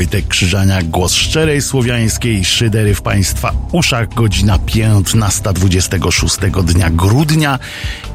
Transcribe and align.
Wojtek 0.00 0.28
Krzyżania, 0.28 0.82
głos 0.82 1.14
szczerej 1.14 1.62
słowiańskiej 1.62 2.44
szydery 2.44 2.94
w 2.94 3.02
Państwa 3.02 3.52
uszach, 3.72 4.14
godzina 4.14 4.58
15, 4.58 5.52
26 5.52 6.36
dnia 6.64 6.90
grudnia 6.90 7.58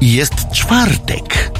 i 0.00 0.12
jest 0.12 0.34
czwartek. 0.52 1.50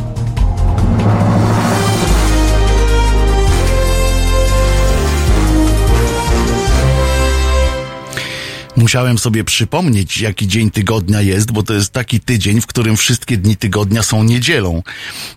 Musiałem 8.76 9.18
sobie 9.18 9.44
przypomnieć, 9.44 10.20
jaki 10.20 10.48
dzień 10.48 10.70
tygodnia 10.70 11.20
jest, 11.20 11.52
bo 11.52 11.62
to 11.62 11.74
jest 11.74 11.92
taki 11.92 12.20
tydzień, 12.20 12.60
w 12.60 12.66
którym 12.66 12.96
wszystkie 12.96 13.36
dni 13.36 13.56
tygodnia 13.56 14.02
są 14.02 14.24
niedzielą. 14.24 14.82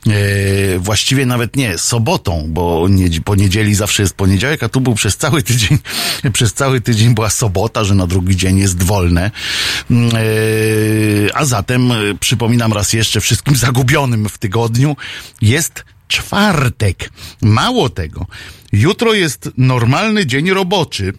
E, 0.08 0.80
właściwie 0.80 1.26
nawet 1.26 1.56
nie, 1.56 1.78
sobotą, 1.78 2.46
bo 2.48 2.88
nie, 2.90 3.22
po 3.22 3.36
niedzieli 3.36 3.76
zawsze 3.76 4.04
jest 4.04 4.14
poniedziałek, 4.14 4.64
a 4.64 4.70
tu 4.70 4.82
był 4.82 4.96
przez 4.96 5.18
cały 5.18 5.44
tydzień, 5.44 5.78
przez 6.34 6.54
cały 6.54 6.82
tydzień 6.82 7.16
była 7.16 7.30
sobota, 7.30 7.84
że 7.84 7.96
na 7.96 8.08
drugi 8.08 8.36
dzień 8.36 8.58
jest 8.58 8.84
wolne. 8.84 9.32
E, 9.92 11.36
a 11.36 11.46
zatem, 11.46 11.92
e, 11.92 11.96
przypominam 12.20 12.74
raz 12.74 12.94
jeszcze 12.94 13.22
wszystkim 13.22 13.56
zagubionym 13.66 14.30
w 14.30 14.38
tygodniu, 14.38 14.96
jest 15.42 15.86
czwartek. 16.08 17.10
Mało 17.42 17.90
tego, 17.90 18.26
jutro 18.72 19.14
jest 19.14 19.50
normalny 19.58 20.26
dzień 20.26 20.50
roboczy. 20.50 21.14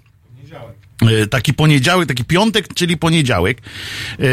E, 1.02 1.26
taki 1.26 1.54
poniedziałek, 1.54 2.08
taki 2.08 2.24
piątek, 2.24 2.74
czyli 2.74 2.96
poniedziałek. 2.96 3.58
E, 4.18 4.24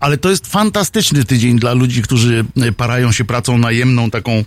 ale 0.00 0.18
to 0.18 0.30
jest 0.30 0.46
fantastyczny 0.46 1.24
tydzień 1.24 1.58
dla 1.58 1.72
ludzi, 1.72 2.02
którzy 2.02 2.44
e, 2.62 2.72
parają 2.72 3.12
się 3.12 3.24
pracą 3.24 3.58
najemną, 3.58 4.10
taką 4.10 4.44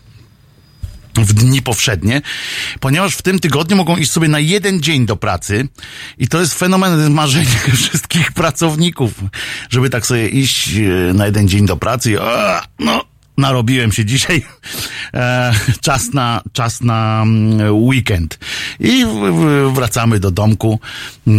w 1.16 1.34
dni 1.34 1.62
powszednie, 1.62 2.22
ponieważ 2.80 3.16
w 3.16 3.22
tym 3.22 3.40
tygodniu 3.40 3.78
mogą 3.78 3.98
iść 3.98 4.12
sobie 4.12 4.28
na 4.28 4.40
jeden 4.40 4.82
dzień 4.82 5.06
do 5.06 5.16
pracy 5.16 5.68
i 6.18 6.28
to 6.28 6.40
jest 6.40 6.54
fenomen 6.54 7.12
marzenia 7.12 7.60
wszystkich 7.74 8.32
pracowników, 8.32 9.14
żeby 9.70 9.90
tak 9.90 10.06
sobie 10.06 10.30
iść 10.30 10.70
na 11.14 11.26
jeden 11.26 11.48
dzień 11.48 11.66
do 11.66 11.78
pracy 11.78 12.12
i 12.12 12.16
no 12.80 13.06
narobiłem 13.38 13.92
się 13.92 14.06
dzisiaj. 14.06 14.46
E, 15.14 15.54
czas 15.82 16.14
na, 16.14 16.42
czas 16.54 16.82
na 16.82 17.22
mm, 17.24 17.74
weekend. 17.74 18.40
I 18.80 19.06
wracamy 19.74 20.20
do 20.20 20.32
domku 20.32 20.80
e, 21.28 21.32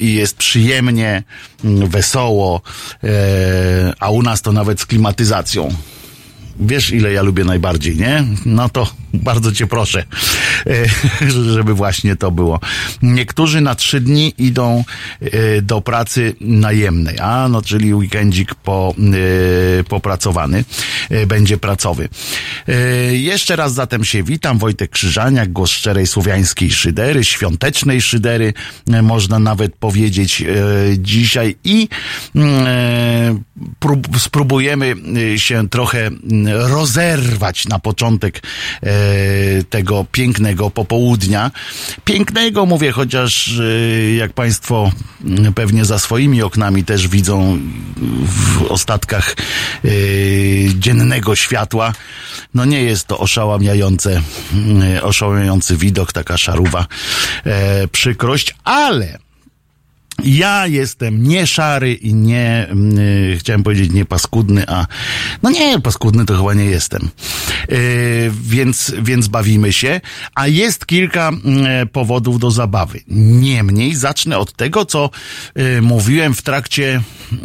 i 0.00 0.14
jest 0.14 0.36
przyjemnie, 0.36 1.22
mm, 1.64 1.88
wesoło, 1.88 2.62
e, 3.04 3.08
a 4.00 4.10
u 4.10 4.22
nas 4.22 4.42
to 4.42 4.52
nawet 4.52 4.80
z 4.80 4.86
klimatyzacją. 4.86 5.74
Wiesz, 6.60 6.90
ile 6.90 7.12
ja 7.12 7.22
lubię 7.22 7.44
najbardziej, 7.44 7.96
nie? 7.96 8.24
No 8.46 8.68
to 8.68 8.86
bardzo 9.22 9.52
cię 9.52 9.66
proszę, 9.66 10.04
e, 10.66 10.72
żeby 11.54 11.74
właśnie 11.74 12.16
to 12.16 12.30
było. 12.30 12.60
Niektórzy 13.02 13.60
na 13.60 13.74
trzy 13.74 14.00
dni 14.00 14.34
idą 14.38 14.84
e, 15.20 15.62
do 15.62 15.80
pracy 15.80 16.34
najemnej, 16.40 17.18
a 17.20 17.48
no, 17.48 17.62
czyli 17.62 17.94
weekendzik 17.94 18.54
po, 18.54 18.94
e, 19.80 19.84
popracowany 19.84 20.64
będzie 21.26 21.56
pracowy. 21.58 22.08
Jeszcze 23.10 23.56
raz 23.56 23.74
zatem 23.74 24.04
się 24.04 24.22
witam, 24.22 24.58
Wojtek 24.58 24.90
Krzyżaniak, 24.90 25.52
głos 25.52 25.70
szczerej 25.70 26.06
słowiańskiej 26.06 26.70
szydery, 26.70 27.24
świątecznej 27.24 28.02
szydery, 28.02 28.52
można 29.02 29.38
nawet 29.38 29.76
powiedzieć 29.76 30.44
dzisiaj 30.98 31.56
i 31.64 31.88
spróbujemy 34.18 34.94
się 35.36 35.68
trochę 35.68 36.10
rozerwać 36.44 37.66
na 37.68 37.78
początek 37.78 38.42
tego 39.70 40.06
pięknego 40.12 40.70
popołudnia. 40.70 41.50
Pięknego 42.04 42.66
mówię, 42.66 42.92
chociaż 42.92 43.60
jak 44.18 44.32
Państwo 44.32 44.92
pewnie 45.54 45.84
za 45.84 45.98
swoimi 45.98 46.42
oknami 46.42 46.84
też 46.84 47.08
widzą 47.08 47.58
w 48.26 48.62
ostatkach 48.62 49.36
dziennego 50.74 51.36
światła, 51.36 51.92
no 52.54 52.64
nie 52.64 52.82
jest 52.82 53.06
to 53.06 53.18
oszałamiające, 53.18 54.22
oszałamiający 55.02 55.76
widok, 55.76 56.12
taka 56.12 56.38
szaruwa 56.38 56.86
przykrość, 57.92 58.54
ale 58.64 59.23
ja 60.24 60.66
jestem 60.66 61.22
nie 61.22 61.46
szary 61.46 61.94
i 61.94 62.14
nie, 62.14 62.68
yy, 63.30 63.38
chciałem 63.38 63.62
powiedzieć 63.62 63.92
nie 63.92 64.04
paskudny, 64.04 64.68
a 64.68 64.86
no 65.42 65.50
nie, 65.50 65.80
paskudny 65.80 66.24
to 66.24 66.36
chyba 66.36 66.54
nie 66.54 66.64
jestem. 66.64 67.08
Yy, 67.68 67.78
więc, 68.42 68.92
więc 69.02 69.28
bawimy 69.28 69.72
się, 69.72 70.00
a 70.34 70.46
jest 70.46 70.86
kilka 70.86 71.30
yy, 71.30 71.86
powodów 71.86 72.38
do 72.38 72.50
zabawy. 72.50 73.00
Niemniej 73.08 73.94
zacznę 73.94 74.38
od 74.38 74.52
tego, 74.52 74.84
co 74.84 75.10
y, 75.58 75.82
mówiłem 75.82 76.34
w 76.34 76.42
trakcie 76.42 77.02
y, 77.32 77.36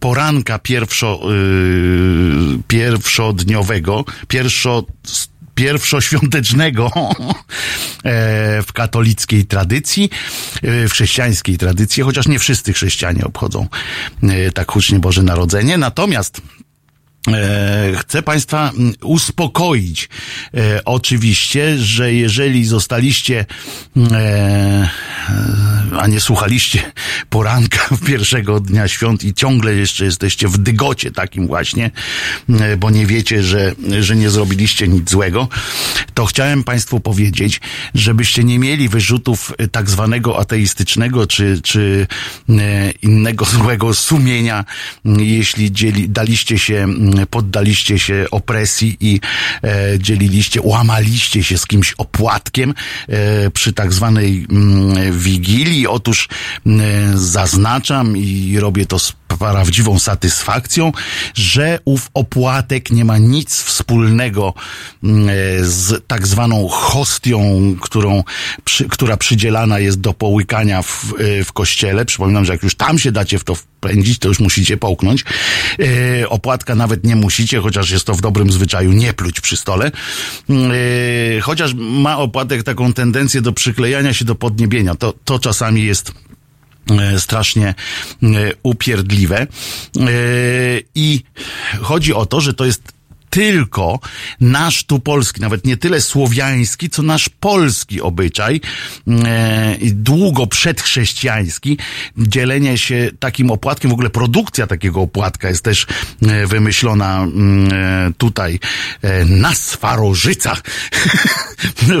poranka 0.00 0.58
pierwszo, 0.58 1.20
y, 1.32 2.58
pierwszodniowego, 2.68 4.04
pierwszo 4.28 4.84
pierwszoświątecznego 5.62 6.90
e, 6.90 8.62
w 8.62 8.72
katolickiej 8.72 9.44
tradycji, 9.44 10.10
e, 10.62 10.88
w 10.88 10.92
chrześcijańskiej 10.92 11.58
tradycji, 11.58 12.02
chociaż 12.02 12.28
nie 12.28 12.38
wszyscy 12.38 12.72
chrześcijanie 12.72 13.24
obchodzą 13.24 13.68
e, 14.22 14.50
tak 14.50 14.72
hucznie 14.72 14.98
Boże 14.98 15.22
Narodzenie. 15.22 15.78
Natomiast 15.78 16.42
chcę 17.96 18.22
Państwa 18.22 18.70
mm, 18.70 18.94
uspokoić. 19.02 20.08
E, 20.54 20.84
oczywiście, 20.84 21.78
że 21.78 22.14
jeżeli 22.14 22.64
zostaliście, 22.64 23.46
mm, 23.96 24.14
e, 24.14 24.88
a 25.98 26.06
nie 26.06 26.20
słuchaliście 26.20 26.92
poranka 27.30 27.78
pierwszego 28.06 28.60
dnia 28.60 28.88
świąt 28.88 29.24
i 29.24 29.34
ciągle 29.34 29.74
jeszcze 29.74 30.04
jesteście 30.04 30.48
w 30.48 30.58
dygocie 30.58 31.10
takim 31.10 31.46
właśnie, 31.46 31.90
e, 32.48 32.76
bo 32.76 32.90
nie 32.90 33.06
wiecie, 33.06 33.42
że, 33.42 33.74
że 34.00 34.16
nie 34.16 34.30
zrobiliście 34.30 34.88
nic 34.88 35.10
złego, 35.10 35.48
to 36.14 36.26
chciałem 36.26 36.64
Państwu 36.64 37.00
powiedzieć, 37.00 37.60
żebyście 37.94 38.44
nie 38.44 38.58
mieli 38.58 38.88
wyrzutów 38.88 39.52
tak 39.72 39.90
zwanego 39.90 40.38
ateistycznego 40.38 41.26
czy, 41.26 41.60
czy 41.62 42.06
e, 42.48 42.90
innego 42.90 43.44
złego 43.58 43.94
sumienia, 43.94 44.64
jeśli 45.04 45.72
dzieli, 45.72 46.08
daliście 46.08 46.58
się 46.58 46.86
poddaliście 47.30 47.98
się 47.98 48.26
opresji 48.30 48.96
i 49.00 49.20
e, 49.64 49.98
dzieliliście, 49.98 50.60
łamaliście 50.62 51.44
się 51.44 51.58
z 51.58 51.66
kimś 51.66 51.94
opłatkiem 51.98 52.74
e, 53.08 53.50
przy 53.50 53.72
tak 53.72 53.92
zwanej 53.92 54.46
mm, 54.50 55.18
wigilii. 55.18 55.86
Otóż 55.86 56.28
mm, 56.66 57.18
zaznaczam 57.18 58.16
i 58.16 58.58
robię 58.60 58.86
to 58.86 58.98
z 58.98 59.21
prawdziwą 59.38 59.98
satysfakcją, 59.98 60.92
że 61.34 61.78
ów 61.84 62.10
opłatek 62.14 62.90
nie 62.90 63.04
ma 63.04 63.18
nic 63.18 63.62
wspólnego 63.62 64.54
mm, 65.04 65.28
z 65.60 66.06
tak 66.06 66.26
zwaną 66.26 66.68
hostią, 66.68 67.40
którą, 67.80 68.24
przy, 68.64 68.88
która 68.88 69.16
przydzielana 69.16 69.78
jest 69.78 70.00
do 70.00 70.14
połykania 70.14 70.82
w, 70.82 71.14
w 71.44 71.52
kościele. 71.52 72.04
Przypominam, 72.04 72.44
że 72.44 72.52
jak 72.52 72.62
już 72.62 72.74
tam 72.74 72.98
się 72.98 73.12
dacie 73.12 73.38
w 73.38 73.44
to 73.44 73.54
wpędzić, 73.54 74.18
to 74.18 74.28
już 74.28 74.40
musicie 74.40 74.76
połknąć. 74.76 75.24
E, 75.78 76.28
opłatka 76.28 76.74
nawet 76.74 77.04
nie 77.04 77.16
musicie, 77.16 77.60
chociaż 77.60 77.90
jest 77.90 78.04
to 78.04 78.14
w 78.14 78.20
dobrym 78.20 78.52
zwyczaju 78.52 78.92
nie 78.92 79.12
pluć 79.12 79.40
przy 79.40 79.56
stole. 79.56 79.90
E, 80.50 81.40
chociaż 81.40 81.74
ma 81.74 82.18
opłatek 82.18 82.62
taką 82.62 82.92
tendencję 82.92 83.42
do 83.42 83.52
przyklejania 83.52 84.14
się 84.14 84.24
do 84.24 84.34
podniebienia. 84.34 84.94
To, 84.94 85.14
to 85.24 85.38
czasami 85.38 85.84
jest 85.84 86.12
E, 86.31 86.31
strasznie 87.18 87.66
e, 87.66 87.74
upierdliwe. 88.62 89.40
E, 89.40 89.46
I 90.94 91.22
chodzi 91.80 92.14
o 92.14 92.26
to, 92.26 92.40
że 92.40 92.54
to 92.54 92.64
jest 92.64 92.82
tylko 93.32 93.98
nasz 94.40 94.84
tu 94.84 94.98
polski, 95.00 95.40
nawet 95.40 95.66
nie 95.66 95.76
tyle 95.76 96.00
słowiański, 96.00 96.90
co 96.90 97.02
nasz 97.02 97.28
polski 97.28 98.00
obyczaj, 98.00 98.60
e, 99.08 99.76
długo 99.82 100.46
przedchrześcijański, 100.46 101.78
dzielenie 102.16 102.78
się 102.78 103.10
takim 103.18 103.50
opłatkiem, 103.50 103.90
w 103.90 103.94
ogóle 103.94 104.10
produkcja 104.10 104.66
takiego 104.66 105.00
opłatka 105.00 105.48
jest 105.48 105.64
też 105.64 105.86
e, 106.22 106.46
wymyślona 106.46 107.22
mm, 107.22 107.72
e, 107.72 108.12
tutaj 108.18 108.58
e, 109.02 109.24
na 109.24 109.54
Swarożycach. 109.54 110.62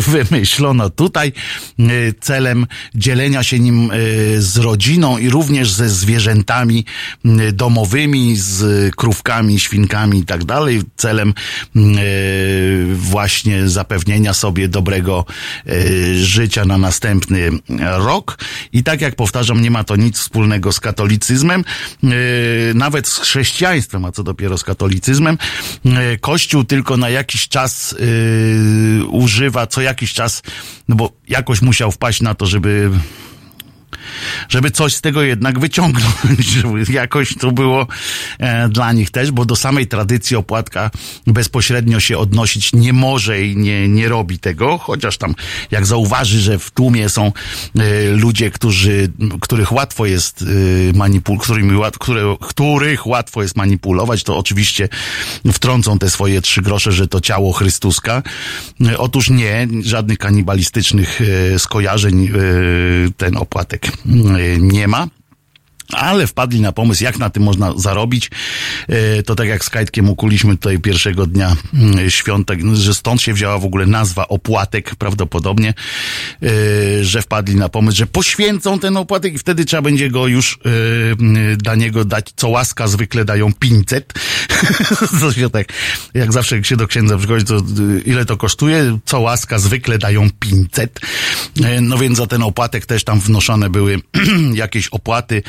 wymyślono 0.08 0.90
tutaj 0.90 1.32
e, 1.78 1.82
celem 2.20 2.66
dzielenia 2.94 3.42
się 3.42 3.58
nim 3.58 3.90
e, 3.90 3.94
z 4.40 4.56
rodziną 4.56 5.18
i 5.18 5.30
również 5.30 5.70
ze 5.70 5.88
zwierzętami 5.88 6.84
domowymi, 7.52 8.36
z 8.36 8.94
krówkami, 8.94 9.60
świnkami 9.60 10.18
i 10.18 10.24
tak 10.24 10.44
dalej, 10.44 10.82
celem 10.96 11.21
celem 11.22 11.34
właśnie 12.94 13.68
zapewnienia 13.68 14.34
sobie 14.34 14.68
dobrego 14.68 15.24
życia 16.14 16.64
na 16.64 16.78
następny 16.78 17.50
rok. 17.80 18.38
I 18.72 18.82
tak 18.82 19.00
jak 19.00 19.16
powtarzam, 19.16 19.62
nie 19.62 19.70
ma 19.70 19.84
to 19.84 19.96
nic 19.96 20.18
wspólnego 20.18 20.72
z 20.72 20.80
katolicyzmem, 20.80 21.64
nawet 22.74 23.08
z 23.08 23.18
chrześcijaństwem, 23.18 24.04
a 24.04 24.12
co 24.12 24.22
dopiero 24.22 24.58
z 24.58 24.64
katolicyzmem. 24.64 25.38
Kościół 26.20 26.64
tylko 26.64 26.96
na 26.96 27.08
jakiś 27.08 27.48
czas 27.48 27.94
używa, 29.10 29.66
co 29.66 29.80
jakiś 29.80 30.12
czas, 30.12 30.42
no 30.88 30.96
bo 30.96 31.12
jakoś 31.28 31.62
musiał 31.62 31.92
wpaść 31.92 32.20
na 32.20 32.34
to, 32.34 32.46
żeby 32.46 32.90
żeby 34.48 34.70
coś 34.70 34.94
z 34.94 35.00
tego 35.00 35.22
jednak 35.22 35.58
wyciągnąć, 35.58 36.44
żeby 36.54 36.92
jakoś 36.92 37.34
to 37.34 37.52
było 37.52 37.86
e, 38.38 38.68
dla 38.68 38.92
nich 38.92 39.10
też, 39.10 39.30
bo 39.30 39.44
do 39.44 39.56
samej 39.56 39.86
tradycji 39.86 40.36
opłatka 40.36 40.90
bezpośrednio 41.26 42.00
się 42.00 42.18
odnosić 42.18 42.72
nie 42.72 42.92
może 42.92 43.42
i 43.42 43.56
nie, 43.56 43.88
nie 43.88 44.08
robi 44.08 44.38
tego, 44.38 44.78
chociaż 44.78 45.18
tam 45.18 45.34
jak 45.70 45.86
zauważy, 45.86 46.40
że 46.40 46.58
w 46.58 46.70
tłumie 46.70 47.08
są 47.08 47.32
e, 47.78 47.82
ludzie, 48.16 48.50
którzy, 48.50 49.12
których 49.40 49.72
łatwo 49.72 50.06
jest 50.06 50.42
e, 50.42 50.96
manipul, 50.96 51.38
którymi, 51.38 51.80
które, 52.00 52.36
których 52.40 53.06
łatwo 53.06 53.42
jest 53.42 53.56
manipulować, 53.56 54.22
to 54.22 54.38
oczywiście 54.38 54.88
wtrącą 55.52 55.98
te 55.98 56.10
swoje 56.10 56.40
trzy 56.40 56.62
grosze, 56.62 56.92
że 56.92 57.08
to 57.08 57.20
ciało 57.20 57.52
Chrystuska. 57.52 58.22
E, 58.86 58.98
otóż 58.98 59.30
nie, 59.30 59.68
żadnych 59.82 60.18
kanibalistycznych 60.18 61.20
e, 61.20 61.58
skojarzeń 61.58 62.24
e, 62.26 62.30
ten 63.16 63.36
opłatek 63.36 63.92
nie 64.04 64.88
ma 64.88 65.08
ale 65.94 66.26
wpadli 66.26 66.60
na 66.60 66.72
pomysł, 66.72 67.04
jak 67.04 67.18
na 67.18 67.30
tym 67.30 67.42
można 67.42 67.72
zarobić. 67.76 68.30
E, 68.88 69.22
to 69.22 69.34
tak 69.34 69.48
jak 69.48 69.64
z 69.64 69.70
Kajtkiem 69.70 70.08
ukuliśmy 70.08 70.56
tutaj 70.56 70.78
pierwszego 70.78 71.26
dnia 71.26 71.56
mm, 71.74 72.10
świątek, 72.10 72.62
no, 72.62 72.76
że 72.76 72.94
stąd 72.94 73.22
się 73.22 73.34
wzięła 73.34 73.58
w 73.58 73.64
ogóle 73.64 73.86
nazwa 73.86 74.28
opłatek 74.28 74.94
prawdopodobnie, 74.94 75.74
e, 76.42 77.04
że 77.04 77.22
wpadli 77.22 77.56
na 77.56 77.68
pomysł, 77.68 77.98
że 77.98 78.06
poświęcą 78.06 78.78
ten 78.78 78.96
opłatek 78.96 79.34
i 79.34 79.38
wtedy 79.38 79.64
trzeba 79.64 79.82
będzie 79.82 80.10
go 80.10 80.26
już 80.26 80.58
e, 81.52 81.56
dla 81.56 81.74
niego 81.74 82.04
dać, 82.04 82.32
co 82.36 82.48
łaska 82.48 82.88
zwykle 82.88 83.24
dają 83.24 83.52
500. 83.52 84.12
to 85.20 85.32
się 85.42 85.50
tak, 85.50 85.66
jak 86.14 86.32
zawsze 86.32 86.56
jak 86.56 86.66
się 86.66 86.76
do 86.76 86.86
księdza 86.86 87.18
przychodzi, 87.18 87.44
to 87.44 87.62
ile 88.04 88.24
to 88.24 88.36
kosztuje? 88.36 88.98
Co 89.04 89.20
łaska 89.20 89.58
zwykle 89.58 89.98
dają 89.98 90.28
500. 90.40 91.00
No 91.80 91.98
więc 91.98 92.18
za 92.18 92.26
ten 92.26 92.42
opłatek 92.42 92.86
też 92.86 93.04
tam 93.04 93.20
wnoszone 93.20 93.70
były 93.70 94.00
jakieś 94.54 94.88
opłaty, 94.88 95.42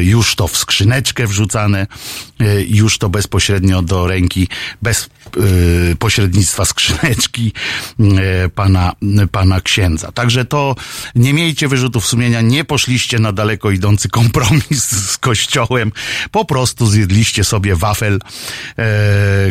już 0.00 0.34
to 0.34 0.48
w 0.48 0.56
skrzyneczkę 0.56 1.26
wrzucane, 1.26 1.86
e, 2.40 2.62
już 2.62 2.98
to 2.98 3.08
bezpośrednio 3.08 3.82
do 3.82 4.06
ręki, 4.06 4.48
bez 4.82 5.02
e, 5.02 5.96
pośrednictwa 5.96 6.64
skrzyneczki 6.64 7.52
pana, 8.54 8.92
pana 9.32 9.60
księdza. 9.60 10.12
Także 10.12 10.44
to 10.44 10.76
nie 11.14 11.32
miejcie 11.32 11.68
wyrzutów 11.68 12.06
sumienia, 12.06 12.40
nie 12.40 12.64
poszliście 12.64 13.18
na 13.18 13.32
daleko 13.32 13.70
idący 13.70 14.08
kompromis 14.08 14.88
z 15.12 15.18
kościołem, 15.18 15.92
po 16.30 16.44
prostu 16.44 16.86
zjedliście 16.86 17.44
sobie 17.44 17.76
wafel 17.76 18.18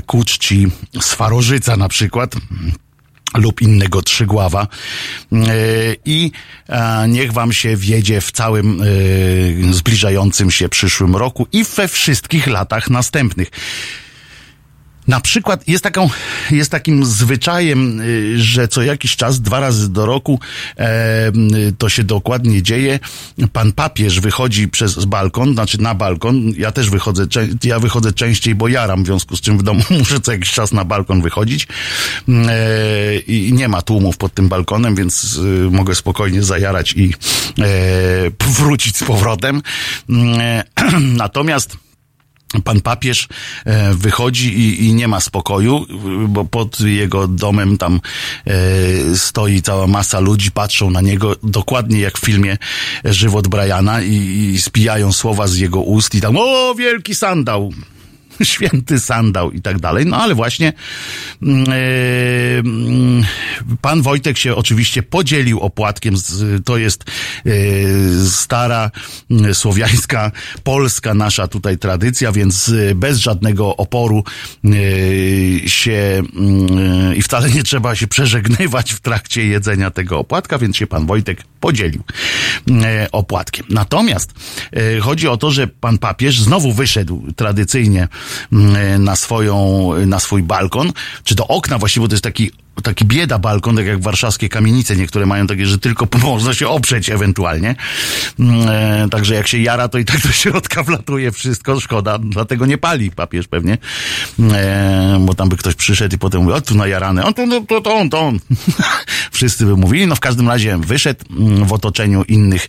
ku 0.05 0.23
czci 0.23 0.67
Swarożyca 1.01 1.77
na 1.77 1.89
przykład 1.89 2.35
lub 3.33 3.61
innego 3.61 4.01
trzygława 4.01 4.67
e, 5.31 5.37
i 6.05 6.31
niech 7.07 7.33
wam 7.33 7.53
się 7.53 7.77
wiedzie 7.77 8.21
w 8.21 8.31
całym 8.31 8.81
e, 8.81 9.73
zbliżającym 9.73 10.51
się 10.51 10.69
przyszłym 10.69 11.15
roku 11.15 11.47
i 11.51 11.63
we 11.63 11.87
wszystkich 11.87 12.47
latach 12.47 12.89
następnych. 12.89 13.51
Na 15.07 15.21
przykład 15.21 15.67
jest, 15.67 15.83
taką, 15.83 16.09
jest 16.51 16.71
takim 16.71 17.05
zwyczajem, 17.05 18.01
y, 18.01 18.33
że 18.39 18.67
co 18.67 18.83
jakiś 18.83 19.15
czas, 19.15 19.41
dwa 19.41 19.59
razy 19.59 19.89
do 19.89 20.05
roku, 20.05 20.39
e, 20.77 21.31
to 21.77 21.89
się 21.89 22.03
dokładnie 22.03 22.61
dzieje. 22.61 22.99
Pan 23.53 23.71
papież 23.71 24.19
wychodzi 24.19 24.67
przez 24.67 25.05
balkon, 25.05 25.53
znaczy 25.53 25.81
na 25.81 25.95
balkon. 25.95 26.53
Ja 26.57 26.71
też 26.71 26.89
wychodzę, 26.89 27.25
ja 27.63 27.79
wychodzę 27.79 28.13
częściej, 28.13 28.55
bo 28.55 28.67
jaram, 28.67 29.03
w 29.03 29.05
związku 29.05 29.35
z 29.35 29.41
czym 29.41 29.57
w 29.57 29.63
domu 29.63 29.83
muszę 29.99 30.19
co 30.19 30.31
jakiś 30.31 30.51
czas 30.51 30.71
na 30.71 30.85
balkon 30.85 31.21
wychodzić. 31.21 31.67
E, 32.27 33.17
I 33.17 33.53
nie 33.53 33.67
ma 33.67 33.81
tłumów 33.81 34.17
pod 34.17 34.33
tym 34.33 34.49
balkonem, 34.49 34.95
więc 34.95 35.35
y, 35.35 35.69
mogę 35.71 35.95
spokojnie 35.95 36.43
zajarać 36.43 36.93
i 36.93 37.13
e, 37.59 37.65
wrócić 38.47 38.97
z 38.97 39.03
powrotem. 39.03 39.61
E, 40.39 40.63
natomiast 41.23 41.82
pan 42.61 42.81
papież 42.81 43.27
e, 43.65 43.93
wychodzi 43.93 44.59
i, 44.59 44.85
i, 44.85 44.93
nie 44.93 45.07
ma 45.07 45.19
spokoju, 45.19 45.85
bo 46.27 46.45
pod 46.45 46.79
jego 46.79 47.27
domem 47.27 47.77
tam 47.77 47.99
e, 48.47 49.17
stoi 49.17 49.61
cała 49.61 49.87
masa 49.87 50.19
ludzi, 50.19 50.51
patrzą 50.51 50.89
na 50.89 51.01
niego 51.01 51.35
dokładnie 51.43 51.99
jak 51.99 52.17
w 52.17 52.25
filmie 52.25 52.57
Żywot 53.05 53.47
Briana 53.47 54.01
i, 54.01 54.13
i 54.53 54.61
spijają 54.61 55.13
słowa 55.13 55.47
z 55.47 55.57
jego 55.57 55.81
ust 55.81 56.15
i 56.15 56.21
tam 56.21 56.37
o 56.37 56.75
wielki 56.75 57.15
sandał 57.15 57.73
święty 58.43 58.99
sandał 58.99 59.51
i 59.51 59.61
tak 59.61 59.79
dalej. 59.79 60.05
No 60.05 60.17
ale 60.17 60.35
właśnie 60.35 60.73
yy, 61.41 61.53
pan 63.81 64.01
Wojtek 64.01 64.37
się 64.37 64.55
oczywiście 64.55 65.03
podzielił 65.03 65.59
opłatkiem. 65.59 66.17
Z, 66.17 66.65
to 66.65 66.77
jest 66.77 67.03
yy, 67.45 67.53
stara 68.29 68.91
yy, 69.29 69.53
słowiańska, 69.53 70.31
polska 70.63 71.13
nasza 71.13 71.47
tutaj 71.47 71.77
tradycja, 71.77 72.31
więc 72.31 72.71
bez 72.95 73.17
żadnego 73.17 73.77
oporu 73.77 74.23
się 75.67 76.23
i 77.15 77.21
wcale 77.21 77.49
nie 77.49 77.63
trzeba 77.63 77.95
się 77.95 78.07
przeżegnywać 78.07 78.93
w 78.93 78.99
trakcie 78.99 79.45
jedzenia 79.45 79.91
tego 79.91 80.19
opłatka, 80.19 80.57
więc 80.57 80.77
się 80.77 80.87
pan 80.87 81.05
Wojtek 81.05 81.43
podzielił 81.59 82.03
opłatkiem. 83.11 83.65
Natomiast 83.69 84.33
chodzi 85.01 85.27
o 85.27 85.37
to, 85.37 85.51
że 85.51 85.67
pan 85.67 85.97
papież 85.97 86.41
znowu 86.41 86.73
wyszedł 86.73 87.23
tradycyjnie 87.35 88.07
na 88.99 89.15
swoją, 89.15 89.89
na 90.05 90.19
swój 90.19 90.43
balkon, 90.43 90.93
czy 91.23 91.35
do 91.35 91.47
okna 91.47 91.77
właściwie, 91.77 92.01
bo 92.01 92.07
to 92.07 92.13
jest 92.13 92.23
taki 92.23 92.51
taki 92.81 93.05
bieda 93.05 93.39
balkon, 93.39 93.75
tak 93.75 93.85
jak 93.85 94.01
warszawskie 94.01 94.49
kamienice, 94.49 94.95
niektóre 94.95 95.25
mają 95.25 95.47
takie, 95.47 95.65
że 95.65 95.77
tylko 95.77 96.07
można 96.23 96.53
się 96.53 96.67
oprzeć 96.67 97.09
ewentualnie. 97.09 97.75
Mm, 98.39 98.67
e, 98.69 99.09
także 99.09 99.35
jak 99.35 99.47
się 99.47 99.57
jara, 99.57 99.87
to 99.87 99.97
i 99.97 100.05
tak 100.05 100.21
do 100.21 100.31
środka 100.31 100.83
wlatuje 100.93 101.31
wszystko, 101.31 101.79
szkoda, 101.79 102.17
dlatego 102.19 102.65
nie 102.65 102.77
pali 102.77 103.11
papież 103.11 103.47
pewnie, 103.47 103.77
e, 104.39 105.17
bo 105.19 105.33
tam 105.33 105.49
by 105.49 105.57
ktoś 105.57 105.75
przyszedł 105.75 106.15
i 106.15 106.17
potem 106.17 106.41
mówił, 106.41 106.55
o 106.55 106.61
tu 106.61 106.75
najarany, 106.75 107.23
on 107.23 107.33
to, 107.33 107.61
to, 107.67 107.81
to 107.81 107.95
on, 107.95 108.09
to 108.09 108.19
on. 108.19 108.39
Wszyscy 109.31 109.65
by 109.65 109.77
mówili, 109.77 110.07
no 110.07 110.15
w 110.15 110.19
każdym 110.19 110.47
razie 110.47 110.77
wyszedł 110.77 111.25
mm, 111.31 111.65
w 111.65 111.73
otoczeniu 111.73 112.23
innych 112.23 112.67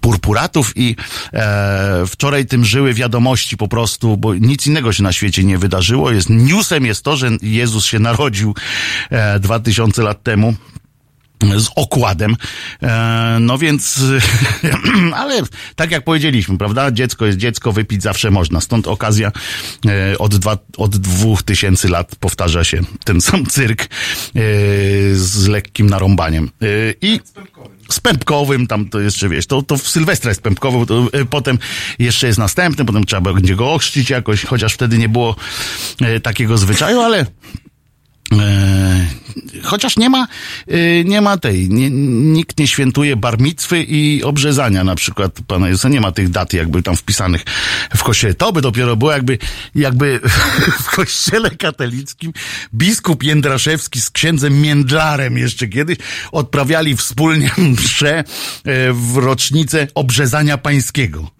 purpuratów 0.00 0.72
i 0.76 0.96
e, 1.32 2.04
wczoraj 2.06 2.46
tym 2.46 2.64
żyły 2.64 2.94
wiadomości 2.94 3.56
po 3.56 3.68
prostu, 3.68 4.16
bo 4.16 4.34
nic 4.34 4.66
innego 4.66 4.92
się 4.92 5.02
na 5.02 5.12
świecie 5.12 5.44
nie 5.44 5.58
wydarzyło. 5.58 6.10
Jest, 6.10 6.30
newsem 6.30 6.86
jest 6.86 7.02
to, 7.02 7.16
że 7.16 7.30
Jezus 7.42 7.84
się 7.84 7.98
narodził 7.98 8.54
e, 9.10 9.40
2000 9.46 10.02
lat 10.02 10.22
temu 10.22 10.54
z 11.42 11.68
okładem. 11.76 12.36
E, 12.82 13.38
no 13.40 13.58
więc, 13.58 14.00
ale 15.14 15.42
tak 15.76 15.90
jak 15.90 16.04
powiedzieliśmy, 16.04 16.58
prawda? 16.58 16.90
Dziecko 16.90 17.26
jest 17.26 17.38
dziecko, 17.38 17.72
wypić 17.72 18.02
zawsze 18.02 18.30
można. 18.30 18.60
Stąd 18.60 18.86
okazja 18.86 19.32
e, 19.86 20.18
od, 20.18 20.36
dwa, 20.36 20.58
od 20.76 20.96
dwóch 20.96 21.42
tysięcy 21.42 21.88
lat 21.88 22.16
powtarza 22.20 22.64
się 22.64 22.80
ten 23.04 23.20
sam 23.26 23.46
cyrk 23.46 23.82
e, 23.82 23.88
z 25.14 25.46
lekkim 25.48 25.90
narąbaniem. 25.90 26.50
I 27.02 27.20
z 27.90 28.00
pępkowym, 28.00 28.66
tam 28.66 28.88
to 28.88 29.00
jeszcze 29.00 29.28
wiesz, 29.28 29.46
to, 29.46 29.62
to 29.62 29.76
w 29.76 29.88
Sylwestra 29.88 30.30
jest 30.30 30.42
pępkowy, 30.42 30.86
to, 30.86 31.08
potem 31.30 31.58
jeszcze 31.98 32.26
jest 32.26 32.38
następny, 32.38 32.84
potem 32.84 33.04
trzeba 33.04 33.32
będzie 33.32 33.56
go 33.56 33.72
ochrzcić 33.72 34.10
jakoś, 34.10 34.44
chociaż 34.44 34.74
wtedy 34.74 34.98
nie 34.98 35.08
było 35.08 35.36
takiego 36.22 36.58
zwyczaju, 36.58 37.00
ale 37.00 37.26
E, 37.26 37.65
chociaż 39.62 39.96
nie 39.96 40.10
ma, 40.10 40.26
e, 40.68 41.04
nie 41.04 41.20
ma 41.20 41.36
tej, 41.36 41.68
nie, 41.68 41.90
nikt 42.32 42.58
nie 42.58 42.68
świętuje 42.68 43.16
barmitwy 43.16 43.82
i 43.82 44.22
obrzezania 44.22 44.84
na 44.84 44.94
przykład 44.94 45.32
Pana 45.46 45.68
Jezusa, 45.68 45.88
nie 45.88 46.00
ma 46.00 46.12
tych 46.12 46.28
dat 46.28 46.52
jakby 46.52 46.82
tam 46.82 46.96
wpisanych 46.96 47.44
w 47.96 48.02
kościele. 48.02 48.34
To 48.34 48.52
by 48.52 48.60
dopiero 48.60 48.96
było 48.96 49.12
jakby, 49.12 49.38
jakby 49.74 50.20
w 50.84 50.90
kościele 50.96 51.50
katolickim 51.50 52.32
biskup 52.74 53.22
Jędraszewski 53.22 54.00
z 54.00 54.10
księdzem 54.10 54.60
Międlarem 54.60 55.38
jeszcze 55.38 55.68
kiedyś 55.68 55.98
odprawiali 56.32 56.96
wspólnie 56.96 57.50
mszę 57.78 58.18
e, 58.18 58.24
w 58.92 59.16
rocznicę 59.16 59.86
obrzezania 59.94 60.58
pańskiego. 60.58 61.35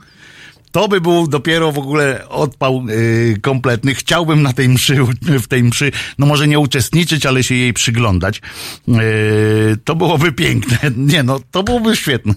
To 0.76 0.88
by 0.88 1.00
był 1.00 1.26
dopiero 1.26 1.72
w 1.72 1.78
ogóle 1.78 2.28
odpał 2.28 2.86
yy, 2.86 3.38
kompletny. 3.40 3.94
Chciałbym 3.94 4.42
na 4.42 4.52
tej 4.52 4.68
mszy, 4.68 4.96
w 5.22 5.46
tej 5.46 5.62
mszy, 5.62 5.92
no 6.18 6.26
może 6.26 6.48
nie 6.48 6.58
uczestniczyć, 6.58 7.26
ale 7.26 7.42
się 7.42 7.54
jej 7.54 7.72
przyglądać. 7.72 8.42
Yy, 8.88 8.96
to 9.84 9.94
byłoby 9.94 10.32
piękne. 10.32 10.78
Nie 11.12 11.22
no, 11.22 11.40
to 11.50 11.62
byłoby 11.62 11.96
świetne. 11.96 12.34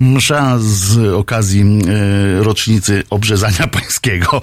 Msza 0.00 0.58
z 0.58 0.98
okazji 1.14 1.60
yy, 1.60 2.44
rocznicy 2.44 3.02
obrzezania 3.10 3.66
pańskiego. 3.80 4.40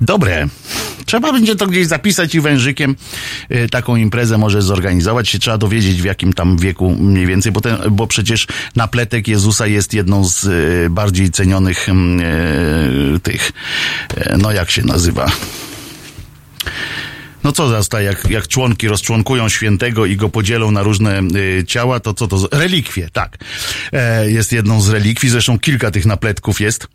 Dobre. 0.00 0.48
Trzeba 1.06 1.32
będzie 1.32 1.56
to 1.56 1.66
gdzieś 1.66 1.86
zapisać 1.86 2.34
i 2.34 2.40
wężykiem 2.40 2.96
y, 3.50 3.68
taką 3.68 3.96
imprezę 3.96 4.38
może 4.38 4.62
zorganizować. 4.62 5.28
Się 5.28 5.38
trzeba 5.38 5.58
dowiedzieć 5.58 6.02
w 6.02 6.04
jakim 6.04 6.32
tam 6.32 6.56
wieku 6.56 6.96
mniej 7.00 7.26
więcej, 7.26 7.52
bo, 7.52 7.60
ten, 7.60 7.76
bo 7.90 8.06
przecież 8.06 8.46
napletek 8.76 9.28
Jezusa 9.28 9.66
jest 9.66 9.94
jedną 9.94 10.24
z 10.24 10.44
y, 10.44 10.90
bardziej 10.90 11.30
cenionych 11.30 11.88
mm, 11.88 12.20
y, 13.16 13.20
tych, 13.20 13.52
no 14.38 14.52
jak 14.52 14.70
się 14.70 14.82
nazywa? 14.82 15.26
No 17.44 17.52
co 17.52 17.68
zasta, 17.68 18.02
jak, 18.02 18.30
jak 18.30 18.48
członki 18.48 18.88
rozczłonkują 18.88 19.48
świętego 19.48 20.06
i 20.06 20.16
go 20.16 20.28
podzielą 20.28 20.70
na 20.70 20.82
różne 20.82 21.22
y, 21.58 21.64
ciała, 21.66 22.00
to 22.00 22.14
co 22.14 22.28
to? 22.28 22.48
Relikwie, 22.52 23.08
tak. 23.12 23.38
E, 23.92 24.30
jest 24.30 24.52
jedną 24.52 24.80
z 24.80 24.88
relikwii, 24.88 25.30
zresztą 25.30 25.58
kilka 25.58 25.90
tych 25.90 26.06
napletków 26.06 26.60
jest 26.60 26.88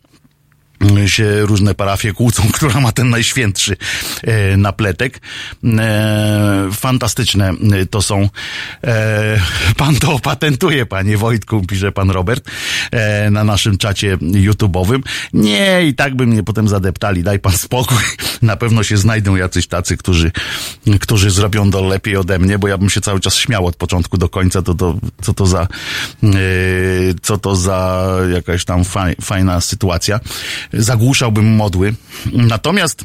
się 1.06 1.40
różne 1.40 1.74
parafie 1.74 2.12
kłócą, 2.12 2.42
która 2.54 2.80
ma 2.80 2.92
ten 2.92 3.10
najświętszy 3.10 3.76
e, 4.22 4.56
napletek. 4.56 5.20
E, 5.78 6.68
fantastyczne 6.72 7.52
to 7.90 8.02
są. 8.02 8.28
E, 8.84 9.40
pan 9.76 9.96
to 9.96 10.12
opatentuje, 10.12 10.86
panie 10.86 11.16
Wojtku, 11.16 11.62
pisze 11.68 11.92
pan 11.92 12.10
Robert 12.10 12.50
e, 12.90 13.30
na 13.30 13.44
naszym 13.44 13.78
czacie 13.78 14.16
YouTube'owym. 14.16 15.00
Nie, 15.32 15.86
i 15.86 15.94
tak 15.94 16.14
by 16.14 16.26
mnie 16.26 16.42
potem 16.42 16.68
zadeptali. 16.68 17.22
Daj 17.22 17.38
pan 17.38 17.52
spokój. 17.52 18.02
Na 18.42 18.56
pewno 18.56 18.82
się 18.82 18.96
znajdą 18.96 19.36
jacyś 19.36 19.66
tacy, 19.66 19.96
którzy, 19.96 20.30
którzy 21.00 21.30
zrobią 21.30 21.70
to 21.70 21.84
lepiej 21.84 22.16
ode 22.16 22.38
mnie, 22.38 22.58
bo 22.58 22.68
ja 22.68 22.78
bym 22.78 22.90
się 22.90 23.00
cały 23.00 23.20
czas 23.20 23.34
śmiał 23.34 23.66
od 23.66 23.76
początku 23.76 24.18
do 24.18 24.28
końca. 24.28 24.62
To, 24.62 24.74
to, 24.74 24.96
co 25.22 25.34
to 25.34 25.46
za, 25.46 25.62
e, 25.62 26.28
co 27.22 27.38
to 27.38 27.56
za 27.56 28.06
jakaś 28.34 28.64
tam 28.64 28.82
fajna 29.20 29.60
sytuacja 29.60 30.20
zagłuszałbym 30.72 31.54
modły. 31.56 31.94
Natomiast 32.32 33.04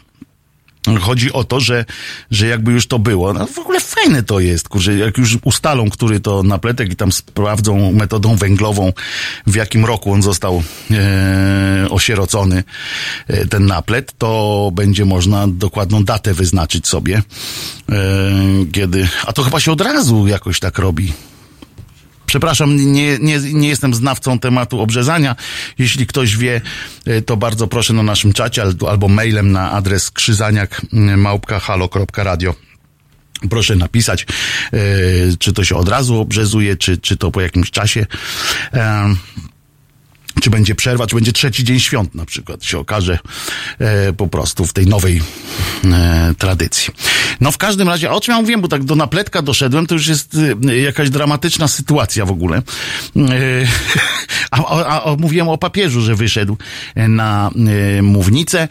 Chodzi 1.01 1.33
o 1.33 1.43
to, 1.43 1.59
że, 1.59 1.85
że 2.31 2.47
jakby 2.47 2.71
już 2.71 2.87
to 2.87 2.99
było, 2.99 3.33
no 3.33 3.47
w 3.47 3.59
ogóle 3.59 3.79
fajne 3.79 4.23
to 4.23 4.39
jest, 4.39 4.69
kurczę, 4.69 4.97
jak 4.97 5.17
już 5.17 5.37
ustalą, 5.43 5.89
który 5.89 6.19
to 6.19 6.43
napletek 6.43 6.91
i 6.91 6.95
tam 6.95 7.11
sprawdzą 7.11 7.91
metodą 7.91 8.35
węglową, 8.35 8.93
w 9.47 9.55
jakim 9.55 9.85
roku 9.85 10.11
on 10.13 10.21
został 10.21 10.63
e, 10.91 11.87
osierocony, 11.89 12.63
e, 13.27 13.45
ten 13.45 13.65
naplet, 13.65 14.13
to 14.17 14.71
będzie 14.73 15.05
można 15.05 15.47
dokładną 15.47 16.03
datę 16.03 16.33
wyznaczyć 16.33 16.87
sobie, 16.87 17.21
e, 17.89 18.01
kiedy, 18.71 19.07
a 19.25 19.33
to 19.33 19.43
chyba 19.43 19.59
się 19.59 19.71
od 19.71 19.81
razu 19.81 20.27
jakoś 20.27 20.59
tak 20.59 20.77
robi, 20.77 21.13
Przepraszam, 22.31 22.75
nie, 22.75 23.19
nie, 23.19 23.39
nie 23.39 23.67
jestem 23.67 23.93
znawcą 23.93 24.39
tematu 24.39 24.79
obrzezania. 24.81 25.35
Jeśli 25.77 26.07
ktoś 26.07 26.37
wie, 26.37 26.61
e, 27.05 27.21
to 27.21 27.37
bardzo 27.37 27.67
proszę 27.67 27.93
na 27.93 28.03
naszym 28.03 28.33
czacie 28.33 28.63
albo 28.89 29.07
mailem 29.07 29.51
na 29.51 29.71
adres 29.71 30.11
krzyzaniak 30.11 30.81
małpka.halo.radio. 31.17 32.55
Proszę 33.49 33.75
napisać, 33.75 34.23
e, 34.23 34.77
czy 35.39 35.53
to 35.53 35.63
się 35.63 35.75
od 35.75 35.89
razu 35.89 36.19
obrzezuje, 36.19 36.75
czy, 36.75 36.97
czy 36.97 37.17
to 37.17 37.31
po 37.31 37.41
jakimś 37.41 37.71
czasie 37.71 38.05
czy 40.41 40.49
będzie 40.49 40.75
przerwa, 40.75 41.07
czy 41.07 41.15
będzie 41.15 41.33
trzeci 41.33 41.63
dzień 41.63 41.79
świąt 41.79 42.15
na 42.15 42.25
przykład, 42.25 42.63
się 42.63 42.79
okaże 42.79 43.19
e, 43.79 44.13
po 44.13 44.27
prostu 44.27 44.65
w 44.65 44.73
tej 44.73 44.87
nowej 44.87 45.21
e, 45.83 46.33
tradycji. 46.37 46.93
No 47.41 47.51
w 47.51 47.57
każdym 47.57 47.89
razie, 47.89 48.11
o 48.11 48.21
czym 48.21 48.33
ja 48.33 48.41
mówiłem, 48.41 48.61
bo 48.61 48.67
tak 48.67 48.83
do 48.83 48.95
napletka 48.95 49.41
doszedłem, 49.41 49.87
to 49.87 49.95
już 49.95 50.07
jest 50.07 50.37
e, 50.67 50.77
jakaś 50.77 51.09
dramatyczna 51.09 51.67
sytuacja 51.67 52.25
w 52.25 52.31
ogóle. 52.31 52.57
E, 52.57 52.61
a, 54.51 54.65
a, 54.65 55.03
a, 55.03 55.15
mówiłem 55.15 55.49
o 55.49 55.57
papieżu, 55.57 56.01
że 56.01 56.15
wyszedł 56.15 56.57
na 56.95 57.51
e, 57.97 58.01
mównicę. 58.01 58.61
E, 58.61 58.67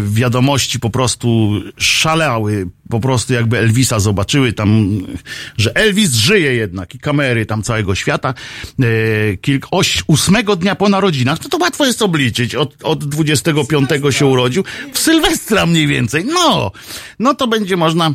wiadomości 0.00 0.80
po 0.80 0.90
prostu 0.90 1.60
szalały 1.76 2.66
po 2.92 3.00
prostu 3.00 3.32
jakby 3.32 3.58
Elvisa 3.58 4.00
zobaczyły 4.00 4.52
tam, 4.52 5.00
że 5.56 5.76
Elvis 5.76 6.12
żyje 6.14 6.54
jednak 6.54 6.94
i 6.94 6.98
kamery 6.98 7.46
tam 7.46 7.62
całego 7.62 7.94
świata. 7.94 8.34
E, 8.80 9.36
kilk, 9.36 9.66
oś, 9.70 10.02
ósmego 10.42 10.56
dnia 10.56 10.74
po 10.74 10.88
narodzinach, 10.88 11.38
to 11.38 11.48
to 11.48 11.58
łatwo 11.58 11.86
jest 11.86 12.02
obliczyć. 12.02 12.54
Od, 12.54 12.74
od 12.82 13.04
25 13.04 13.90
się 14.10 14.26
urodził. 14.26 14.64
W 14.92 14.98
Sylwestra 14.98 15.66
mniej 15.66 15.86
więcej. 15.86 16.24
No, 16.24 16.72
no 17.18 17.34
to 17.34 17.46
będzie 17.46 17.76
można 17.76 18.06
e, 18.06 18.12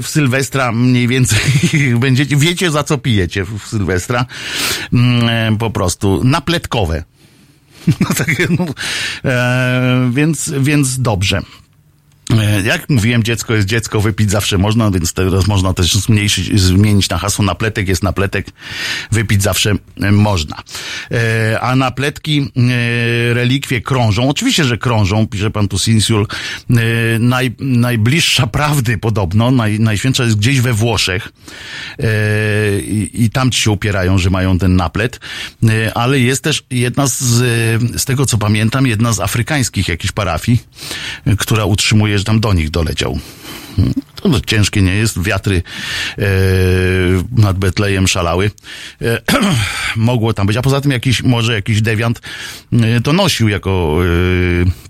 w 0.00 0.08
Sylwestra 0.08 0.72
mniej 0.72 1.08
więcej, 1.08 1.40
będziecie, 2.04 2.36
wiecie 2.36 2.70
za 2.70 2.84
co 2.84 2.98
pijecie 2.98 3.44
w 3.44 3.68
Sylwestra. 3.68 4.26
Mm, 4.92 5.28
e, 5.28 5.58
po 5.58 5.70
prostu 5.70 6.24
napletkowe. 6.24 7.04
No 8.00 8.08
tak, 8.18 8.28
no, 8.58 8.66
e, 9.24 10.10
więc, 10.12 10.52
więc 10.60 11.00
dobrze. 11.00 11.42
E, 12.40 12.62
jak 12.62 12.90
mówiłem, 12.90 13.22
dziecko 13.22 13.54
jest 13.54 13.68
dziecko, 13.68 14.00
wypić 14.00 14.30
zawsze 14.30 14.58
można, 14.58 14.90
więc 14.90 15.12
teraz 15.12 15.46
można 15.46 15.74
też 15.74 15.94
zmniejszyć, 15.94 16.60
zmienić 16.60 17.08
na 17.08 17.18
hasło 17.18 17.44
napletek 17.44 17.88
jest 17.88 18.02
napletek, 18.02 18.46
wypić 19.10 19.42
zawsze 19.42 19.74
e, 20.00 20.12
można. 20.12 20.62
E, 21.10 21.60
a 21.60 21.76
napletki, 21.76 22.52
relikwie 23.32 23.80
krążą, 23.80 24.28
oczywiście, 24.28 24.64
że 24.64 24.78
krążą, 24.78 25.26
pisze 25.26 25.50
pan 25.50 25.68
tu 25.68 25.78
Sinsul, 25.78 26.26
naj, 27.20 27.54
najbliższa 27.58 28.46
prawdy 28.46 28.98
podobno, 28.98 29.50
naj, 29.50 29.80
najświętsza 29.80 30.24
jest 30.24 30.36
gdzieś 30.36 30.60
we 30.60 30.72
Włoszech 30.72 31.32
i, 32.82 33.10
i 33.14 33.30
tam 33.30 33.50
ci 33.50 33.60
się 33.60 33.70
upierają, 33.70 34.18
że 34.18 34.30
mają 34.30 34.58
ten 34.58 34.76
naplet, 34.76 35.20
ale 35.94 36.20
jest 36.20 36.44
też 36.44 36.64
jedna 36.70 37.06
z, 37.06 37.14
z 38.00 38.04
tego 38.04 38.26
co 38.26 38.38
pamiętam, 38.38 38.86
jedna 38.86 39.12
z 39.12 39.20
afrykańskich 39.20 39.88
jakichś 39.88 40.12
parafii, 40.12 40.62
która 41.38 41.64
utrzymuje 41.64 42.18
tam 42.26 42.40
do 42.40 42.52
nich 42.52 42.70
doleciał. 42.70 43.18
To 44.14 44.28
no, 44.28 44.40
ciężkie 44.40 44.82
nie 44.82 44.94
jest. 44.94 45.22
Wiatry 45.22 45.62
e, 46.18 46.22
nad 47.32 47.58
Betlejem 47.58 48.08
szalały. 48.08 48.50
E, 49.02 49.22
mogło 49.96 50.34
tam 50.34 50.46
być. 50.46 50.56
A 50.56 50.62
poza 50.62 50.80
tym 50.80 50.90
jakiś, 50.90 51.22
może 51.22 51.54
jakiś 51.54 51.82
dewiant 51.82 52.20
e, 52.72 53.00
to 53.00 53.12
nosił 53.12 53.48
jako 53.48 53.98
E, 54.04 54.86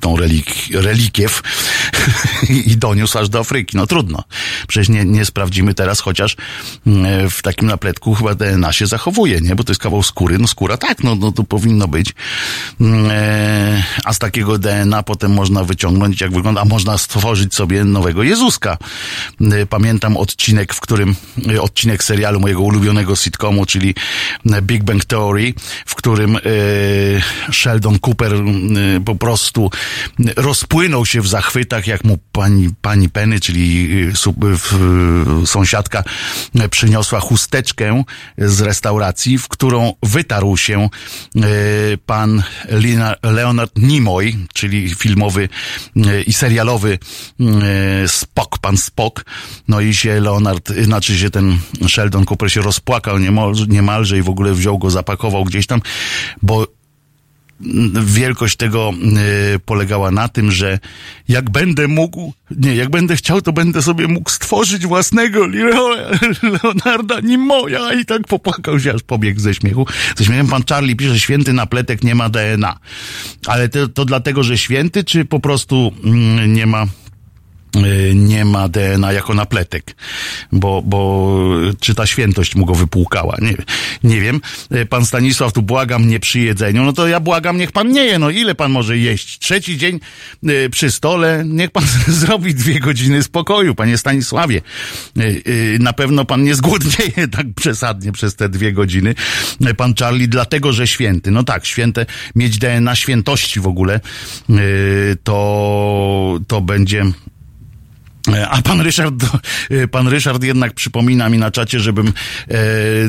tą 0.00 0.16
relik, 0.16 0.46
relikiew 0.72 1.42
i 2.66 2.76
doniósł 2.76 3.18
aż 3.18 3.28
do 3.28 3.38
Afryki. 3.38 3.76
No 3.76 3.86
trudno. 3.86 4.24
Przecież 4.68 4.88
nie, 4.88 5.04
nie 5.04 5.24
sprawdzimy 5.24 5.74
teraz, 5.74 6.00
chociaż 6.00 6.36
e, 6.86 7.30
w 7.30 7.42
takim 7.42 7.68
napletku 7.68 8.14
chyba 8.14 8.34
DNA 8.34 8.72
się 8.72 8.86
zachowuje, 8.86 9.40
nie? 9.40 9.56
Bo 9.56 9.64
to 9.64 9.70
jest 9.70 9.80
kawał 9.80 10.02
skóry. 10.02 10.38
No 10.38 10.46
skóra 10.46 10.76
tak, 10.76 11.04
no, 11.04 11.14
no 11.14 11.32
to 11.32 11.44
powinno 11.44 11.88
być. 11.88 12.14
E, 12.80 13.82
a 14.04 14.12
z 14.12 14.18
takiego 14.18 14.58
DNA 14.58 15.02
potem 15.02 15.32
można 15.32 15.64
wyciągnąć, 15.64 16.20
jak 16.20 16.32
wygląda, 16.32 16.60
a 16.60 16.64
można 16.64 16.98
stworzyć 16.98 17.54
sobie 17.54 17.84
nowego 17.84 18.22
Jezuska. 18.22 18.78
Pamiętam 19.68 20.16
odcinek, 20.16 20.74
w 20.74 20.80
którym, 20.80 21.16
odcinek 21.60 22.04
serialu 22.04 22.40
mojego 22.40 22.60
ulubionego 22.60 23.16
sitcomu, 23.16 23.66
czyli 23.66 23.94
Big 24.62 24.84
Bang 24.84 25.04
Theory, 25.04 25.54
w 25.86 25.94
którym 25.94 26.38
Sheldon 27.52 27.98
Cooper 27.98 28.32
po 29.04 29.14
prostu 29.14 29.70
rozpłynął 30.36 31.06
się 31.06 31.20
w 31.20 31.28
zachwytach, 31.28 31.86
jak 31.86 32.04
mu 32.04 32.18
pani, 32.32 32.70
pani 32.82 33.08
Penny, 33.08 33.40
czyli 33.40 33.88
y, 35.42 35.46
sąsiadka, 35.46 36.04
przyniosła 36.70 37.20
chusteczkę 37.20 38.04
z 38.38 38.60
restauracji, 38.60 39.38
w 39.38 39.48
którą 39.48 39.94
wytarł 40.02 40.56
się 40.56 40.88
y, 41.36 41.98
pan 42.06 42.42
Leonard 43.22 43.72
Nimoy, 43.76 44.32
czyli 44.54 44.94
filmowy 44.94 45.48
y, 45.96 46.22
i 46.22 46.32
serialowy 46.32 46.98
Spock, 48.06 48.58
pan 48.58 48.76
Spock. 48.76 49.24
No 49.68 49.80
i 49.80 49.94
się 49.94 50.20
Leonard, 50.20 50.70
znaczy 50.70 51.18
się 51.18 51.30
ten 51.30 51.58
Sheldon 51.88 52.24
Cooper 52.24 52.52
się 52.52 52.62
rozpłakał 52.62 53.18
niemalże 53.68 54.18
i 54.18 54.22
w 54.22 54.28
ogóle 54.28 54.54
wziął 54.54 54.78
go, 54.78 54.90
zapakował 54.90 55.44
gdzieś 55.44 55.66
tam, 55.66 55.82
bo 56.42 56.79
wielkość 58.04 58.56
tego 58.56 58.92
y, 59.54 59.58
polegała 59.58 60.10
na 60.10 60.28
tym, 60.28 60.50
że 60.52 60.78
jak 61.28 61.50
będę 61.50 61.88
mógł, 61.88 62.32
nie, 62.50 62.74
jak 62.74 62.90
będę 62.90 63.16
chciał, 63.16 63.42
to 63.42 63.52
będę 63.52 63.82
sobie 63.82 64.08
mógł 64.08 64.30
stworzyć 64.30 64.86
własnego 64.86 65.46
Leonarda 66.42 67.20
Nimoya 67.20 68.00
i 68.00 68.04
tak 68.04 68.22
popłakał 68.22 68.80
się, 68.80 68.94
aż 68.94 69.02
pobiegł 69.02 69.40
ze 69.40 69.54
śmiechu. 69.54 69.86
Ze 70.16 70.24
śmiechem 70.24 70.46
pan 70.46 70.62
Charlie 70.68 70.96
pisze, 70.96 71.20
święty 71.20 71.52
napletek 71.52 72.04
nie 72.04 72.14
ma 72.14 72.28
DNA. 72.28 72.78
Ale 73.46 73.68
to, 73.68 73.88
to 73.88 74.04
dlatego, 74.04 74.42
że 74.42 74.58
święty, 74.58 75.04
czy 75.04 75.24
po 75.24 75.40
prostu 75.40 75.92
mm, 76.04 76.52
nie 76.52 76.66
ma 76.66 76.86
nie 78.14 78.44
ma 78.44 78.68
DNA 78.68 79.12
jako 79.12 79.34
napletek, 79.34 79.96
bo, 80.52 80.82
bo 80.82 81.40
czy 81.80 81.94
ta 81.94 82.06
świętość 82.06 82.56
mu 82.56 82.66
go 82.66 82.74
wypłukała, 82.74 83.36
nie, 83.40 83.54
nie 84.04 84.20
wiem. 84.20 84.40
Y, 84.74 84.86
pan 84.86 85.06
Stanisław 85.06 85.52
tu 85.52 85.62
błagam 85.62 86.08
nie 86.08 86.20
przy 86.20 86.40
jedzeniu, 86.40 86.84
no 86.84 86.92
to 86.92 87.08
ja 87.08 87.20
błagam, 87.20 87.56
niech 87.56 87.72
pan 87.72 87.92
nie 87.92 88.04
je, 88.04 88.18
no 88.18 88.30
ile 88.30 88.54
pan 88.54 88.72
może 88.72 88.98
jeść? 88.98 89.38
Trzeci 89.38 89.78
dzień 89.78 90.00
y, 90.48 90.70
przy 90.70 90.90
stole, 90.90 91.44
niech 91.46 91.70
pan 91.70 91.84
zrobi 92.08 92.54
dwie 92.54 92.80
godziny 92.80 93.22
spokoju, 93.22 93.74
panie 93.74 93.98
Stanisławie. 93.98 94.60
Na 95.80 95.92
pewno 95.92 96.24
pan 96.24 96.44
nie 96.44 96.54
zgłodnieje 96.54 97.28
tak 97.36 97.46
przesadnie 97.56 98.12
przez 98.12 98.36
te 98.36 98.48
dwie 98.48 98.72
godziny. 98.72 99.14
Pan 99.76 99.94
Charlie, 99.94 100.28
dlatego, 100.28 100.72
że 100.72 100.86
święty. 100.86 101.30
No 101.30 101.44
tak, 101.44 101.66
święte, 101.66 102.06
mieć 102.34 102.58
DNA 102.58 102.96
świętości 102.96 103.60
w 103.60 103.66
ogóle, 103.66 104.00
to, 105.24 106.38
to 106.46 106.60
będzie 106.60 107.04
a 108.50 108.62
pan 108.62 108.80
Ryszard, 108.80 109.14
pan 109.90 110.08
Ryszard 110.08 110.42
jednak 110.42 110.74
przypomina 110.74 111.28
mi 111.28 111.38
na 111.38 111.50
czacie, 111.50 111.80
żebym 111.80 112.08
e, 112.08 112.12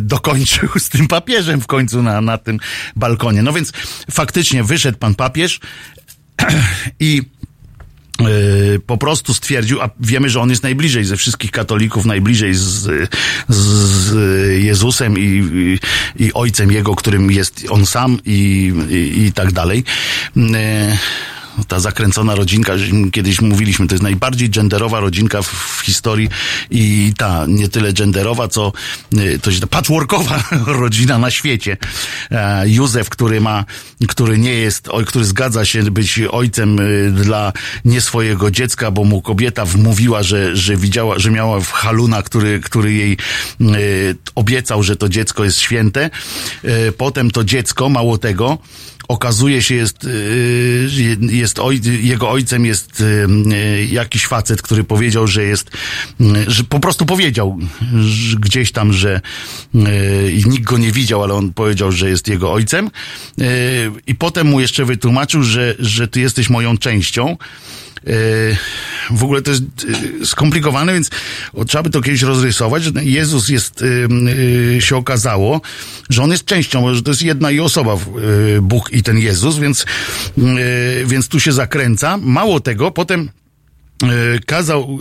dokończył 0.02 0.70
z 0.80 0.90
tym 0.90 1.08
papieżem 1.08 1.62
w 1.62 1.68
końcu 1.68 2.04
na, 2.04 2.22
na 2.22 2.38
tym 2.38 2.60
balkonie. 2.96 3.44
No 3.44 3.54
więc 3.54 3.72
faktycznie 4.12 4.64
wyszedł 4.64 4.98
pan 4.98 5.16
papież 5.16 5.60
i 7.00 7.22
e, 8.20 8.24
po 8.80 8.98
prostu 8.98 9.34
stwierdził, 9.34 9.82
a 9.82 9.90
wiemy, 10.00 10.30
że 10.30 10.42
on 10.42 10.50
jest 10.50 10.64
najbliżej 10.64 11.06
ze 11.06 11.18
wszystkich 11.18 11.52
katolików, 11.52 12.06
najbliżej 12.06 12.54
z, 12.54 13.10
z 13.50 14.14
Jezusem 14.64 15.20
i, 15.20 15.44
i, 15.54 16.26
i 16.26 16.34
ojcem 16.34 16.72
jego, 16.72 16.96
którym 16.96 17.32
jest 17.32 17.66
on 17.70 17.86
sam 17.86 18.20
i, 18.26 18.74
i, 18.90 19.26
i 19.26 19.34
tak 19.34 19.52
dalej. 19.52 19.84
E, 21.60 21.64
ta 21.68 21.80
zakręcona 21.80 22.36
rodzinka, 22.36 22.74
kiedyś 23.12 23.42
mówiliśmy, 23.42 23.88
to 23.88 23.94
jest 23.94 24.04
najbardziej 24.04 24.50
genderowa 24.50 25.00
rodzinka 25.00 25.42
w, 25.42 25.48
w 25.48 25.82
historii 25.82 26.30
i 26.72 27.14
ta 27.18 27.46
nie 27.48 27.70
tyle 27.70 27.94
genderowa, 27.94 28.48
co 28.48 28.74
y, 29.18 29.40
to 29.40 29.50
jest 29.50 29.66
patchworkowa 29.66 30.44
rodzina 30.82 31.18
na 31.18 31.32
świecie. 31.32 31.78
E, 32.32 32.70
Józef, 32.70 33.10
który 33.10 33.42
ma, 33.42 33.66
który 34.08 34.38
nie 34.38 34.54
jest, 34.54 34.90
który 35.08 35.26
zgadza 35.26 35.66
się 35.66 35.84
być 35.84 36.20
ojcem 36.32 36.80
y, 36.80 37.12
dla 37.12 37.54
nie 37.86 38.02
swojego 38.02 38.52
dziecka, 38.52 38.92
bo 38.92 39.04
mu 39.04 39.22
kobieta 39.22 39.66
wmówiła, 39.66 40.24
że, 40.24 40.56
że 40.56 40.78
widziała, 40.78 41.20
że 41.20 41.32
miała 41.32 41.60
w 41.60 41.72
haluna, 41.72 42.22
który, 42.24 42.60
który 42.60 42.94
jej 42.94 43.18
y, 43.62 44.16
obiecał, 44.36 44.84
że 44.84 44.96
to 44.96 45.10
dziecko 45.10 45.44
jest 45.44 45.60
święte. 45.60 46.10
Potem 46.98 47.32
to 47.32 47.44
dziecko, 47.44 47.90
mało 47.90 48.18
tego, 48.18 48.58
okazuje 49.12 49.62
się 49.62 49.76
jest, 49.76 50.04
y, 50.04 51.18
jest 51.22 51.60
oj, 51.60 51.82
jego 52.02 52.30
ojcem 52.30 52.66
jest 52.66 53.02
y, 53.02 53.28
y, 53.54 53.86
jakiś 53.86 54.28
facet, 54.28 54.62
który 54.62 54.84
powiedział, 54.84 55.28
że 55.28 55.44
jest, 55.44 55.70
że 56.48 56.64
po 56.64 56.80
prostu 56.80 57.06
powiedział 57.06 57.60
gdzieś 58.40 58.72
tam, 58.72 58.94
że 58.94 59.22
nikt 60.46 60.64
go 60.64 60.78
nie 60.78 60.92
widział, 60.92 61.24
ale 61.24 61.34
on 61.34 61.54
powiedział, 61.54 61.92
że 61.92 62.10
jest 62.10 62.28
jego 62.28 62.54
ojcem. 62.54 62.90
I 64.08 64.16
potem 64.16 64.48
mu 64.48 64.60
jeszcze 64.60 64.86
wytłumaczył, 64.86 65.44
że, 65.44 65.76
że 65.80 66.08
ty 66.08 66.20
jesteś 66.20 66.50
moją 66.50 66.78
częścią 66.78 67.38
w 69.12 69.24
ogóle 69.24 69.42
to 69.42 69.52
jest 69.52 69.64
skomplikowane, 70.24 70.94
więc 70.94 71.10
trzeba 71.68 71.84
by 71.84 71.90
to 71.90 72.02
kiedyś 72.02 72.22
rozrysować, 72.22 72.84
Jezus 73.02 73.50
jest, 73.50 73.84
się 74.80 74.96
okazało, 74.96 75.62
że 76.10 76.24
on 76.24 76.32
jest 76.32 76.46
częścią, 76.46 76.96
że 76.96 77.02
to 77.02 77.12
jest 77.12 77.22
jedna 77.22 77.52
i 77.52 77.60
osoba, 77.60 77.98
Bóg 78.62 78.94
i 78.94 79.04
ten 79.04 79.20
Jezus, 79.20 79.58
więc, 79.58 79.86
więc 81.06 81.28
tu 81.28 81.40
się 81.40 81.52
zakręca. 81.52 82.18
Mało 82.18 82.60
tego, 82.60 82.92
potem 82.92 83.30
kazał 84.46 85.00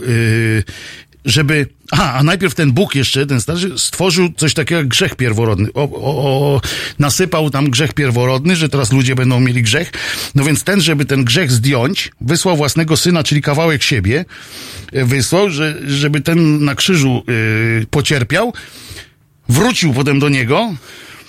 żeby. 1.24 1.66
A, 1.90 2.12
a 2.12 2.22
najpierw 2.22 2.54
ten 2.54 2.72
Bóg 2.72 2.94
jeszcze, 2.94 3.26
ten 3.26 3.40
starszy, 3.40 3.78
stworzył 3.78 4.32
coś 4.36 4.54
takiego 4.54 4.78
jak 4.78 4.88
grzech 4.88 5.14
pierworodny. 5.14 5.68
O, 5.74 5.82
o, 5.82 6.54
o, 6.54 6.60
nasypał 6.98 7.50
tam 7.50 7.70
grzech 7.70 7.92
pierworodny, 7.92 8.56
że 8.56 8.68
teraz 8.68 8.92
ludzie 8.92 9.14
będą 9.14 9.40
mieli 9.40 9.62
grzech. 9.62 9.92
No 10.34 10.44
więc 10.44 10.64
ten, 10.64 10.80
żeby 10.80 11.04
ten 11.04 11.24
grzech 11.24 11.50
zdjąć, 11.52 12.12
wysłał 12.20 12.56
własnego 12.56 12.96
syna, 12.96 13.22
czyli 13.22 13.42
kawałek 13.42 13.82
siebie, 13.82 14.24
e, 14.92 15.04
wysłał, 15.04 15.50
że, 15.50 15.76
żeby 15.86 16.20
ten 16.20 16.64
na 16.64 16.74
krzyżu 16.74 17.22
yy, 17.26 17.86
pocierpiał. 17.90 18.52
Wrócił 19.48 19.94
potem 19.94 20.18
do 20.18 20.28
niego, 20.28 20.74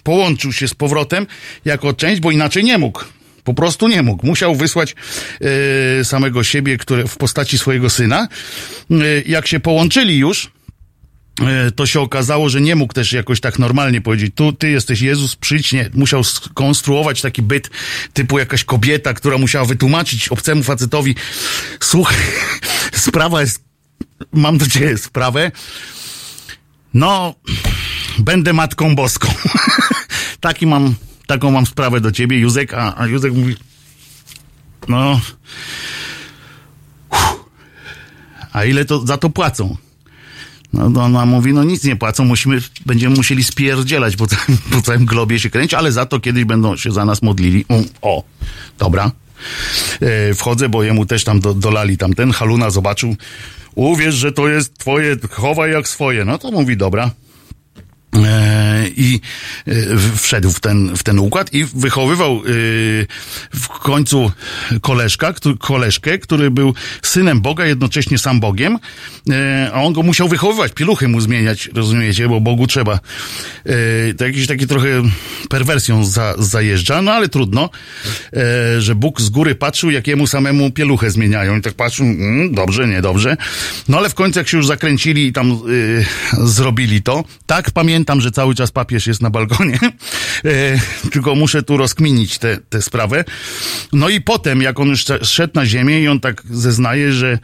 połączył 0.04 0.54
się 0.54 0.68
z 0.68 0.74
powrotem 0.74 1.28
jako 1.66 1.94
część, 1.94 2.22
bo 2.22 2.32
inaczej 2.32 2.64
nie 2.64 2.78
mógł. 2.78 3.04
Po 3.44 3.54
prostu 3.54 3.88
nie 3.88 4.04
mógł. 4.04 4.26
Musiał 4.26 4.56
wysłać 4.56 4.96
e, 6.00 6.06
samego 6.06 6.44
siebie, 6.44 6.78
które 6.78 7.08
w 7.08 7.18
postaci 7.18 7.58
swojego 7.58 7.90
syna. 7.90 8.28
E, 8.92 8.96
jak 9.25 9.48
się 9.48 9.60
połączyli 9.60 10.18
już, 10.18 10.51
e, 11.42 11.72
to 11.72 11.86
się 11.86 12.01
okazało, 12.01 12.50
że 12.50 12.62
nie 12.62 12.75
mógł 12.75 12.94
też 12.94 13.14
jakoś 13.14 13.40
tak 13.40 13.60
normalnie 13.60 14.01
powiedzieć, 14.01 14.32
tu 14.36 14.54
ty 14.54 14.70
jesteś 14.70 15.01
Jezus, 15.01 15.36
przyjdź, 15.36 15.74
nie. 15.74 15.90
Musiał 15.94 16.24
skonstruować 16.24 17.22
taki 17.22 17.42
byt 17.42 17.70
typu 18.14 18.40
jakaś 18.40 18.64
kobieta, 18.64 19.14
która 19.14 19.38
musiała 19.38 19.66
wytłumaczyć 19.66 20.30
obcemu 20.30 20.64
facetowi, 20.64 21.16
słuchaj, 21.80 22.18
sprawa 22.94 23.42
jest, 23.42 23.64
mam 24.34 24.58
do 24.58 24.68
ciebie 24.68 24.98
sprawę, 24.98 25.51
no, 26.94 27.36
będę 28.20 28.54
Matką 28.54 28.96
Boską. 28.96 29.34
Taki 30.40 30.68
mam 30.68 30.96
taką 31.27 31.51
mam 31.51 31.66
sprawę 31.66 32.01
do 32.01 32.12
ciebie, 32.12 32.40
Józek, 32.40 32.74
a, 32.74 32.98
a 32.98 33.07
Józek 33.07 33.34
mówi, 33.34 33.55
no, 34.88 35.22
a 38.53 38.66
ile 38.66 38.86
to 38.86 39.05
za 39.05 39.18
to 39.18 39.29
płacą? 39.29 39.77
No, 40.74 40.90
no 40.90 41.03
ona 41.03 41.25
mówi, 41.25 41.53
no 41.53 41.64
nic 41.64 41.84
nie 41.84 41.96
płacą, 41.96 42.25
musimy, 42.25 42.62
będziemy 42.86 43.16
musieli 43.16 43.44
spierdzielać 43.44 44.16
po 44.16 44.27
całym, 44.27 44.57
po 44.72 44.81
całym 44.81 45.05
globie 45.05 45.40
się 45.40 45.50
kręcić, 45.50 45.74
ale 45.74 45.92
za 45.92 46.05
to 46.05 46.20
kiedyś 46.20 46.44
będą 46.44 46.77
się 46.77 46.92
za 46.92 47.05
nas 47.05 47.22
modlili. 47.22 47.66
O, 48.01 48.24
dobra. 48.79 49.12
E, 50.01 50.34
wchodzę, 50.34 50.70
bo 50.70 50.84
jemu 50.84 51.05
też 51.05 51.24
tam 51.24 51.40
do, 51.40 51.53
dolali 51.53 51.98
tamten. 51.98 52.31
Haluna 52.31 52.70
zobaczył, 52.70 53.16
uwierz, 53.75 54.16
że 54.16 54.31
to 54.31 54.48
jest 54.48 54.77
twoje, 54.77 55.16
chowaj 55.29 55.72
jak 55.72 55.88
swoje. 55.88 56.25
No 56.25 56.38
to 56.38 56.51
mówi, 56.51 56.77
dobra. 56.77 57.12
E, 58.16 58.88
i 58.96 59.20
e, 59.68 59.74
wszedł 60.18 60.52
w 60.52 60.60
ten, 60.60 60.98
w 60.98 61.04
ten 61.04 61.20
układ 61.20 61.54
i 61.54 61.66
wychowywał 61.66 62.36
e, 62.36 62.42
w 63.52 63.68
końcu 63.68 64.32
koleżka, 64.82 65.34
koleżkę, 65.60 66.18
który 66.18 66.52
był 66.52 66.74
synem 67.02 67.42
Boga, 67.42 67.66
jednocześnie 67.66 68.18
sam 68.18 68.40
Bogiem, 68.40 68.80
a 69.74 69.84
on 69.84 69.94
go 69.94 70.04
musiał 70.04 70.28
wychowywać, 70.28 70.72
pieluchy 70.74 71.08
mu 71.08 71.22
zmieniać, 71.22 71.70
rozumiecie, 71.74 72.28
bo 72.28 72.42
Bogu 72.42 72.68
trzeba. 72.68 73.00
To 74.18 74.26
jakiś 74.26 74.48
taki 74.48 74.68
trochę 74.68 74.88
perwersją 75.50 76.06
za, 76.06 76.36
zajeżdża, 76.38 77.02
no 77.02 77.12
ale 77.12 77.30
trudno, 77.30 77.70
że 78.80 78.96
Bóg 78.96 79.22
z 79.22 79.30
góry 79.30 79.56
patrzył, 79.56 79.90
jakiemu 79.90 80.28
samemu 80.28 80.72
pieluchę 80.72 81.12
zmieniają 81.12 81.58
i 81.58 81.62
tak 81.62 81.74
patrzył, 81.74 82.06
mm, 82.06 82.54
dobrze, 82.54 82.88
niedobrze. 82.88 83.38
No 83.88 83.98
ale 83.98 84.10
w 84.10 84.16
końcu 84.16 84.40
jak 84.40 84.48
się 84.48 84.58
już 84.58 84.68
zakręcili 84.68 85.28
i 85.28 85.34
tam 85.34 85.60
zrobili 86.44 87.02
to, 87.02 87.24
tak 87.46 87.72
pamiętam, 87.72 88.00
pamiętam, 88.01 88.22
że 88.22 88.31
cały 88.31 88.55
czas 88.55 88.72
papież 88.72 89.07
jest 89.07 89.22
na 89.22 89.29
balkonie, 89.29 89.79
e, 90.46 90.79
tylko 91.11 91.35
muszę 91.35 91.64
tu 91.64 91.77
rozkminić 91.77 92.40
tę 92.70 92.81
sprawę. 92.81 93.24
No 93.94 94.09
i 94.09 94.22
potem, 94.22 94.61
jak 94.61 94.79
on 94.79 94.87
już 94.87 95.05
szedł 95.22 95.53
na 95.55 95.66
ziemię 95.66 96.01
i 96.01 96.07
on 96.07 96.20
tak 96.20 96.44
zeznaje, 96.50 97.14
że 97.14 97.40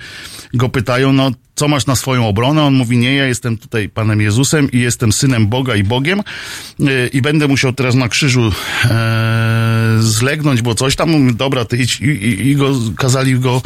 go 0.53 0.69
pytają, 0.69 1.13
no 1.13 1.31
co 1.55 1.67
masz 1.67 1.85
na 1.85 1.95
swoją 1.95 2.27
obronę? 2.27 2.63
On 2.63 2.73
mówi, 2.73 2.97
nie, 2.97 3.15
ja 3.15 3.25
jestem 3.25 3.57
tutaj 3.57 3.89
Panem 3.89 4.21
Jezusem 4.21 4.71
i 4.71 4.79
jestem 4.79 5.11
Synem 5.11 5.47
Boga 5.47 5.75
i 5.75 5.83
Bogiem 5.83 6.19
e, 6.19 7.07
i 7.07 7.21
będę 7.21 7.47
musiał 7.47 7.73
teraz 7.73 7.95
na 7.95 8.09
krzyżu 8.09 8.51
e, 8.85 9.97
zlegnąć, 9.99 10.61
bo 10.61 10.75
coś 10.75 10.95
tam. 10.95 11.09
Mówi, 11.09 11.35
dobra, 11.35 11.65
ty 11.65 11.77
idź 11.77 12.01
i, 12.01 12.05
i, 12.05 12.47
i, 12.47 12.55
go, 12.55 12.73
kazali 12.97 13.39
go 13.39 13.61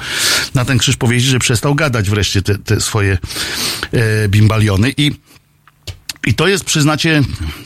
na 0.55 0.65
ten 0.65 0.77
krzyż 0.77 0.97
powiedzieć, 0.97 1.29
że 1.29 1.39
przestał 1.39 1.75
gadać 1.75 2.09
wreszcie 2.09 2.41
te, 2.41 2.57
te 2.57 2.81
swoje 2.81 3.17
e, 3.93 4.27
bimbaliony 4.27 4.93
i 4.97 5.11
i 6.27 6.33
to 6.33 6.47
jest, 6.47 6.65
przyznacie, 6.65 7.21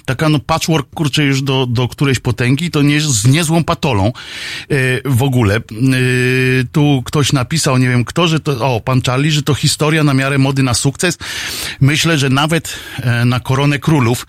taka 0.05 0.29
no 0.29 0.39
patchwork, 0.39 0.87
kurczę, 0.93 1.23
już 1.23 1.41
do, 1.41 1.65
do 1.65 1.87
którejś 1.87 2.19
potęgi, 2.19 2.71
to 2.71 2.81
nie 2.81 3.01
z 3.01 3.25
niezłą 3.25 3.63
patolą 3.63 4.11
yy, 4.69 5.01
w 5.05 5.23
ogóle. 5.23 5.61
Yy, 5.71 6.67
tu 6.71 7.01
ktoś 7.05 7.33
napisał, 7.33 7.77
nie 7.77 7.89
wiem 7.89 8.05
kto, 8.05 8.27
że 8.27 8.39
to, 8.39 8.75
o, 8.75 8.79
pan 8.79 9.01
Charlie, 9.01 9.31
że 9.31 9.43
to 9.43 9.53
historia 9.53 10.03
na 10.03 10.13
miarę 10.13 10.37
mody 10.37 10.63
na 10.63 10.73
sukces. 10.73 11.17
Myślę, 11.81 12.17
że 12.17 12.29
nawet 12.29 12.79
yy, 12.99 13.25
na 13.25 13.39
koronę 13.39 13.79
królów 13.79 14.27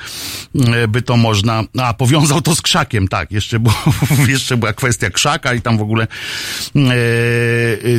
by 0.88 1.02
to 1.02 1.16
można, 1.16 1.64
a 1.78 1.94
powiązał 1.94 2.40
to 2.42 2.54
z 2.54 2.62
krzakiem, 2.62 3.08
tak, 3.08 3.32
jeszcze, 3.32 3.58
było, 3.58 3.74
jeszcze 4.28 4.56
była 4.56 4.72
kwestia 4.72 5.10
krzaka 5.10 5.54
i 5.54 5.62
tam 5.62 5.78
w 5.78 5.82
ogóle 5.82 6.06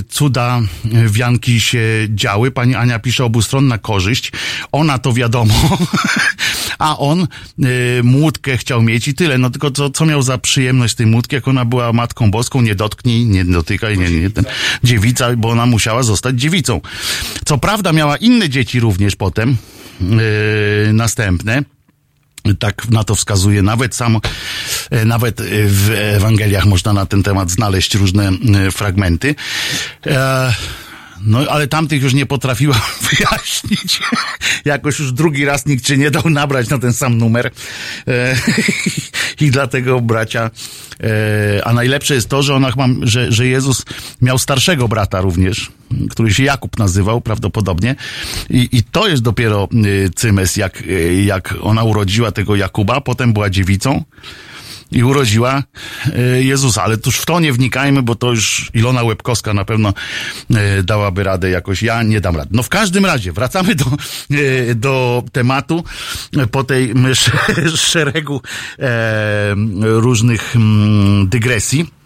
cuda 0.09 0.61
wianki 1.07 1.61
się 1.61 1.79
działy. 2.09 2.51
Pani 2.51 2.75
Ania 2.75 2.99
pisze 2.99 3.25
obustronna 3.25 3.77
korzyść. 3.77 4.31
Ona 4.71 4.97
to 4.97 5.13
wiadomo, 5.13 5.53
A 6.79 6.97
on 6.97 7.27
y, 7.63 8.01
młódkę 8.03 8.57
chciał 8.57 8.81
mieć 8.81 9.07
i 9.07 9.13
tyle. 9.13 9.37
No 9.37 9.49
tylko 9.49 9.71
co, 9.71 9.89
co 9.89 10.05
miał 10.05 10.21
za 10.21 10.37
przyjemność 10.37 10.95
tej 10.95 11.05
młódki, 11.05 11.35
jak 11.35 11.47
ona 11.47 11.65
była 11.65 11.93
Matką 11.93 12.31
Boską, 12.31 12.61
nie 12.61 12.75
dotknij, 12.75 13.25
nie 13.25 13.45
dotykaj, 13.45 13.97
nie, 13.97 14.11
nie, 14.11 14.29
ten, 14.29 14.45
dziewica, 14.83 15.35
bo 15.35 15.49
ona 15.49 15.65
musiała 15.65 16.03
zostać 16.03 16.39
dziewicą. 16.39 16.81
Co 17.45 17.57
prawda 17.57 17.93
miała 17.93 18.17
inne 18.17 18.49
dzieci 18.49 18.79
również 18.79 19.15
potem, 19.15 19.57
y, 20.89 20.93
następne, 20.93 21.63
tak 22.59 22.89
na 22.89 23.03
to 23.03 23.15
wskazuje 23.15 23.61
nawet 23.61 23.95
samo, 23.95 24.21
e, 24.89 25.05
nawet 25.05 25.41
w 25.65 25.91
Ewangeliach 26.15 26.65
można 26.65 26.93
na 26.93 27.05
ten 27.05 27.23
temat 27.23 27.51
znaleźć 27.51 27.95
różne 27.95 28.29
e, 28.29 28.71
fragmenty. 28.71 29.35
E, 31.17 31.21
no, 31.25 31.39
ale 31.39 31.67
tamtych 31.67 32.03
już 32.03 32.13
nie 32.13 32.25
potrafiła 32.25 32.81
wyjaśnić. 33.09 33.99
Jakoś 34.65 34.99
już 34.99 35.11
drugi 35.11 35.45
raz 35.45 35.65
nikt 35.65 35.87
się 35.87 35.97
nie 35.97 36.11
dał 36.11 36.29
nabrać 36.29 36.69
na 36.69 36.77
ten 36.79 36.93
sam 36.93 37.17
numer. 37.17 37.51
I 39.41 39.51
dlatego 39.51 40.01
bracia, 40.01 40.51
a 41.63 41.73
najlepsze 41.73 42.15
jest 42.15 42.29
to, 42.29 42.43
że 42.43 42.55
ona, 42.55 42.71
że, 43.01 43.31
że 43.31 43.47
Jezus 43.47 43.85
miał 44.21 44.37
starszego 44.37 44.87
brata 44.87 45.21
również, 45.21 45.71
który 46.09 46.33
się 46.33 46.43
Jakub 46.43 46.79
nazywał 46.79 47.21
prawdopodobnie. 47.21 47.95
I, 48.49 48.69
i 48.71 48.83
to 48.83 49.07
jest 49.07 49.23
dopiero 49.23 49.67
cymes, 50.15 50.57
jak, 50.57 50.83
jak 51.25 51.53
ona 51.61 51.83
urodziła 51.83 52.31
tego 52.31 52.55
Jakuba, 52.55 53.01
potem 53.01 53.33
była 53.33 53.49
dziewicą 53.49 54.03
i 54.91 55.03
urodziła 55.03 55.63
Jezusa. 56.39 56.83
Ale 56.83 56.97
tuż 56.97 57.17
w 57.17 57.25
to 57.25 57.39
nie 57.39 57.53
wnikajmy, 57.53 58.01
bo 58.01 58.15
to 58.15 58.31
już 58.31 58.71
Ilona 58.73 59.03
Łebkowska 59.03 59.53
na 59.53 59.65
pewno 59.65 59.93
dałaby 60.83 61.23
radę 61.23 61.49
jakoś. 61.49 61.83
Ja 61.83 62.03
nie 62.03 62.21
dam 62.21 62.35
rady. 62.35 62.49
No 62.53 62.63
w 62.63 62.69
każdym 62.69 63.05
razie, 63.05 63.31
wracamy 63.31 63.75
do, 63.75 63.85
do 64.75 65.23
tematu 65.31 65.83
po 66.51 66.63
tej 66.63 66.93
szeregu 67.75 68.41
różnych 69.81 70.55
dygresji 71.25 71.96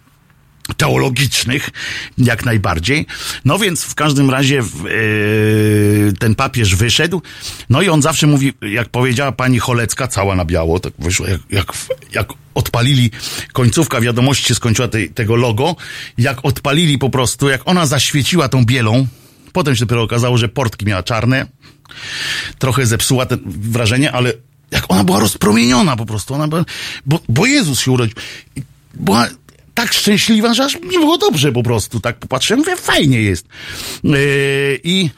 teologicznych, 0.78 1.70
jak 2.18 2.46
najbardziej. 2.46 3.06
No 3.46 3.60
więc 3.60 3.84
w 3.84 3.96
każdym 3.96 4.30
razie 4.30 4.56
yy, 4.56 6.14
ten 6.20 6.36
papież 6.36 6.76
wyszedł, 6.76 7.22
no 7.70 7.82
i 7.82 7.90
on 7.90 8.02
zawsze 8.02 8.28
mówi, 8.28 8.54
jak 8.62 8.90
powiedziała 8.90 9.32
pani 9.32 9.60
Cholecka, 9.60 10.08
cała 10.08 10.36
na 10.36 10.46
biało, 10.46 10.80
tak 10.80 10.94
wyszło, 11.00 11.28
jak, 11.28 11.42
jak, 11.50 11.74
jak 12.14 12.28
odpalili, 12.56 13.12
końcówka 13.54 14.02
wiadomości 14.02 14.46
się 14.46 14.56
skończyła 14.56 14.88
tej, 14.88 15.10
tego 15.10 15.36
logo, 15.36 15.76
jak 16.18 16.46
odpalili 16.46 16.98
po 16.98 17.10
prostu, 17.10 17.50
jak 17.50 17.62
ona 17.66 17.86
zaświeciła 17.86 18.50
tą 18.50 18.66
bielą, 18.66 19.08
potem 19.54 19.76
się 19.76 19.80
dopiero 19.86 20.02
okazało, 20.04 20.38
że 20.38 20.50
portki 20.50 20.86
miała 20.86 21.04
czarne, 21.04 21.46
trochę 22.60 22.86
zepsuła 22.86 23.26
to 23.26 23.36
wrażenie, 23.46 24.12
ale 24.12 24.34
jak 24.72 24.86
ona 24.88 25.04
była 25.04 25.20
rozpromieniona 25.20 25.96
po 25.96 26.06
prostu, 26.06 26.34
ona 26.34 26.48
była, 26.48 26.66
bo, 27.06 27.20
bo 27.30 27.46
Jezus 27.46 27.80
się 27.80 27.92
urodził. 27.92 28.16
Była 28.94 29.28
tak 29.74 29.94
szczęśliwa, 29.94 30.54
że 30.54 30.66
aż 30.66 30.82
mi 30.82 30.90
było 30.90 31.18
dobrze 31.18 31.52
po 31.52 31.64
prostu. 31.64 32.00
Tak 32.00 32.20
popatrzyłem, 32.20 32.60
mówię, 32.60 32.76
fajnie 32.76 33.22
jest. 33.22 33.46
Yy, 34.04 34.14
I 34.84 35.10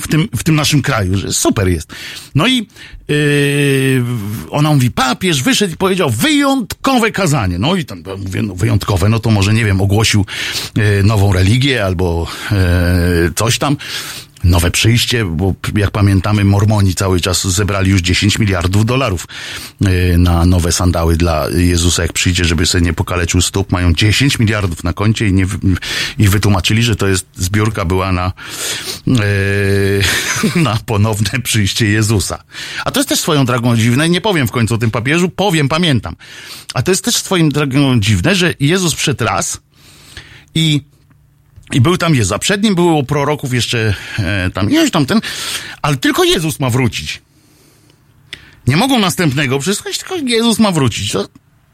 w 0.00 0.08
tym, 0.08 0.28
w 0.36 0.44
tym 0.44 0.54
naszym 0.54 0.82
kraju, 0.82 1.18
że 1.18 1.32
super 1.32 1.68
jest. 1.68 1.92
No 2.34 2.46
i 2.46 2.68
yy, 3.08 4.04
ona 4.50 4.72
mówi, 4.72 4.90
papież 4.90 5.42
wyszedł 5.42 5.74
i 5.74 5.76
powiedział 5.76 6.10
wyjątkowe 6.10 7.10
kazanie. 7.10 7.58
No 7.58 7.76
i 7.76 7.84
tam 7.84 8.02
mówię, 8.18 8.42
no 8.42 8.54
wyjątkowe, 8.54 9.08
no 9.08 9.18
to 9.18 9.30
może 9.30 9.54
nie 9.54 9.64
wiem, 9.64 9.80
ogłosił 9.80 10.26
yy, 10.76 11.02
nową 11.02 11.32
religię 11.32 11.84
albo 11.84 12.26
yy, 12.50 12.56
coś 13.36 13.58
tam 13.58 13.76
nowe 14.44 14.70
przyjście, 14.70 15.24
bo 15.24 15.54
jak 15.76 15.90
pamiętamy, 15.90 16.44
Mormoni 16.44 16.94
cały 16.94 17.20
czas 17.20 17.46
zebrali 17.46 17.90
już 17.90 18.00
10 18.00 18.38
miliardów 18.38 18.86
dolarów 18.86 19.26
na 20.18 20.46
nowe 20.46 20.72
sandały 20.72 21.16
dla 21.16 21.46
Jezusa, 21.50 22.02
jak 22.02 22.12
przyjdzie, 22.12 22.44
żeby 22.44 22.66
sobie 22.66 22.84
nie 22.84 22.92
pokaleczył 22.92 23.40
stóp. 23.40 23.72
Mają 23.72 23.94
10 23.94 24.38
miliardów 24.38 24.84
na 24.84 24.92
koncie 24.92 25.28
i, 25.28 25.32
nie, 25.32 25.46
i 26.18 26.28
wytłumaczyli, 26.28 26.82
że 26.82 26.96
to 26.96 27.08
jest 27.08 27.26
zbiórka 27.36 27.84
była 27.84 28.12
na, 28.12 28.32
na 30.56 30.78
ponowne 30.86 31.40
przyjście 31.42 31.86
Jezusa. 31.86 32.42
A 32.84 32.90
to 32.90 33.00
jest 33.00 33.08
też 33.08 33.20
swoją 33.20 33.44
drogą 33.44 33.76
dziwne, 33.76 34.08
nie 34.08 34.20
powiem 34.20 34.48
w 34.48 34.50
końcu 34.50 34.74
o 34.74 34.78
tym 34.78 34.90
papieżu, 34.90 35.28
powiem, 35.28 35.68
pamiętam. 35.68 36.16
A 36.74 36.82
to 36.82 36.90
jest 36.90 37.04
też 37.04 37.16
swoim 37.16 37.48
drogą 37.48 38.00
dziwne, 38.00 38.34
że 38.34 38.54
Jezus 38.60 38.94
przed 38.94 39.22
raz 39.22 39.60
i 40.54 40.82
i 41.72 41.80
był 41.80 41.96
tam 41.98 42.14
Jezus, 42.14 42.32
a 42.32 42.38
przed 42.38 42.62
nim 42.62 42.74
było 42.74 43.02
proroków 43.02 43.54
jeszcze 43.54 43.94
e, 44.18 44.50
tam, 44.54 44.70
ileś 44.70 44.90
tam 44.90 45.06
ten, 45.06 45.20
ale 45.82 45.96
tylko 45.96 46.24
Jezus 46.24 46.60
ma 46.60 46.70
wrócić. 46.70 47.22
Nie 48.66 48.76
mogą 48.76 48.98
następnego 48.98 49.58
przysłać, 49.58 49.98
tylko 49.98 50.16
Jezus 50.16 50.58
ma 50.58 50.72
wrócić. 50.72 51.12
To 51.12 51.28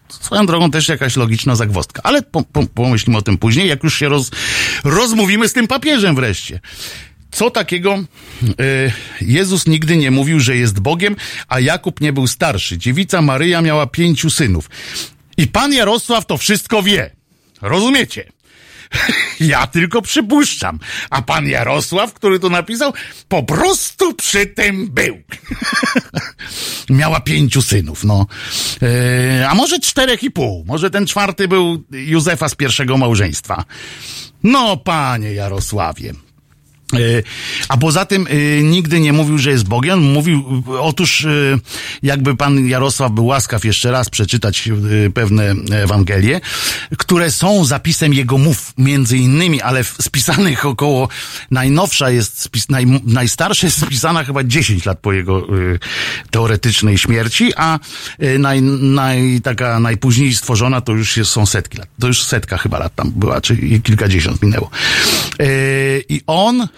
swoją 0.09 0.47
drogą 0.47 0.71
też 0.71 0.89
jakaś 0.89 1.17
logiczna 1.17 1.57
zagwostka. 1.57 2.03
Ale 2.05 2.23
po, 2.23 2.43
po, 2.43 2.67
pomyślimy 2.67 3.19
o 3.19 3.23
tym 3.23 3.39
później, 3.39 3.69
jak 3.69 3.85
już 3.85 3.99
się 3.99 4.09
roz, 4.09 4.31
rozmówimy 4.85 5.49
z 5.49 5.53
tym 5.53 5.69
papieżem 5.69 6.15
wreszcie. 6.15 6.61
Co 7.31 7.51
takiego 7.51 7.95
e, 7.95 8.05
Jezus 9.21 9.67
nigdy 9.67 9.97
nie 9.97 10.11
mówił, 10.11 10.41
że 10.41 10.57
jest 10.57 10.81
Bogiem, 10.81 11.17
a 11.49 11.61
Jakub 11.61 12.01
nie 12.01 12.13
był 12.13 12.27
starszy. 12.27 12.79
Dziewica 12.79 13.23
Maryja 13.23 13.63
miała 13.63 13.87
pięciu 13.87 14.31
synów. 14.31 14.71
I 15.37 15.47
pan 15.47 15.73
Jarosław 15.73 16.27
to 16.27 16.37
wszystko 16.37 16.83
wie. 16.83 17.11
Rozumiecie? 17.63 18.33
Ja 19.41 19.67
tylko 19.67 20.03
przypuszczam. 20.03 20.79
A 21.11 21.23
pan 21.23 21.49
Jarosław, 21.49 22.13
który 22.13 22.41
to 22.41 22.49
napisał, 22.49 22.93
po 23.29 23.43
prostu 23.43 24.15
przy 24.15 24.47
tym 24.47 24.89
był. 24.91 25.19
Miała 26.91 27.21
pięciu 27.21 27.63
synów, 27.63 28.05
no. 28.05 28.27
Yy, 28.83 29.49
a 29.49 29.55
może 29.55 29.81
czterech 29.81 30.23
i 30.23 30.31
pół. 30.31 30.65
Może 30.67 30.91
ten 30.91 31.07
czwarty 31.07 31.49
był 31.49 31.85
Józefa 31.91 32.49
z 32.49 32.55
pierwszego 32.55 32.97
małżeństwa. 32.97 33.65
No, 34.43 34.77
panie 34.77 35.33
Jarosławie. 35.33 36.13
A 37.69 37.77
poza 37.77 38.05
tym 38.05 38.29
nigdy 38.63 39.01
nie 39.01 39.13
mówił, 39.13 39.39
że 39.39 39.51
jest 39.51 39.69
Bogiem. 39.69 40.13
Mówił, 40.13 40.63
otóż 40.81 41.27
jakby 42.03 42.37
pan 42.37 42.69
Jarosław 42.69 43.13
był 43.13 43.27
łaskaw 43.27 43.65
jeszcze 43.65 43.91
raz 43.91 44.11
przeczytać 44.11 44.69
pewne 45.15 45.55
Ewangelie, 45.71 46.41
które 46.99 47.31
są 47.31 47.65
zapisem 47.65 48.15
jego 48.15 48.39
mów, 48.39 48.73
między 48.79 49.19
innymi, 49.19 49.63
ale 49.63 49.85
spisanych 49.85 50.67
około, 50.67 51.09
najnowsza 51.51 52.11
jest, 52.11 52.41
spis, 52.41 52.69
naj, 52.69 52.87
najstarsza 53.05 53.67
jest 53.67 53.81
spisana 53.81 54.25
chyba 54.25 54.45
10 54.45 54.85
lat 54.85 54.99
po 54.99 55.13
jego 55.13 55.47
teoretycznej 56.31 56.99
śmierci, 56.99 57.53
a 57.57 57.79
naj, 58.39 58.63
naj, 58.63 59.41
taka 59.43 59.81
najpóźniej 59.81 60.35
stworzona 60.35 60.81
to 60.81 60.93
już 60.93 61.19
są 61.25 61.47
setki 61.47 61.79
lat. 61.79 61.89
To 62.01 62.07
już 62.07 62.23
setka 62.23 62.59
chyba 62.59 62.79
lat 62.79 62.95
tam 62.95 63.11
była, 63.11 63.41
czy 63.41 63.81
kilkadziesiąt 63.81 64.43
minęło. 64.43 64.71
I 66.09 66.23
on 66.27 66.69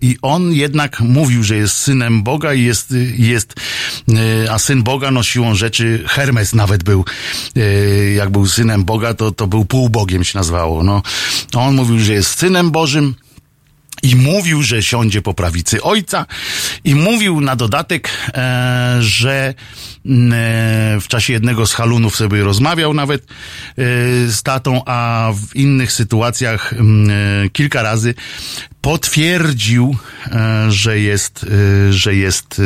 i 0.00 0.16
on 0.22 0.52
jednak 0.52 1.00
mówił, 1.00 1.42
że 1.42 1.56
jest 1.56 1.76
synem 1.76 2.22
Boga 2.22 2.54
i 2.54 2.62
jest, 2.62 2.94
jest 3.18 3.54
a 4.50 4.58
syn 4.58 4.82
Boga, 4.82 5.10
no 5.10 5.22
siłą 5.22 5.54
rzeczy 5.54 6.04
Hermes 6.06 6.54
nawet 6.54 6.82
był, 6.82 7.04
jak 8.16 8.30
był 8.30 8.46
synem 8.46 8.84
Boga, 8.84 9.14
to, 9.14 9.32
to 9.32 9.46
był 9.46 9.64
półbogiem 9.64 10.24
się 10.24 10.38
nazywało, 10.38 10.82
no. 10.82 11.02
On 11.54 11.74
mówił, 11.74 11.98
że 11.98 12.12
jest 12.12 12.38
synem 12.38 12.70
Bożym, 12.70 13.14
i 14.06 14.16
mówił, 14.16 14.62
że 14.62 14.82
siądzie 14.82 15.22
po 15.22 15.34
prawicy 15.34 15.82
ojca 15.82 16.26
i 16.84 16.94
mówił 16.94 17.40
na 17.40 17.56
dodatek, 17.56 18.10
e, 18.34 18.96
że 19.00 19.32
e, 19.48 19.54
w 21.00 21.04
czasie 21.08 21.32
jednego 21.32 21.66
z 21.66 21.72
halunów 21.72 22.16
sobie 22.16 22.42
rozmawiał 22.42 22.94
nawet 22.94 23.22
e, 23.22 23.26
z 24.28 24.42
tatą, 24.42 24.82
a 24.86 25.30
w 25.34 25.56
innych 25.56 25.92
sytuacjach 25.92 26.72
e, 26.72 26.76
kilka 27.52 27.82
razy 27.82 28.14
potwierdził, 28.80 29.96
że 30.68 31.00
jest, 31.00 31.46
że 31.90 32.14
jest 32.14 32.62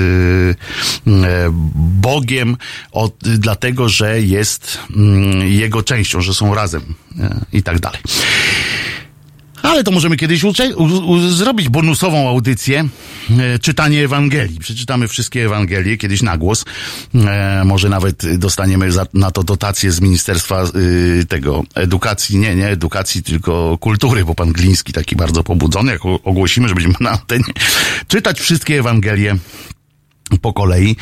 Bogiem 2.01 2.57
od, 2.93 3.17
dlatego, 3.39 3.89
że 3.89 4.21
jest 4.21 4.79
mm, 4.97 5.49
jego 5.49 5.83
częścią, 5.83 6.21
że 6.21 6.35
są 6.35 6.55
razem 6.55 6.95
i 7.53 7.63
tak 7.63 7.81
dalej. 7.81 8.01
Ale 9.63 9.85
to 9.85 9.91
możemy 9.91 10.17
kiedyś 10.17 10.43
zrobić 11.29 11.69
bonusową 11.69 12.29
audycję, 12.29 12.89
e, 13.39 13.59
czytanie 13.59 14.05
Ewangelii. 14.05 14.59
Przeczytamy 14.59 15.09
wszystkie 15.09 15.45
Ewangelie 15.45 15.97
kiedyś 15.97 16.23
na 16.23 16.39
głos. 16.39 16.65
E, 17.15 17.63
może 17.65 17.89
nawet 17.89 18.37
dostaniemy 18.39 18.93
za, 18.93 19.07
na 19.15 19.31
to 19.31 19.43
dotację 19.43 19.93
z 19.93 20.01
Ministerstwa 20.01 20.65
y, 20.65 21.27
tego 21.29 21.65
edukacji, 21.75 22.39
nie, 22.39 22.57
nie 22.57 22.69
edukacji, 22.69 23.23
tylko 23.23 23.79
kultury, 23.79 24.25
bo 24.25 24.35
pan 24.35 24.53
Gliński 24.53 24.93
taki 24.93 25.17
bardzo 25.17 25.45
pobudzony, 25.45 25.93
jak 25.93 26.01
ogłosimy, 26.05 26.69
że 26.69 26.75
będziemy 26.75 26.95
na 27.01 27.11
antenie, 27.11 27.55
czytać 28.09 28.41
wszystkie 28.41 28.79
Ewangelie 28.79 29.37
po 30.39 30.53
kolei. 30.53 30.97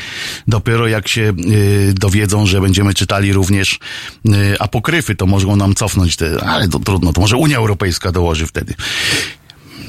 Dopiero 0.47 0.87
jak 0.87 1.07
się 1.07 1.33
y, 1.51 1.93
dowiedzą, 1.93 2.45
że 2.45 2.61
będziemy 2.61 2.93
czytali 2.93 3.33
również 3.33 3.79
y, 4.25 4.59
apokryfy, 4.59 5.15
to 5.15 5.25
mogą 5.25 5.55
nam 5.55 5.75
cofnąć 5.75 6.15
te, 6.15 6.43
ale 6.43 6.67
to 6.67 6.79
trudno, 6.79 7.13
to 7.13 7.21
może 7.21 7.37
Unia 7.37 7.57
Europejska 7.57 8.11
dołoży 8.11 8.47
wtedy. 8.47 8.73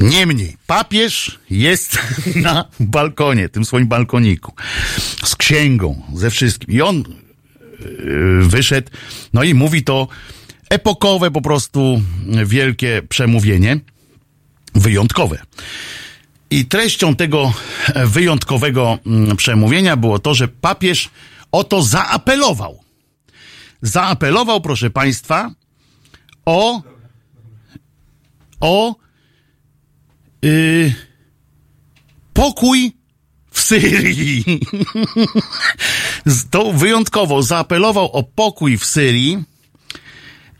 Niemniej, 0.01 0.57
papież 0.67 1.39
jest 1.51 1.99
na 2.37 2.65
balkonie, 2.81 3.49
tym 3.49 3.65
swoim 3.65 3.87
balkoniku, 3.87 4.55
z 5.25 5.37
księgą, 5.37 6.03
ze 6.15 6.31
wszystkim. 6.31 6.75
I 6.75 6.81
on 6.81 7.05
yy, 7.81 8.43
wyszedł, 8.43 8.91
no 9.33 9.43
i 9.43 9.55
mówi 9.55 9.85
to 9.85 10.09
epokowe 10.71 11.31
po 11.31 11.43
prostu 11.43 12.03
wielkie 12.47 13.03
przemówienie, 13.09 13.81
wyjątkowe. 14.75 15.39
I 16.51 16.67
treścią 16.67 17.17
tego 17.17 17.53
wyjątkowego 18.07 18.99
mm, 19.07 19.37
przemówienia 19.37 19.97
było 19.97 20.19
to, 20.19 20.35
że 20.35 20.49
papież 20.49 21.11
o 21.53 21.65
to 21.65 21.83
zaapelował. 21.83 22.81
Zaapelował, 23.83 24.61
proszę 24.61 24.91
Państwa, 24.91 25.51
o 26.47 26.83
o 28.61 28.95
yy, 30.43 30.95
pokój 32.33 32.93
w 33.51 33.61
Syrii. 33.61 34.61
to 36.51 36.73
wyjątkowo 36.73 37.43
zaapelował 37.43 38.13
o 38.13 38.23
pokój 38.23 38.79
w 38.79 38.85
Syrii. 38.85 39.39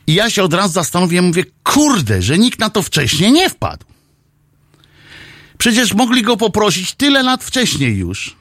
I 0.07 0.13
ja 0.13 0.29
się 0.29 0.43
od 0.43 0.53
razu 0.53 0.73
zastanowiłem, 0.73 1.25
mówię, 1.25 1.43
kurde, 1.63 2.21
że 2.21 2.37
nikt 2.37 2.59
na 2.59 2.69
to 2.69 2.81
wcześniej 2.81 3.31
nie 3.31 3.49
wpadł. 3.49 3.90
Przecież 5.61 5.93
mogli 5.93 6.21
go 6.21 6.37
poprosić 6.37 6.93
tyle 6.93 7.23
lat 7.23 7.43
wcześniej 7.43 7.97
już. 7.97 8.35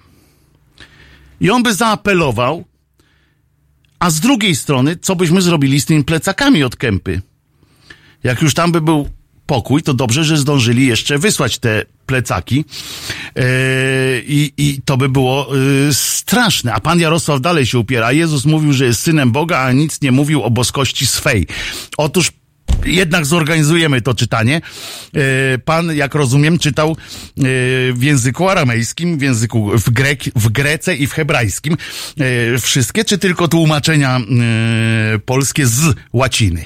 I 1.40 1.50
on 1.50 1.62
by 1.62 1.74
zaapelował, 1.74 2.64
a 3.98 4.10
z 4.10 4.20
drugiej 4.20 4.56
strony, 4.56 4.96
co 4.96 5.16
byśmy 5.16 5.42
zrobili 5.42 5.80
z 5.80 5.86
tymi 5.86 6.04
plecakami 6.04 6.64
od 6.64 6.76
kępy? 6.76 7.22
Jak 8.24 8.42
już 8.42 8.54
tam 8.54 8.72
by 8.72 8.80
był 8.80 9.08
pokój, 9.46 9.82
to 9.82 9.94
dobrze, 9.94 10.24
że 10.24 10.38
zdążyli 10.38 10.86
jeszcze 10.86 11.18
wysłać 11.18 11.58
te 11.58 11.84
plecaki 12.06 12.64
yy, 13.36 13.44
i, 14.26 14.80
to 14.84 14.96
by 14.96 15.08
było 15.08 15.48
yy, 15.86 15.94
straszne. 15.94 16.72
A 16.72 16.80
pan 16.80 17.00
Jarosław 17.00 17.40
dalej 17.40 17.66
się 17.66 17.78
upiera. 17.78 18.12
Jezus 18.12 18.44
mówił, 18.44 18.72
że 18.72 18.84
jest 18.84 19.02
synem 19.02 19.32
Boga, 19.32 19.58
a 19.58 19.72
nic 19.72 20.00
nie 20.00 20.12
mówił 20.12 20.42
o 20.42 20.50
boskości 20.50 21.06
swej. 21.06 21.46
Otóż 21.96 22.32
jednak 22.86 23.26
zorganizujemy 23.26 24.00
to 24.00 24.14
czytanie. 24.14 24.60
E, 25.16 25.58
pan, 25.58 25.96
jak 25.96 26.14
rozumiem, 26.14 26.58
czytał 26.58 26.88
e, 26.90 26.94
w 27.92 28.02
języku 28.02 28.48
aramejskim, 28.48 29.18
w 29.18 29.22
języku 29.22 29.70
w, 29.78 29.90
grek, 29.90 30.18
w 30.36 30.48
grece 30.48 30.94
i 30.94 31.06
w 31.06 31.12
hebrajskim. 31.12 31.76
E, 32.54 32.58
wszystkie, 32.58 33.04
czy 33.04 33.18
tylko 33.18 33.48
tłumaczenia 33.48 34.20
polskie 35.26 35.66
z 35.66 35.94
łaciny? 36.12 36.64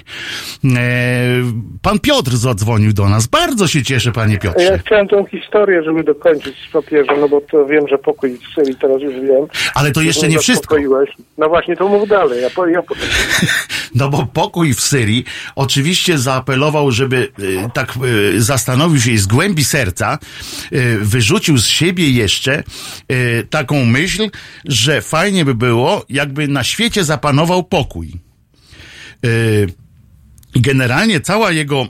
Pan 1.83 1.99
Piotr 1.99 2.31
zadzwonił 2.31 2.93
do 2.93 3.09
nas. 3.09 3.27
Bardzo 3.27 3.69
się 3.69 3.83
cieszę, 3.83 4.13
panie 4.13 4.39
Piotrze. 4.39 4.65
Ja 4.65 4.79
chciałem 4.79 5.09
tą 5.09 5.27
historię, 5.27 5.83
żeby 5.83 6.05
dokończyć 6.05 6.57
z 6.69 6.73
papieżem, 6.73 7.21
no 7.21 7.29
bo 7.29 7.41
to 7.41 7.67
wiem, 7.67 7.89
że 7.89 7.99
pokój 7.99 8.39
w 8.39 8.55
Syrii 8.55 8.77
teraz 8.77 9.03
już 9.03 9.15
wiem. 9.15 9.47
Ale 9.75 9.93
to 9.93 10.01
jeszcze 10.01 10.29
nie 10.29 10.39
wszystko. 10.39 10.77
No 11.39 11.49
właśnie, 11.49 11.77
to 11.77 11.89
mów 11.89 12.09
dalej. 12.09 12.43
Ja, 12.43 12.49
ja... 12.67 12.83
No 13.95 14.09
bo 14.09 14.27
pokój 14.33 14.75
w 14.75 14.81
Syrii 14.81 15.25
oczywiście 15.57 16.04
oczywiście 16.05 16.23
zaapelował, 16.23 16.93
żeby 16.93 17.33
e, 17.65 17.71
tak 17.71 17.95
e, 18.37 18.41
zastanowił 18.41 19.01
się 19.01 19.11
i 19.13 19.19
z 19.19 19.27
głębi 19.27 19.65
serca 19.65 20.19
e, 20.73 20.99
wyrzucił 20.99 21.59
z 21.59 21.67
siebie 21.67 22.11
jeszcze 22.11 22.63
taką 23.51 23.85
myśl, 23.85 24.31
że 24.65 25.03
fajnie 25.03 25.45
by 25.45 25.55
było, 25.55 26.05
jakby 26.09 26.49
na 26.49 26.65
świecie 26.65 27.05
zapanował 27.05 27.65
pokój. 27.65 28.13
Generalnie 30.55 31.21
cała 31.21 31.53
jego, 31.53 31.89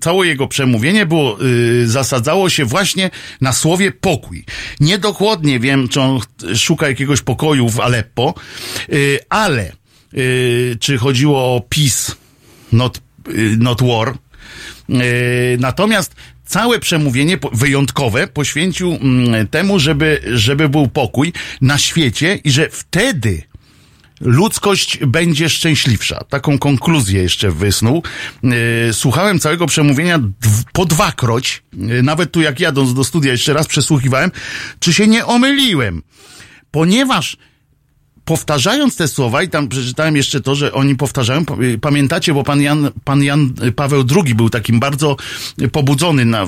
całe 0.00 0.26
jego 0.26 0.48
przemówienie 0.48 1.06
było, 1.06 1.38
zasadzało 1.84 2.50
się 2.50 2.64
właśnie 2.64 3.10
na 3.40 3.52
słowie 3.52 3.92
pokój. 3.92 4.44
Niedokładnie 4.80 5.60
wiem, 5.60 5.88
czy 5.88 6.00
on 6.00 6.20
szuka 6.56 6.88
jakiegoś 6.88 7.20
pokoju 7.20 7.68
w 7.68 7.80
Aleppo, 7.80 8.34
ale 9.28 9.72
czy 10.80 10.98
chodziło 10.98 11.56
o 11.56 11.60
peace, 11.60 12.12
not 12.72 13.00
not 13.58 13.82
war. 13.82 14.14
Y, 14.90 15.56
natomiast 15.60 16.14
całe 16.44 16.78
przemówienie 16.78 17.38
wyjątkowe 17.52 18.26
poświęcił 18.26 18.98
mm, 19.00 19.48
temu, 19.48 19.78
żeby, 19.78 20.20
żeby 20.34 20.68
był 20.68 20.88
pokój 20.88 21.32
na 21.60 21.78
świecie 21.78 22.40
i 22.44 22.50
że 22.50 22.68
wtedy 22.70 23.42
ludzkość 24.20 24.98
będzie 25.06 25.48
szczęśliwsza. 25.48 26.24
Taką 26.24 26.58
konkluzję 26.58 27.22
jeszcze 27.22 27.50
wysnuł. 27.50 28.02
Y, 28.88 28.92
słuchałem 28.92 29.40
całego 29.40 29.66
przemówienia 29.66 30.20
po 30.72 30.84
dwakroć. 30.84 31.62
Nawet 32.02 32.32
tu 32.32 32.40
jak 32.40 32.60
jadąc 32.60 32.94
do 32.94 33.04
studia 33.04 33.32
jeszcze 33.32 33.52
raz 33.52 33.66
przesłuchiwałem, 33.66 34.30
czy 34.78 34.92
się 34.92 35.06
nie 35.06 35.26
omyliłem. 35.26 36.02
Ponieważ 36.70 37.36
powtarzając 38.24 38.96
te 38.96 39.08
słowa, 39.08 39.42
i 39.42 39.48
tam 39.48 39.68
przeczytałem 39.68 40.16
jeszcze 40.16 40.40
to, 40.40 40.54
że 40.54 40.72
oni 40.72 40.96
powtarzają, 40.96 41.44
pamiętacie, 41.80 42.34
bo 42.34 42.44
pan 42.44 42.62
Jan, 42.62 42.90
pan 43.04 43.22
Jan 43.22 43.54
Paweł 43.76 44.04
II 44.24 44.34
był 44.34 44.50
takim 44.50 44.80
bardzo 44.80 45.16
pobudzony 45.72 46.24
na, 46.24 46.42
y, 46.42 46.46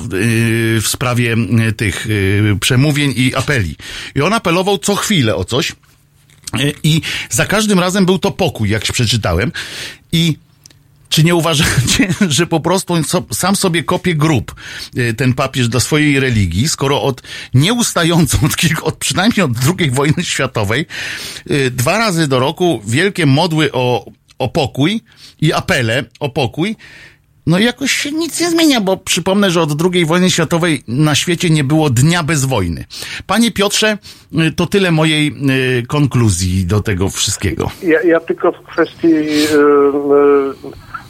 w 0.81 0.87
sprawie 0.87 1.35
y, 1.69 1.73
tych 1.73 2.07
y, 2.07 2.57
przemówień 2.61 3.13
i 3.15 3.35
apeli. 3.35 3.75
I 4.15 4.21
on 4.21 4.33
apelował 4.33 4.77
co 4.77 4.95
chwilę 4.95 5.35
o 5.35 5.45
coś. 5.45 5.75
I 6.83 7.01
za 7.29 7.45
każdym 7.45 7.79
razem 7.79 8.05
był 8.05 8.19
to 8.19 8.31
pokój, 8.31 8.69
jak 8.69 8.83
przeczytałem. 8.83 9.51
I 10.11 10.37
czy 11.13 11.23
nie 11.23 11.35
uważacie, 11.35 12.07
że 12.37 12.47
po 12.47 12.59
prostu 12.59 12.93
sam 13.31 13.55
sobie 13.55 13.83
kopie 13.83 14.15
grób 14.15 14.55
y, 14.97 15.13
ten 15.13 15.33
papież 15.33 15.67
do 15.67 15.79
swojej 15.79 16.19
religii, 16.19 16.69
skoro 16.69 17.01
od 17.01 17.21
nieustająco, 17.53 18.37
od, 18.45 18.55
kilku, 18.55 18.85
od 18.85 18.95
przynajmniej 18.95 19.45
od 19.45 19.51
II 19.79 19.91
wojny 19.91 20.23
światowej, 20.23 20.85
y, 21.51 21.71
dwa 21.71 21.97
razy 21.97 22.27
do 22.27 22.39
roku 22.39 22.81
wielkie 22.85 23.25
modły 23.25 23.71
o, 23.71 24.05
o 24.39 24.49
pokój 24.49 25.01
i 25.41 25.53
apele 25.53 26.03
o 26.19 26.29
pokój, 26.29 26.75
no 27.47 27.59
jakoś 27.59 27.91
się 27.91 28.11
nic 28.11 28.41
nie 28.41 28.49
zmienia, 28.49 28.81
bo 28.81 28.97
przypomnę, 28.97 29.51
że 29.51 29.61
od 29.61 29.69
II 29.93 30.05
wojny 30.05 30.31
światowej 30.31 30.83
na 30.87 31.15
świecie 31.15 31.49
nie 31.49 31.63
było 31.63 31.89
dnia 31.89 32.23
bez 32.23 32.45
wojny. 32.45 32.85
Panie 33.27 33.51
Piotrze, 33.51 33.97
y, 34.47 34.51
to 34.51 34.65
tyle 34.65 34.91
mojej 34.91 35.35
konkluzji 35.87 36.65
do 36.65 36.81
tego 36.81 37.09
wszystkiego. 37.09 37.71
Ja, 37.83 38.01
ja 38.01 38.19
tylko 38.19 38.51
w 38.51 38.65
kwestii 38.65 39.07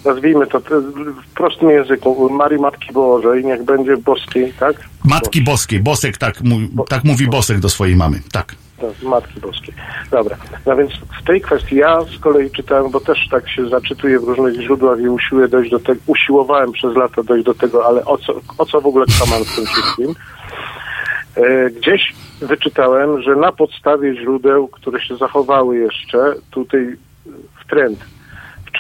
nazwijmy 0.06 0.48
to 0.48 0.60
w 0.60 1.34
prostym 1.36 1.70
języku, 1.70 2.30
Marii 2.30 2.60
Matki 2.60 2.94
Bożej, 2.94 3.46
niech 3.46 3.64
będzie 3.64 3.98
boskiej, 3.98 4.54
tak? 4.60 4.76
Matki 5.06 5.42
Boskiej, 5.42 5.80
Bosek 5.80 6.18
tak, 6.18 6.36
Bo, 6.72 6.84
tak 6.84 7.04
mówi 7.04 7.28
Bosek 7.28 7.60
do 7.60 7.70
swojej 7.70 7.96
mamy, 7.96 8.20
tak. 8.32 8.56
Tak, 8.82 9.04
Matki 9.04 9.40
Boskiej. 9.40 9.74
Dobra. 10.12 10.38
No 10.66 10.76
więc 10.76 10.92
w 11.22 11.24
tej 11.26 11.42
kwestii 11.42 11.76
ja 11.76 12.02
z 12.02 12.20
kolei 12.20 12.52
czytałem, 12.52 12.92
bo 12.92 13.00
też 13.00 13.28
tak 13.32 13.50
się 13.50 13.70
zaczytuję 13.70 14.20
w 14.20 14.24
różnych 14.24 14.62
źródłach 14.62 15.00
i 15.00 15.10
usiłuję 15.10 15.48
dojść 15.48 15.72
do 15.72 15.80
tego, 15.80 16.02
usiłowałem 16.08 16.72
przez 16.72 16.96
lata 16.96 17.24
dojść 17.24 17.46
do 17.46 17.54
tego, 17.54 17.86
ale 17.86 18.06
o 18.06 18.18
co, 18.18 18.34
o 18.58 18.66
co 18.66 18.82
w 18.82 18.86
ogóle 18.86 19.06
kaman 19.20 19.44
w 19.44 19.56
tym 19.56 19.66
wszystkim? 19.66 20.16
E, 21.36 21.70
gdzieś 21.70 22.14
wyczytałem, 22.42 23.22
że 23.22 23.36
na 23.36 23.52
podstawie 23.52 24.16
źródeł, 24.22 24.68
które 24.68 25.02
się 25.02 25.18
zachowały 25.18 25.78
jeszcze 25.78 26.34
tutaj 26.52 26.96
w 27.62 27.70
trend 27.70 28.00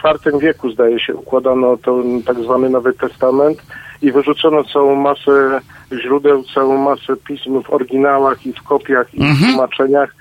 IV 0.03 0.39
wieku, 0.39 0.71
zdaje 0.71 0.99
się, 0.99 1.15
układano 1.15 1.77
to 1.77 2.03
tak 2.25 2.37
zwany 2.37 2.69
Nowy 2.69 2.93
Testament 2.93 3.63
i 4.01 4.11
wyrzucono 4.11 4.63
całą 4.63 4.95
masę 4.95 5.59
źródeł, 6.01 6.43
całą 6.53 6.77
masę 6.77 7.15
pism 7.27 7.63
w 7.63 7.73
oryginałach 7.73 8.45
i 8.45 8.53
w 8.53 8.63
kopiach 8.63 9.13
i 9.13 9.17
w 9.17 9.21
mhm. 9.21 9.51
tłumaczeniach. 9.51 10.15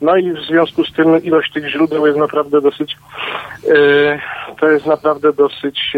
No 0.00 0.16
i 0.16 0.32
w 0.32 0.40
związku 0.40 0.84
z 0.84 0.92
tym 0.92 1.22
ilość 1.22 1.52
tych 1.52 1.68
źródeł 1.68 2.06
jest 2.06 2.18
naprawdę 2.18 2.60
dosyć, 2.60 2.96
e, 3.68 4.18
to 4.60 4.68
jest 4.68 4.86
naprawdę 4.86 5.32
dosyć, 5.32 5.96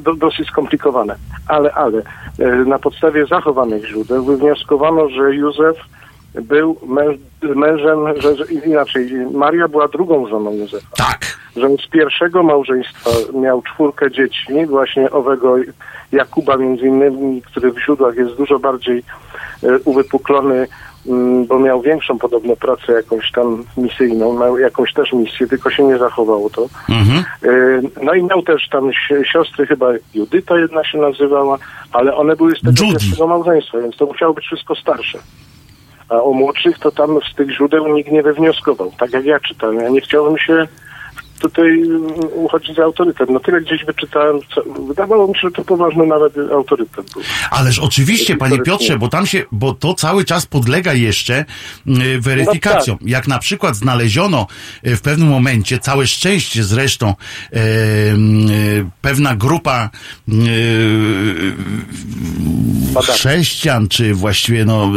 do, 0.00 0.14
dosyć 0.14 0.48
skomplikowane. 0.48 1.16
Ale, 1.48 1.72
ale 1.72 2.02
na 2.66 2.78
podstawie 2.78 3.26
zachowanych 3.26 3.86
źródeł 3.86 4.24
wywnioskowano, 4.24 5.08
że 5.08 5.34
Józef 5.34 5.76
był 6.42 6.76
męż, 6.86 7.16
mężem, 7.42 7.98
że, 8.16 8.36
że, 8.36 8.44
inaczej, 8.44 9.10
Maria 9.32 9.68
była 9.68 9.88
drugą 9.88 10.28
żoną 10.28 10.52
Józefa. 10.52 10.86
Tak. 10.96 11.20
Że 11.56 11.68
z 11.86 11.90
pierwszego 11.90 12.42
małżeństwa 12.42 13.10
miał 13.34 13.62
czwórkę 13.62 14.10
dzieci, 14.10 14.66
właśnie 14.66 15.10
owego 15.10 15.56
Jakuba 16.12 16.56
między 16.56 16.86
innymi, 16.86 17.42
który 17.42 17.72
w 17.72 17.78
źródłach 17.78 18.16
jest 18.16 18.34
dużo 18.34 18.58
bardziej 18.58 19.02
e, 19.62 19.78
uwypuklony, 19.84 20.68
mm, 21.06 21.46
bo 21.46 21.58
miał 21.58 21.82
większą 21.82 22.18
podobno 22.18 22.56
pracę 22.56 22.92
jakąś 22.92 23.32
tam 23.32 23.64
misyjną, 23.76 24.38
miał 24.38 24.58
jakąś 24.58 24.92
też 24.92 25.12
misję, 25.12 25.46
tylko 25.46 25.70
się 25.70 25.82
nie 25.82 25.98
zachowało 25.98 26.50
to. 26.50 26.68
Mhm. 26.88 27.18
E, 27.18 28.02
no 28.02 28.14
i 28.14 28.22
miał 28.22 28.42
też 28.42 28.68
tam 28.68 28.90
siostry, 29.32 29.66
chyba 29.66 29.86
Judyta 30.14 30.58
jedna 30.58 30.84
się 30.84 30.98
nazywała, 30.98 31.58
ale 31.92 32.14
one 32.14 32.36
były 32.36 32.56
z 32.56 32.60
tego 32.60 32.92
pierwszego 32.92 33.26
małżeństwa, 33.26 33.78
więc 33.78 33.96
to 33.96 34.06
musiało 34.06 34.34
być 34.34 34.44
wszystko 34.44 34.74
starsze. 34.74 35.18
A 36.08 36.22
o 36.22 36.32
młodszych 36.32 36.78
to 36.78 36.90
tam 36.90 37.18
z 37.32 37.34
tych 37.34 37.50
źródeł 37.50 37.88
nikt 37.88 38.12
nie 38.12 38.22
wywnioskował. 38.22 38.92
Tak 38.98 39.12
jak 39.12 39.24
ja 39.24 39.40
czytałem. 39.40 39.80
Ja 39.80 39.88
nie 39.88 40.00
chciałbym 40.00 40.38
się 40.38 40.66
tutaj 41.40 41.82
uchodzić 42.32 42.76
za 42.76 42.84
autorytet. 42.84 43.30
No 43.30 43.40
tyle 43.40 43.60
gdzieś 43.60 43.84
wyczytałem, 43.84 44.38
wydawało 44.88 45.28
mi 45.28 45.34
się, 45.34 45.40
że 45.42 45.50
to 45.50 45.64
poważny 45.64 46.06
nawet 46.06 46.32
autorytet 46.52 47.12
był. 47.14 47.22
Ależ 47.50 47.78
oczywiście, 47.78 48.36
panie 48.36 48.58
Piotrze, 48.58 48.98
bo 48.98 49.08
tam 49.08 49.26
się, 49.26 49.44
bo 49.52 49.72
to 49.72 49.94
cały 49.94 50.24
czas 50.24 50.46
podlega 50.46 50.94
jeszcze 50.94 51.44
y, 51.86 52.20
weryfikacjom. 52.20 52.98
No 53.00 53.08
Jak 53.08 53.28
na 53.28 53.38
przykład 53.38 53.76
znaleziono 53.76 54.46
y, 54.86 54.96
w 54.96 55.00
pewnym 55.00 55.28
momencie, 55.28 55.78
całe 55.78 56.06
szczęście 56.06 56.64
zresztą, 56.64 57.14
y, 57.52 57.56
pewna 59.00 59.36
grupa 59.36 59.90
chrześcijan, 63.12 63.88
czy 63.88 64.14
właściwie 64.14 64.64
no, 64.64 64.92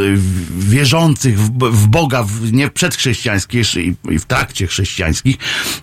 wierzących 0.57 1.39
w, 1.39 1.49
w 1.59 1.87
Boga, 1.87 2.23
w, 2.23 2.53
nie 2.53 2.69
przedchrześcijańskich 2.69 3.57
jeszcze 3.57 3.81
i, 3.81 3.95
w 4.19 4.25
trakcie 4.25 4.67
chrześcijańskich, 4.67 5.35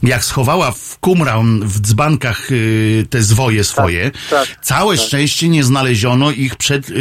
jak 0.02 0.24
schowała 0.46 0.70
w 0.70 0.98
kumran, 0.98 1.60
w 1.64 1.80
dzbankach 1.80 2.52
y, 2.52 3.06
te 3.10 3.22
zwoje 3.22 3.64
swoje, 3.64 4.10
tak, 4.30 4.58
całe 4.62 4.96
tak. 4.96 5.06
szczęście 5.06 5.48
nie 5.48 5.64
znaleziono 5.64 6.30
ich 6.30 6.56
przed 6.56 6.90
y, 6.90 6.92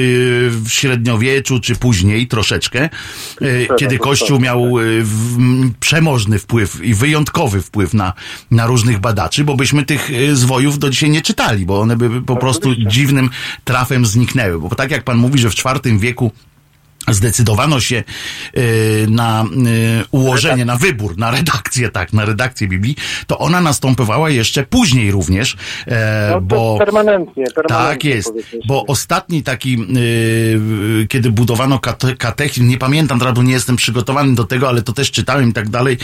w 0.49 0.69
średniowieczu, 0.69 1.60
czy 1.60 1.75
później 1.75 2.27
troszeczkę, 2.27 2.89
y, 3.41 3.67
kiedy 3.79 3.99
Kościół 3.99 4.38
tak, 4.38 4.43
miał 4.43 4.71
przemożny 5.79 6.39
wpływ 6.39 6.84
i 6.84 6.93
wyjątkowy 6.93 7.62
wpływ 7.62 7.93
na, 7.93 8.13
na 8.51 8.65
różnych 8.65 8.99
badaczy, 8.99 9.43
bo 9.43 9.55
byśmy 9.55 9.84
tych 9.84 10.12
zwojów 10.34 10.79
do 10.79 10.89
dzisiaj 10.89 11.10
nie 11.10 11.21
czytali, 11.21 11.65
bo 11.65 11.81
one 11.81 11.97
by 11.97 12.21
po 12.21 12.36
prostu 12.36 12.75
dziwnym 12.75 13.29
trafem 13.63 14.05
zniknęły. 14.05 14.60
Bo 14.60 14.75
tak 14.75 14.91
jak 14.91 15.03
pan 15.03 15.17
mówi, 15.17 15.39
że 15.39 15.49
w 15.49 15.55
IV 15.55 15.99
wieku 15.99 16.31
zdecydowano 17.07 17.79
się 17.79 18.03
y, 18.57 19.07
na 19.09 19.43
y, 19.43 19.47
ułożenie, 20.11 20.65
na 20.65 20.75
wybór, 20.77 21.17
na 21.17 21.31
redakcję, 21.31 21.89
tak, 21.89 22.13
na 22.13 22.25
redakcję 22.25 22.67
Biblii, 22.67 22.95
to 23.27 23.39
ona 23.39 23.61
następowała 23.61 24.29
jeszcze 24.29 24.63
później 24.63 25.11
również, 25.11 25.57
e, 25.87 26.29
No, 26.31 26.41
bo... 26.41 26.77
permanentnie, 26.77 27.45
permanentnie. 27.55 27.93
Tak 27.93 28.03
jest, 28.03 28.33
bo 28.67 28.85
ostatni 28.85 29.43
taki, 29.43 29.77
kiedy 31.09 31.31
budowano 31.31 31.79
kate, 31.79 32.15
katechizm, 32.15 32.67
nie 32.67 32.77
pamiętam, 32.77 33.19
bo 33.35 33.43
nie 33.43 33.53
jestem 33.53 33.75
przygotowany 33.75 34.35
do 34.35 34.43
tego, 34.43 34.69
ale 34.69 34.81
to 34.81 34.93
też 34.93 35.11
czytałem 35.11 35.49
i 35.49 35.53
tak 35.53 35.69
dalej, 35.69 35.97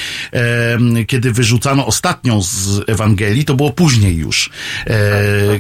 kiedy 1.08 1.32
wyrzucano 1.32 1.86
ostatnią 1.86 2.42
z 2.42 2.90
Ewangelii, 2.90 3.46
to 3.46 3.54
było 3.54 3.72
później 3.72 4.16
już, 4.16 4.50
e, 4.88 4.94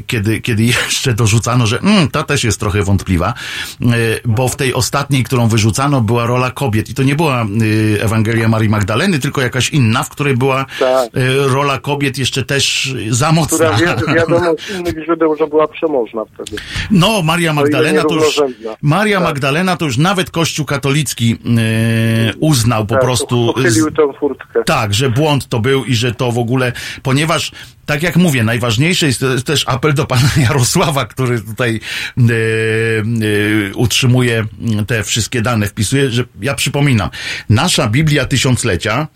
kiedy, 0.08 0.42
kiedy 0.42 0.64
jeszcze 0.64 1.14
dorzucano, 1.14 1.68
że 1.68 1.80
mm, 1.80 2.08
ta 2.08 2.24
też 2.24 2.44
jest 2.44 2.60
trochę 2.60 2.84
wątpliwa, 2.84 3.34
e, 3.82 3.86
bo 4.26 4.48
w 4.48 4.56
tej 4.56 4.74
ostatniej, 4.74 5.24
którą 5.32 5.48
wyrzucano, 5.48 6.02
była 6.02 6.26
rola 6.26 6.52
kobiet 6.52 6.90
i 6.90 6.94
to 6.94 7.04
nie 7.04 7.16
była 7.16 7.46
y, 7.62 7.98
Ewangelia 8.02 8.48
Marii 8.48 8.70
Magdaleny, 8.70 9.20
tylko 9.20 9.42
jakaś 9.42 9.70
inna, 9.70 10.04
w 10.04 10.10
której 10.10 10.38
była 10.38 10.66
Tak. 10.80 11.18
y, 11.18 11.48
rola 11.48 11.80
kobiet 11.80 12.18
jeszcze 12.18 12.44
też 12.46 12.96
za 13.10 13.32
mocna. 13.32 13.70
Która 13.70 13.96
wi- 13.96 14.14
wiadomo 14.16 14.54
z 14.60 14.80
innych 14.80 15.06
źródeł, 15.06 15.36
że 15.36 15.48
była 15.48 15.68
przemożna 15.68 16.22
wtedy. 16.34 16.62
No, 16.92 17.22
Maria 17.22 17.54
Magdalena 17.54 18.02
to 18.04 18.16
już. 18.16 18.42
Maria 18.82 19.18
Tak. 19.20 19.28
Magdalena 19.28 19.78
to 19.78 19.86
już 19.86 19.98
nawet 19.98 20.32
Kościół 20.32 20.66
katolicki 20.66 21.38
e, 21.46 22.34
uznał 22.40 22.86
po 22.86 22.94
Tak, 22.96 23.04
prostu. 23.04 23.54
Tą 23.98 24.14
furtkę. 24.20 24.64
Tak, 24.66 24.94
że 24.94 25.10
błąd 25.10 25.48
to 25.48 25.60
był 25.60 25.86
i 25.86 25.96
że 25.96 26.12
to 26.16 26.32
w 26.32 26.38
ogóle, 26.38 26.72
ponieważ, 27.04 27.52
tak 27.92 28.04
jak 28.04 28.16
mówię, 28.16 28.44
najważniejsze 28.44 29.06
jest 29.06 29.24
też 29.46 29.64
apel 29.68 29.94
do 29.94 30.06
pana 30.06 30.30
Jarosława, 30.48 31.06
który 31.06 31.42
tutaj 31.42 31.80
e, 32.18 32.22
e, 32.22 33.74
utrzymuje 33.76 34.46
te 34.88 35.04
wszystkie 35.04 35.42
dane, 35.42 35.68
wpisuje, 35.68 36.12
że 36.12 36.24
ja 36.42 36.54
przypominam, 36.54 37.10
nasza 37.50 37.88
Biblia 37.88 38.26
Tysiąclecia 38.26 39.08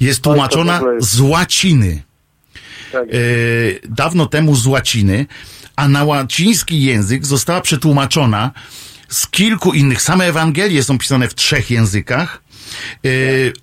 jest 0.00 0.22
tłumaczona 0.22 0.80
z 0.98 1.20
łaciny 1.20 2.02
Tak. 2.92 3.02
e, 3.02 3.08
dawno 3.88 4.26
temu 4.26 4.56
z 4.56 4.66
łaciny, 4.66 5.26
a 5.76 5.88
na 5.88 6.04
łaciński 6.04 6.82
język 6.82 7.26
została 7.26 7.60
przetłumaczona 7.60 8.50
z 9.08 9.26
kilku 9.26 9.72
innych. 9.72 10.02
Same 10.02 10.24
Ewangelie 10.24 10.82
są 10.82 10.98
pisane 10.98 11.28
w 11.28 11.34
trzech 11.34 11.70
językach. 11.70 12.42
E, 13.04 13.08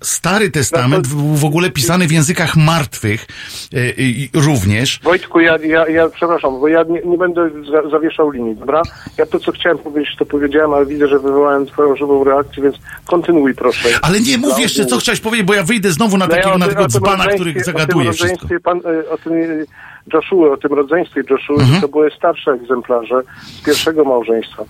Stary 0.02 0.50
Testament 0.50 1.08
No 1.10 1.16
był 1.16 1.34
w 1.34 1.44
ogóle 1.44 1.70
pisany 1.70 2.06
w 2.06 2.12
językach 2.12 2.56
martwych 2.56 3.26
e, 3.74 4.40
również. 4.40 5.00
Wojtku, 5.02 5.40
ja, 5.40 5.56
ja, 5.58 5.88
ja 5.88 6.08
przepraszam, 6.08 6.60
bo 6.60 6.68
ja 6.68 6.82
nie, 6.82 7.00
nie 7.04 7.18
będę 7.18 7.50
za, 7.70 7.90
zawieszał 7.90 8.30
linii, 8.30 8.56
dobra? 8.56 8.82
Ja 9.18 9.26
to, 9.26 9.38
co 9.38 9.52
chciałem 9.52 9.78
powiedzieć, 9.78 10.16
to 10.18 10.26
powiedziałem, 10.26 10.74
ale 10.74 10.86
widzę, 10.86 11.08
że 11.08 11.18
wywołałem 11.18 11.66
twoją 11.66 11.96
żywą 11.96 12.24
reakcję, 12.24 12.62
więc 12.62 12.76
kontynuuj 13.06 13.54
proszę. 13.54 13.88
Ale 14.02 14.20
nie 14.20 14.38
mów 14.38 14.58
jeszcze, 14.58 14.86
co 14.86 14.96
chciałeś 14.98 15.20
powiedzieć, 15.20 15.46
bo 15.46 15.54
ja 15.54 15.62
wyjdę 15.62 15.92
znowu 15.92 16.16
na 16.18 16.26
No 16.26 16.36
ja 16.36 16.42
takiego, 16.42 16.54
o 16.54 16.58
na 16.58 16.66
tego 16.68 16.86
dzbana, 16.88 17.26
który 17.26 17.64
zagaduje 17.64 18.12
wszystko. 18.12 18.28
rodzeństwie 18.28 18.60
Pan, 18.60 18.78
y, 18.78 19.10
o 19.10 19.18
tym 19.18 19.32
Joshua, 20.14 20.52
o 20.52 20.56
tym 20.56 20.72
rodzeństwie 20.72 21.22
Joshua, 21.30 21.56
Mhm. 21.62 21.80
to 21.80 21.88
były 21.88 22.10
starsze 22.16 22.50
egzemplarze 22.50 23.20
z 23.42 23.64
pierwszego 23.64 24.04
małżeństwa. 24.04 24.64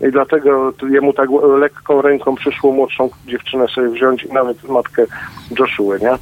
I 0.00 0.12
dlatego 0.12 0.72
jemu 0.90 1.12
tak 1.12 1.28
lekką 1.58 2.02
ręką 2.02 2.34
przyszło 2.34 2.72
młodszą 2.72 3.10
dziewczynę 3.26 3.68
sobie 3.68 3.88
wziąć 3.88 4.24
i 4.24 4.32
nawet 4.32 4.68
matkę 4.68 5.06
Joshua, 5.58 5.96
nie? 5.96 6.18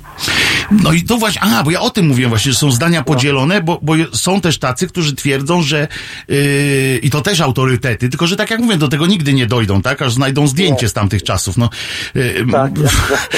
No 0.70 0.92
i 0.92 1.02
to 1.02 1.16
właśnie, 1.16 1.42
a, 1.42 1.62
bo 1.62 1.70
ja 1.70 1.80
o 1.80 1.90
tym 1.90 2.06
mówiłem 2.06 2.30
właśnie, 2.30 2.52
że 2.52 2.58
są 2.58 2.70
zdania 2.70 3.02
podzielone, 3.02 3.62
bo, 3.62 3.78
bo 3.82 3.94
są 4.12 4.40
też 4.40 4.58
tacy, 4.58 4.88
którzy 4.88 5.14
twierdzą, 5.14 5.62
że 5.62 5.88
yy, 6.28 6.98
i 7.02 7.10
to 7.10 7.20
też 7.20 7.40
autorytety, 7.40 8.08
tylko 8.08 8.26
że 8.26 8.36
tak 8.36 8.50
jak 8.50 8.60
mówię, 8.60 8.76
do 8.76 8.88
tego 8.88 9.06
nigdy 9.06 9.32
nie 9.32 9.46
dojdą, 9.46 9.82
tak, 9.82 10.02
aż 10.02 10.12
znajdą 10.12 10.46
zdjęcie 10.46 10.88
z 10.88 10.92
tamtych 10.92 11.22
czasów, 11.22 11.56
no. 11.56 11.70
Yy, 12.14 12.46
Tak, 12.52 12.72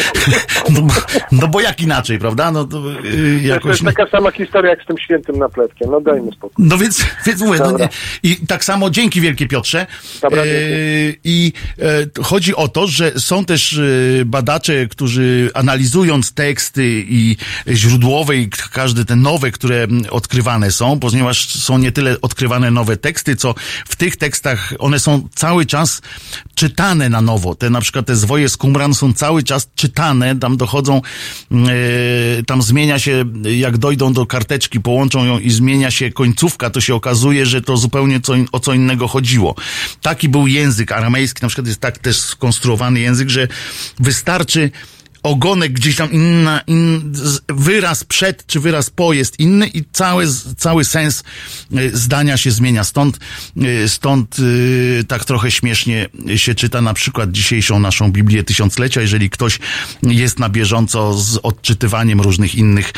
no, 0.70 0.82
bo, 0.82 0.94
no 1.32 1.48
bo 1.48 1.60
jak 1.60 1.80
inaczej, 1.80 2.18
prawda, 2.18 2.50
no 2.50 2.64
to 2.64 2.82
yy, 2.90 3.32
jest, 3.32 3.42
to 3.42 3.48
jakoś... 3.48 3.70
jest 3.70 3.96
taka 3.96 4.10
sama 4.10 4.30
historia 4.30 4.70
jak 4.70 4.82
z 4.82 4.86
tym 4.86 4.98
świętym 4.98 5.38
napletkiem. 5.38 5.90
No 5.90 6.00
dajmy 6.00 6.32
spokój. 6.32 6.66
No 6.66 6.78
więc, 6.78 7.06
więc 7.26 7.40
mówię, 7.40 7.58
no, 7.58 7.78
nie, 7.78 7.88
i 8.22 8.36
tak 8.46 8.64
samo 8.64 8.90
dzięki 8.90 9.20
wielkie 9.20 9.46
Piotrze. 9.46 9.86
Dobra, 10.22 10.42
dzięki. 10.44 11.18
I 11.24 11.52
e, 12.18 12.22
chodzi 12.22 12.54
o 12.54 12.68
to, 12.68 12.86
że 12.86 13.12
są 13.20 13.44
też 13.44 13.78
e, 13.78 14.24
badacze, 14.24 14.86
którzy 14.86 15.50
analizując 15.54 16.32
teksty 16.32 17.00
i 17.00 17.15
i 17.16 17.36
k- 18.50 18.68
każde 18.72 19.04
te 19.04 19.16
nowe, 19.16 19.50
które 19.50 19.86
odkrywane 20.10 20.70
są, 20.70 20.98
ponieważ 20.98 21.48
są 21.54 21.78
nie 21.78 21.92
tyle 21.92 22.20
odkrywane 22.20 22.70
nowe 22.70 22.96
teksty, 22.96 23.36
co 23.36 23.54
w 23.88 23.96
tych 23.96 24.16
tekstach 24.16 24.72
one 24.78 24.98
są 25.00 25.28
cały 25.34 25.66
czas 25.66 26.02
czytane 26.54 27.08
na 27.08 27.20
nowo. 27.20 27.54
Te 27.54 27.70
na 27.70 27.80
przykład 27.80 28.06
te 28.06 28.16
zwoje 28.16 28.48
z 28.48 28.56
Qumran 28.56 28.94
są 28.94 29.12
cały 29.14 29.42
czas 29.42 29.68
czytane, 29.74 30.36
tam 30.38 30.56
dochodzą, 30.56 31.02
e, 31.52 32.42
tam 32.46 32.62
zmienia 32.62 32.98
się, 32.98 33.24
jak 33.56 33.78
dojdą 33.78 34.12
do 34.12 34.26
karteczki, 34.26 34.80
połączą 34.80 35.24
ją 35.24 35.38
i 35.38 35.50
zmienia 35.50 35.90
się 35.90 36.12
końcówka, 36.12 36.70
to 36.70 36.80
się 36.80 36.94
okazuje, 36.94 37.46
że 37.46 37.62
to 37.62 37.76
zupełnie 37.76 38.20
co, 38.20 38.34
o 38.52 38.60
co 38.60 38.74
innego 38.74 39.08
chodziło. 39.08 39.54
Taki 40.02 40.28
był 40.28 40.46
język 40.46 40.92
aramejski, 40.92 41.42
na 41.42 41.48
przykład 41.48 41.66
jest 41.66 41.80
tak 41.80 41.98
też 41.98 42.16
skonstruowany 42.20 43.00
język, 43.00 43.28
że 43.28 43.48
wystarczy 43.98 44.70
ogonek 45.22 45.72
gdzieś 45.72 45.96
tam 45.96 46.12
inna, 46.12 46.60
in, 46.66 47.12
wyraz 47.48 48.04
przed 48.04 48.46
czy 48.46 48.60
wyraz 48.60 48.90
po 48.90 49.12
jest 49.12 49.40
inny 49.40 49.66
i 49.66 49.84
cały, 49.92 50.26
cały 50.56 50.84
sens 50.84 51.24
y, 51.78 51.90
zdania 51.98 52.36
się 52.36 52.50
zmienia. 52.50 52.84
Stąd, 52.84 53.18
y, 53.56 53.88
stąd 53.88 54.38
y, 54.38 55.04
tak 55.08 55.24
trochę 55.24 55.50
śmiesznie 55.50 56.08
się 56.36 56.54
czyta 56.54 56.80
na 56.80 56.94
przykład 56.94 57.32
dzisiejszą 57.32 57.78
naszą 57.78 58.12
Biblię 58.12 58.44
Tysiąclecia, 58.44 59.00
jeżeli 59.00 59.30
ktoś 59.30 59.58
jest 60.02 60.38
na 60.38 60.48
bieżąco 60.48 61.14
z 61.14 61.38
odczytywaniem 61.42 62.20
różnych 62.20 62.54
innych 62.54 62.92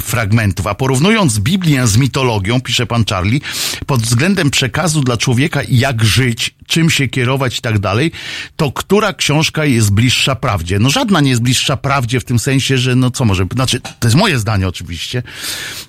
fragmentów. 0.00 0.66
A 0.66 0.74
porównując 0.74 1.38
Biblię 1.38 1.86
z 1.86 1.96
mitologią, 1.96 2.60
pisze 2.60 2.86
pan 2.86 3.04
Charlie, 3.04 3.40
pod 3.86 4.02
względem 4.02 4.50
przekazu 4.50 5.00
dla 5.00 5.16
człowieka, 5.16 5.60
jak 5.68 6.04
żyć, 6.04 6.54
czym 6.70 6.90
się 6.90 7.08
kierować 7.08 7.58
i 7.58 7.60
tak 7.60 7.78
dalej, 7.78 8.12
to 8.56 8.72
która 8.72 9.12
książka 9.12 9.64
jest 9.64 9.90
bliższa 9.92 10.34
prawdzie? 10.34 10.78
No 10.78 10.90
żadna 10.90 11.20
nie 11.20 11.30
jest 11.30 11.42
bliższa 11.42 11.76
prawdzie 11.76 12.20
w 12.20 12.24
tym 12.24 12.38
sensie, 12.38 12.78
że 12.78 12.96
no 12.96 13.10
co 13.10 13.24
może, 13.24 13.46
znaczy 13.54 13.80
to 13.80 14.08
jest 14.08 14.16
moje 14.16 14.38
zdanie 14.38 14.68
oczywiście, 14.68 15.22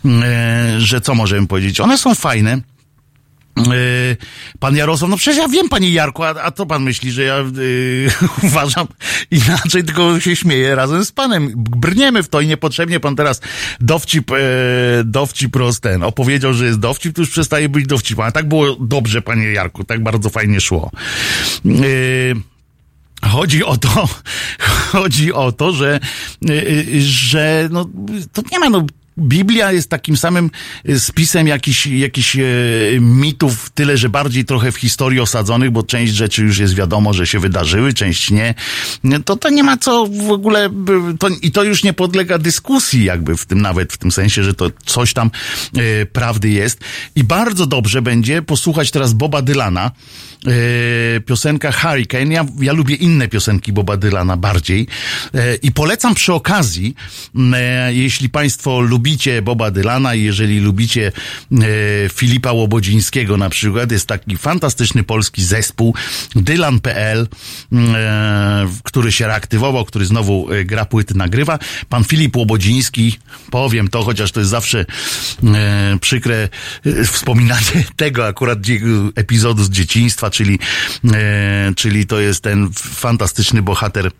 e, 0.05 0.75
że 0.79 1.01
co 1.01 1.15
możemy 1.15 1.47
powiedzieć? 1.47 1.79
One 1.79 1.97
są 1.97 2.15
fajne, 2.15 2.61
Pan 4.59 4.75
Jarosław, 4.75 5.11
no 5.11 5.17
przecież 5.17 5.37
ja 5.37 5.47
wiem, 5.47 5.69
panie 5.69 5.89
Jarku, 5.89 6.23
a, 6.23 6.29
a 6.29 6.51
to 6.51 6.65
pan 6.65 6.83
myśli, 6.83 7.11
że 7.11 7.23
ja 7.23 7.35
e, 7.35 7.45
uważam 8.47 8.87
inaczej, 9.31 9.83
tylko 9.83 10.19
się 10.19 10.35
śmieję 10.35 10.75
razem 10.75 11.05
z 11.05 11.11
panem. 11.11 11.53
Brniemy 11.55 12.23
w 12.23 12.29
to 12.29 12.41
i 12.41 12.47
niepotrzebnie 12.47 12.99
pan 12.99 13.15
teraz 13.15 13.41
dowcip, 13.79 14.31
e, 14.31 14.35
dowcip 15.05 15.55
roz 15.55 15.79
ten, 15.79 16.03
opowiedział, 16.03 16.53
że 16.53 16.65
jest 16.65 16.79
dowcip, 16.79 17.15
to 17.15 17.21
już 17.21 17.29
przestaje 17.29 17.69
być 17.69 17.87
dowcipem. 17.87 18.25
A 18.25 18.31
tak 18.31 18.47
było 18.47 18.75
dobrze, 18.75 19.21
panie 19.21 19.51
Jarku, 19.51 19.83
tak 19.83 20.03
bardzo 20.03 20.29
fajnie 20.29 20.61
szło. 20.61 20.91
E, 21.65 22.51
Chodzi 23.21 23.63
o 23.63 23.77
to, 23.77 24.09
chodzi 24.91 25.33
o 25.33 25.51
to, 25.51 25.71
że, 25.71 25.99
y, 26.49 26.53
y, 26.53 27.01
że 27.01 27.69
no, 27.71 27.85
to 28.33 28.41
nie 28.51 28.59
ma 28.59 28.69
no, 28.69 28.85
Biblia 29.21 29.71
jest 29.71 29.89
takim 29.89 30.17
samym 30.17 30.49
e, 30.85 30.99
spisem 30.99 31.47
jakichś 31.47 31.87
jakich, 31.87 32.35
e, 32.35 32.39
mitów, 32.99 33.69
tyle 33.69 33.97
że 33.97 34.09
bardziej 34.09 34.45
trochę 34.45 34.71
w 34.71 34.77
historii 34.77 35.19
osadzonych, 35.19 35.71
bo 35.71 35.83
część 35.83 36.13
rzeczy 36.13 36.41
już 36.43 36.57
jest 36.57 36.75
wiadomo, 36.75 37.13
że 37.13 37.27
się 37.27 37.39
wydarzyły, 37.39 37.93
część 37.93 38.31
nie. 38.31 38.53
To 39.25 39.35
to 39.35 39.49
nie 39.49 39.63
ma 39.63 39.77
co 39.77 40.07
w 40.07 40.31
ogóle, 40.31 40.69
to, 41.19 41.27
i 41.41 41.51
to 41.51 41.63
już 41.63 41.83
nie 41.83 41.93
podlega 41.93 42.37
dyskusji 42.37 43.03
jakby 43.03 43.37
w 43.37 43.45
tym, 43.45 43.61
nawet 43.61 43.93
w 43.93 43.97
tym 43.97 44.11
sensie, 44.11 44.43
że 44.43 44.53
to 44.53 44.71
coś 44.85 45.13
tam 45.13 45.31
e, 45.77 46.05
prawdy 46.05 46.49
jest. 46.49 46.79
I 47.15 47.23
bardzo 47.23 47.65
dobrze 47.65 48.01
będzie 48.01 48.41
posłuchać 48.41 48.91
teraz 48.91 49.13
Boba 49.13 49.41
Dylana, 49.41 49.91
e, 50.47 51.19
piosenka 51.19 51.71
Hurricane. 51.71 52.33
Ja, 52.33 52.45
ja 52.61 52.73
lubię 52.73 52.95
inne 52.95 53.27
piosenki 53.27 53.73
Boba 53.73 53.97
Dylana 53.97 54.37
bardziej 54.37 54.87
e, 55.33 55.55
i 55.55 55.71
polecam 55.71 56.15
przy 56.15 56.33
okazji, 56.33 56.95
jeśli 57.89 58.29
Państwo 58.29 58.81
lubicie 58.81 59.10
Boba 59.41 59.71
Dylana 59.71 60.15
i 60.15 60.23
jeżeli 60.23 60.59
lubicie 60.59 61.11
e, 61.51 61.55
Filipa 62.09 62.51
Łobodzińskiego 62.51 63.37
na 63.37 63.49
przykład, 63.49 63.91
jest 63.91 64.07
taki 64.07 64.37
fantastyczny 64.37 65.03
polski 65.03 65.43
zespół 65.43 65.95
Dylan.pl, 66.35 67.27
e, 67.73 68.67
który 68.83 69.11
się 69.11 69.27
reaktywował, 69.27 69.85
który 69.85 70.05
znowu 70.05 70.51
e, 70.51 70.65
gra 70.65 70.85
płyty, 70.85 71.17
nagrywa. 71.17 71.59
Pan 71.89 72.03
Filip 72.03 72.35
Łobodziński, 72.35 73.17
powiem 73.51 73.87
to, 73.87 74.03
chociaż 74.03 74.31
to 74.31 74.39
jest 74.39 74.49
zawsze 74.49 74.85
e, 75.43 75.97
przykre 76.01 76.49
e, 76.85 77.03
wspominanie 77.03 77.83
tego 77.95 78.27
akurat 78.27 78.59
epizodu 79.15 79.63
z 79.63 79.69
dzieciństwa, 79.69 80.29
czyli, 80.29 80.59
e, 81.13 81.73
czyli 81.75 82.05
to 82.05 82.19
jest 82.19 82.43
ten 82.43 82.69
fantastyczny 82.73 83.61
bohater 83.61 84.11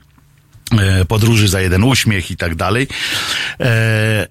podróży 1.08 1.48
za 1.48 1.62
jeden 1.62 1.84
uśmiech 1.84 2.32
i 2.32 2.38
tak 2.38 2.56
dalej. 2.56 2.88
E, 3.60 4.28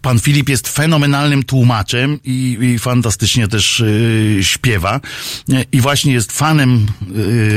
Pan 0.00 0.20
Filip 0.20 0.48
jest 0.48 0.68
fenomenalnym 0.68 1.42
tłumaczem 1.42 2.18
i, 2.24 2.58
i 2.60 2.78
fantastycznie 2.78 3.48
też 3.48 3.80
y, 3.80 4.38
śpiewa. 4.42 5.00
I 5.72 5.80
właśnie 5.80 6.12
jest 6.12 6.32
fanem 6.32 6.86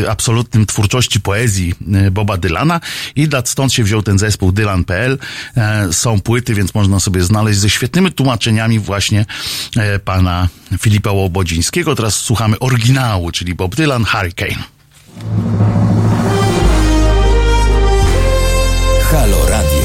y, 0.03 0.09
absolutnym 0.09 0.65
twórczości 0.65 1.19
poezji 1.21 1.73
y, 2.07 2.11
Boba 2.11 2.37
Dylana 2.37 2.79
i 3.15 3.27
stąd 3.45 3.73
się 3.73 3.83
wziął 3.83 4.01
ten 4.01 4.19
zespół 4.19 4.51
Dylan.pl. 4.51 5.17
E, 5.57 5.93
są 5.93 6.21
płyty, 6.21 6.53
więc 6.53 6.73
można 6.73 6.99
sobie 6.99 7.23
znaleźć 7.23 7.59
ze 7.59 7.69
świetnymi 7.69 8.11
tłumaczeniami 8.11 8.79
właśnie 8.79 9.25
e, 9.77 9.99
pana 9.99 10.49
Filipa 10.79 11.11
Łobodzińskiego. 11.11 11.95
Teraz 11.95 12.15
słuchamy 12.15 12.59
oryginału, 12.59 13.31
czyli 13.31 13.55
Bob 13.55 13.75
Dylan 13.75 14.05
Hurricane. 14.05 14.63
Halo 19.11 19.49
Radio. 19.49 19.84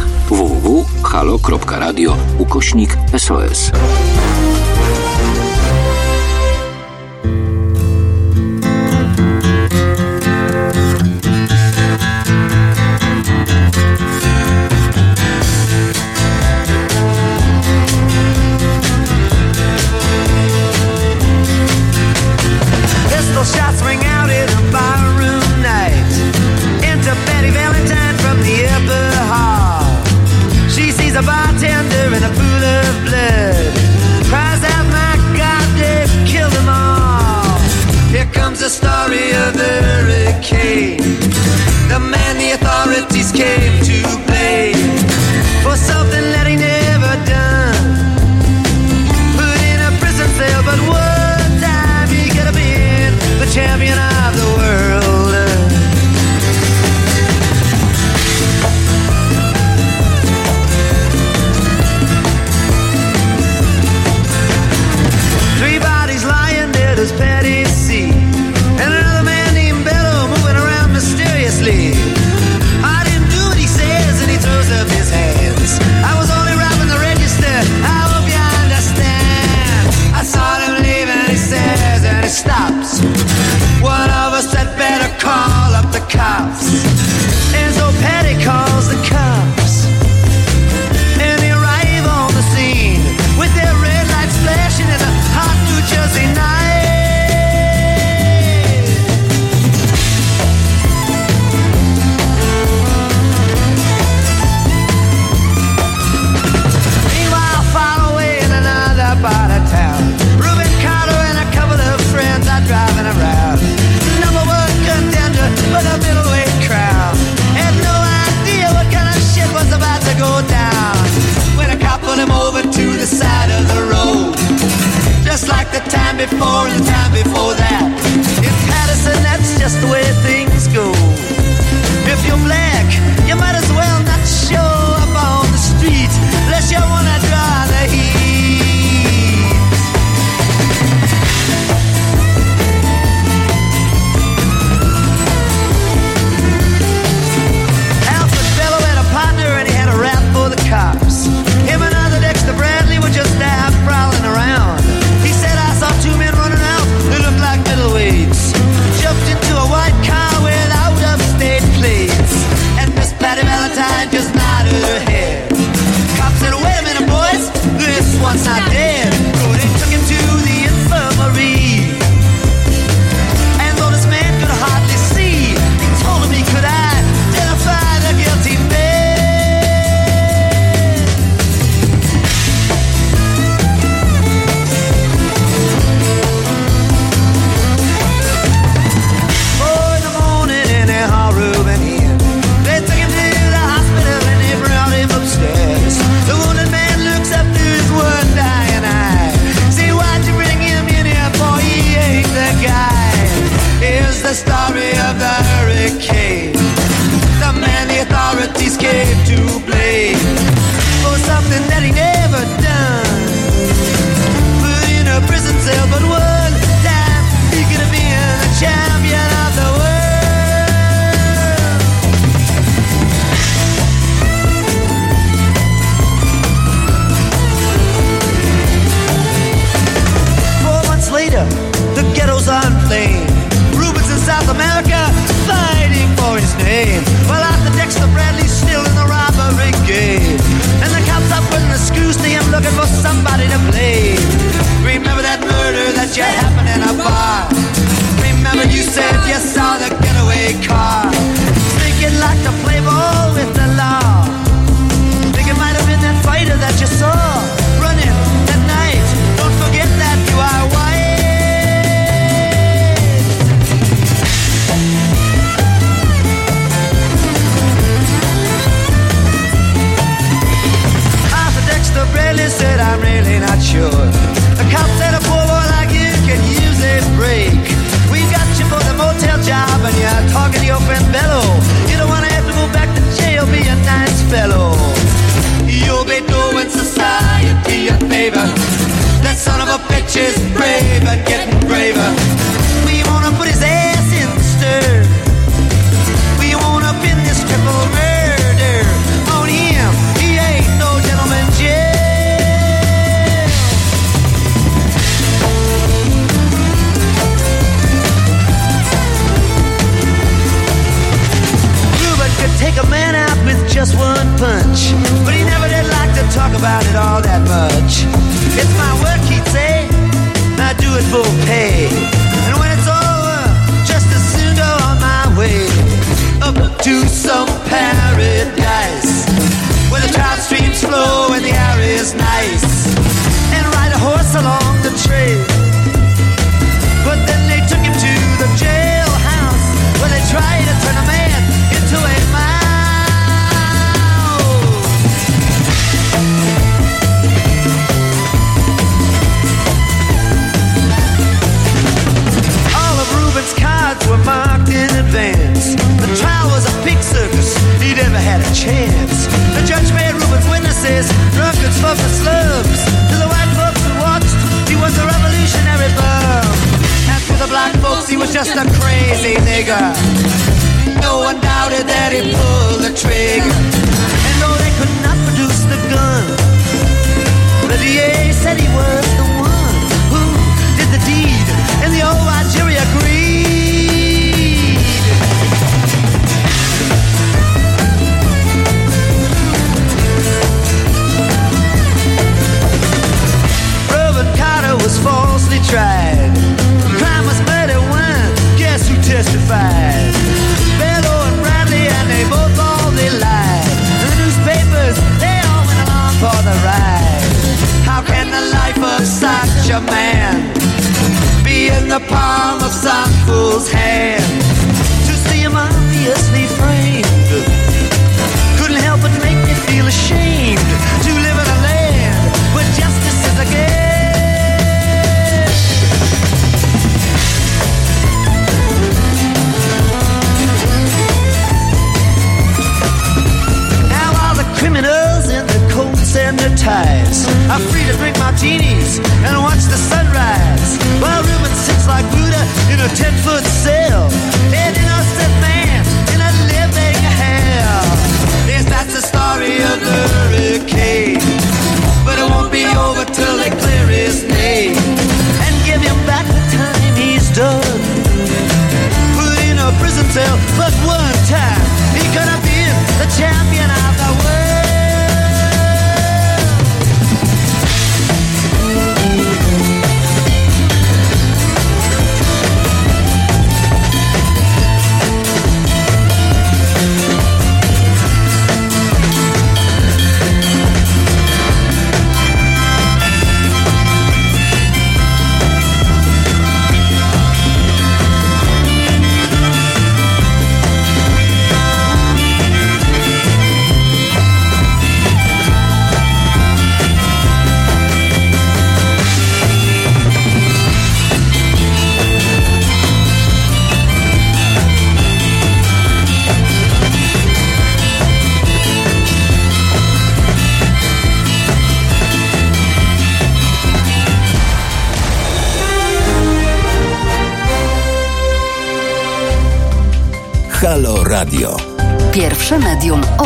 www.halo.radio 0.29 2.17
ukośnik 2.39 2.97
SOS. 3.17 3.71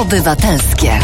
Obywatelskie. 0.06 1.00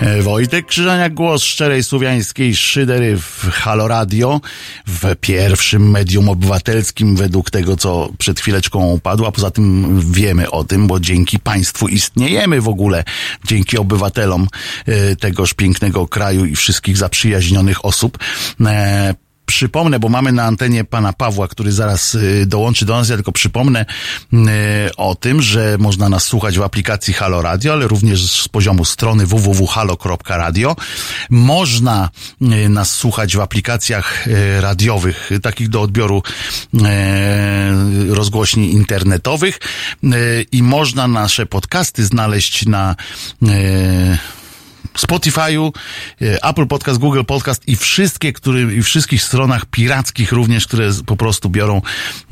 E, 0.00 0.22
Wojtek 0.22 0.66
Krzyżaniak, 0.66 1.14
głos 1.14 1.42
szczerej 1.42 1.84
słowiańskiej 1.84 2.56
szydery 2.56 3.16
w 3.16 3.50
Halo 3.52 3.88
Radio, 3.88 4.40
w 4.86 5.16
pierwszym 5.20 5.90
medium 5.90 6.28
obywatelskim 6.28 7.16
według 7.16 7.50
tego, 7.50 7.76
co 7.76 8.08
przed 8.18 8.40
chwileczką 8.40 9.00
padło, 9.02 9.28
a 9.28 9.32
poza 9.32 9.50
tym 9.50 10.00
wiemy 10.12 10.50
o 10.50 10.64
tym, 10.64 10.86
bo 10.86 11.00
dzięki 11.00 11.38
państwu 11.38 11.88
istniejemy 11.88 12.60
w 12.60 12.68
ogóle, 12.68 13.04
dzięki 13.44 13.78
obywatelom 13.78 14.48
e, 14.86 15.16
tegoż 15.16 15.54
pięknego 15.54 16.08
kraju 16.08 16.44
i 16.44 16.56
wszystkich 16.56 16.96
zaprzyjaźnionych 16.96 17.84
osób. 17.84 18.18
Przypomnę, 19.50 19.98
bo 19.98 20.08
mamy 20.08 20.32
na 20.32 20.44
antenie 20.44 20.84
pana 20.84 21.12
Pawła, 21.12 21.48
który 21.48 21.72
zaraz 21.72 22.14
y, 22.14 22.46
dołączy 22.46 22.84
do 22.84 22.96
nas. 22.96 23.08
Ja 23.08 23.16
tylko 23.16 23.32
przypomnę 23.32 23.86
y, 24.32 24.36
o 24.96 25.14
tym, 25.14 25.42
że 25.42 25.76
można 25.78 26.08
nas 26.08 26.24
słuchać 26.24 26.58
w 26.58 26.62
aplikacji 26.62 27.14
Halo 27.14 27.42
Radio, 27.42 27.72
ale 27.72 27.88
również 27.88 28.30
z 28.30 28.48
poziomu 28.48 28.84
strony 28.84 29.26
www.halo.radio. 29.26 30.76
Można 31.30 32.10
y, 32.42 32.68
nas 32.68 32.94
słuchać 32.94 33.36
w 33.36 33.40
aplikacjach 33.40 34.26
radiowych, 34.60 35.30
takich 35.42 35.68
do 35.68 35.82
odbioru 35.82 36.22
rozgłośni 38.08 38.72
internetowych 38.72 39.60
i 40.52 40.62
można 40.62 41.08
nasze 41.08 41.46
podcasty 41.46 42.04
znaleźć 42.04 42.66
na 42.66 42.96
Spotify'u, 44.98 45.72
e, 46.22 46.44
Apple 46.44 46.66
Podcast, 46.66 46.98
Google 46.98 47.24
Podcast 47.24 47.68
i 47.68 47.76
wszystkie, 47.76 48.32
które, 48.32 48.62
i 48.62 48.82
wszystkich 48.82 49.22
stronach 49.22 49.66
pirackich 49.66 50.32
również, 50.32 50.66
które 50.66 50.90
po 51.06 51.16
prostu 51.16 51.50
biorą 51.50 51.82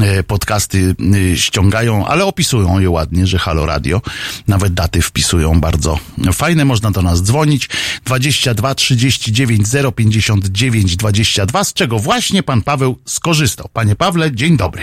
e, 0.01 0.23
podcasty, 0.23 0.95
e, 1.33 1.37
ściągają, 1.37 2.07
ale 2.07 2.25
opisują 2.25 2.79
je 2.79 2.91
ładnie, 2.91 3.27
że 3.27 3.39
Halo 3.39 3.67
Radio. 3.67 4.01
Nawet 4.49 4.75
daty 4.75 5.03
wpisują 5.03 5.61
bardzo 5.61 5.99
fajne. 6.33 6.65
Można 6.65 6.91
do 6.91 7.03
nas 7.03 7.23
dzwonić 7.23 7.69
22 8.05 8.75
39 8.75 9.67
059 9.97 10.97
22, 10.97 11.65
z 11.65 11.73
czego 11.73 11.99
właśnie 11.99 12.43
pan 12.43 12.63
Paweł 12.63 12.99
skorzystał. 13.05 13.69
Panie 13.73 13.97
Pawle, 13.97 14.33
dzień 14.33 14.57
dobry. 14.57 14.83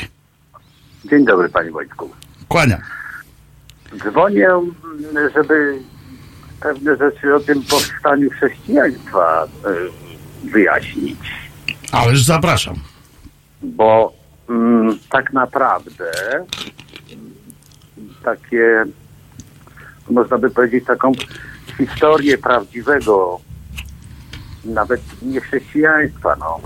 Dzień 1.10 1.26
dobry, 1.26 1.50
panie 1.50 1.72
Wojtku. 1.72 2.10
Kłaniam. 2.48 2.82
Dzwonię, 4.12 4.48
żeby 5.36 5.80
pewne 6.66 6.98
rzeczy 6.98 7.36
o 7.36 7.40
tym 7.40 7.64
powstaniu 7.64 8.30
chrześcijaństwa 8.30 9.46
y, 10.46 10.50
wyjaśnić, 10.50 11.20
Ależ 11.92 12.24
zapraszam. 12.24 12.76
bo 13.62 14.14
mm, 14.50 15.00
tak 15.10 15.34
naprawdę 15.34 16.12
takie, 18.24 18.84
można 20.10 20.38
by 20.38 20.50
powiedzieć, 20.50 20.86
taką 20.86 21.12
historię 21.78 22.38
prawdziwego, 22.38 23.40
nawet 24.66 25.02
nie 25.22 25.42
chrześcijaństwa, 25.42 26.36
no, 26.40 26.60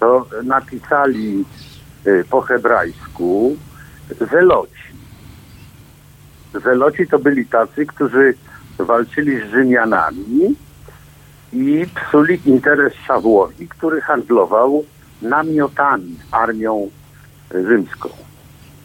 to 0.00 0.26
napisali 0.44 1.44
y, 2.06 2.24
po 2.30 2.40
hebrajsku 2.40 3.56
Zeloci. 4.30 4.90
Zeloci 6.64 7.06
to 7.06 7.18
byli 7.18 7.46
tacy, 7.46 7.86
którzy 7.86 8.34
walczyli 8.84 9.40
z 9.40 9.50
Rzymianami 9.50 10.56
i 11.52 11.86
psuli 11.94 12.40
interes 12.46 12.92
Szawłowi, 13.06 13.68
który 13.68 14.00
handlował 14.00 14.84
namiotami, 15.22 16.16
armią 16.30 16.90
rzymską. 17.50 18.08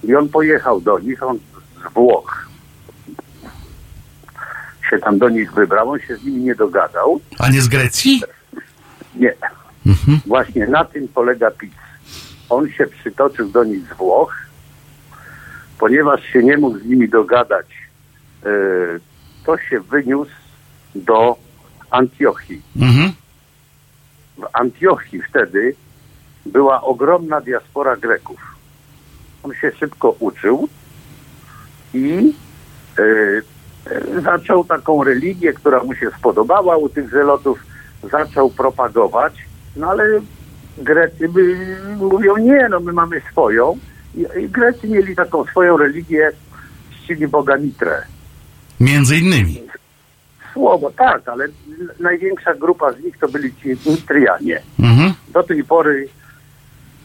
I 0.04 0.16
on 0.16 0.30
pojechał 0.30 0.82
do 0.82 1.00
nich, 1.00 1.24
on 1.24 1.38
z 1.38 1.93
Włoch 1.93 2.46
się 4.89 5.00
tam 5.00 5.18
do 5.18 5.30
nich 5.30 5.54
wybrał, 5.54 5.89
on 5.89 6.00
się 6.00 6.16
z 6.18 6.24
nimi 6.24 6.41
nie 6.41 6.56
dogadał. 6.56 7.22
A 7.39 7.50
nie 7.50 7.62
z 7.62 7.68
Grecji? 7.68 8.22
Nie. 9.16 9.34
Właśnie 10.26 10.68
na 10.68 10.86
tym 10.86 11.08
polega 11.08 11.52
PiS. 11.52 11.72
On 12.50 12.70
się 12.70 12.88
przytoczył 12.88 13.50
do 13.50 13.64
nich 13.64 13.93
z 13.93 13.98
Włoch, 13.98 14.36
ponieważ 15.80 16.24
się 16.24 16.43
nie 16.43 16.58
mógł 16.58 16.80
z 16.80 16.86
nimi 16.86 17.10
dogadać, 17.10 17.66
e, 18.46 18.50
to 19.46 19.58
się 19.58 19.80
wyniósł 19.80 20.32
do 20.96 21.36
Antiochii. 21.91 22.62
Mhm. 22.82 23.12
W 24.38 24.43
Antiochii 24.54 25.22
wtedy 25.22 25.76
była 26.46 26.82
ogromna 26.82 27.41
diaspora 27.41 27.98
Greków. 27.98 28.41
On 29.43 29.54
się 29.54 29.72
szybko 29.80 30.16
uczył 30.20 30.70
i 31.93 32.34
e, 33.00 34.22
zaczął 34.22 34.64
taką 34.64 35.04
religię, 35.04 35.54
która 35.54 35.84
mu 35.84 35.96
się 35.96 36.10
spodobała 36.20 36.78
u 36.78 36.89
tych 36.89 37.10
zelotów, 37.10 37.60
zaczął 38.04 38.50
propagować, 38.50 39.34
no 39.76 39.89
ale 39.89 40.22
Grecy 40.78 41.30
by, 41.30 41.58
mówią 41.98 42.38
nie, 42.38 42.68
no 42.70 42.80
my 42.80 42.93
mamy 42.93 43.22
swoją. 43.32 43.78
I, 44.16 44.26
I 44.43 44.50
Grecy 44.50 44.88
mieli 44.88 45.16
taką 45.16 45.46
swoją 45.46 45.78
religię, 45.78 46.32
czcili 46.91 47.28
Boga 47.28 47.58
Mitrę. 47.58 48.02
Między 48.86 49.17
innymi. 49.17 49.61
Słowo, 50.53 50.91
tak, 50.97 51.21
ale 51.29 51.47
największa 51.99 52.53
grupa 52.53 52.91
z 52.93 53.03
nich 53.03 53.17
to 53.17 53.27
byli 53.27 53.55
ci 53.55 53.89
Mitrianie. 53.89 54.61
Mhm. 54.79 55.13
Do 55.33 55.43
tej 55.43 55.63
pory 55.63 56.07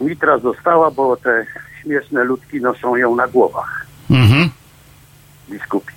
Mitra 0.00 0.38
została, 0.38 0.90
bo 0.90 1.16
te 1.16 1.46
śmieszne 1.82 2.24
ludki 2.24 2.60
noszą 2.60 2.96
ją 2.96 3.16
na 3.16 3.26
głowach, 3.28 3.86
Mhm. 4.10 4.48
biskupi. 5.50 5.94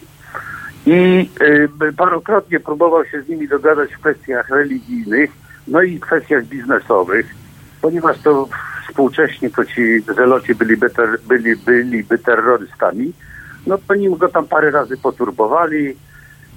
I 0.85 1.29
y, 1.41 1.93
parokrotnie 1.97 2.59
próbował 2.59 3.05
się 3.05 3.21
z 3.21 3.29
nimi 3.29 3.47
dogadać 3.47 3.93
w 3.93 3.99
kwestiach 3.99 4.49
religijnych, 4.49 5.31
no 5.67 5.81
i 5.81 5.99
kwestiach 5.99 6.45
biznesowych, 6.45 7.35
ponieważ 7.81 8.17
to 8.19 8.47
współcześnie 8.87 9.49
to 9.49 9.65
ci 9.65 10.01
zeloci 10.15 10.55
byliby, 10.55 10.89
ter, 10.89 11.19
byli, 11.27 11.55
byliby 11.55 12.17
terrorystami, 12.19 13.13
no 13.67 13.77
to 13.77 13.95
nim 13.95 14.15
go 14.17 14.29
tam 14.29 14.47
parę 14.47 14.71
razy 14.71 14.97
poturbowali, 14.97 15.95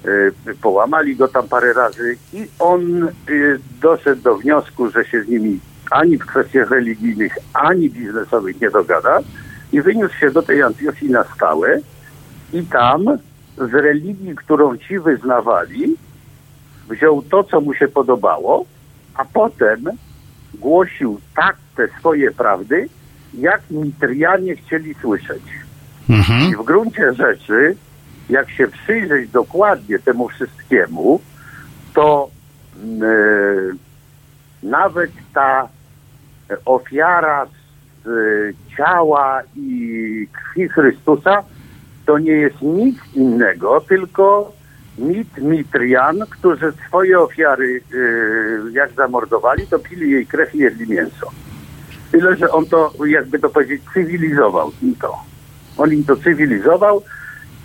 y, 0.05 0.55
połamali 0.61 1.15
go 1.15 1.27
tam 1.27 1.47
parę 1.47 1.73
razy 1.73 2.17
i 2.33 2.47
on 2.59 3.03
y, 3.29 3.59
doszedł 3.81 4.21
do 4.21 4.37
wniosku, 4.37 4.89
że 4.89 5.05
się 5.05 5.23
z 5.23 5.27
nimi 5.27 5.59
ani 5.91 6.17
w 6.17 6.25
kwestiach 6.25 6.71
religijnych, 6.71 7.37
ani 7.53 7.89
biznesowych 7.89 8.61
nie 8.61 8.69
dogada 8.69 9.19
i 9.71 9.81
wyniósł 9.81 10.15
się 10.15 10.31
do 10.31 10.41
tej 10.41 10.61
Antiochii 10.63 11.09
na 11.09 11.23
stałe 11.23 11.79
i 12.53 12.63
tam 12.63 13.05
z 13.57 13.73
religii, 13.73 14.35
którą 14.35 14.77
ci 14.77 14.99
wyznawali, 14.99 15.95
wziął 16.89 17.21
to, 17.21 17.43
co 17.43 17.61
mu 17.61 17.73
się 17.73 17.87
podobało, 17.87 18.65
a 19.15 19.25
potem 19.25 19.85
głosił 20.53 21.19
tak 21.35 21.55
te 21.75 21.87
swoje 21.99 22.31
prawdy, 22.31 22.89
jak 23.33 23.61
Mitrianie 23.71 24.55
chcieli 24.55 24.93
słyszeć. 24.93 25.43
Mhm. 26.09 26.51
I 26.51 26.55
w 26.55 26.63
gruncie 26.63 27.13
rzeczy, 27.13 27.75
jak 28.29 28.51
się 28.51 28.67
przyjrzeć 28.67 29.29
dokładnie 29.29 29.99
temu 29.99 30.29
wszystkiemu, 30.29 31.21
to 31.93 32.29
e, 32.83 33.07
nawet 34.63 35.11
ta 35.33 35.67
ofiara 36.65 37.45
z 37.45 38.07
e, 38.07 38.75
ciała 38.77 39.41
i 39.55 40.27
krwi 40.33 40.69
Chrystusa 40.69 41.43
to 42.05 42.17
nie 42.17 42.31
jest 42.31 42.61
nic 42.61 42.97
innego, 43.13 43.81
tylko 43.81 44.51
mit 44.97 45.37
Mitrian, 45.37 46.19
którzy 46.29 46.73
swoje 46.87 47.19
ofiary, 47.19 47.81
e, 47.93 48.71
jak 48.71 48.91
zamordowali, 48.91 49.67
to 49.67 49.79
pili 49.79 50.11
jej 50.11 50.25
krew 50.25 50.55
i 50.55 50.57
jedli 50.57 50.89
mięso. 50.89 51.31
Tyle, 52.11 52.35
że 52.35 52.51
on 52.51 52.65
to, 52.65 52.93
jakby 53.07 53.39
to 53.39 53.49
powiedzieć, 53.49 53.81
cywilizował 53.93 54.71
im 54.81 54.95
to. 54.95 55.17
On 55.77 55.93
im 55.93 56.03
to 56.03 56.15
cywilizował 56.15 57.03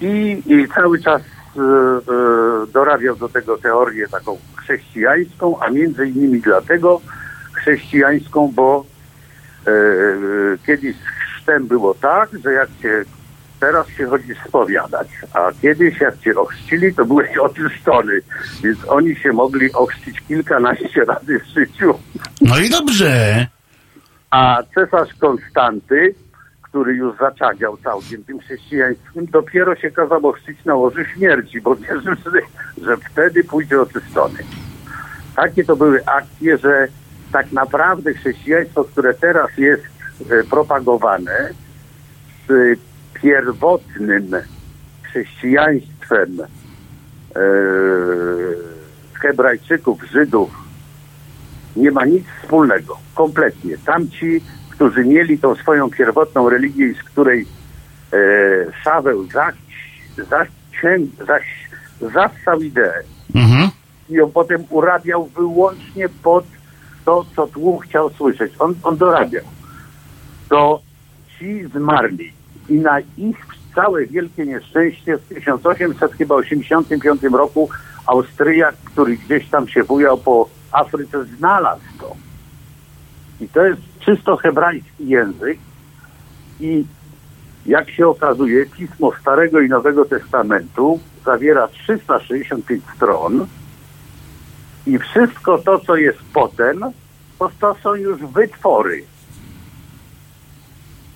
i, 0.00 0.42
i 0.46 0.68
cały 0.74 1.00
czas 1.00 1.22
e, 1.22 1.60
e, 1.60 2.66
dorabiał 2.72 3.16
do 3.16 3.28
tego 3.28 3.58
teorię 3.58 4.08
taką 4.08 4.38
chrześcijańską, 4.56 5.60
a 5.60 5.70
między 5.70 6.06
innymi 6.06 6.40
dlatego 6.40 7.00
chrześcijańską, 7.52 8.52
bo 8.54 8.84
e, 9.66 9.70
e, 9.70 9.74
kiedyś 10.66 10.96
z 10.96 11.04
chrztem 11.04 11.66
było 11.66 11.94
tak, 11.94 12.30
że 12.44 12.52
jak 12.52 12.68
się 12.82 13.04
teraz 13.60 13.88
się 13.88 14.06
chodzi 14.06 14.34
spowiadać, 14.48 15.08
a 15.32 15.50
kiedyś 15.62 16.00
jak 16.00 16.20
cię 16.20 16.34
ochrzcili, 16.34 16.94
to 16.94 17.04
byłeś 17.04 17.36
oczyszczony, 17.36 18.20
więc 18.62 18.78
oni 18.88 19.16
się 19.16 19.32
mogli 19.32 19.72
ochrzcić 19.72 20.20
kilkanaście 20.20 21.04
razy 21.04 21.40
w 21.40 21.46
życiu. 21.46 21.94
No 22.40 22.58
i 22.58 22.70
dobrze. 22.70 23.46
A 24.30 24.62
cesarz 24.74 25.14
Konstanty, 25.20 26.14
który 26.72 26.94
już 26.94 27.16
zaczadział 27.16 27.76
całkiem 27.76 28.24
tym 28.24 28.40
chrześcijaństwem, 28.40 29.26
dopiero 29.26 29.76
się 29.76 29.90
kazał 29.90 30.26
ochrzcić 30.26 30.64
na 30.64 30.74
łoży 30.74 31.04
śmierci, 31.14 31.60
bo 31.60 31.76
wierzył, 31.76 32.14
że, 32.14 32.40
że 32.86 32.96
wtedy 32.96 33.44
pójdzie 33.44 33.80
oczyszczony. 33.80 34.38
Takie 35.36 35.64
to 35.64 35.76
były 35.76 36.06
akcje, 36.06 36.58
że 36.58 36.88
tak 37.32 37.52
naprawdę 37.52 38.14
chrześcijaństwo, 38.14 38.84
które 38.84 39.14
teraz 39.14 39.58
jest 39.58 39.84
e, 40.30 40.44
propagowane, 40.44 41.50
z 42.48 42.78
pierwotnym 43.14 44.30
chrześcijaństwem 45.02 46.40
e, 46.40 47.40
Hebrajczyków, 49.20 50.02
Żydów 50.12 50.50
nie 51.76 51.90
ma 51.90 52.04
nic 52.04 52.24
wspólnego. 52.42 52.98
Kompletnie. 53.14 53.78
Tamci, 53.78 54.40
którzy 54.72 55.04
mieli 55.04 55.38
tą 55.38 55.54
swoją 55.54 55.90
pierwotną 55.90 56.48
religię, 56.48 56.94
z 56.94 57.02
której 57.02 57.46
e, 58.12 58.16
Szaweł 58.84 59.24
zaś, 59.24 59.54
zaś, 60.30 60.48
zaś, 61.26 61.44
zassał 62.00 62.60
ideę 62.60 63.02
Mhm. 63.34 63.70
i 64.08 64.12
ją 64.12 64.30
potem 64.30 64.64
urabiał 64.70 65.26
wyłącznie 65.26 66.08
pod 66.08 66.44
to, 67.04 67.24
co 67.36 67.46
tłum 67.46 67.78
chciał 67.78 68.10
słyszeć. 68.10 68.52
On, 68.58 68.74
on 68.82 68.96
dorabiał. 68.96 69.44
To 70.48 70.82
ci 71.38 71.64
zmarli 71.74 72.32
i 72.68 72.74
na 72.74 73.00
ich 73.00 73.46
całe 73.74 74.06
wielkie 74.06 74.46
nieszczęście 74.46 75.16
w 75.18 75.34
1885 75.34 77.22
roku 77.22 77.68
Austriak, 78.06 78.74
który 78.74 79.16
gdzieś 79.16 79.48
tam 79.48 79.68
się 79.68 79.84
bujał 79.84 80.18
po 80.18 80.48
Afryce, 80.72 81.24
znalazł 81.24 81.82
to. 82.00 82.16
I 83.40 83.48
to 83.48 83.66
jest 83.66 83.82
czysto 84.04 84.36
hebrajski 84.36 85.08
język 85.08 85.58
i 86.60 86.84
jak 87.66 87.90
się 87.90 88.08
okazuje, 88.08 88.66
pismo 88.66 89.12
Starego 89.20 89.60
i 89.60 89.68
Nowego 89.68 90.04
Testamentu 90.04 91.00
zawiera 91.24 91.68
365 91.68 92.82
stron 92.96 93.46
i 94.86 94.98
wszystko 94.98 95.58
to, 95.58 95.78
co 95.78 95.96
jest 95.96 96.18
potem, 96.32 96.84
to, 97.60 97.76
są 97.82 97.94
już 97.94 98.20
wytwory 98.20 99.04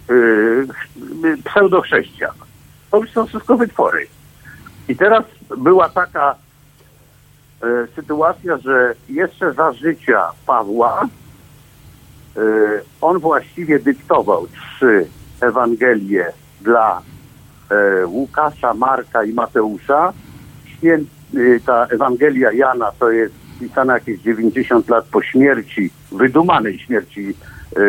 yy, 0.08 1.36
pseudochrześcijan. 1.44 2.34
To 2.90 2.98
już 2.98 3.10
są 3.10 3.26
wszystko 3.26 3.56
wytwory. 3.56 4.06
I 4.88 4.96
teraz 4.96 5.24
była 5.58 5.88
taka 5.88 6.34
e, 7.62 7.66
sytuacja, 7.94 8.58
że 8.58 8.94
jeszcze 9.08 9.52
za 9.52 9.72
życia 9.72 10.22
Pawła 10.46 11.08
on 13.00 13.18
właściwie 13.18 13.78
dyktował 13.78 14.46
trzy 14.46 15.06
Ewangelie 15.40 16.32
dla 16.60 17.02
e, 17.70 18.06
Łukasza, 18.06 18.74
Marka 18.74 19.24
i 19.24 19.32
Mateusza. 19.32 20.12
E, 20.84 20.98
ta 21.66 21.86
Ewangelia 21.86 22.52
Jana 22.52 22.92
to 22.98 23.10
jest 23.10 23.34
pisana 23.60 23.94
jakieś 23.94 24.20
90 24.20 24.88
lat 24.88 25.04
po 25.04 25.22
śmierci, 25.22 25.90
wydumanej 26.12 26.78
śmierci 26.78 27.34
e, 27.76 27.80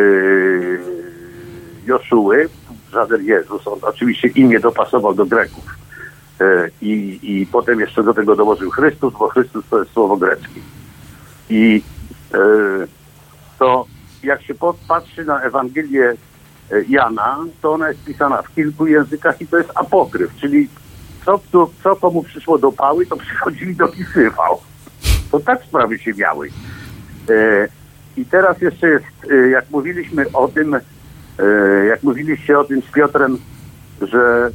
Joszuły, 1.85 2.49
żaden 2.91 3.25
Jezus. 3.25 3.67
On 3.67 3.79
oczywiście 3.81 4.27
imię 4.27 4.59
dopasował 4.59 5.13
do 5.13 5.25
Greków. 5.25 5.65
E, 6.41 6.69
I, 6.81 7.19
I 7.23 7.45
potem 7.45 7.79
jeszcze 7.79 8.03
do 8.03 8.13
tego 8.13 8.35
dołożył 8.35 8.71
Chrystus, 8.71 9.13
bo 9.13 9.27
Chrystus 9.27 9.65
to 9.69 9.79
jest 9.79 9.91
słowo 9.91 10.17
greckie. 10.17 10.61
I 11.49 11.81
e, 12.33 12.37
to 13.59 13.85
jak 14.28 14.43
się 14.43 14.53
patrzy 14.88 15.25
na 15.25 15.41
Ewangelię 15.41 16.13
e, 16.71 16.84
Jana, 16.89 17.45
to 17.61 17.73
ona 17.73 17.89
jest 17.89 18.03
pisana 18.03 18.41
w 18.41 18.55
kilku 18.55 18.88
językach 18.88 19.41
i 19.41 19.47
to 19.47 19.57
jest 19.57 19.69
apokryf, 19.75 20.36
czyli 20.36 20.69
co, 21.25 21.39
co, 21.51 21.69
co 21.84 21.95
komu 21.95 22.23
przyszło 22.23 22.57
do 22.57 22.71
pały, 22.71 23.05
to 23.05 23.17
przychodził 23.17 23.69
i 23.69 23.75
dopisywał. 23.75 24.61
To 25.32 25.39
tak 25.39 25.63
sprawy 25.63 25.99
się 25.99 26.13
miały. 26.13 26.49
E, 27.30 27.67
I 28.17 28.25
teraz 28.25 28.61
jeszcze 28.61 28.88
jest, 28.88 29.05
e, 29.32 29.49
jak 29.49 29.69
mówiliśmy 29.69 30.25
o 30.34 30.47
tym, 30.47 30.75
jak 31.89 32.03
mówiliście 32.03 32.59
o 32.59 32.63
tym 32.63 32.82
z 32.82 32.91
Piotrem, 32.91 33.38
że 34.01 34.51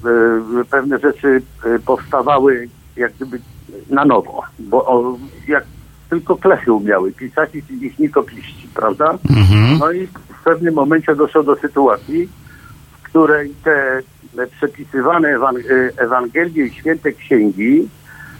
pewne 0.70 0.98
rzeczy 0.98 1.42
powstawały 1.86 2.68
jak 2.96 3.12
gdyby 3.12 3.40
na 3.90 4.04
nowo, 4.04 4.42
bo 4.58 5.18
jak 5.48 5.64
tylko 6.10 6.36
klechy 6.36 6.72
umiały 6.72 7.12
pisać 7.12 7.50
i 7.54 7.84
ich 7.84 7.98
nikopiści, 7.98 8.61
prawda? 8.74 9.18
Mhm. 9.30 9.78
No 9.78 9.92
i 9.92 10.06
w 10.06 10.44
pewnym 10.44 10.74
momencie 10.74 11.14
doszło 11.14 11.42
do 11.42 11.56
sytuacji, 11.56 12.28
w 12.98 13.02
której 13.02 13.54
te 13.64 14.02
e, 14.38 14.46
przepisywane 14.46 15.28
e, 15.28 15.38
Ewangelie 15.96 16.66
i 16.66 16.74
święte 16.74 17.12
księgi 17.12 17.88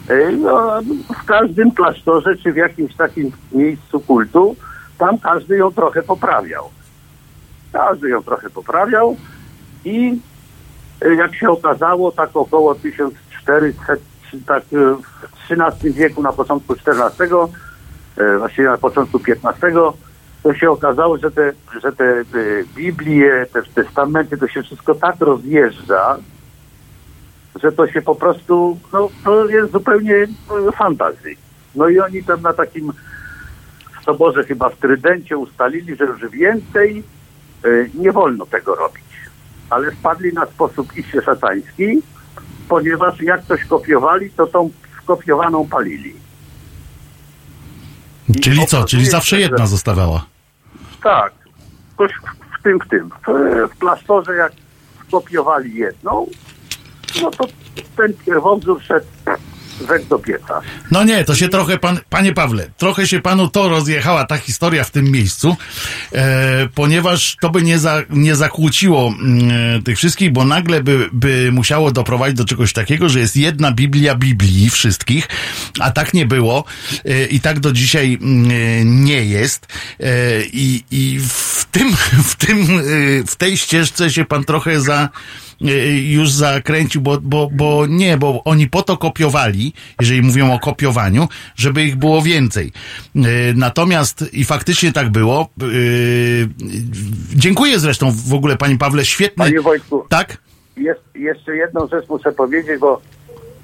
e, 0.08 0.32
no, 0.32 0.80
w 1.22 1.24
każdym 1.24 1.70
klasztorze 1.70 2.36
czy 2.36 2.52
w 2.52 2.56
jakimś 2.56 2.96
takim 2.96 3.30
miejscu 3.52 4.00
kultu, 4.00 4.56
tam 4.98 5.18
każdy 5.18 5.56
ją 5.56 5.72
trochę 5.72 6.02
poprawiał. 6.02 6.70
Każdy 7.72 8.08
ją 8.08 8.22
trochę 8.22 8.50
poprawiał 8.50 9.16
i 9.84 10.18
jak 11.18 11.34
się 11.34 11.50
okazało, 11.50 12.12
tak 12.12 12.30
około 12.34 12.74
1400, 12.74 13.92
czy 14.30 14.40
tak 14.40 14.64
w 14.70 15.50
XIII 15.50 15.92
wieku, 15.92 16.22
na 16.22 16.32
początku 16.32 16.72
XIV, 16.72 17.28
właściwie 18.38 18.68
na 18.68 18.78
początku 18.78 19.20
XV, 19.28 19.92
to 20.42 20.54
się 20.54 20.70
okazało, 20.70 21.18
że 21.18 21.30
te, 21.30 21.52
że 21.82 21.92
te 21.92 22.24
Biblie, 22.74 23.46
te 23.52 23.62
testamenty, 23.62 24.36
to 24.38 24.48
się 24.48 24.62
wszystko 24.62 24.94
tak 24.94 25.16
rozjeżdża, 25.20 26.18
że 27.62 27.72
to 27.72 27.88
się 27.88 28.02
po 28.02 28.14
prostu, 28.14 28.78
no 28.92 29.08
to 29.24 29.48
jest 29.48 29.72
zupełnie 29.72 30.14
e, 30.14 30.28
fantazji. 30.76 31.36
No 31.74 31.88
i 31.88 32.00
oni 32.00 32.24
tam 32.24 32.42
na 32.42 32.52
takim 32.52 32.92
w 34.00 34.04
soborze 34.04 34.44
chyba 34.44 34.68
w 34.68 34.76
Trydencie 34.76 35.38
ustalili, 35.38 35.96
że 35.96 36.04
już 36.04 36.30
więcej 36.30 37.02
e, 37.64 37.68
nie 37.94 38.12
wolno 38.12 38.46
tego 38.46 38.74
robić. 38.74 39.04
Ale 39.70 39.90
wpadli 39.90 40.32
na 40.32 40.46
sposób 40.46 40.96
iście 40.96 41.22
szatański, 41.22 42.02
ponieważ 42.68 43.20
jak 43.20 43.44
coś 43.44 43.64
kopiowali, 43.64 44.30
to 44.30 44.46
tą 44.46 44.70
skopiowaną 45.02 45.68
palili. 45.68 46.14
I 48.28 48.40
Czyli 48.40 48.66
co? 48.66 48.84
Czyli 48.84 49.06
zawsze 49.06 49.40
jedna 49.40 49.66
zostawała. 49.66 50.31
Tak. 51.02 51.32
Coś 51.98 52.12
w, 52.58 52.62
tym, 52.62 52.78
w 52.78 52.88
tym. 52.88 53.08
W, 53.08 53.68
w 53.74 53.78
klasztorze 53.78 54.34
jak 54.34 54.52
skopiowali 55.08 55.74
jedną, 55.74 56.26
no 57.22 57.30
to 57.30 57.44
ten 57.96 58.14
pierwowzór 58.14 58.82
szedł, 58.82 59.06
do 60.08 60.18
pieca. 60.18 60.60
No 60.90 61.04
nie, 61.04 61.24
to 61.24 61.34
się 61.34 61.48
trochę 61.48 61.78
pan, 61.78 62.00
panie 62.10 62.32
Pawle, 62.32 62.70
trochę 62.76 63.06
się 63.06 63.20
panu 63.20 63.48
to 63.48 63.68
rozjechała 63.68 64.24
ta 64.24 64.38
historia 64.38 64.84
w 64.84 64.90
tym 64.90 65.10
miejscu, 65.10 65.56
e, 66.12 66.68
ponieważ 66.74 67.36
to 67.40 67.50
by 67.50 67.62
nie, 67.62 67.78
za, 67.78 68.02
nie 68.10 68.36
zakłóciło 68.36 69.08
mm, 69.08 69.82
tych 69.82 69.98
wszystkich, 69.98 70.32
bo 70.32 70.44
nagle 70.44 70.82
by, 70.82 71.08
by 71.12 71.52
musiało 71.52 71.90
doprowadzić 71.90 72.38
do 72.38 72.44
czegoś 72.44 72.72
takiego, 72.72 73.08
że 73.08 73.20
jest 73.20 73.36
jedna 73.36 73.72
Biblia 73.72 74.14
Biblii 74.14 74.70
wszystkich, 74.70 75.28
a 75.80 75.90
tak 75.90 76.14
nie 76.14 76.26
było 76.26 76.64
e, 77.04 77.26
i 77.26 77.40
tak 77.40 77.60
do 77.60 77.72
dzisiaj 77.72 78.18
mm, 78.22 79.04
nie 79.04 79.24
jest. 79.24 79.66
E, 80.00 80.42
i, 80.52 80.84
I 80.90 81.20
w 81.28 81.64
tym, 81.70 81.96
w 82.24 82.36
tym, 82.36 82.58
e, 82.60 82.82
w 83.26 83.36
tej 83.36 83.56
ścieżce 83.56 84.10
się 84.10 84.24
pan 84.24 84.44
trochę 84.44 84.80
za 84.80 85.02
e, 85.02 85.08
już 86.02 86.30
zakręcił, 86.30 87.00
bo, 87.00 87.18
bo, 87.22 87.48
bo 87.52 87.86
nie, 87.86 88.16
bo 88.16 88.44
oni 88.44 88.68
po 88.68 88.82
to 88.82 88.96
kopiowali, 88.96 89.72
jeżeli 90.00 90.22
mówią 90.22 90.52
o 90.54 90.58
kopiowaniu, 90.58 91.28
żeby 91.56 91.84
ich 91.84 91.96
było 91.96 92.22
więcej. 92.22 92.72
E, 93.16 93.20
Natomiast 93.54 94.24
i 94.32 94.44
faktycznie 94.44 94.92
tak 94.92 95.10
było. 95.10 95.48
E, 95.62 95.64
Dziękuję 97.34 97.78
zresztą 97.78 98.12
w 98.26 98.34
ogóle 98.34 98.56
Panie 98.56 98.78
Pawle, 98.78 99.04
świetny. 99.04 99.44
Panie 99.44 99.60
Wojtku, 99.60 100.04
Tak? 100.08 100.38
jest, 100.76 101.00
jeszcze 101.14 101.56
jedną 101.56 101.88
rzecz 101.88 102.08
muszę 102.08 102.32
powiedzieć, 102.32 102.80
bo 102.80 103.00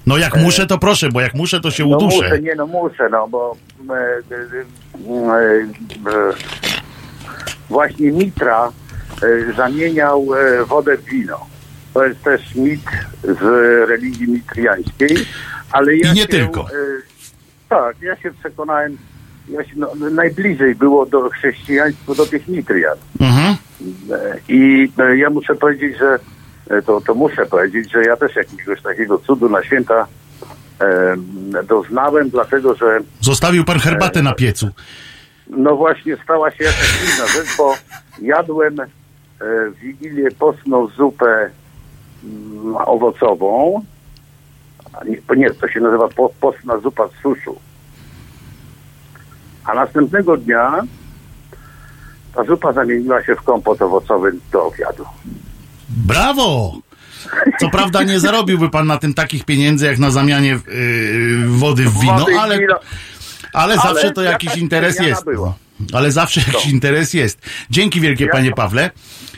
No 0.05 0.17
jak 0.17 0.37
muszę, 0.37 0.67
to 0.67 0.77
proszę, 0.77 1.09
bo 1.09 1.21
jak 1.21 1.33
muszę, 1.33 1.59
to 1.59 1.71
się 1.71 1.85
no 1.85 1.97
uduszę. 1.97 2.15
muszę, 2.23 2.41
nie 2.41 2.55
no 2.55 2.67
muszę, 2.67 3.09
no 3.11 3.27
bo 3.27 3.55
e, 3.89 3.93
e, 3.93 3.99
e, 5.15 6.11
e, 6.11 6.33
właśnie 7.69 8.11
Mitra 8.11 8.71
e, 9.49 9.53
zamieniał 9.53 10.27
e, 10.35 10.65
wodę 10.65 10.97
w 10.97 11.05
wino. 11.05 11.48
To 11.93 12.05
jest 12.05 12.23
też 12.23 12.55
mit 12.55 12.81
z 13.23 13.41
religii 13.89 14.27
mitriańskiej, 14.27 15.17
ale 15.71 15.95
ja 15.97 16.11
I 16.11 16.15
nie 16.15 16.21
się, 16.21 16.27
tylko. 16.27 16.61
E, 16.61 16.65
tak, 17.69 18.01
ja 18.01 18.15
się 18.15 18.31
przekonałem, 18.39 18.97
ja 19.49 19.63
się, 19.63 19.71
no, 19.75 19.91
najbliżej 20.11 20.75
było 20.75 21.05
do 21.05 21.29
chrześcijaństwa, 21.29 22.13
do 22.15 22.25
tych 22.25 22.47
mitrian. 22.47 22.97
Mhm. 23.19 23.55
E, 24.11 24.37
I 24.49 24.91
e, 24.99 25.17
ja 25.17 25.29
muszę 25.29 25.55
powiedzieć, 25.55 25.97
że 25.97 26.19
e, 26.69 26.81
to, 26.81 27.01
to 27.01 27.13
muszę 27.13 27.45
powiedzieć, 27.45 27.91
że 27.91 28.03
ja 28.03 28.17
też 28.17 28.35
jakiegoś 28.35 28.81
takiego 28.81 29.17
cudu 29.17 29.49
na 29.49 29.63
święta 29.63 30.07
e, 30.81 31.15
doznałem, 31.67 32.29
dlatego 32.29 32.75
że 32.75 32.99
Zostawił 33.21 33.63
pan 33.63 33.79
herbatę 33.79 34.21
na 34.21 34.33
piecu. 34.33 34.69
no 35.49 35.75
właśnie 35.75 36.17
stała 36.23 36.51
się 36.51 36.63
jakaś 36.63 37.03
inna 37.03 37.27
rzecz, 37.27 37.57
bo 37.57 37.75
jadłem 38.21 38.79
e, 38.79 38.85
w 39.69 39.79
Wigilię 39.79 40.31
postną 40.39 40.87
zupę 40.87 41.49
owocową. 42.85 43.81
Nie, 45.05 45.37
nie, 45.37 45.49
to 45.49 45.67
się 45.67 45.79
nazywa 45.79 46.07
po, 46.07 46.29
postna 46.41 46.77
zupa 46.77 47.07
z 47.07 47.21
suszu. 47.21 47.59
A 49.65 49.73
następnego 49.73 50.37
dnia 50.37 50.81
ta 52.35 52.43
zupa 52.43 52.73
zamieniła 52.73 53.23
się 53.23 53.35
w 53.35 53.41
kompot 53.41 53.81
owocowy 53.81 54.31
do 54.51 54.65
obiadu. 54.65 55.05
Brawo! 55.89 56.73
Co 57.59 57.69
prawda 57.69 58.03
nie 58.03 58.19
zarobiłby 58.19 58.69
pan 58.69 58.87
na 58.87 58.97
tym 58.97 59.13
takich 59.13 59.45
pieniędzy, 59.45 59.85
jak 59.85 59.99
na 59.99 60.11
zamianie 60.11 60.49
yy, 60.49 61.47
wody 61.47 61.85
w 61.85 61.99
wino, 61.99 62.19
Wody 62.19 62.39
ale, 62.39 62.59
wino. 62.59 62.79
Ale 63.53 63.75
zawsze 63.75 64.11
to 64.11 64.21
jakaś 64.21 64.43
jakiś 64.43 64.61
interes 64.61 64.99
jest. 64.99 65.25
była. 65.25 65.53
Ale 65.93 66.11
zawsze 66.11 66.41
jakiś 66.47 66.67
interes 66.67 67.13
jest. 67.13 67.41
Dzięki 67.69 68.01
wielkie, 68.01 68.25
Ja- 68.25 68.31
panie 68.31 68.51
Pawle. 68.51 68.91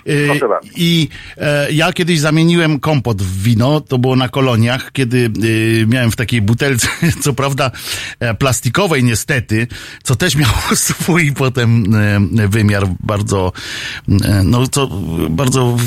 Y, 0.07 0.25
Proszę 0.25 0.47
bardzo. 0.47 0.69
I 0.75 1.09
e, 1.37 1.71
ja 1.71 1.93
kiedyś 1.93 2.19
zamieniłem 2.19 2.79
kompot 2.79 3.21
w 3.21 3.43
wino, 3.43 3.81
to 3.81 3.97
było 3.97 4.15
na 4.15 4.29
koloniach, 4.29 4.91
kiedy 4.91 5.31
y, 5.43 5.85
miałem 5.87 6.11
w 6.11 6.15
takiej 6.15 6.41
butelce, 6.41 6.87
co 7.23 7.33
prawda 7.33 7.71
e, 8.19 8.33
plastikowej 8.33 9.03
niestety, 9.03 9.67
co 10.03 10.15
też 10.15 10.35
miało 10.35 10.57
swój 10.75 11.33
potem 11.33 11.95
e, 12.39 12.47
wymiar 12.47 12.87
bardzo, 12.99 13.51
no 14.43 14.67
co 14.67 14.87
bardzo 15.29 15.77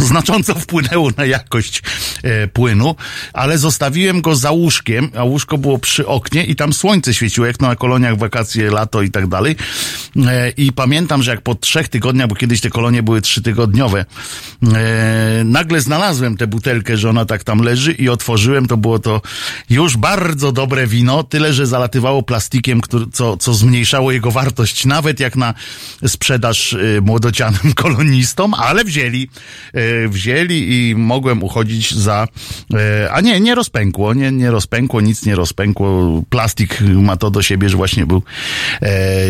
znacząco 0.00 0.54
wpłynęło 0.54 1.10
na 1.16 1.24
jakość 1.24 1.82
płynu, 2.52 2.94
ale 3.32 3.58
zostawiłem 3.58 4.20
go 4.20 4.36
za 4.36 4.50
łóżkiem, 4.50 5.10
a 5.16 5.24
łóżko 5.24 5.58
było 5.58 5.78
przy 5.78 6.06
oknie 6.06 6.44
i 6.44 6.56
tam 6.56 6.72
słońce 6.72 7.14
świeciło, 7.14 7.46
jak 7.46 7.60
na 7.60 7.76
koloniach, 7.76 8.18
wakacje, 8.18 8.70
lato 8.70 9.02
i 9.02 9.10
tak 9.10 9.26
dalej. 9.26 9.56
I 10.56 10.72
pamiętam, 10.72 11.22
że 11.22 11.30
jak 11.30 11.40
po 11.40 11.54
trzech 11.54 11.88
tygodniach, 11.88 12.28
bo 12.28 12.34
kiedyś 12.34 12.60
te 12.60 12.70
kolonie 12.70 13.02
były 13.02 13.20
trzytygodniowe, 13.20 13.57
e, 13.66 15.42
nagle 15.44 15.80
znalazłem 15.80 16.36
tę 16.36 16.46
butelkę, 16.46 16.96
że 16.96 17.10
ona 17.10 17.24
tak 17.24 17.44
tam 17.44 17.58
leży 17.58 17.92
i 17.92 18.08
otworzyłem, 18.08 18.66
to 18.66 18.76
było 18.76 18.98
to 18.98 19.22
już 19.70 19.96
bardzo 19.96 20.52
dobre 20.52 20.86
wino, 20.86 21.22
tyle, 21.22 21.52
że 21.52 21.66
zalatywało 21.66 22.22
plastikiem, 22.22 22.80
co, 23.12 23.36
co 23.36 23.54
zmniejszało 23.54 24.12
jego 24.12 24.30
wartość, 24.30 24.84
nawet 24.84 25.20
jak 25.20 25.36
na 25.36 25.54
sprzedaż 26.06 26.72
e, 26.72 27.00
młodocianym 27.00 27.72
kolonistom, 27.82 28.54
ale 28.54 28.84
wzięli, 28.84 29.28
e, 29.72 30.08
wzięli 30.08 30.54
i 30.68 30.94
mogłem 30.96 31.42
uchodzić 31.42 31.94
za, 31.94 32.28
a 33.12 33.20
nie, 33.20 33.40
nie 33.40 33.54
rozpękło, 33.54 34.14
nie, 34.14 34.32
nie 34.32 34.50
rozpękło, 34.50 35.00
nic 35.00 35.26
nie 35.26 35.34
rozpękło, 35.34 36.22
plastik 36.30 36.80
ma 36.80 37.16
to 37.16 37.30
do 37.30 37.42
siebie, 37.42 37.68
że 37.68 37.76
właśnie 37.76 38.06
był 38.06 38.22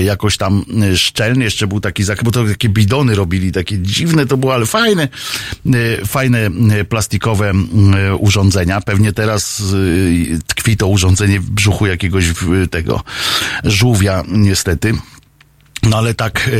jakoś 0.05 0.37
tam 0.37 0.65
szczelny, 0.97 1.45
jeszcze 1.45 1.67
był 1.67 1.81
taki, 1.81 2.03
bo 2.25 2.31
to 2.31 2.45
takie 2.45 2.69
bidony 2.69 3.15
robili, 3.15 3.53
takie 3.53 3.79
dziwne 3.79 4.18
to 4.27 4.37
było, 4.37 4.55
ale 4.55 4.67
fajne, 4.67 5.09
e, 5.67 6.07
fajne 6.07 6.39
e, 6.47 6.85
plastikowe 6.85 7.53
e, 7.53 8.15
urządzenia. 8.15 8.81
Pewnie 8.81 9.13
teraz 9.13 9.63
tkwi 10.47 10.77
to 10.77 10.89
urządzenie 10.89 11.41
w 11.41 11.51
brzuchu 11.51 11.87
jakiegoś 11.87 12.25
tego 12.71 13.03
żółwia, 13.65 14.25
niestety. 14.29 14.95
No 15.83 15.97
ale 15.97 16.15
tak, 16.15 16.51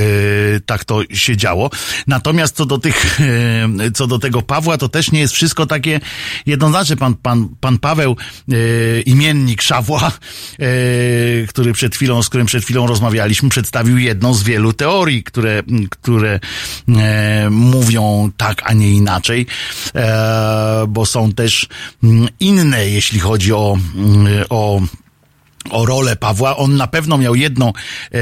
e, 0.57 0.61
tak 0.61 0.85
to 0.85 1.01
się 1.11 1.37
działo. 1.37 1.71
Natomiast 2.07 2.57
co 2.57 2.67
do 2.67 2.79
tych, 2.79 3.21
e, 3.21 3.91
co 3.95 4.07
do 4.07 4.19
tego 4.19 4.43
Pawła, 4.43 4.79
to 4.79 4.89
też 4.89 5.13
nie 5.13 5.21
jest 5.21 5.35
wszystko 5.35 5.67
takie 5.67 6.01
jednoznaczne. 6.47 6.97
Pan, 6.97 7.15
pan, 7.15 7.49
pan 7.61 7.79
Paweł, 7.79 8.17
e, 8.49 9.01
imiennik 9.01 9.63
Szawła, 9.63 10.13
który 11.49 11.73
przed 11.73 11.95
chwilą, 11.95 12.23
z 12.23 12.29
którym 12.29 12.47
przed 12.47 12.65
chwilą 12.65 12.87
rozmawialiśmy, 12.87 13.49
przedstawił 13.49 13.99
jedną 13.99 14.35
z 14.35 14.43
wielu 14.43 14.73
teorii, 14.73 15.25
które, 15.25 15.63
które 15.91 16.41
mówią 17.51 18.31
tak, 18.37 18.63
a 18.65 18.73
nie 18.73 18.91
inaczej, 18.91 19.47
bo 20.89 21.07
są 21.07 21.33
też 21.33 21.69
mm, 22.03 22.29
inne, 22.41 22.89
jeśli 22.89 23.21
chodzi 23.21 23.53
o, 23.53 23.79
mm, 23.95 24.45
o 24.51 24.81
o 25.71 25.87
rolę 25.87 26.17
Pawła. 26.17 26.57
On 26.57 26.77
na 26.77 26.87
pewno 26.87 27.19
miał 27.19 27.35
jedną 27.35 27.69
e, 27.69 28.21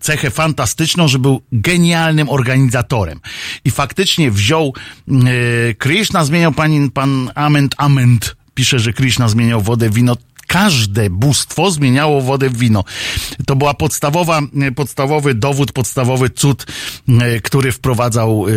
cechę 0.00 0.30
fantastyczną, 0.30 1.08
że 1.08 1.18
był 1.18 1.42
genialnym 1.52 2.28
organizatorem. 2.28 3.20
I 3.64 3.70
faktycznie 3.70 4.30
wziął 4.30 4.74
e, 5.08 5.74
Krishna, 5.74 6.24
zmieniał 6.24 6.52
pan, 6.52 6.90
pan 6.90 7.30
Ament 7.34 7.74
Ament, 7.78 8.36
pisze, 8.54 8.78
że 8.78 8.92
Krishna 8.92 9.28
zmieniał 9.28 9.60
wodę 9.60 9.90
wino. 9.90 10.16
Każde 10.52 11.10
bóstwo 11.10 11.70
zmieniało 11.70 12.20
wodę 12.20 12.48
w 12.48 12.58
wino. 12.58 12.84
To 13.46 13.56
była 13.56 13.74
podstawowa, 13.74 14.40
podstawowy 14.76 15.34
dowód, 15.34 15.72
podstawowy 15.72 16.30
cud, 16.30 16.66
e, 17.08 17.40
który 17.40 17.72
wprowadzał 17.72 18.46
e, 18.48 18.52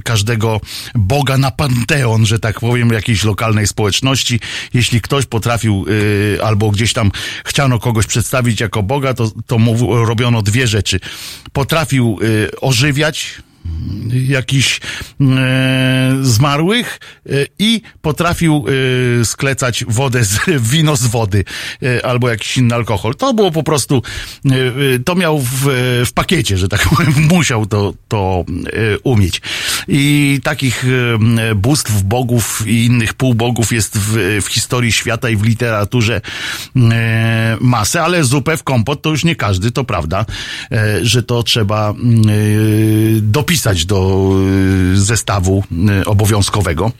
każdego 0.00 0.60
Boga 0.94 1.38
na 1.38 1.50
panteon, 1.50 2.26
że 2.26 2.38
tak 2.38 2.60
powiem, 2.60 2.90
jakiejś 2.90 3.24
lokalnej 3.24 3.66
społeczności. 3.66 4.40
Jeśli 4.74 5.00
ktoś 5.00 5.26
potrafił 5.26 5.86
e, 6.38 6.44
albo 6.44 6.70
gdzieś 6.70 6.92
tam 6.92 7.10
chciano 7.44 7.78
kogoś 7.78 8.06
przedstawić 8.06 8.60
jako 8.60 8.82
Boga, 8.82 9.14
to, 9.14 9.30
to 9.46 9.58
mów, 9.58 9.80
robiono 10.08 10.42
dwie 10.42 10.66
rzeczy. 10.66 11.00
Potrafił 11.52 12.18
ożywiać 12.60 13.42
jakichś 14.12 14.80
e, 15.20 16.16
zmarłych 16.22 17.00
e, 17.26 17.30
i 17.58 17.80
potrafił 18.02 18.64
e, 19.20 19.24
sklecać 19.24 19.84
wodę 19.88 20.24
z 20.24 20.40
wino 20.70 20.96
z 20.96 21.06
wody 21.06 21.44
e, 21.82 22.06
albo 22.06 22.28
jakiś 22.28 22.56
inny 22.56 22.74
alkohol. 22.74 23.14
To 23.14 23.34
było 23.34 23.50
po 23.50 23.62
prostu, 23.62 24.02
e, 24.44 24.54
e, 24.94 24.98
to 25.04 25.14
miał 25.14 25.38
w, 25.38 25.68
w 26.06 26.12
pakiecie, 26.12 26.58
że 26.58 26.68
tak 26.68 26.88
powiem, 26.96 27.12
musiał 27.30 27.66
to, 27.66 27.94
to 28.08 28.44
umieć. 29.04 29.40
I 29.88 30.40
takich 30.42 30.84
bóstw, 31.56 32.02
bogów 32.02 32.62
i 32.66 32.84
innych 32.84 33.14
półbogów 33.14 33.72
jest 33.72 33.98
w, 33.98 34.40
w 34.42 34.46
historii 34.46 34.92
świata 34.92 35.30
i 35.30 35.36
w 35.36 35.44
literaturze 35.44 36.20
masę, 37.60 38.02
ale 38.02 38.24
zupę 38.24 38.56
w 38.56 38.62
kompot 38.62 39.02
to 39.02 39.10
już 39.10 39.24
nie 39.24 39.36
każdy, 39.36 39.70
to 39.70 39.84
prawda, 39.84 40.26
że 41.02 41.22
to 41.22 41.42
trzeba 41.42 41.90
mm, 41.90 42.22
dopisać 43.54 43.86
do 43.86 44.30
e, 44.92 44.96
zestawu 44.96 45.64
e, 46.00 46.04
obowiązkowego. 46.04 46.92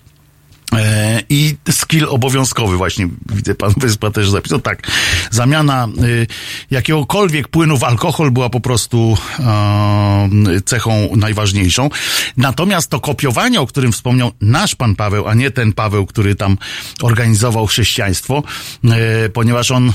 E, 0.72 1.22
I 1.28 1.56
skill 1.70 2.06
obowiązkowy 2.08 2.76
właśnie, 2.76 3.08
widzę 3.34 3.54
pan 3.54 3.72
Wyspa 3.76 4.10
też 4.10 4.30
zapisał, 4.30 4.60
tak, 4.60 4.90
zamiana 5.30 5.88
y, 6.04 6.26
jakiegokolwiek 6.70 7.48
płynu 7.48 7.78
w 7.78 7.84
alkohol 7.84 8.30
była 8.30 8.50
po 8.50 8.60
prostu 8.60 9.18
e, 9.40 10.28
cechą 10.64 11.08
najważniejszą. 11.16 11.90
Natomiast 12.36 12.90
to 12.90 13.00
kopiowanie, 13.00 13.60
o 13.60 13.66
którym 13.66 13.92
wspomniał 13.92 14.32
nasz 14.40 14.74
pan 14.74 14.96
Paweł, 14.96 15.28
a 15.28 15.34
nie 15.34 15.50
ten 15.50 15.72
Paweł, 15.72 16.06
który 16.06 16.34
tam 16.34 16.58
organizował 17.02 17.66
chrześcijaństwo, 17.66 18.42
e, 18.84 19.28
ponieważ 19.28 19.70
on 19.70 19.92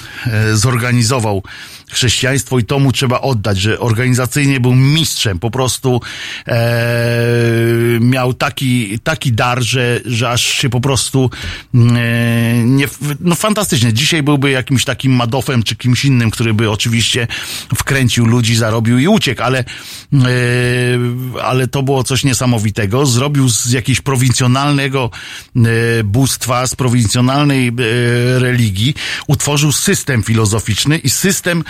zorganizował 0.54 1.44
chrześcijaństwo 1.92 2.60
i 2.60 2.64
to 2.64 2.80
mu 2.80 2.92
trzeba 2.92 3.22
oddać, 3.22 3.58
że 3.58 3.80
organizacyjnie 3.80 4.60
był 4.60 4.76
mistrzem, 4.76 5.40
po 5.40 5.52
prostu 5.52 6.02
e, 6.48 6.50
miał 8.00 8.34
taki, 8.34 9.00
taki 9.00 9.32
dar, 9.32 9.62
że, 9.62 10.00
że 10.06 10.30
aż 10.30 10.42
się 10.42 10.70
po 10.70 10.82
prostu 10.82 11.30
e, 11.76 11.80
nie, 12.64 12.88
no 13.20 13.36
fantastycznie. 13.36 13.94
Dzisiaj 13.94 14.24
byłby 14.24 14.52
jakimś 14.52 14.86
takim 14.86 15.12
Madofem 15.12 15.64
czy 15.64 15.76
kimś 15.76 16.06
innym, 16.06 16.32
który 16.32 16.54
by 16.54 16.72
oczywiście 16.72 17.28
wkręcił 17.76 18.26
ludzi, 18.26 18.56
zarobił 18.56 19.00
i 19.00 19.08
uciekł, 19.08 19.44
ale, 19.44 19.60
e, 19.60 19.66
ale 21.44 21.68
to 21.68 21.84
było 21.84 22.04
coś 22.04 22.24
niesamowitego. 22.24 23.06
Zrobił 23.06 23.50
z 23.50 23.72
jakiegoś 23.72 24.02
prowincjonalnego 24.02 25.12
e, 25.56 25.60
bóstwa, 26.04 26.68
z 26.68 26.76
prowincjonalnej 26.76 27.68
e, 27.68 27.72
religii, 28.40 28.94
utworzył 29.28 29.72
system 29.72 30.24
filozoficzny 30.24 30.98
i 30.98 31.10
system 31.10 31.64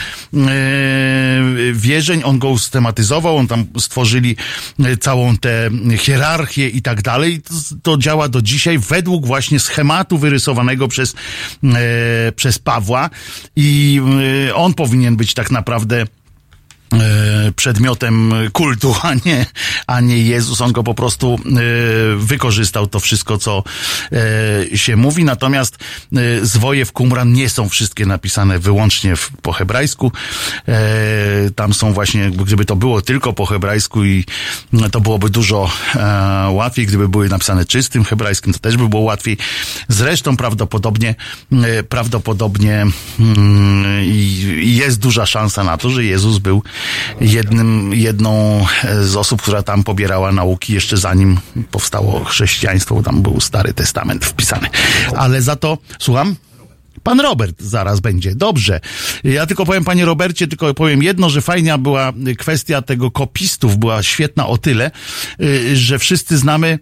wierzeń, 1.74 2.22
on 2.24 2.40
go 2.40 2.50
usystematyzował, 2.50 3.38
on 3.38 3.48
tam 3.48 3.66
stworzyli 3.80 4.36
e, 4.80 4.98
całą 4.98 5.38
tę 5.38 5.70
hierarchię 5.98 6.70
i 6.70 6.82
tak 6.82 7.02
dalej. 7.02 7.42
To, 7.84 7.98
działa 7.98 8.30
do 8.30 8.42
dzisiaj 8.42 8.80
według 8.80 9.26
właśnie 9.26 9.60
schematu 9.60 10.18
wyrysowanego 10.18 10.88
przez, 10.88 11.16
e, 11.64 12.32
przez 12.32 12.60
Pawła 12.60 13.10
i 13.56 14.02
e, 14.50 14.56
on 14.56 14.74
powinien 14.74 15.16
być 15.16 15.34
tak 15.34 15.52
naprawdę 15.52 16.02
e, 16.02 16.08
przedmiotem 17.56 18.34
kultu, 18.54 18.96
a 19.02 19.14
nie, 19.14 19.46
a 19.88 20.02
nie 20.02 20.18
Jezus. 20.18 20.62
On 20.62 20.72
go 20.72 20.84
po 20.84 20.94
prostu 20.94 21.40
e, 21.46 22.16
wykorzystał 22.16 22.88
to 22.88 23.00
wszystko, 23.00 23.38
co 23.38 23.64
e, 24.12 24.78
się 24.78 24.96
mówi. 24.96 25.24
Natomiast 25.24 25.78
e, 26.16 26.46
zwoje 26.46 26.86
w 26.86 26.92
Qumran 26.92 27.34
nie 27.34 27.50
są 27.50 27.70
wszystkie 27.70 28.06
napisane 28.06 28.60
wyłącznie 28.60 29.16
w, 29.16 29.32
po 29.42 29.52
hebrajsku. 29.52 30.12
E, 30.68 31.52
tam 31.56 31.74
są 31.74 31.94
właśnie, 31.94 32.32
gdyby 32.32 32.66
to 32.66 32.76
było 32.76 33.02
tylko 33.02 33.34
po 33.34 33.46
hebrajsku 33.46 34.06
i 34.06 34.26
no, 34.74 34.90
to 34.90 35.02
byłoby 35.02 35.30
dużo 35.30 35.72
e, 35.96 36.50
łatwiej. 36.52 36.88
Gdyby 36.88 37.10
były 37.10 37.30
napisane 37.30 37.66
czystym 37.66 38.04
hebrajskim, 38.04 38.54
to 38.54 38.60
też 38.60 38.78
by 38.78 38.90
było 38.90 39.02
łatwiej. 39.02 39.38
Zresztą 39.88 40.38
prawdopodobnie, 40.38 41.16
e, 41.52 41.84
prawdopodobnie 41.84 42.86
mm, 43.20 43.86
jest 44.58 45.00
duża 45.00 45.26
szansa 45.26 45.64
na 45.64 45.78
to, 45.78 45.90
że 45.90 46.04
Jezus 46.04 46.38
był 46.38 46.64
jednym, 47.22 47.94
jedną 47.94 48.66
z 49.02 49.16
osób, 49.16 49.42
która 49.42 49.64
tam 49.64 49.84
pobierała 49.84 50.32
nauki 50.32 50.74
jeszcze 50.74 50.98
zanim 50.98 51.40
powstało 51.72 52.24
chrześcijaństwo, 52.24 52.96
bo 52.96 53.04
tam 53.04 53.22
był 53.22 53.42
Stary 53.42 53.74
Testament 53.74 54.26
wpisany. 54.26 54.68
Ale 55.16 55.42
za 55.42 55.56
to, 55.56 55.78
słucham? 56.00 56.36
Pan 57.04 57.20
Robert 57.20 57.62
zaraz 57.62 58.00
będzie. 58.00 58.36
Dobrze. 58.36 58.80
Ja 59.24 59.46
tylko 59.46 59.66
powiem, 59.66 59.84
panie 59.84 60.06
Robercie, 60.06 60.48
tylko 60.48 60.74
powiem 60.74 61.04
jedno, 61.04 61.30
że 61.30 61.42
fajna 61.42 61.78
była 61.78 62.14
kwestia 62.38 62.82
tego 62.82 63.12
kopistów, 63.12 63.78
była 63.78 64.04
świetna 64.04 64.48
o 64.48 64.58
tyle, 64.58 64.92
y, 65.42 65.78
że 65.78 66.00
wszyscy 66.00 66.38
znamy 66.38 66.80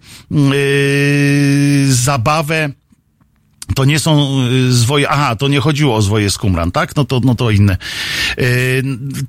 y, 0.52 1.86
zabawę 1.94 2.70
to 3.74 3.84
nie 3.84 3.98
są 3.98 4.42
y, 4.48 4.72
zwoje, 4.72 5.08
aha, 5.08 5.36
to 5.36 5.48
nie 5.48 5.60
chodziło 5.60 5.96
o 5.96 6.02
zwoje 6.02 6.30
z 6.30 6.38
Qumran, 6.38 6.72
tak? 6.72 6.96
No 6.96 7.04
to, 7.04 7.20
no 7.24 7.34
to 7.34 7.50
inne, 7.50 7.76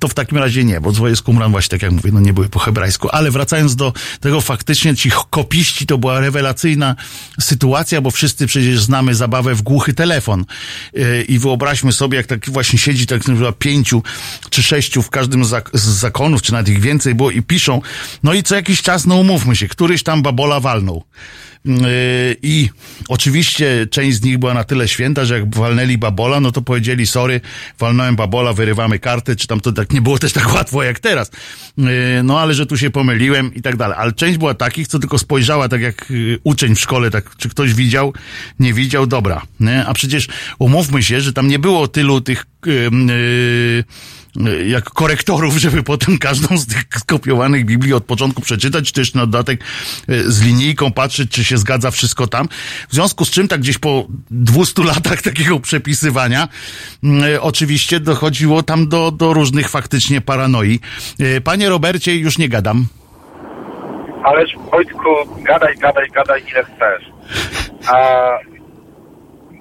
to 0.00 0.08
w 0.08 0.14
takim 0.14 0.38
razie 0.38 0.64
nie, 0.64 0.80
bo 0.80 0.92
dwoje 0.92 1.16
z 1.16 1.22
Qumran 1.22 1.50
właśnie, 1.50 1.70
tak 1.70 1.82
jak 1.82 1.92
mówię, 1.92 2.10
no 2.12 2.20
nie 2.20 2.32
były 2.32 2.48
po 2.48 2.58
hebrajsku. 2.58 3.08
Ale 3.12 3.30
wracając 3.30 3.76
do 3.76 3.92
tego, 4.20 4.40
faktycznie 4.40 4.96
ci 4.96 5.10
kopiści 5.30 5.86
to 5.86 5.98
była 5.98 6.20
rewelacyjna 6.20 6.96
sytuacja, 7.40 8.00
bo 8.00 8.10
wszyscy 8.10 8.46
przecież 8.46 8.80
znamy 8.80 9.14
zabawę 9.14 9.54
w 9.54 9.62
głuchy 9.62 9.94
telefon. 9.94 10.44
Yy, 10.92 11.22
I 11.22 11.38
wyobraźmy 11.38 11.92
sobie, 11.92 12.16
jak 12.16 12.26
tak 12.26 12.50
właśnie 12.50 12.78
siedzi 12.78 13.06
tak 13.06 13.28
na 13.28 13.52
pięciu 13.52 14.02
czy 14.50 14.62
sześciu 14.62 15.02
w 15.02 15.10
każdym 15.10 15.44
z 15.44 15.82
zakonów, 15.82 16.42
czy 16.42 16.52
nawet 16.52 16.68
ich 16.68 16.80
więcej 16.80 17.14
było 17.14 17.30
i 17.30 17.42
piszą, 17.42 17.82
no 18.22 18.34
i 18.34 18.42
co 18.42 18.54
jakiś 18.54 18.82
czas, 18.82 19.06
no 19.06 19.16
umówmy 19.16 19.56
się, 19.56 19.68
któryś 19.68 20.02
tam 20.02 20.22
babola 20.22 20.60
walnął. 20.60 21.04
Yy, 21.64 21.74
I 22.42 22.68
oczywiście 23.08 23.86
część 23.90 24.16
z 24.16 24.22
nich 24.22 24.38
była 24.40 24.54
na 24.54 24.64
tyle 24.64 24.88
święta, 24.88 25.24
że 25.24 25.38
jak 25.38 25.54
walnęli 25.54 25.98
babola, 25.98 26.40
no 26.40 26.52
to 26.52 26.62
powiedzieli 26.62 27.06
sorry, 27.06 27.40
walnąłem 27.78 28.16
babola, 28.16 28.52
wyrywamy 28.52 28.98
kartę, 28.98 29.36
czy 29.36 29.46
tam 29.46 29.60
to 29.60 29.72
tak 29.72 29.92
nie 29.92 30.00
było 30.00 30.18
też 30.18 30.32
tak 30.32 30.52
łatwo 30.54 30.82
jak 30.82 31.00
teraz. 31.00 31.30
Yy, 31.78 31.84
No 32.24 32.40
ale 32.40 32.54
że 32.54 32.66
tu 32.66 32.78
się 32.78 32.90
pomyliłem 32.90 33.54
i 33.54 33.62
tak 33.62 33.76
dalej. 33.76 33.96
Ale 33.98 34.12
część 34.12 34.38
była 34.38 34.54
takich, 34.54 34.88
co 34.88 34.98
tylko 34.98 35.18
spojrzała 35.18 35.68
tak 35.68 35.80
jak 35.80 36.10
yy, 36.10 36.38
uczeń 36.44 36.74
w 36.74 36.80
szkole, 36.80 37.10
tak 37.10 37.36
czy 37.36 37.48
ktoś 37.48 37.74
widział, 37.74 38.14
nie 38.58 38.74
widział, 38.74 39.06
dobra. 39.06 39.42
Nie? 39.60 39.86
A 39.86 39.94
przecież 39.94 40.28
umówmy 40.58 41.02
się, 41.02 41.20
że 41.20 41.32
tam 41.32 41.48
nie 41.48 41.58
było 41.58 41.88
tylu 41.88 42.20
tych 42.20 42.46
yy, 42.66 42.90
yy, 43.06 43.84
jak 44.66 44.84
korektorów, 44.84 45.56
żeby 45.56 45.82
potem 45.82 46.18
każdą 46.18 46.58
z 46.58 46.66
tych 46.66 46.84
skopiowanych 46.98 47.64
Biblii 47.64 47.94
od 47.94 48.04
początku 48.04 48.42
przeczytać, 48.42 48.86
czy 48.86 48.92
też 48.92 49.14
na 49.14 49.26
dodatek 49.26 49.60
e, 49.60 50.14
z 50.22 50.42
linijką 50.42 50.92
patrzeć, 50.92 51.30
czy 51.30 51.44
się 51.44 51.58
zgadza 51.58 51.90
wszystko 51.90 52.26
tam. 52.26 52.48
W 52.88 52.94
związku 52.94 53.24
z 53.24 53.30
czym 53.30 53.48
tak 53.48 53.60
gdzieś 53.60 53.78
po 53.78 54.06
200 54.30 54.84
latach 54.84 55.22
takiego 55.30 55.60
przepisywania 55.60 56.48
e, 57.04 57.40
oczywiście 57.42 58.00
dochodziło 58.00 58.62
tam 58.62 58.88
do, 58.88 59.10
do 59.10 59.32
różnych 59.32 59.68
faktycznie 59.68 60.20
paranoi. 60.20 60.80
E, 61.20 61.40
Panie 61.40 61.68
Robercie, 61.68 62.16
już 62.16 62.38
nie 62.38 62.48
gadam. 62.48 62.86
Ależ 64.24 64.56
Wojtku, 64.70 65.08
gadaj, 65.42 65.76
gadaj, 65.76 66.08
gadaj 66.08 66.42
ile 66.50 66.64
chcesz. 66.64 67.10
A 67.86 67.96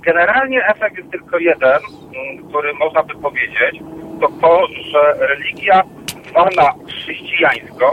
generalnie 0.05 0.65
efekt 0.65 0.97
jest 0.97 1.11
tylko 1.11 1.37
jeden, 1.37 1.79
który 2.49 2.73
można 2.73 3.03
by 3.03 3.15
powiedzieć, 3.15 3.81
to 4.21 4.27
to, 4.41 4.67
że 4.91 5.27
religia 5.27 5.83
zwana 6.29 6.73
chrześcijańską 6.87 7.85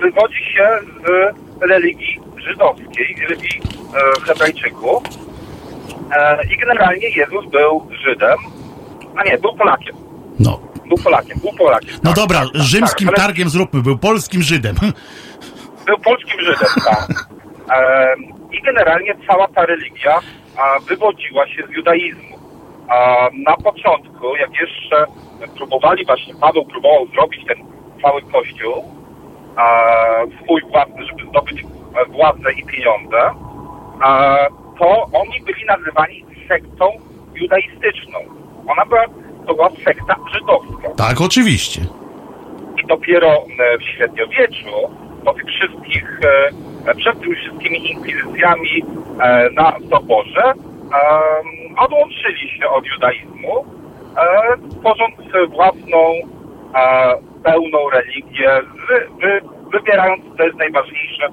wywodzi 0.00 0.44
się 0.56 0.68
z 1.06 1.34
religii 1.70 2.20
żydowskiej, 2.36 3.16
religii 3.28 3.60
e, 3.94 4.20
Hebrajczyków. 4.26 5.02
E, 6.16 6.38
I 6.54 6.56
generalnie 6.58 7.08
Jezus 7.08 7.46
był 7.50 7.88
Żydem, 8.04 8.38
a 9.16 9.22
nie, 9.24 9.38
był 9.38 9.56
Polakiem. 9.56 9.96
No, 10.40 10.60
Był 10.88 10.98
Polakiem, 11.04 11.38
był 11.40 11.52
Polakiem. 11.52 11.94
no 12.02 12.10
tak, 12.10 12.14
dobra, 12.16 12.40
tak, 12.40 12.52
tak, 12.52 12.62
rzymskim 12.62 13.08
ale- 13.08 13.16
targiem 13.16 13.48
zróbmy, 13.48 13.82
był 13.82 13.98
polskim 13.98 14.42
Żydem. 14.42 14.76
był 15.86 15.98
polskim 15.98 16.40
Żydem, 16.40 16.68
tak. 16.84 17.08
Em, 17.78 18.24
I 18.52 18.62
generalnie 18.62 19.14
cała 19.26 19.48
ta 19.48 19.66
religia 19.66 20.20
a, 20.56 20.78
wywodziła 20.88 21.46
się 21.48 21.62
z 21.66 21.76
judaizmu. 21.76 22.38
Na 23.46 23.56
początku, 23.56 24.36
jak 24.36 24.50
jeszcze 24.60 25.04
próbowali 25.56 26.06
właśnie, 26.06 26.34
Paweł 26.40 26.64
próbował 26.64 27.06
zrobić 27.06 27.46
ten 27.46 27.56
cały 28.02 28.22
kościół, 28.22 28.84
swój 30.42 30.62
własny, 30.70 31.06
żeby 31.06 31.30
zdobyć 31.30 31.62
e, 31.62 32.04
władzę 32.04 32.52
i 32.52 32.66
pieniądze, 32.66 33.30
to 34.78 35.06
oni 35.12 35.40
byli 35.46 35.64
nazywani 35.66 36.24
sektą 36.48 36.92
judaistyczną. 37.34 38.18
Ona 38.68 38.86
była, 38.86 39.04
to 39.46 39.54
była 39.54 39.70
sekta 39.84 40.16
żydowska. 40.32 40.90
Tak, 40.96 41.20
oczywiście. 41.20 41.80
I 42.84 42.86
dopiero 42.86 43.28
e, 43.28 43.78
w 43.78 43.82
średniowieczu, 43.82 44.70
po 45.24 45.34
tych 45.34 45.44
wszystkich, 45.44 46.20
e, 46.86 46.94
przed 46.94 47.20
tymi 47.20 47.36
wszystkimi 47.36 47.90
inkwizycjami 47.90 48.84
e, 49.20 49.50
na 49.50 49.78
soborze, 49.90 50.42
e, 50.42 50.54
odłączyli 51.78 52.58
się 52.58 52.68
od 52.68 52.86
judaizmu, 52.86 53.64
e, 54.16 54.56
tworząc 54.80 55.14
własną, 55.48 56.14
e, 56.74 57.14
pełną 57.44 57.90
religię, 57.90 58.60
wy, 58.88 59.08
wy, 59.20 59.40
wybierając, 59.72 60.24
co 60.36 60.42
jest 60.44 60.58
najważniejsze 60.58 61.28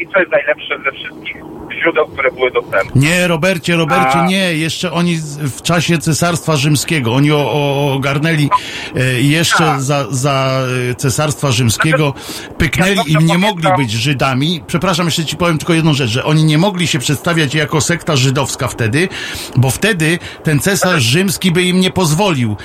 i 0.00 0.06
co 0.06 0.20
jest 0.20 0.32
najlepsze 0.32 0.78
ze 0.84 0.92
wszystkich 0.92 1.36
źródeł, 1.82 2.06
które 2.06 2.30
były 2.30 2.50
dostępne. 2.50 3.00
Nie, 3.00 3.28
Robercie, 3.28 3.76
Robercie, 3.76 4.18
A. 4.18 4.26
nie. 4.26 4.54
Jeszcze 4.54 4.92
oni 4.92 5.16
w 5.40 5.62
czasie 5.62 5.98
Cesarstwa 5.98 6.56
Rzymskiego, 6.56 7.14
oni 7.14 7.32
o, 7.32 7.52
o, 7.52 7.92
ogarnęli 7.92 8.48
e, 8.96 9.20
jeszcze 9.20 9.58
Tak. 9.58 9.80
za, 9.80 10.06
za 10.10 10.60
e, 10.90 10.94
Cesarstwa 10.94 11.52
Rzymskiego, 11.52 12.14
pyknęli 12.58 12.96
ja 12.96 13.20
i 13.20 13.24
nie 13.24 13.38
mogli 13.38 13.68
być 13.76 13.90
Żydami. 13.90 14.62
Przepraszam, 14.66 15.06
jeszcze 15.06 15.24
ci 15.24 15.36
powiem 15.36 15.58
tylko 15.58 15.74
jedną 15.74 15.92
rzecz, 15.92 16.10
że 16.10 16.24
oni 16.24 16.44
nie 16.44 16.58
mogli 16.58 16.86
się 16.86 16.98
przedstawiać 16.98 17.54
jako 17.54 17.80
sekta 17.80 18.16
żydowska 18.16 18.68
wtedy, 18.68 19.08
bo 19.56 19.70
wtedy 19.70 20.18
ten 20.42 20.60
cesarz 20.60 21.02
rzymski 21.02 21.50
by 21.52 21.62
im 21.62 21.80
nie 21.80 21.90
pozwolił, 21.90 22.56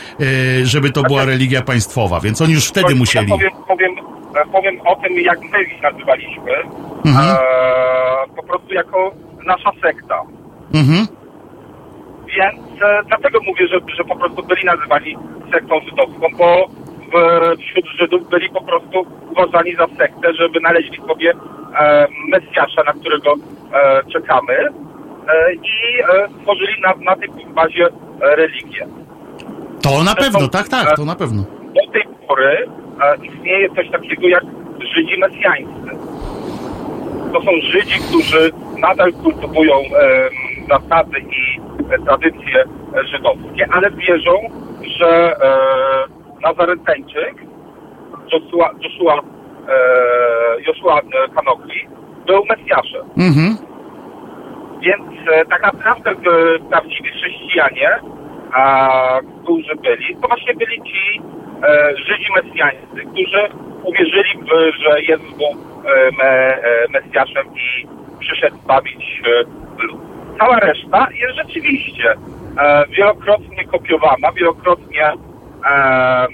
e, 0.62 0.66
żeby 0.66 0.92
to 0.92 1.04
była 1.04 1.26
religia 1.26 1.62
państwowa, 1.62 2.20
więc 2.20 2.42
oni 2.42 2.54
już 2.54 2.68
wtedy 2.68 2.96
musieli. 2.96 3.32
Ja 3.32 3.38
powiem, 3.38 3.52
powiem, 3.68 4.09
powiem 4.52 4.82
o 4.86 4.96
tym, 4.96 5.20
jak 5.20 5.40
my 5.42 5.64
ich 5.64 5.82
nazywaliśmy. 5.82 6.52
Mhm. 7.06 7.36
E, 7.36 8.36
po 8.36 8.44
prostu 8.44 8.74
jako 8.74 9.12
nasza 9.46 9.72
sekta. 9.82 10.22
Mhm. 10.74 11.08
Więc 12.38 12.82
e, 12.82 13.02
dlatego 13.08 13.40
mówię, 13.48 13.68
że, 13.68 13.80
że 13.98 14.04
po 14.04 14.16
prostu 14.16 14.44
byli 14.44 14.66
nazywani 14.66 15.18
sektą 15.52 15.80
żydowską, 15.80 16.28
bo 16.38 16.68
w, 17.14 17.14
wśród 17.62 17.86
Żydów 18.00 18.30
byli 18.30 18.50
po 18.50 18.62
prostu 18.62 19.06
uważani 19.32 19.76
za 19.76 19.88
sektę, 19.88 20.34
że 20.34 20.50
wynaleźli 20.50 20.98
sobie 21.08 21.34
e, 21.80 22.08
Mesjasza, 22.28 22.84
na 22.86 22.94
którego 22.94 23.34
e, 23.34 24.04
czekamy 24.14 24.54
e, 24.54 25.54
i 25.54 26.02
e, 26.02 26.30
stworzyli 26.40 26.82
na, 26.82 26.94
na 27.12 27.16
tej 27.16 27.30
bazie 27.56 27.86
e, 27.86 28.36
religię. 28.36 28.88
To 29.82 30.04
na 30.04 30.16
pewno, 30.16 30.48
tak, 30.48 30.68
tak, 30.68 30.96
to 30.96 31.06
na 31.06 31.16
pewno. 31.16 31.44
do 31.76 31.92
tej 31.92 32.04
pory 32.28 32.68
e, 32.68 32.89
istnieje 33.24 33.70
coś 33.70 33.90
takiego 33.90 34.28
jak 34.28 34.44
Żydzi 34.96 35.20
mesjańscy. 35.20 35.92
To 37.34 37.42
są 37.42 37.52
Żydzi, 37.62 38.00
którzy 38.10 38.52
nadal 38.82 39.14
kultywują 39.14 39.76
zasady 40.70 41.20
i 41.20 41.60
e, 41.94 42.00
tradycje 42.00 42.64
e, 42.96 43.04
żydowskie, 43.08 43.68
ale 43.72 43.92
wierzą, 43.92 44.32
że 44.98 45.36
e, 45.36 45.50
Nazaretańczyk, 46.44 47.36
Joshua, 48.34 48.70
Joshua, 48.82 49.22
Joshua 50.68 51.02
Kanokli, 51.36 51.88
był 52.28 52.46
Mesjaszem. 52.46 53.02
Mhm. 53.18 53.58
Więc 54.82 55.04
tak 55.50 55.62
naprawdę 55.62 56.12
prawdziwi 56.70 57.10
chrześcijanie, 57.10 57.90
a, 58.54 59.20
którzy 59.44 59.76
byli, 59.76 60.16
to 60.22 60.28
właśnie 60.28 60.54
byli 60.54 60.82
ci 60.84 61.22
e, 61.64 61.98
Żydzi 61.98 62.28
mesjańscy, 62.36 63.12
którzy 63.12 63.50
uwierzyli, 63.84 64.40
w, 64.42 64.78
że 64.84 65.02
Jezus 65.02 65.38
był 65.38 65.48
e, 65.48 66.12
me, 66.18 66.62
e, 66.64 66.88
Mesjaszem 66.90 67.48
i 67.56 67.88
przyszedł 68.20 68.58
zbawić 68.58 69.22
e, 69.26 69.84
lud. 69.84 70.02
Cała 70.40 70.60
reszta 70.60 71.08
jest 71.14 71.36
rzeczywiście 71.36 72.12
e, 72.12 72.86
wielokrotnie 72.90 73.66
kopiowana, 73.66 74.32
wielokrotnie 74.32 75.06
e, 75.72 76.28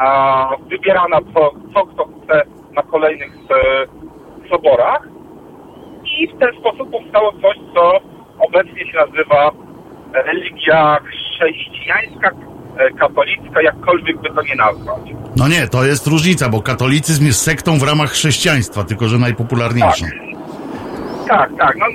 a 0.00 0.48
wybierana 0.68 1.18
co, 1.34 1.50
co 1.74 1.86
kto 1.86 2.04
chce 2.04 2.42
na 2.72 2.82
kolejnych 2.82 3.32
e, 3.32 3.86
soborach 4.48 5.08
i 6.18 6.28
w 6.28 6.38
ten 6.38 6.60
sposób 6.60 6.90
powstało 6.90 7.32
coś, 7.32 7.56
co 7.74 8.00
obecnie 8.38 8.86
się 8.86 8.98
nazywa 8.98 9.50
religia 10.14 10.98
chrześcijańska, 11.04 12.30
e, 12.78 12.90
katolicka, 12.90 13.62
jakkolwiek 13.62 14.18
by 14.22 14.28
to 14.28 14.42
nie 14.42 14.54
nazwać. 14.54 15.00
No 15.36 15.48
nie, 15.48 15.68
to 15.68 15.84
jest 15.84 16.06
różnica, 16.06 16.48
bo 16.48 16.62
katolicyzm 16.62 17.26
jest 17.26 17.42
sektą 17.42 17.78
w 17.78 17.82
ramach 17.82 18.10
chrześcijaństwa, 18.10 18.84
tylko 18.84 19.08
że 19.08 19.18
najpopularniejszą. 19.18 20.06
Tak, 21.28 21.50
tak, 21.58 21.76
no 21.76 21.86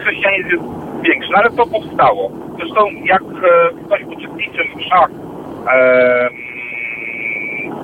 chrześcijanizm 0.00 0.48
jest 0.48 0.62
większy, 1.02 1.30
no 1.32 1.38
ale 1.38 1.50
to 1.50 1.66
powstało. 1.66 2.30
Zresztą 2.58 2.80
jak 3.04 3.22
e, 3.22 3.84
ktoś 3.86 4.02
uczestniczy 4.02 4.64
w 4.72 4.76
mszach 4.76 5.10
e, 5.10 5.72
mm, 6.20 6.30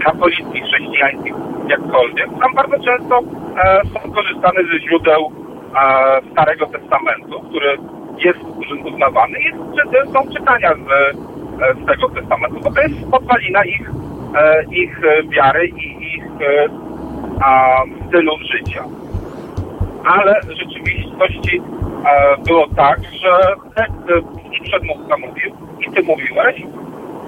katolickich, 0.04 0.64
chrześcijańskich, 0.64 1.34
jakkolwiek, 1.68 2.28
tam 2.40 2.54
bardzo 2.54 2.76
często 2.84 3.22
e, 3.64 3.80
są 3.84 4.12
korzystane 4.12 4.60
ze 4.72 4.80
źródeł 4.80 5.32
e, 5.82 6.20
Starego 6.32 6.66
Testamentu, 6.66 7.40
który 7.48 7.78
jest 8.24 8.38
uznawany. 8.84 9.38
Jest, 9.40 10.12
są 10.12 10.32
czytania 10.32 10.74
z, 10.74 10.78
e, 11.62 11.74
z 11.74 11.86
tego 11.86 12.08
Testamentu, 12.08 12.60
bo 12.64 12.70
to 12.70 12.80
jest 12.80 13.10
podwalina 13.10 13.64
ich, 13.64 13.90
e, 14.36 14.64
ich 14.64 15.04
e, 15.04 15.22
wiary 15.22 15.66
i 15.68 16.14
ich 16.14 16.24
a, 17.40 17.82
stylu 18.08 18.32
życia 18.52 18.84
ale 20.06 20.40
w 20.40 20.50
rzeczywistości 20.50 21.62
było 22.46 22.66
tak, 22.76 23.00
że 23.22 23.54
i 24.52 24.60
przedmówca 24.60 25.16
mówił, 25.18 25.56
i 25.80 25.90
ty 25.90 26.02
mówiłeś, 26.02 26.62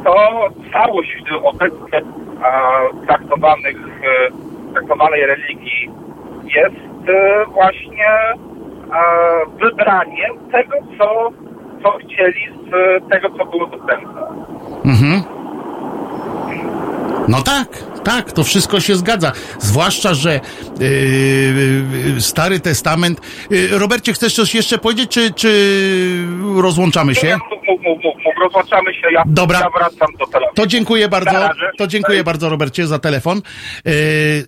to 0.05 0.49
całość 0.73 1.23
obecnie 1.43 2.01
traktowanych, 3.07 3.77
traktowanej 4.73 5.27
religii 5.27 5.91
jest 6.45 6.77
właśnie 7.53 8.07
wybraniem 9.61 10.51
tego, 10.53 10.75
co, 10.99 11.31
co 11.83 11.99
chcieli 11.99 12.41
z 12.65 12.71
tego, 13.11 13.29
co 13.39 13.45
było 13.45 13.67
dostępne. 13.67 14.21
Mhm. 14.85 15.23
No 17.29 17.43
tak, 17.43 17.69
tak, 18.05 18.33
to 18.33 18.45
wszystko 18.45 18.81
się 18.81 18.97
zgadza. 18.97 19.33
Zwłaszcza, 19.59 20.15
że 20.15 20.41
yy, 20.81 22.21
Stary 22.21 22.61
Testament. 22.61 23.21
Yy, 23.51 23.79
Robercie, 23.79 24.13
chcesz 24.13 24.35
coś 24.35 24.55
jeszcze 24.55 24.79
powiedzieć, 24.79 25.11
czy, 25.11 25.35
czy 25.35 25.51
rozłączamy 26.57 27.15
się? 27.15 27.37
Mów, 27.37 27.59
mów, 27.69 27.81
mów, 28.05 28.15
mów, 28.25 28.35
rozłączamy 28.43 28.95
się, 28.95 29.13
ja, 29.13 29.23
Dobra. 29.27 29.61
ja 29.61 29.71
wracam 29.79 30.09
do 30.19 30.27
telefonu. 30.27 30.55
To 30.55 30.67
dziękuję 30.67 31.09
bardzo. 31.09 31.49
To 31.79 31.87
dziękuję 31.87 32.25
bardzo, 32.25 32.49
Robercie, 32.49 32.87
za 32.87 32.99
telefon. 32.99 33.43
Yy, 33.85 33.93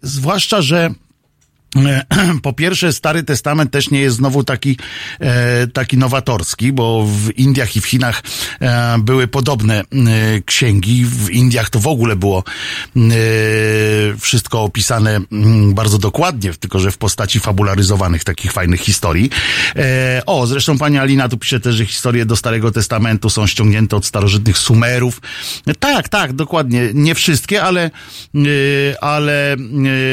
zwłaszcza, 0.02 0.62
że 0.62 0.76
e, 0.76 1.09
po 2.42 2.52
pierwsze, 2.52 2.92
Stary 2.92 3.22
Testament 3.22 3.70
też 3.70 3.90
nie 3.90 4.00
jest 4.00 4.16
znowu 4.16 4.44
taki, 4.44 4.76
e, 5.20 5.66
taki 5.66 5.98
nowatorski, 5.98 6.72
bo 6.72 7.06
w 7.06 7.38
Indiach 7.38 7.76
i 7.76 7.80
w 7.80 7.86
Chinach 7.86 8.22
e, 8.60 8.98
były 8.98 9.28
podobne 9.28 9.80
e, 9.80 9.84
księgi. 10.46 11.04
W 11.04 11.30
Indiach 11.30 11.70
to 11.70 11.80
w 11.80 11.86
ogóle 11.86 12.16
było 12.16 12.44
e, 12.96 13.00
wszystko 14.18 14.62
opisane 14.62 15.20
mm, 15.32 15.74
bardzo 15.74 15.98
dokładnie, 15.98 16.54
tylko 16.54 16.78
że 16.78 16.90
w 16.90 16.98
postaci 16.98 17.40
fabularyzowanych 17.40 18.24
takich 18.24 18.52
fajnych 18.52 18.80
historii. 18.80 19.30
E, 19.76 20.22
o, 20.26 20.46
zresztą 20.46 20.78
pani 20.78 20.98
Alina 20.98 21.28
tu 21.28 21.38
pisze 21.38 21.60
też, 21.60 21.74
że 21.74 21.86
historie 21.86 22.26
do 22.26 22.36
Starego 22.36 22.72
Testamentu 22.72 23.30
są 23.30 23.46
ściągnięte 23.46 23.96
od 23.96 24.06
starożytnych 24.06 24.58
Sumerów. 24.58 25.20
E, 25.66 25.74
Tak, 25.74 26.08
tak, 26.08 26.32
dokładnie. 26.32 26.90
Nie 26.94 27.14
wszystkie, 27.14 27.62
ale, 27.62 27.90
e, 28.34 28.40
ale, 29.00 29.52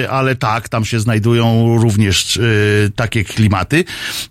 e, 0.03 0.09
ale 0.09 0.35
tak, 0.35 0.69
tam 0.69 0.85
się 0.85 0.99
znajdują 0.99 1.46
również 1.77 2.37
e, 2.37 2.41
takie 2.95 3.23
klimaty. 3.23 3.83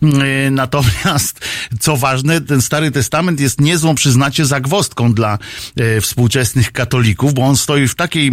E, 0.03 0.51
Natomiast, 0.51 1.41
co 1.81 1.97
ważne, 1.97 2.41
ten 2.41 2.63
Stary 2.63 2.91
Testament 2.91 3.41
jest 3.41 3.61
niezłą, 3.61 3.95
przyznacie, 3.95 4.47
zagwostką 4.47 5.13
dla 5.15 5.39
e, 5.77 6.01
współczesnych 6.01 6.73
katolików, 6.73 7.35
bo 7.35 7.43
on 7.43 7.57
stoi 7.57 7.89
w 7.89 7.95
takiej 7.95 8.33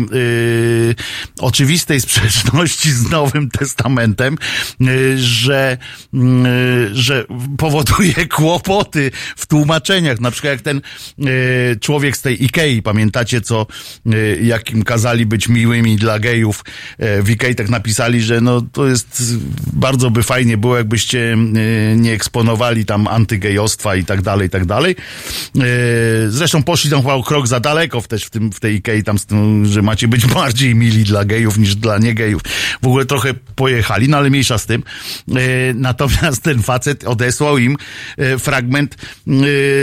oczywistej 1.39 2.01
sprzeczności 2.01 2.91
z 2.91 3.09
Nowym 3.09 3.49
Testamentem, 3.49 4.37
że, 5.15 5.77
że 6.93 7.25
powoduje 7.57 8.13
kłopoty 8.35 9.11
w 9.35 9.45
tłumaczeniach. 9.45 10.19
Na 10.19 10.31
przykład 10.31 10.51
jak 10.51 10.61
ten 10.61 10.81
człowiek 11.81 12.17
z 12.17 12.21
tej 12.21 12.43
Ikei, 12.43 12.81
pamiętacie, 12.81 13.41
co 13.41 13.67
jakim 14.41 14.83
kazali 14.83 15.25
być 15.25 15.47
miłymi 15.47 15.95
dla 15.95 16.19
gejów 16.19 16.65
w 16.99 17.29
Ikei, 17.29 17.55
tak 17.55 17.69
napisali, 17.69 18.21
że 18.21 18.41
no 18.41 18.61
to 18.73 18.87
jest 18.87 19.33
bardzo 19.73 20.11
by 20.11 20.23
fajnie 20.23 20.57
było, 20.57 20.77
jakbyście 20.77 21.33
e, 21.33 21.37
nie 21.95 22.13
eksponowali 22.13 22.85
tam 22.85 23.07
antygejostwa 23.07 23.95
i 23.95 24.05
tak 24.05 24.21
dalej, 24.21 24.47
i 24.47 24.49
tak 24.49 24.65
dalej. 24.65 24.95
E, 25.55 25.63
Zresztą 26.29 26.63
poszli 26.63 26.89
tam 26.89 27.01
chyba 27.01 27.23
krok 27.23 27.47
za 27.47 27.59
daleko 27.59 28.01
w, 28.01 28.07
też 28.07 28.23
w, 28.25 28.29
tym, 28.29 28.51
w 28.51 28.59
tej 28.59 28.75
Ikei, 28.75 29.03
tam 29.03 29.19
z 29.19 29.25
tym, 29.25 29.65
że 29.65 29.81
macie 29.81 30.07
być 30.07 30.25
bardziej 30.35 30.75
mili 30.75 31.03
dla 31.03 31.25
gejów 31.25 31.57
niż 31.57 31.75
dla 31.75 31.97
niegejów. 31.97 32.41
W 32.81 32.87
ogóle 32.87 33.05
trochę 33.05 33.33
pojechali, 33.33 34.09
no 34.09 34.17
ale 34.17 34.29
mniejsza 34.29 34.57
z 34.57 34.65
tym. 34.65 34.83
E, 35.29 35.73
Natomiast 35.73 36.43
ten 36.43 36.61
facet 36.61 37.03
odesłał 37.03 37.57
im 37.57 37.77
fragment 38.39 38.97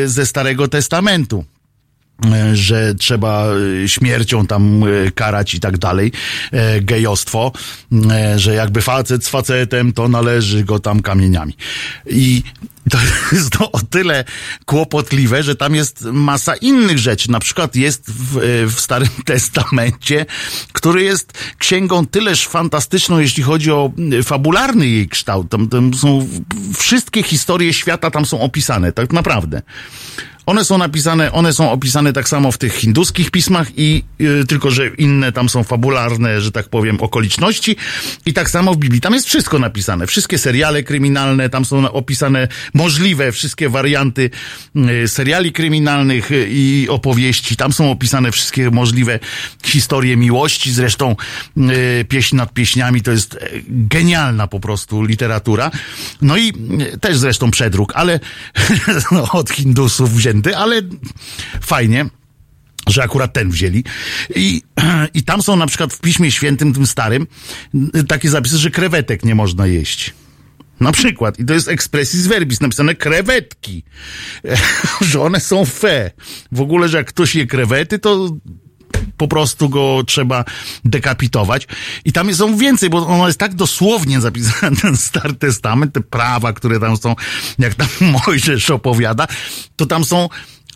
ze 0.07 0.27
Starego 0.27 0.69
Testamentu 0.69 1.45
że 2.53 2.95
trzeba 2.95 3.47
e, 3.85 3.89
śmiercią 3.89 4.47
tam 4.47 4.83
e, 4.83 5.11
karać 5.11 5.55
i 5.55 5.61
tak 5.61 5.79
dalej, 5.79 6.13
e, 6.53 6.81
gejostwo, 6.81 7.53
e, 8.11 8.39
że 8.39 8.55
jakby 8.55 8.83
facet 8.83 9.25
z 9.25 9.29
facetem, 9.29 9.93
to 9.93 10.09
należy 10.09 10.65
go 10.65 10.79
tam 10.79 11.03
kamieniami. 11.03 11.57
I 12.07 12.43
to 12.91 12.99
jest 13.37 13.51
to 13.51 13.73
o 13.73 13.81
tyle 13.91 14.25
kłopotliwe, 14.65 15.43
że 15.43 15.57
tam 15.57 15.75
jest 15.75 16.05
masa 16.05 16.55
innych 16.55 16.99
rzeczy. 16.99 17.31
Na 17.31 17.41
przykład 17.41 17.77
jest 17.77 18.11
w, 18.11 18.37
e, 18.39 18.67
w 18.67 18.81
Starym 18.81 19.09
Testamencie, 19.25 20.27
który 20.73 21.03
jest 21.03 21.33
księgą 21.59 22.07
tyleż 22.07 22.49
fantastyczną, 22.49 23.19
jeśli 23.19 23.43
chodzi 23.43 23.73
o 23.73 23.93
e, 24.19 24.23
fabularny 24.23 24.87
jej 24.87 25.09
kształt. 25.09 25.51
Tam, 25.51 25.69
tam 25.69 25.95
są 25.95 26.29
wszystkie 26.77 27.23
historie 27.23 27.73
świata 27.73 28.11
tam 28.11 28.27
są 28.27 28.41
opisane, 28.41 28.93
tak 28.93 29.13
naprawdę. 29.13 29.63
One 30.51 30.65
są 30.65 30.79
napisane, 30.79 31.33
one 31.33 31.53
są 31.53 31.71
opisane 31.73 32.13
tak 32.13 32.29
samo 32.29 32.53
w 32.53 32.59
tych 32.59 32.75
hinduskich 32.75 33.31
pismach 33.31 33.69
i 33.77 34.05
y, 34.21 34.47
tylko, 34.47 34.71
że 34.71 34.89
inne 34.89 35.33
tam 35.33 35.49
są 35.49 35.65
fabularne, 35.65 36.41
że 36.41 36.53
tak 36.53 36.69
powiem, 36.69 37.01
okoliczności 37.01 37.77
i 38.27 38.33
tak 38.33 38.51
samo 38.51 38.75
w 38.75 38.77
Biblii. 38.77 39.01
Tam 39.01 39.15
jest 39.15 39.27
wszystko 39.27 39.59
napisane. 39.59 40.07
Wszystkie 40.07 40.39
seriale 40.39 40.83
kryminalne, 40.83 41.51
tam 41.51 41.65
są 41.65 41.93
opisane 41.93 42.49
możliwe, 42.75 43.33
wszystkie 43.33 43.69
warianty 43.69 44.31
y, 45.05 45.09
seriali 45.09 45.53
kryminalnych 45.53 46.31
y, 46.33 46.49
i 46.51 46.89
opowieści. 46.89 47.57
Tam 47.57 47.73
są 47.73 47.91
opisane 47.91 48.33
wszystkie 48.33 48.71
możliwe 48.71 49.19
historie 49.65 50.17
miłości. 50.17 50.73
Zresztą 50.73 51.17
y, 51.57 52.05
pieśń 52.05 52.37
nad 52.37 52.53
pieśniami 52.53 53.03
to 53.03 53.11
jest 53.11 53.35
e, 53.35 53.39
genialna 53.69 54.47
po 54.47 54.61
prostu 54.61 55.05
literatura. 55.05 55.71
No 56.23 56.37
i 56.37 56.53
y, 56.95 56.99
też 56.99 57.19
zresztą 57.19 57.51
przedruk, 57.51 57.93
ale 57.95 58.21
no, 59.13 59.33
od 59.33 59.51
Hindusów 59.51 60.15
wzięty, 60.15 60.40
ale 60.57 60.83
fajnie 61.61 62.07
że 62.89 63.03
akurat 63.03 63.33
ten 63.33 63.51
wzięli. 63.51 63.85
I, 64.35 64.63
I 65.15 65.23
tam 65.23 65.43
są 65.43 65.57
na 65.57 65.67
przykład 65.67 65.93
w 65.93 66.01
Piśmie 66.01 66.31
Świętym, 66.31 66.73
tym 66.75 66.87
starym, 66.87 67.27
takie 68.09 68.31
zapisy, 68.31 68.59
że 68.59 68.71
krewetek 68.71 69.25
nie 69.25 69.35
można 69.35 69.67
jeść. 69.67 70.15
Na 70.81 70.93
przykład, 70.93 71.39
i 71.39 71.45
to 71.45 71.55
jest 71.55 71.69
expressis 71.69 72.27
verbis, 72.27 72.61
napisane 72.61 72.95
krewetki, 72.95 73.85
że 75.11 75.21
one 75.21 75.41
są 75.41 75.65
fe. 75.65 76.11
W 76.53 76.61
ogóle, 76.61 76.89
że 76.89 76.99
jak 76.99 77.07
ktoś 77.07 77.35
je 77.35 77.47
krewety, 77.47 77.99
to 77.99 78.37
po 79.17 79.29
prostu 79.29 79.69
go 79.69 80.03
trzeba 80.07 80.45
dekapitować. 80.85 81.67
I 82.05 82.13
tam 82.13 82.35
są 82.35 82.57
więcej, 82.57 82.91
bo 82.91 83.07
ono 83.07 83.27
jest 83.27 83.39
tak 83.39 83.55
dosłownie 83.55 84.21
zapisane, 84.21 84.77
ten 84.83 84.97
Stary 84.97 85.35
Testament, 85.35 85.95
te 85.95 86.01
prawa, 86.01 86.53
które 86.53 86.81
tam 86.81 86.97
są, 86.97 87.17
jak 87.59 87.75
tam 87.75 87.89
Mojżesz 88.27 88.71
opowiada, 88.71 89.27
to 89.77 89.87
tam 89.87 90.05
są 90.05 90.29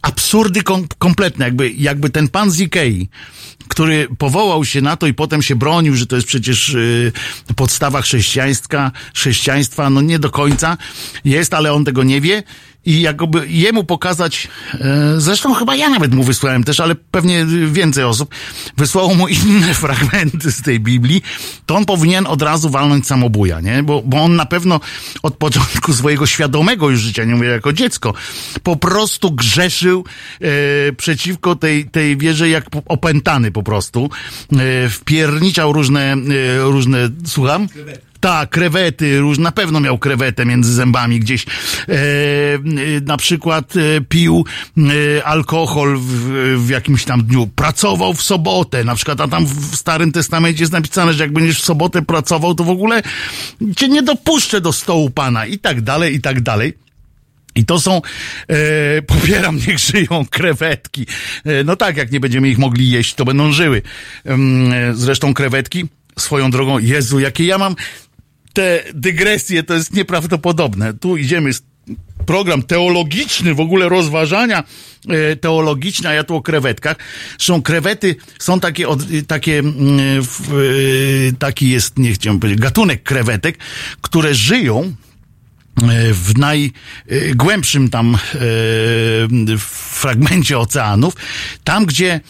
absurdy 0.03 0.63
kom 0.63 0.89
kompletne, 0.99 1.45
jakby, 1.45 1.71
jakby 1.71 2.11
ten 2.11 2.29
pan 2.29 2.51
z 2.51 2.61
Ikei, 2.61 3.09
który 3.69 4.09
powołał 4.19 4.65
się 4.65 4.81
na 4.81 4.97
to 4.97 5.07
i 5.07 5.15
potem 5.15 5.43
się 5.43 5.57
bronił, 5.57 5.97
że 5.97 6.07
to 6.07 6.17
jest 6.17 6.29
przecież 6.29 6.69
y, 6.69 7.13
podstawa 7.57 8.03
chrześcijaństwa, 8.03 8.93
chrześcijaństwa, 9.15 9.91
no 9.91 10.01
nie 10.01 10.19
do 10.19 10.31
końca 10.31 10.77
jest, 11.25 11.55
ale 11.55 11.73
on 11.73 11.85
tego 11.85 12.03
nie 12.03 12.21
wie 12.21 12.43
i 12.87 13.01
jakby 13.01 13.49
jemu 13.49 13.85
pokazać, 13.85 14.49
e, 14.75 15.15
zresztą 15.21 15.55
chyba 15.55 15.77
ja 15.77 15.89
nawet 15.89 16.15
mu 16.15 16.23
wysłałem 16.23 16.65
też, 16.65 16.81
ale 16.81 16.95
pewnie 16.95 17.47
więcej 17.73 18.05
osób 18.05 18.35
wysłało 18.77 19.15
mu 19.15 19.29
inne 19.45 19.75
fragmenty 19.75 20.53
z 20.53 20.63
tej 20.63 20.81
Biblii, 20.81 21.23
to 21.67 21.77
on 21.77 21.85
powinien 21.85 22.27
od 22.27 22.43
razu 22.43 22.71
walnąć 22.71 23.07
samobuja, 23.07 23.61
nie? 23.61 23.83
Bo, 23.83 24.03
bo 24.03 24.23
on 24.23 24.37
na 24.37 24.47
pewno 24.47 24.81
od 25.23 25.37
początku 25.37 25.93
swojego 26.05 26.27
świadomego 26.27 26.91
już 26.91 27.01
życia, 27.01 27.25
nie 27.25 27.35
mówię 27.35 27.49
jako 27.49 27.73
dziecko, 27.73 28.15
po 28.63 28.77
prostu 28.77 29.31
grzeszył 29.31 30.05
e, 30.41 30.93
przeciwko 30.93 31.57
tej, 31.57 31.85
tej 31.91 32.17
wierze 32.17 32.49
jak 32.49 32.65
opętany 32.87 33.53
po 33.53 33.63
prostu. 33.63 34.11
E, 34.53 34.89
wpierniczał 34.89 35.73
różne, 35.73 36.13
e, 36.13 36.17
różne, 36.59 37.09
słucham? 37.27 37.69
Tak, 38.25 38.51
krewety, 38.51 39.19
róż, 39.19 39.39
na 39.39 39.53
pewno 39.53 39.81
miał 39.81 39.99
krewetę 39.99 40.47
między 40.47 40.73
zębami 40.73 41.21
gdzieś. 41.21 41.47
E, 41.47 41.93
e, 41.93 42.61
na 43.07 43.17
przykład 43.17 43.75
e, 43.77 44.01
pił 44.01 44.45
e, 44.79 45.25
alkohol 45.25 45.99
w, 45.99 46.09
w 46.59 46.69
jakimś 46.69 47.05
tam 47.05 47.25
dniu. 47.25 47.47
Pracował 47.47 48.15
w 48.15 48.23
sobotę. 48.23 48.85
Na 48.85 48.95
przykład, 48.95 49.21
a 49.21 49.29
tam 49.29 49.47
w 49.47 49.77
Starym 49.77 50.13
Testamencie 50.13 50.63
jest 50.63 50.73
napisane, 50.73 51.13
że 51.13 51.25
jak 51.25 51.33
będziesz 51.33 51.61
w 51.61 51.65
sobotę 51.65 52.03
pracował, 52.03 52.55
to 52.55 52.65
w 52.65 52.71
ogóle 52.71 53.03
cię 53.77 53.89
nie 53.89 54.03
dopuszczę 54.03 54.61
do 54.61 54.73
stołu 54.73 55.11
Pana 55.11 55.47
i 55.47 55.59
tak 55.59 55.81
dalej, 55.81 56.15
i 56.15 56.21
tak 56.21 56.41
dalej. 56.41 56.75
I 57.55 57.65
to 57.65 57.81
są, 57.81 58.03
e, 58.49 59.03
popieram, 59.13 59.57
niech 59.57 59.79
żyją 59.79 60.27
krewetki. 60.31 61.07
E, 61.45 61.65
no 61.65 61.77
tak, 61.77 61.97
jak 61.97 62.13
nie 62.13 62.21
będziemy 62.21 62.49
ich 62.49 62.59
mogli 62.59 62.91
jeść, 62.91 63.15
to 63.15 63.25
będą 63.25 63.53
żyły. 63.53 63.83
E, 64.27 64.37
zresztą 64.95 65.35
krewetki, 65.35 65.85
swoją 66.19 66.51
drogą, 66.51 66.79
Jezu, 66.79 67.21
jakie 67.21 67.45
ja 67.45 67.59
mam 67.59 67.77
te 68.55 68.85
dygresje, 68.95 69.63
to 69.63 69.75
jest 69.75 69.93
nieprawdopodobne. 69.95 70.95
Tu 70.95 71.17
idziemy, 71.17 71.53
z- 71.53 71.63
program 72.27 72.63
teologiczny, 72.63 73.55
w 73.55 73.61
ogóle 73.61 73.89
rozważania 73.89 74.65
e, 75.09 75.37
teologiczne, 75.37 76.15
ja 76.15 76.25
tu 76.25 76.37
o 76.37 76.43
krewetkach. 76.43 76.97
Zresztą 77.39 77.63
krewety 77.63 78.17
są 78.39 78.61
takie, 78.61 78.89
od, 78.89 79.11
y, 79.11 79.23
takie, 79.23 79.59
mm, 79.59 79.75
w, 80.23 80.53
y, 80.53 81.33
taki 81.39 81.71
jest, 81.71 81.99
nie 81.99 82.13
chciałem 82.13 82.41
powiedzieć, 82.41 82.61
gatunek 82.63 83.03
krewetek, 83.03 83.59
które 84.01 84.35
żyją 84.35 84.83
e, 84.85 84.95
w 86.13 86.33
najgłębszym 86.39 87.91
tam 87.91 88.15
e, 88.15 88.19
fragmencie 89.59 90.59
oceanów, 90.59 91.15
tam 91.65 91.87
gdzie 91.87 92.13
e, 92.13 92.21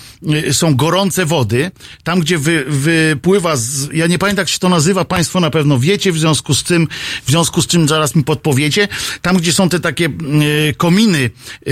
są 0.52 0.74
gorące 0.74 1.26
wody, 1.26 1.70
tam 2.04 2.20
gdzie 2.20 2.38
wy, 2.38 2.64
wypływa, 2.68 3.56
z, 3.56 3.88
ja 3.92 4.06
nie 4.06 4.18
pamiętam 4.18 4.42
jak 4.42 4.48
się 4.48 4.58
to 4.58 4.68
nazywa, 4.68 5.04
państwo 5.04 5.40
na 5.40 5.50
pewno 5.50 5.78
wiecie, 5.78 6.12
w 6.12 6.18
związku 6.18 6.54
z 6.54 6.62
tym, 6.62 6.88
w 7.24 7.30
związku 7.30 7.62
z 7.62 7.66
czym 7.66 7.88
zaraz 7.88 8.14
mi 8.14 8.24
podpowiecie, 8.24 8.88
tam 9.22 9.36
gdzie 9.36 9.52
są 9.52 9.68
te 9.68 9.80
takie 9.80 10.04
e, 10.06 10.10
kominy 10.76 11.30
e, 11.66 11.70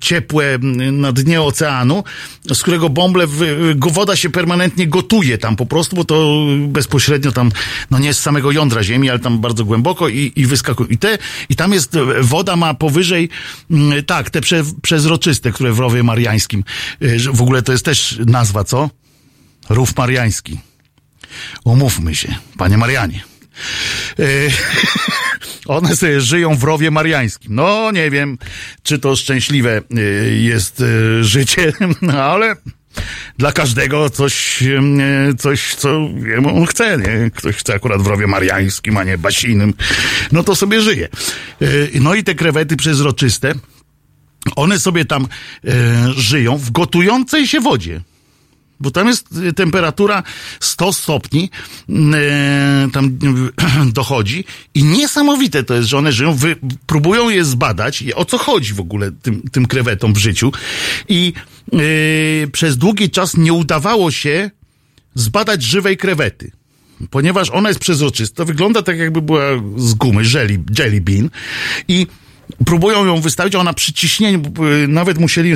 ciepłe 0.00 0.44
m, 0.54 1.00
na 1.00 1.12
dnie 1.12 1.42
oceanu, 1.42 2.04
z 2.52 2.62
którego 2.62 2.88
bąble, 2.88 3.26
wy, 3.26 3.74
go- 3.74 3.90
woda 3.90 4.16
się 4.16 4.30
permanentnie 4.30 4.86
gotuje 4.86 5.38
tam 5.38 5.56
po 5.56 5.66
prostu, 5.66 5.96
bo 5.96 6.04
to 6.04 6.46
bezpośrednio 6.58 7.32
tam, 7.32 7.50
no 7.90 7.98
nie 7.98 8.14
z 8.14 8.20
samego 8.20 8.52
jądra 8.52 8.82
ziemi, 8.82 9.10
ale 9.10 9.18
tam 9.18 9.38
bardzo 9.38 9.64
głęboko 9.64 10.08
i, 10.08 10.32
i 10.36 10.46
wyskakuje. 10.46 10.88
I 10.90 10.98
te, 10.98 11.18
i 11.48 11.56
tam 11.56 11.72
jest, 11.72 11.96
woda 12.20 12.56
ma 12.56 12.74
powyżej, 12.74 13.28
mm, 13.70 14.04
tak, 14.04 14.30
te 14.30 14.40
prze, 14.40 14.64
przezroczyste, 14.82 15.52
które 15.52 15.72
w 15.72 15.78
rowie 15.78 16.02
mariańskim, 16.02 16.64
w 17.32 17.42
ogóle 17.42 17.62
to 17.62 17.72
jest 17.72 17.84
też 17.84 18.18
nazwa, 18.26 18.64
co? 18.64 18.90
Rów 19.68 19.96
mariański. 19.96 20.58
Umówmy 21.64 22.14
się, 22.14 22.34
panie 22.56 22.78
Marianie. 22.78 23.20
E, 24.18 24.24
One 25.66 25.96
sobie 25.96 26.20
żyją 26.20 26.56
w 26.56 26.64
rowie 26.64 26.90
mariańskim. 26.90 27.54
No, 27.54 27.90
nie 27.90 28.10
wiem, 28.10 28.38
czy 28.82 28.98
to 28.98 29.16
szczęśliwe 29.16 29.76
e, 29.76 30.00
jest 30.30 30.82
życie, 31.20 31.72
no, 32.02 32.22
ale 32.22 32.56
dla 33.38 33.52
każdego 33.52 34.10
coś, 34.10 34.64
coś, 35.38 35.74
co 35.74 35.96
on 36.54 36.66
chce, 36.66 36.98
nie? 36.98 37.30
Ktoś 37.30 37.56
chce 37.56 37.74
akurat 37.74 38.02
w 38.02 38.06
rowie 38.06 38.26
mariańskim, 38.26 38.96
a 38.96 39.04
nie 39.04 39.18
basinnym, 39.18 39.74
no 40.32 40.42
to 40.42 40.56
sobie 40.56 40.80
żyje. 40.80 41.08
No 42.00 42.14
i 42.14 42.24
te 42.24 42.34
krewety 42.34 42.76
przezroczyste, 42.76 43.54
one 44.56 44.78
sobie 44.78 45.04
tam 45.04 45.26
e, 45.64 45.68
żyją 46.16 46.58
w 46.58 46.70
gotującej 46.70 47.46
się 47.48 47.60
wodzie. 47.60 48.00
Bo 48.80 48.90
tam 48.90 49.08
jest 49.08 49.26
y, 49.36 49.52
temperatura 49.52 50.22
100 50.60 50.92
stopni, 50.92 51.50
e, 52.14 52.88
tam 52.92 53.06
y, 53.06 53.92
dochodzi 53.92 54.44
i 54.74 54.84
niesamowite 54.84 55.62
to 55.64 55.74
jest, 55.74 55.88
że 55.88 55.98
one 55.98 56.12
żyją, 56.12 56.34
wy, 56.34 56.56
próbują 56.86 57.28
je 57.28 57.44
zbadać, 57.44 58.04
o 58.14 58.24
co 58.24 58.38
chodzi 58.38 58.74
w 58.74 58.80
ogóle 58.80 59.12
tym, 59.12 59.42
tym 59.52 59.66
krewetom 59.66 60.12
w 60.12 60.18
życiu 60.18 60.52
i 61.08 61.32
e, 61.72 61.78
przez 62.46 62.76
długi 62.76 63.10
czas 63.10 63.36
nie 63.36 63.52
udawało 63.52 64.10
się 64.10 64.50
zbadać 65.14 65.62
żywej 65.62 65.96
krewety. 65.96 66.50
Ponieważ 67.10 67.50
ona 67.50 67.68
jest 67.68 67.80
przezroczysta, 67.80 68.44
wygląda 68.44 68.82
tak 68.82 68.98
jakby 68.98 69.22
była 69.22 69.42
z 69.76 69.94
gumy, 69.94 70.22
jelly, 70.34 70.60
jelly 70.78 71.00
bean 71.00 71.30
i 71.88 72.06
próbują 72.66 73.06
ją 73.06 73.20
wystawić, 73.20 73.54
ona 73.54 73.72
przy 73.72 73.92
ciśnieniu, 73.92 74.42
y, 74.84 74.88
nawet 74.88 75.18
musieli, 75.18 75.52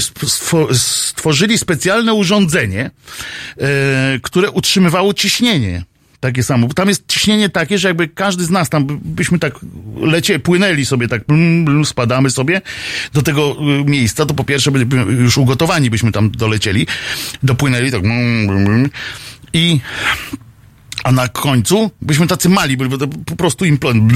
stworzyli 0.72 1.58
specjalne 1.58 2.14
urządzenie, 2.14 2.90
e, 3.58 4.18
które 4.22 4.50
utrzymywało 4.50 5.14
ciśnienie. 5.14 5.84
Takie 6.20 6.42
samo. 6.42 6.66
Bo 6.68 6.74
tam 6.74 6.88
jest 6.88 7.04
ciśnienie 7.08 7.48
takie, 7.48 7.78
że 7.78 7.88
jakby 7.88 8.08
każdy 8.08 8.44
z 8.44 8.50
nas 8.50 8.68
tam, 8.70 8.86
by- 8.86 8.98
byśmy 9.04 9.38
tak 9.38 9.54
lecie, 10.00 10.38
płynęli 10.38 10.84
sobie 10.86 11.08
tak, 11.08 11.26
blum, 11.26 11.64
blum, 11.64 11.84
spadamy 11.84 12.30
sobie 12.30 12.60
do 13.12 13.22
tego 13.22 13.56
y, 13.80 13.84
miejsca, 13.90 14.26
to 14.26 14.34
po 14.34 14.44
pierwsze 14.44 14.70
by- 14.70 14.96
już 15.12 15.38
ugotowani 15.38 15.90
byśmy 15.90 16.12
tam 16.12 16.30
dolecieli, 16.30 16.86
dopłynęli 17.42 17.90
tak 17.90 18.02
blum. 18.02 18.88
i 19.52 19.80
a 21.02 21.12
na 21.12 21.28
końcu 21.28 21.90
byśmy 22.02 22.26
tacy 22.26 22.48
mali, 22.48 22.76
by 22.76 22.98
to 22.98 23.08
po 23.08 23.36
prostu 23.36 23.64
implant 23.64 24.12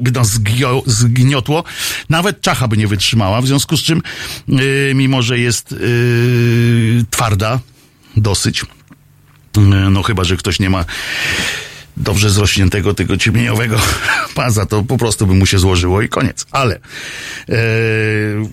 by 0.00 0.10
nas 0.10 0.40
zgniotło. 0.86 1.64
Nawet 2.10 2.40
czacha 2.40 2.68
by 2.68 2.76
nie 2.76 2.86
wytrzymała, 2.86 3.40
w 3.40 3.46
związku 3.46 3.76
z 3.76 3.82
czym, 3.82 4.02
yy, 4.48 4.92
mimo 4.94 5.22
że 5.22 5.38
jest 5.38 5.72
yy, 5.72 7.04
twarda 7.10 7.60
dosyć, 8.16 8.64
yy, 9.56 9.90
no 9.90 10.02
chyba, 10.02 10.24
że 10.24 10.36
ktoś 10.36 10.60
nie 10.60 10.70
ma 10.70 10.84
dobrze 11.96 12.30
zrośniętego 12.30 12.94
tego 12.94 13.16
ciemieniowego 13.16 13.76
paza, 14.34 14.66
to 14.66 14.82
po 14.82 14.98
prostu 14.98 15.26
by 15.26 15.34
mu 15.34 15.46
się 15.46 15.58
złożyło 15.58 16.02
i 16.02 16.08
koniec. 16.08 16.46
Ale 16.50 16.74
e, 16.74 16.80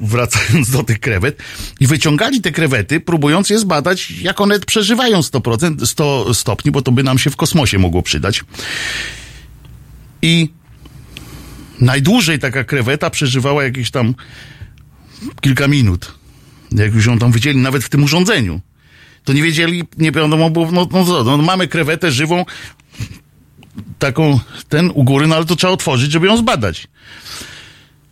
wracając 0.02 0.70
do 0.70 0.84
tych 0.84 1.00
krewet 1.00 1.44
i 1.80 1.88
wyciągali 1.88 2.42
te 2.42 2.52
krewety, 2.52 3.00
próbując 3.00 3.50
je 3.50 3.60
zbadać, 3.60 4.12
jak 4.12 4.42
one 4.42 4.60
przeżywają 4.60 5.20
100%, 5.20 5.86
100 5.86 6.34
stopni, 6.34 6.72
bo 6.72 6.82
to 6.82 6.92
by 6.92 7.04
nam 7.04 7.20
się 7.20 7.30
w 7.30 7.36
kosmosie 7.36 7.80
mogło 7.80 8.02
przydać. 8.04 8.44
I 10.22 10.50
najdłużej 11.80 12.40
taka 12.40 12.64
kreweta 12.64 13.10
przeżywała 13.10 13.64
jakieś 13.64 13.92
tam 13.92 14.16
kilka 15.42 15.68
minut. 15.68 16.16
Jak 16.72 16.94
już 16.94 17.06
ją 17.06 17.20
tam 17.20 17.32
wycięli, 17.32 17.58
nawet 17.58 17.84
w 17.84 17.90
tym 17.90 18.04
urządzeniu. 18.04 18.62
To 19.24 19.34
nie 19.34 19.44
wiedzieli, 19.44 19.84
nie 19.98 20.12
wiadomo 20.12 20.50
było, 20.50 20.72
no, 20.72 20.88
no 20.92 21.24
no 21.24 21.38
mamy 21.38 21.68
krewetę 21.68 22.12
żywą, 22.12 22.46
taką, 24.00 24.40
ten 24.70 24.92
u 24.94 25.04
góry, 25.04 25.28
no 25.28 25.36
ale 25.36 25.46
to 25.46 25.56
trzeba 25.56 25.74
otworzyć, 25.74 26.12
żeby 26.12 26.28
ją 26.28 26.38
zbadać. 26.38 26.88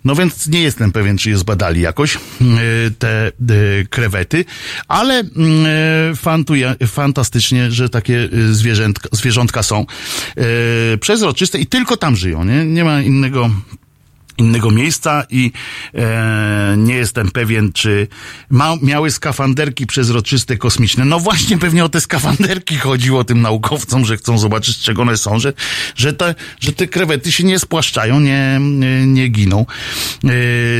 No 0.05 0.15
więc 0.15 0.47
nie 0.47 0.61
jestem 0.61 0.91
pewien, 0.91 1.17
czy 1.17 1.29
je 1.29 1.37
zbadali 1.37 1.81
jakoś, 1.81 2.13
yy, 2.13 2.91
te 2.99 3.31
yy, 3.49 3.87
krewety, 3.89 4.45
ale 4.87 5.15
yy, 5.15 6.15
fantuje, 6.15 6.75
fantastycznie, 6.87 7.71
że 7.71 7.89
takie 7.89 8.29
zwierzętka, 8.51 9.09
zwierzątka 9.11 9.63
są 9.63 9.85
przezroczyste 10.99 11.59
i 11.59 11.65
tylko 11.65 11.97
tam 11.97 12.15
żyją, 12.15 12.43
nie? 12.43 12.65
Nie 12.65 12.83
ma 12.83 13.01
innego 13.01 13.49
innego 14.39 14.71
miejsca 14.71 15.23
i 15.29 15.51
e, 15.95 16.75
nie 16.77 16.95
jestem 16.95 17.31
pewien, 17.31 17.73
czy 17.73 18.07
ma, 18.49 18.75
miały 18.81 19.11
skafanderki 19.11 19.87
przezroczyste 19.87 20.57
kosmiczne. 20.57 21.05
No 21.05 21.19
właśnie 21.19 21.57
pewnie 21.57 21.85
o 21.85 21.89
te 21.89 22.01
skafanderki 22.01 22.77
chodziło 22.77 23.23
tym 23.23 23.41
naukowcom, 23.41 24.05
że 24.05 24.17
chcą 24.17 24.37
zobaczyć, 24.37 24.77
z 24.77 24.79
czego 24.79 25.01
one 25.01 25.17
są, 25.17 25.39
że, 25.39 25.53
że, 25.95 26.13
te, 26.13 26.35
że 26.59 26.73
te 26.73 26.87
krewety 26.87 27.31
się 27.31 27.43
nie 27.43 27.59
spłaszczają, 27.59 28.19
nie, 28.19 28.59
nie, 28.61 29.07
nie 29.07 29.27
giną. 29.27 29.65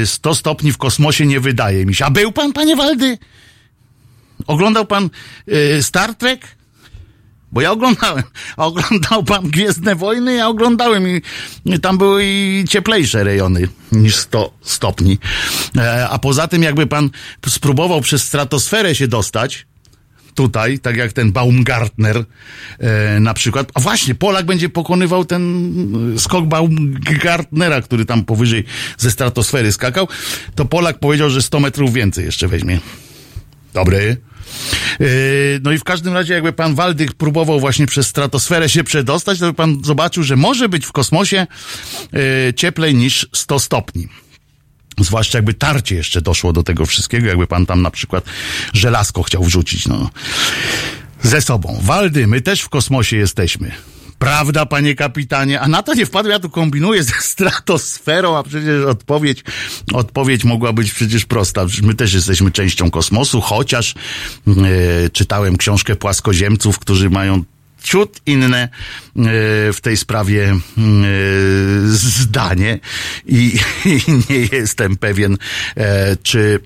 E, 0.02 0.06
100 0.06 0.36
stopni 0.36 0.72
w 0.72 0.78
kosmosie 0.78 1.26
nie 1.26 1.40
wydaje 1.40 1.86
mi 1.86 1.96
się. 1.96 2.06
A 2.06 2.12
był 2.12 2.32
pan, 2.32 2.54
panie 2.54 2.76
Waldy? 2.76 3.18
Oglądał 4.48 4.86
pan 4.86 5.10
e, 5.48 5.84
Star 5.84 6.16
Trek? 6.16 6.59
Bo 7.52 7.62
ja 7.62 7.72
oglądałem. 7.72 8.24
Oglądał 8.58 9.24
pan 9.24 9.50
Gwiezdne 9.50 9.96
Wojny? 9.96 10.36
Ja 10.36 10.48
oglądałem 10.48 11.08
i, 11.08 11.22
i 11.66 11.80
tam 11.80 11.98
były 11.98 12.24
i 12.26 12.66
cieplejsze 12.70 13.24
rejony 13.24 13.68
niż 13.92 14.16
100 14.16 14.54
stopni. 14.62 15.18
E, 15.78 16.10
a 16.10 16.20
poza 16.20 16.48
tym, 16.48 16.64
jakby 16.64 16.88
pan 16.88 17.10
spróbował 17.48 18.02
przez 18.02 18.24
stratosferę 18.24 18.96
się 18.96 19.08
dostać, 19.08 19.66
tutaj, 20.36 20.80
tak 20.80 20.98
jak 20.98 21.14
ten 21.14 21.32
Baumgartner 21.32 22.26
e, 22.80 23.20
na 23.20 23.34
przykład. 23.34 23.72
A 23.74 23.80
właśnie, 23.80 24.16
Polak 24.16 24.46
będzie 24.46 24.70
pokonywał 24.70 25.26
ten 25.26 25.74
skok 26.18 26.46
Baumgartnera, 26.46 27.82
który 27.82 28.06
tam 28.06 28.26
powyżej 28.26 28.64
ze 28.98 29.12
stratosfery 29.12 29.72
skakał, 29.72 30.08
to 30.56 30.66
Polak 30.66 31.00
powiedział, 31.00 31.30
że 31.30 31.42
100 31.42 31.60
metrów 31.60 31.94
więcej 31.94 32.26
jeszcze 32.26 32.48
weźmie. 32.48 32.80
Dobry. 33.74 34.18
Yy, 35.00 35.60
No 35.64 35.72
i 35.72 35.78
w 35.78 35.84
każdym 35.84 36.14
razie, 36.14 36.34
jakby 36.34 36.54
pan 36.54 36.76
Waldych 36.76 37.14
próbował 37.14 37.60
właśnie 37.60 37.88
przez 37.88 38.08
stratosferę 38.08 38.70
się 38.70 38.84
przedostać, 38.84 39.40
to 39.40 39.46
by 39.46 39.54
pan 39.54 39.82
zobaczył, 39.84 40.24
że 40.24 40.36
może 40.36 40.70
być 40.70 40.86
w 40.86 40.92
kosmosie 40.92 41.48
yy, 42.14 42.54
cieplej 42.54 42.96
niż 42.96 43.28
100 43.34 43.60
stopni. 43.60 44.08
Zwłaszcza 45.00 45.38
jakby 45.38 45.54
tarcie 45.54 45.96
jeszcze 45.96 46.22
doszło 46.22 46.54
do 46.54 46.64
tego 46.64 46.86
wszystkiego, 46.86 47.28
jakby 47.28 47.48
pan 47.48 47.66
tam 47.66 47.82
na 47.82 47.92
przykład 47.92 48.24
żelazko 48.74 49.24
chciał 49.24 49.44
wrzucić, 49.44 49.88
no. 49.88 50.10
Ze 51.24 51.42
sobą. 51.42 51.80
Waldy, 51.82 52.28
my 52.28 52.42
też 52.42 52.62
w 52.62 52.70
kosmosie 52.70 53.18
jesteśmy. 53.18 53.72
Prawda, 54.20 54.66
panie 54.66 54.96
kapitanie? 54.96 55.62
A 55.62 55.68
na 55.68 55.84
to 55.84 55.94
nie 55.94 56.06
wpadł, 56.06 56.30
ja 56.30 56.40
tu 56.40 56.50
kombinuję 56.50 57.04
ze 57.04 57.14
stratosferą, 57.20 58.38
a 58.38 58.44
przecież 58.44 58.86
odpowiedź, 58.86 59.44
odpowiedź 59.94 60.44
mogła 60.44 60.74
być 60.74 60.92
przecież 60.92 61.26
prosta. 61.26 61.66
My 61.84 61.96
też 61.96 62.14
jesteśmy 62.14 62.52
częścią 62.52 62.92
kosmosu, 62.92 63.42
chociaż 63.42 63.96
e, 64.48 65.10
czytałem 65.10 65.58
książkę 65.58 65.96
płaskoziemców, 65.96 66.80
którzy 66.80 67.10
mają 67.10 67.44
ciut 67.84 68.22
inne 68.26 68.64
e, 68.64 68.70
w 69.74 69.78
tej 69.82 69.98
sprawie 69.98 70.52
e, 70.52 70.60
zdanie 71.88 72.80
i, 73.26 73.60
i 73.86 74.00
nie 74.30 74.58
jestem 74.58 74.98
pewien, 74.98 75.38
czy 76.24 76.60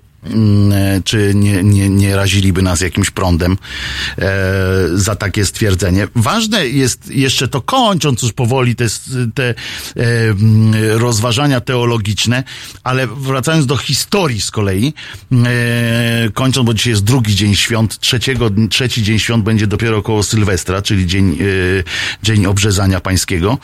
czy 1.05 1.31
nie, 1.35 1.63
nie, 1.63 1.89
nie 1.89 2.15
raziliby 2.15 2.61
nas 2.61 2.81
jakimś 2.81 3.11
prądem 3.11 3.57
e, 4.17 4.31
za 4.93 5.15
takie 5.15 5.45
stwierdzenie. 5.45 6.07
Ważne 6.15 6.67
jest 6.67 7.11
jeszcze 7.11 7.47
to 7.47 7.61
kończąc 7.61 8.21
już 8.21 8.33
powoli 8.33 8.75
te, 8.75 8.85
te 9.35 9.49
e, 9.49 9.53
mm, 10.29 10.73
rozważania 10.99 11.61
teologiczne, 11.61 12.43
ale 12.83 13.07
wracając 13.07 13.65
do 13.65 13.77
historii 13.77 14.41
z 14.41 14.51
kolei, 14.51 14.93
e, 15.31 16.29
kończąc, 16.33 16.65
bo 16.65 16.73
dzisiaj 16.73 16.91
jest 16.91 17.03
drugi 17.03 17.35
dzień 17.35 17.55
świąt, 17.55 17.99
trzeciego, 17.99 18.49
trzeci 18.69 19.03
dzień 19.03 19.19
świąt 19.19 19.43
będzie 19.43 19.67
dopiero 19.67 20.01
koło 20.01 20.23
Sylwestra, 20.23 20.81
czyli 20.81 21.07
dzień, 21.07 21.31
e, 21.31 21.43
dzień 22.23 22.45
obrzezania 22.45 22.99
pańskiego. 22.99 23.57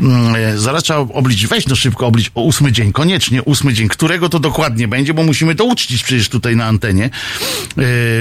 Mm, 0.00 0.34
e, 0.34 0.58
zaraz 0.58 0.82
trzeba 0.82 1.00
obliczyć, 1.00 1.46
weź 1.46 1.66
no 1.66 1.76
szybko 1.76 2.06
oblicz 2.06 2.30
o 2.34 2.42
ósmy 2.42 2.72
dzień, 2.72 2.92
koniecznie 2.92 3.42
ósmy 3.42 3.72
dzień, 3.72 3.88
którego 3.88 4.28
to 4.28 4.38
dokładnie 4.38 4.88
będzie, 4.88 5.14
bo 5.14 5.22
musimy 5.22 5.54
to 5.54 5.64
uczcić 5.64 5.93
przecież 6.02 6.28
tutaj 6.28 6.56
na 6.56 6.66
antenie. 6.66 7.10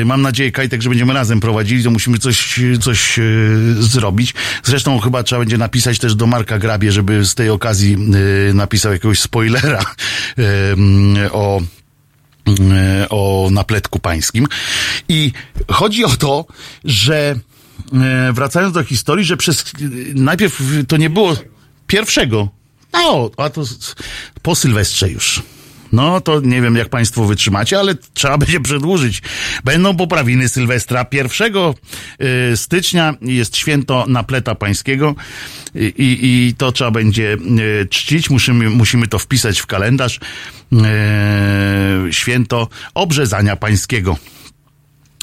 E, 0.01 0.05
mam 0.05 0.21
nadzieję, 0.21 0.51
Kajtek, 0.51 0.81
że 0.81 0.89
będziemy 0.89 1.13
razem 1.13 1.39
prowadzili, 1.39 1.83
to 1.83 1.91
musimy 1.91 2.17
coś, 2.17 2.59
coś 2.81 3.19
e, 3.19 3.23
zrobić. 3.79 4.33
Zresztą 4.63 4.99
chyba 4.99 5.23
trzeba 5.23 5.39
będzie 5.39 5.57
napisać 5.57 5.99
też 5.99 6.15
do 6.15 6.27
Marka 6.27 6.59
Grabie, 6.59 6.91
żeby 6.91 7.25
z 7.25 7.35
tej 7.35 7.49
okazji 7.49 7.97
e, 8.49 8.53
napisał 8.53 8.91
jakiegoś 8.91 9.19
spoilera 9.19 9.85
o 11.31 11.61
o 13.09 13.49
napletku 13.51 13.99
pańskim. 13.99 14.47
I 15.09 15.31
chodzi 15.71 16.05
o 16.05 16.09
to, 16.09 16.45
że 16.85 17.35
wracając 18.33 18.73
do 18.73 18.83
historii, 18.83 19.25
że 19.25 19.37
przez 19.37 19.71
najpierw 20.13 20.61
to 20.87 20.97
nie 20.97 21.09
było 21.09 21.35
pierwszego. 21.87 22.49
No, 22.93 23.31
a 23.37 23.49
to 23.49 23.63
po 24.41 24.55
Sylwestrze 24.55 25.09
już. 25.09 25.41
No 25.93 26.21
to 26.21 26.39
nie 26.39 26.61
wiem, 26.61 26.75
jak 26.75 26.89
Państwo 26.89 27.25
wytrzymacie, 27.25 27.79
ale 27.79 27.95
trzeba 28.13 28.37
będzie 28.37 28.59
przedłużyć. 28.59 29.21
Będą 29.63 29.97
poprawiny 29.97 30.49
Sylwestra. 30.49 31.05
1 31.11 31.53
y, 32.53 32.57
stycznia 32.57 33.13
jest 33.21 33.57
święto 33.57 34.05
napleta 34.07 34.55
pańskiego 34.55 35.15
i, 35.75 35.85
i, 35.85 36.47
i 36.47 36.55
to 36.55 36.71
trzeba 36.71 36.91
będzie 36.91 37.37
y, 37.83 37.87
czcić. 37.89 38.29
Musimy, 38.29 38.69
musimy 38.69 39.07
to 39.07 39.19
wpisać 39.19 39.59
w 39.59 39.65
kalendarz. 39.65 40.19
Y, 42.07 42.13
Święto 42.13 42.67
obrzezania 42.93 43.55
pańskiego. 43.55 44.17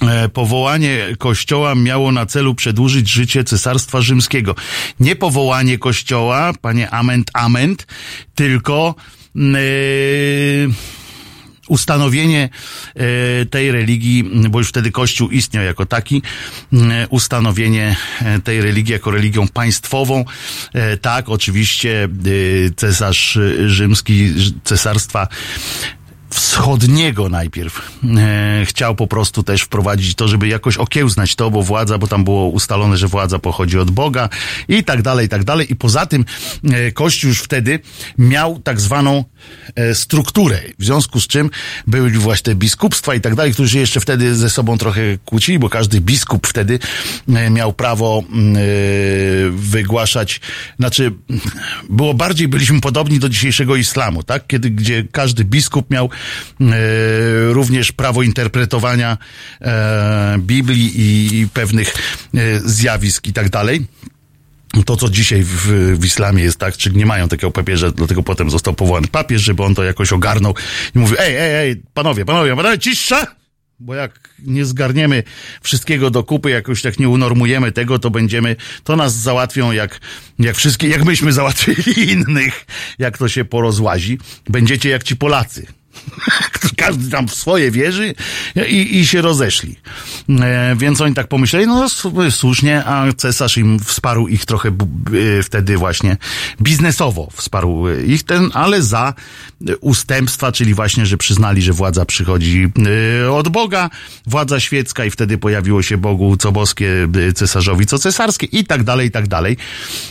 E, 0.03 0.29
Powołanie 0.29 1.07
kościoła 1.19 1.75
miało 1.75 2.13
na 2.13 2.27
celu 2.27 2.55
przedłużyć 2.55 3.11
życie 3.11 3.45
cesarstwa 3.45 4.01
rzymskiego. 4.01 4.55
Nie 5.01 5.17
powołanie 5.17 5.79
kościoła, 5.79 6.53
panie 6.61 6.91
ament, 6.91 7.31
ament, 7.35 7.87
tylko 8.35 8.95
ustanowienie 11.70 12.48
e, 12.94 13.47
tej 13.47 13.70
religii, 13.73 14.24
bo 14.51 14.59
już 14.59 14.69
wtedy 14.69 14.90
Kościół 14.90 15.28
istniał 15.31 15.65
jako 15.65 15.86
taki, 15.86 16.23
e, 16.73 17.09
ustanowienie 17.09 17.97
e, 18.23 18.40
tej 18.40 18.61
religii 18.61 18.93
jako 18.93 19.11
religią 19.11 19.48
państwową. 19.48 20.24
E, 20.73 20.97
Tak, 20.97 21.28
oczywiście 21.28 22.05
e, 22.05 22.09
cesarz 22.77 23.36
e, 23.36 23.69
rzymski, 23.69 24.35
cesarstwa 24.65 25.28
wschodniego 26.31 27.28
najpierw. 27.28 27.98
E, 28.16 28.66
chciał 28.66 28.94
po 28.94 29.07
prostu 29.07 29.43
też 29.43 29.62
wprowadzić 29.62 30.15
to, 30.15 30.28
żeby 30.28 30.48
jakoś 30.48 30.77
okiełznać 30.77 31.35
to, 31.35 31.51
bo 31.51 31.62
władza, 31.62 31.98
bo 31.98 32.07
tam 32.07 32.24
było 32.24 32.48
ustalone, 32.48 32.97
że 32.97 33.09
władza 33.09 33.39
pochodzi 33.39 33.78
od 33.78 33.90
Boga 33.90 34.28
i 34.69 34.85
tak 34.85 35.02
dalej, 35.02 35.27
i 35.27 35.28
tak 35.28 35.44
dalej. 35.44 35.73
I 35.73 35.77
poza 35.77 36.07
tym 36.07 36.24
e, 36.65 36.93
Kościół 36.93 37.28
już 37.28 37.40
wtedy 37.40 37.81
miał 38.19 38.59
tak 38.59 38.81
zwaną 38.81 39.24
e, 39.74 39.94
strukturę, 39.94 40.61
w 40.78 40.85
związku 40.85 41.20
z 41.20 41.27
czym 41.27 41.51
były 41.86 42.11
właśnie 42.11 42.43
te 42.43 42.55
biskupstwa 42.55 43.15
i 43.15 43.20
tak 43.20 43.35
dalej, 43.35 43.52
którzy 43.52 43.78
jeszcze 43.78 44.01
wtedy 44.01 44.35
ze 44.35 44.51
sobą 44.51 44.78
trochę 44.78 45.02
kłócili, 45.24 45.59
bo 45.59 45.69
każdy 45.69 46.01
biskup 46.01 46.47
wtedy 46.47 46.78
e, 47.28 47.51
miał 47.51 47.73
prawo 47.73 48.23
mm, 48.32 48.57
e, 48.57 48.61
wygłaszać, 49.51 50.40
znaczy 50.78 51.12
było 51.89 52.15
bardziej, 52.15 52.48
byliśmy 52.48 52.81
podobni 52.81 53.19
do 53.19 53.28
dzisiejszego 53.28 53.77
islamu, 53.77 54.23
tak? 54.23 54.47
Kiedy, 54.47 54.70
gdzie 54.70 55.05
każdy 55.12 55.44
biskup 55.44 55.90
miał 55.90 56.11
również 57.49 57.93
prawo 57.93 58.23
interpretowania 58.23 59.19
e, 59.61 60.37
Biblii 60.39 60.93
i, 60.95 61.49
pewnych 61.49 61.95
e, 62.35 62.61
zjawisk 62.61 63.27
i 63.27 63.33
tak 63.33 63.51
dalej. 63.51 63.87
To, 64.87 64.97
co 64.97 65.09
dzisiaj 65.09 65.43
w, 65.43 65.67
w 65.99 66.05
islamie 66.05 66.43
jest 66.43 66.59
tak, 66.59 66.77
czy 66.77 66.91
nie 66.91 67.07
mają 67.07 67.29
takiego 67.29 67.51
papieża, 67.51 67.91
dlatego 67.91 68.23
potem 68.23 68.51
został 68.51 68.75
powołany 68.75 69.09
papież, 69.09 69.43
żeby 69.43 69.63
on 69.63 69.75
to 69.75 69.85
jakoś 69.85 70.13
ogarnął 70.13 70.55
i 70.95 70.99
mówił, 70.99 71.17
ej, 71.19 71.37
ej, 71.37 71.55
ej, 71.55 71.83
panowie, 71.95 72.25
panowie, 72.25 72.57
panowie, 72.57 72.79
cisza! 72.79 73.27
Bo 73.81 73.95
jak 73.95 74.31
nie 74.47 74.65
zgarniemy 74.65 75.23
wszystkiego 75.63 76.11
do 76.11 76.25
kupy, 76.25 76.51
jakoś 76.51 76.83
tak 76.83 76.99
nie 76.99 77.09
unormujemy 77.09 77.73
tego, 77.73 77.99
to 77.99 78.11
będziemy, 78.11 78.57
to 78.85 78.97
nas 78.97 79.15
załatwią 79.15 79.73
jak, 79.73 80.01
jak 80.39 80.57
wszystkie, 80.57 80.89
jak 80.89 81.05
myśmy 81.05 81.33
załatwili 81.33 82.11
innych, 82.13 82.67
jak 82.99 83.19
to 83.19 83.29
się 83.29 83.45
porozłazi. 83.45 84.19
Będziecie 84.49 84.89
jak 84.89 85.03
ci 85.03 85.17
Polacy. 85.17 85.67
Każdy 86.77 87.11
tam 87.11 87.29
w 87.29 87.35
swoje 87.35 87.71
wierzy 87.71 88.15
i, 88.69 88.99
i 88.99 89.07
się 89.07 89.23
rozeszli. 89.23 89.77
E, 90.41 90.77
więc 90.77 91.01
oni 91.01 91.15
tak 91.15 91.29
pomyśleli, 91.29 91.67
no 91.67 91.87
słusznie, 92.31 92.85
a 92.85 93.12
cesarz 93.12 93.59
im 93.59 93.79
wsparł 93.79 94.29
ich 94.29 94.45
trochę 94.45 94.69
e, 94.69 95.43
wtedy 95.43 95.77
właśnie 95.77 96.17
biznesowo 96.62 97.29
wsparł 97.33 97.89
ich 98.07 98.23
ten, 98.23 98.51
ale 98.55 98.83
za 98.83 99.15
e, 99.69 99.77
ustępstwa, 99.77 100.53
czyli 100.53 100.75
właśnie, 100.75 101.07
że 101.07 101.17
przyznali, 101.17 101.62
że 101.62 101.73
władza 101.73 102.05
przychodzi 102.05 102.69
e, 103.25 103.33
od 103.33 103.49
Boga, 103.49 103.91
władza 104.27 104.61
świecka 104.61 105.05
i 105.05 105.11
wtedy 105.11 105.39
pojawiło 105.39 105.83
się 105.83 105.99
Bogu 105.99 106.37
co 106.37 106.53
boskie, 106.53 107.09
e, 107.29 107.33
cesarzowi 107.33 107.87
co 107.87 107.99
cesarskie 107.99 108.47
i 108.47 108.65
tak 108.65 108.85
dalej, 108.85 109.09
i 109.09 109.11
tak 109.11 109.29
dalej. 109.29 109.57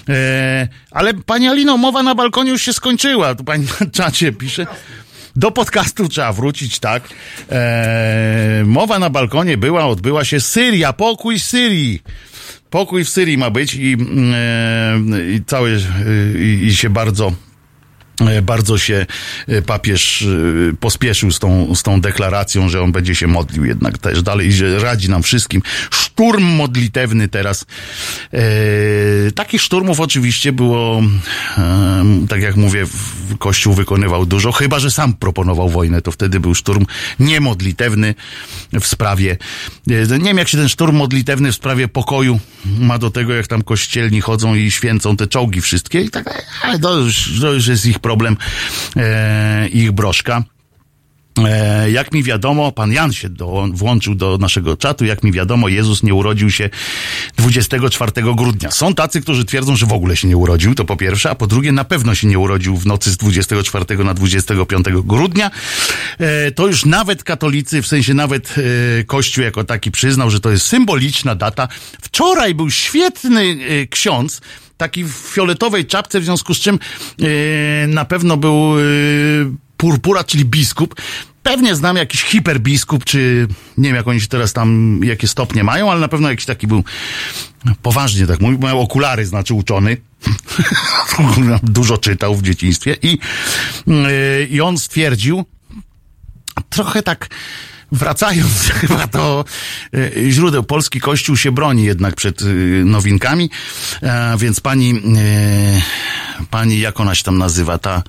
E, 0.09 0.67
ale 0.91 1.13
pani 1.13 1.47
Alino, 1.47 1.77
mowa 1.77 2.03
na 2.03 2.15
balkonie 2.15 2.51
już 2.51 2.61
się 2.61 2.73
skończyła. 2.73 3.35
Tu 3.35 3.43
pani 3.43 3.67
na 3.79 3.87
czacie 3.87 4.31
pisze. 4.31 4.67
Do 5.39 5.51
podcastu 5.51 6.09
trzeba 6.09 6.33
wrócić, 6.33 6.79
tak. 6.79 7.03
Eee, 7.49 8.65
mowa 8.65 8.99
na 8.99 9.09
balkonie 9.09 9.57
była, 9.57 9.85
odbyła 9.85 10.25
się 10.25 10.39
Syria, 10.39 10.93
pokój 10.93 11.39
Syrii. 11.39 12.01
Pokój 12.69 13.03
w 13.03 13.09
Syrii 13.09 13.37
ma 13.37 13.49
być 13.49 13.75
i, 13.75 13.97
e, 14.33 14.99
i 15.35 15.43
cały, 15.45 15.79
e, 16.35 16.39
i, 16.39 16.75
się 16.75 16.89
bardzo 16.89 17.31
bardzo 18.41 18.77
się 18.77 19.05
e, 19.47 19.61
papież 19.61 20.21
e, 20.21 20.73
pospieszył 20.79 21.31
z 21.31 21.39
tą, 21.39 21.75
z 21.75 21.83
tą 21.83 22.01
deklaracją, 22.01 22.69
że 22.69 22.81
on 22.81 22.91
będzie 22.91 23.15
się 23.15 23.27
modlił 23.27 23.65
jednak 23.65 23.97
też 23.97 24.21
dalej 24.21 24.49
że 24.51 24.79
radzi 24.79 25.09
nam 25.09 25.23
wszystkim. 25.23 25.61
Szturm 25.91 26.43
modlitewny 26.43 27.27
teraz. 27.27 27.65
E, 28.33 28.41
takich 29.31 29.61
szturmów 29.61 29.99
oczywiście 29.99 30.51
było, 30.51 31.01
e, 31.57 32.25
tak 32.29 32.41
jak 32.41 32.55
mówię, 32.55 32.85
Kościół 33.39 33.73
wykonywał 33.73 34.25
dużo, 34.25 34.51
chyba 34.51 34.79
że 34.79 34.91
sam 34.91 35.13
proponował 35.13 35.69
wojnę, 35.69 36.01
to 36.01 36.11
wtedy 36.11 36.39
był 36.39 36.55
szturm 36.55 36.85
niemodlitewny 37.19 38.15
w 38.81 38.87
sprawie, 38.87 39.37
e, 39.89 40.19
nie 40.19 40.25
wiem 40.25 40.37
jak 40.37 40.47
się 40.47 40.57
ten 40.57 40.69
szturm 40.69 40.95
modlitewny 40.95 41.51
w 41.51 41.55
sprawie 41.55 41.87
pokoju 41.87 42.39
ma 42.79 42.97
do 42.97 43.11
tego, 43.11 43.33
jak 43.33 43.47
tam 43.47 43.61
kościelni 43.61 44.21
chodzą 44.21 44.55
i 44.55 44.71
święcą 44.71 45.15
te 45.17 45.27
czołgi 45.27 45.61
wszystkie 45.61 46.01
i 46.01 46.09
tak 46.09 46.47
ale 46.61 46.79
to 46.79 46.97
już, 46.97 47.39
to 47.41 47.53
już 47.53 47.67
jest 47.67 47.85
ich 47.85 47.99
problem, 47.99 48.08
e, 48.95 49.67
ich 49.67 49.91
broszka. 49.91 50.43
E, 51.45 51.91
jak 51.91 52.13
mi 52.13 52.23
wiadomo, 52.23 52.71
pan 52.71 52.91
Jan 52.91 53.13
się 53.13 53.29
do, 53.29 53.67
włączył 53.73 54.15
do 54.15 54.37
naszego 54.37 54.77
czatu, 54.77 55.05
jak 55.05 55.23
mi 55.23 55.31
wiadomo, 55.31 55.67
Jezus 55.67 56.03
nie 56.03 56.13
urodził 56.13 56.51
się 56.51 56.69
24 57.37 58.11
grudnia. 58.35 58.71
Są 58.71 58.93
tacy, 58.93 59.21
którzy 59.21 59.45
twierdzą, 59.45 59.75
że 59.75 59.85
w 59.85 59.93
ogóle 59.93 60.17
się 60.17 60.27
nie 60.27 60.37
urodził, 60.37 60.75
to 60.75 60.85
po 60.85 60.97
pierwsze, 60.97 61.29
a 61.29 61.35
po 61.35 61.47
drugie, 61.47 61.71
na 61.71 61.83
pewno 61.83 62.15
się 62.15 62.27
nie 62.27 62.39
urodził 62.39 62.77
w 62.77 62.85
nocy 62.85 63.11
z 63.11 63.17
24 63.17 64.03
na 64.03 64.13
25 64.13 64.85
grudnia. 65.03 65.51
E, 66.19 66.51
to 66.51 66.67
już 66.67 66.85
nawet 66.85 67.23
katolicy, 67.23 67.81
w 67.81 67.87
sensie 67.87 68.13
nawet 68.13 68.55
Kościół 69.07 69.43
jako 69.43 69.63
taki 69.63 69.91
przyznał, 69.91 70.29
że 70.29 70.39
to 70.39 70.51
jest 70.51 70.65
symboliczna 70.65 71.35
data. 71.35 71.67
Wczoraj 72.01 72.55
był 72.55 72.71
świetny 72.71 73.57
ksiądz, 73.89 74.41
taki 74.79 75.03
w 75.03 75.11
fioletowej 75.11 75.85
czapce, 75.85 76.19
w 76.19 76.23
związku 76.23 76.53
z 76.53 76.59
czym 76.59 76.79
e, 77.21 77.87
na 77.87 78.05
pewno 78.05 78.37
był 78.37 78.79
e, 78.79 78.83
purpura, 79.77 80.23
czyli 80.23 80.45
biskup. 80.45 81.01
Pewnie 81.43 81.75
znam 81.75 81.95
jakiś 81.95 82.23
hiperbiskup, 82.23 83.05
czy 83.05 83.47
nie 83.77 83.89
wiem, 83.89 83.95
jak 83.95 84.07
oni 84.07 84.21
się 84.21 84.27
teraz 84.27 84.53
tam, 84.53 84.99
jakie 85.03 85.27
stopnie 85.27 85.63
mają, 85.63 85.91
ale 85.91 85.99
na 85.99 86.07
pewno 86.07 86.29
jakiś 86.29 86.45
taki 86.45 86.67
był 86.67 86.83
poważnie 87.81 88.27
tak 88.27 88.39
mówił, 88.39 88.59
miał 88.59 88.81
okulary, 88.81 89.25
znaczy 89.25 89.53
uczony. 89.53 89.97
Dużo 91.63 91.97
czytał 91.97 92.35
w 92.35 92.41
dzieciństwie 92.41 92.95
i, 93.01 93.17
yy, 93.87 94.47
i 94.49 94.61
on 94.61 94.77
stwierdził, 94.77 95.45
trochę 96.69 97.03
tak 97.03 97.29
wracając 97.91 98.69
chyba 98.81 99.07
do 99.07 99.45
e, 99.93 100.31
źródeł, 100.31 100.63
polski 100.63 100.99
kościół 100.99 101.37
się 101.37 101.51
broni 101.51 101.83
jednak 101.83 102.15
przed 102.15 102.41
e, 102.41 102.45
nowinkami, 102.85 103.49
e, 104.01 104.37
więc 104.37 104.59
pani, 104.59 105.01
pani, 106.49 106.79
jak 106.79 106.99
ona 106.99 107.15
się 107.15 107.23
tam 107.23 107.37
nazywa, 107.37 107.77
ta, 107.77 108.03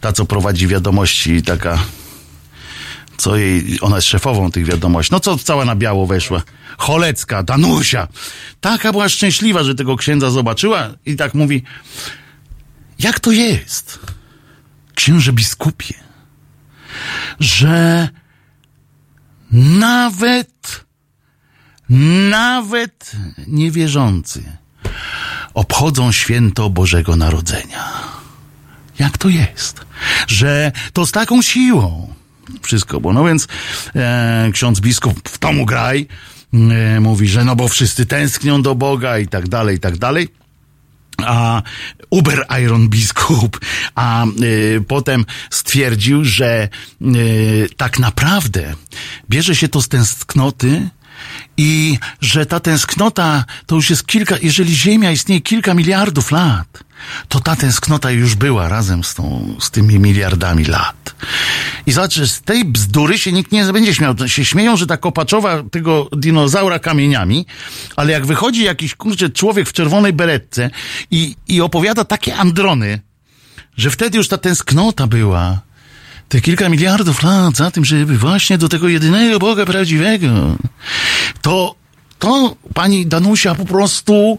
ta 0.00 0.12
co 0.12 0.24
prowadzi 0.24 0.66
wiadomości, 0.66 1.42
taka 1.42 1.78
co 3.16 3.36
jej, 3.36 3.78
ona 3.80 3.96
jest 3.96 4.08
szefową 4.08 4.50
tych 4.50 4.64
wiadomości, 4.64 5.12
no 5.12 5.20
co 5.20 5.38
cała 5.38 5.64
na 5.64 5.76
biało 5.76 6.06
weszła. 6.06 6.42
Cholecka, 6.78 7.42
Danusia. 7.42 8.08
Taka 8.60 8.92
była 8.92 9.08
szczęśliwa, 9.08 9.64
że 9.64 9.74
tego 9.74 9.96
księdza 9.96 10.30
zobaczyła 10.30 10.90
i 11.06 11.16
tak 11.16 11.34
mówi, 11.34 11.62
jak 12.98 13.20
to 13.20 13.30
jest, 13.30 13.98
księże 14.94 15.32
biskupie, 15.32 15.94
że 17.40 18.08
nawet, 19.52 20.84
nawet 22.30 23.12
niewierzący 23.46 24.42
obchodzą 25.54 26.12
święto 26.12 26.70
Bożego 26.70 27.16
Narodzenia. 27.16 27.84
Jak 28.98 29.18
to 29.18 29.28
jest, 29.28 29.86
że 30.26 30.72
to 30.92 31.06
z 31.06 31.12
taką 31.12 31.42
siłą 31.42 32.14
wszystko 32.62 33.00
było. 33.00 33.12
No 33.12 33.24
więc 33.24 33.48
e, 33.94 34.50
ksiądz 34.52 34.80
biskup 34.80 35.28
w 35.28 35.38
tomu 35.38 35.66
graj 35.66 36.06
e, 36.54 37.00
mówi, 37.00 37.28
że 37.28 37.44
no 37.44 37.56
bo 37.56 37.68
wszyscy 37.68 38.06
tęsknią 38.06 38.62
do 38.62 38.74
Boga 38.74 39.18
i 39.18 39.28
tak 39.28 39.48
dalej, 39.48 39.76
i 39.76 39.80
tak 39.80 39.96
dalej 39.98 40.28
a 41.24 41.62
Uber 42.10 42.46
Iron 42.62 42.88
Biskup, 42.88 43.60
a 43.94 44.26
y, 44.42 44.84
potem 44.88 45.24
stwierdził, 45.50 46.24
że 46.24 46.68
y, 47.02 47.68
tak 47.76 47.98
naprawdę 47.98 48.74
bierze 49.30 49.56
się 49.56 49.68
to 49.68 49.82
z 49.82 49.88
tęsknoty 49.88 50.88
i 51.56 51.98
że 52.20 52.46
ta 52.46 52.60
tęsknota 52.60 53.44
to 53.66 53.74
już 53.74 53.90
jest 53.90 54.06
kilka, 54.06 54.34
jeżeli 54.42 54.76
Ziemia 54.76 55.10
istnieje 55.10 55.40
kilka 55.40 55.74
miliardów 55.74 56.30
lat, 56.30 56.84
to 57.28 57.40
ta 57.40 57.56
tęsknota 57.56 58.10
już 58.10 58.34
była 58.34 58.68
razem 58.68 59.04
z, 59.04 59.14
tą, 59.14 59.56
z 59.60 59.70
tymi 59.70 59.98
miliardami 59.98 60.64
lat. 60.64 61.14
I 61.86 61.92
zobacz, 61.92 62.14
że 62.14 62.28
z 62.28 62.42
tej 62.42 62.64
bzdury 62.64 63.18
się 63.18 63.32
nikt 63.32 63.52
nie 63.52 63.64
będzie 63.64 63.94
śmiał. 63.94 64.14
Się 64.26 64.44
śmieją, 64.44 64.76
że 64.76 64.86
ta 64.86 64.96
kopaczowa 64.96 65.62
tego 65.70 66.08
dinozaura 66.12 66.78
kamieniami, 66.78 67.46
ale 67.96 68.12
jak 68.12 68.26
wychodzi 68.26 68.64
jakiś 68.64 68.94
kurczę 68.94 69.30
człowiek 69.30 69.68
w 69.68 69.72
czerwonej 69.72 70.12
beretce 70.12 70.70
i, 71.10 71.36
i 71.48 71.60
opowiada 71.60 72.04
takie 72.04 72.36
androny, 72.36 73.00
że 73.76 73.90
wtedy 73.90 74.18
już 74.18 74.28
ta 74.28 74.38
tęsknota 74.38 75.06
była, 75.06 75.60
te 76.28 76.40
kilka 76.40 76.68
miliardów 76.68 77.22
lat 77.22 77.56
za 77.56 77.70
tym, 77.70 77.84
żeby 77.84 78.18
właśnie 78.18 78.58
do 78.58 78.68
tego 78.68 78.88
jedynego 78.88 79.38
Boga 79.38 79.66
prawdziwego, 79.66 80.56
to 81.42 81.74
to 82.18 82.56
pani 82.74 83.06
Danusia 83.06 83.54
po 83.54 83.64
prostu 83.64 84.38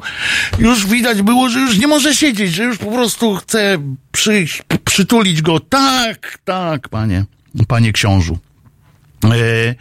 już 0.60 0.86
widać 0.86 1.22
było, 1.22 1.50
że 1.50 1.60
już 1.60 1.78
nie 1.78 1.88
może 1.88 2.16
siedzieć, 2.16 2.54
że 2.54 2.64
już 2.64 2.78
po 2.78 2.92
prostu 2.92 3.36
chce 3.36 3.78
przyjść, 4.12 4.62
p- 4.68 4.78
przytulić 4.86 5.42
go. 5.42 5.60
Tak, 5.60 6.38
tak, 6.46 6.90
panie, 6.90 7.26
panie 7.68 7.94
książu. 7.94 8.38
E, 9.26 9.76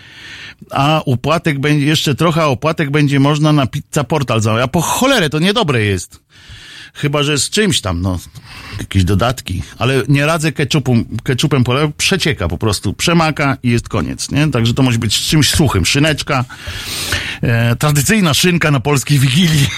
a 0.70 1.04
opłatek 1.04 1.58
będzie, 1.58 1.86
jeszcze 1.86 2.14
trochę 2.14 2.44
opłatek 2.46 2.90
będzie 2.90 3.20
można 3.20 3.52
na 3.52 3.66
pizza 3.66 4.04
portal 4.04 4.40
zamówić. 4.40 4.64
A 4.64 4.68
po 4.68 4.80
cholerę, 4.80 5.30
to 5.30 5.38
niedobre 5.38 5.82
jest. 5.84 6.20
Chyba, 6.96 7.22
że 7.22 7.38
z 7.38 7.50
czymś 7.50 7.80
tam, 7.80 8.02
no, 8.02 8.18
jakieś 8.78 9.04
dodatki, 9.04 9.62
ale 9.78 10.02
nie 10.08 10.26
radzę 10.26 10.52
ketchupu, 10.52 10.96
ketchupem 11.22 11.64
polewem, 11.64 11.92
przecieka 11.96 12.48
po 12.48 12.58
prostu, 12.58 12.92
przemaka 12.92 13.56
i 13.62 13.70
jest 13.70 13.88
koniec, 13.88 14.30
nie? 14.30 14.50
Także 14.50 14.74
to 14.74 14.82
musi 14.82 14.98
być 14.98 15.16
z 15.16 15.28
czymś 15.28 15.50
suchym. 15.50 15.86
Szyneczka, 15.86 16.44
e, 17.42 17.76
tradycyjna 17.76 18.34
szynka 18.34 18.70
na 18.70 18.80
polskiej 18.80 19.18
Wigilii. 19.18 19.68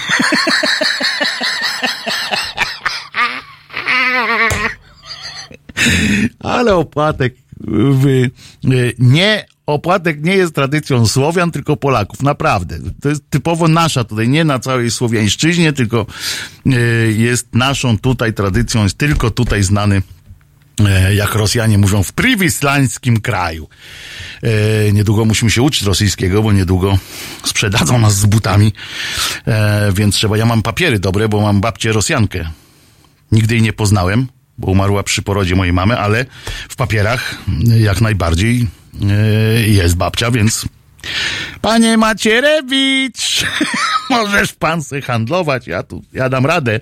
Ale 6.39 6.75
opłatek 6.75 7.35
w, 7.67 8.07
e, 8.07 8.29
nie, 8.99 9.45
opłatek 9.73 10.23
nie 10.23 10.35
jest 10.35 10.55
tradycją 10.55 11.07
Słowian, 11.07 11.51
tylko 11.51 11.77
Polaków. 11.77 12.21
Naprawdę. 12.21 12.79
To 13.01 13.09
jest 13.09 13.21
typowo 13.29 13.67
nasza 13.67 14.03
tutaj, 14.03 14.29
nie 14.29 14.43
na 14.43 14.59
całej 14.59 14.91
Słowiańszczyźnie, 14.91 15.73
tylko 15.73 16.05
e, 16.65 16.71
jest 17.11 17.55
naszą 17.55 17.99
tutaj 17.99 18.33
tradycją, 18.33 18.83
jest 18.83 18.97
tylko 18.97 19.31
tutaj 19.31 19.63
znany 19.63 20.01
e, 20.85 21.15
jak 21.15 21.35
Rosjanie 21.35 21.77
mówią, 21.77 22.03
w 22.03 22.13
prywislańskim 22.13 23.21
kraju. 23.21 23.67
E, 24.43 24.91
niedługo 24.91 25.25
musimy 25.25 25.51
się 25.51 25.61
uczyć 25.61 25.83
rosyjskiego, 25.83 26.43
bo 26.43 26.53
niedługo 26.53 26.97
sprzedadzą 27.43 27.99
nas 27.99 28.15
z 28.15 28.25
butami, 28.25 28.73
więc 29.93 30.15
trzeba, 30.15 30.37
ja 30.37 30.45
mam 30.45 30.61
papiery 30.61 30.99
dobre, 30.99 31.29
bo 31.29 31.41
mam 31.41 31.61
babcię 31.61 31.91
Rosjankę. 31.91 32.49
Nigdy 33.31 33.55
jej 33.55 33.61
nie 33.61 33.73
poznałem, 33.73 34.27
bo 34.59 34.71
umarła 34.71 35.03
przy 35.03 35.21
porodzie 35.21 35.55
mojej 35.55 35.73
mamy, 35.73 35.97
ale 35.97 36.25
w 36.69 36.75
papierach 36.75 37.35
e, 37.71 37.79
jak 37.79 38.01
najbardziej 38.01 38.67
e, 39.01 39.61
jest 39.61 39.95
babcia, 39.95 40.31
więc 40.31 40.65
Panie 41.61 41.97
Macierewicz, 41.97 43.45
możesz 44.09 44.53
pan 44.53 44.83
se 44.83 45.01
handlować, 45.01 45.67
ja 45.67 45.83
tu, 45.83 46.03
ja 46.13 46.29
dam 46.29 46.45
radę 46.45 46.71
e, 46.75 46.79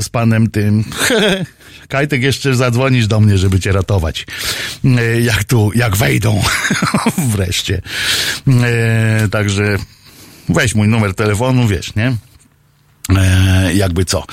z 0.00 0.08
panem 0.08 0.50
tym. 0.50 0.84
Kajtek, 1.88 2.22
jeszcze 2.22 2.54
zadzwonisz 2.54 3.06
do 3.06 3.20
mnie, 3.20 3.38
żeby 3.38 3.60
cię 3.60 3.72
ratować. 3.72 4.26
E, 4.84 5.20
jak 5.20 5.44
tu, 5.44 5.70
jak 5.74 5.96
wejdą 5.96 6.42
wreszcie. 7.34 7.82
E, 8.64 9.28
także 9.28 9.76
weź 10.48 10.74
mój 10.74 10.88
numer 10.88 11.14
telefonu, 11.14 11.68
wiesz, 11.68 11.94
nie? 11.94 12.16
E, 13.08 13.74
jakby 13.74 14.04
co? 14.04 14.24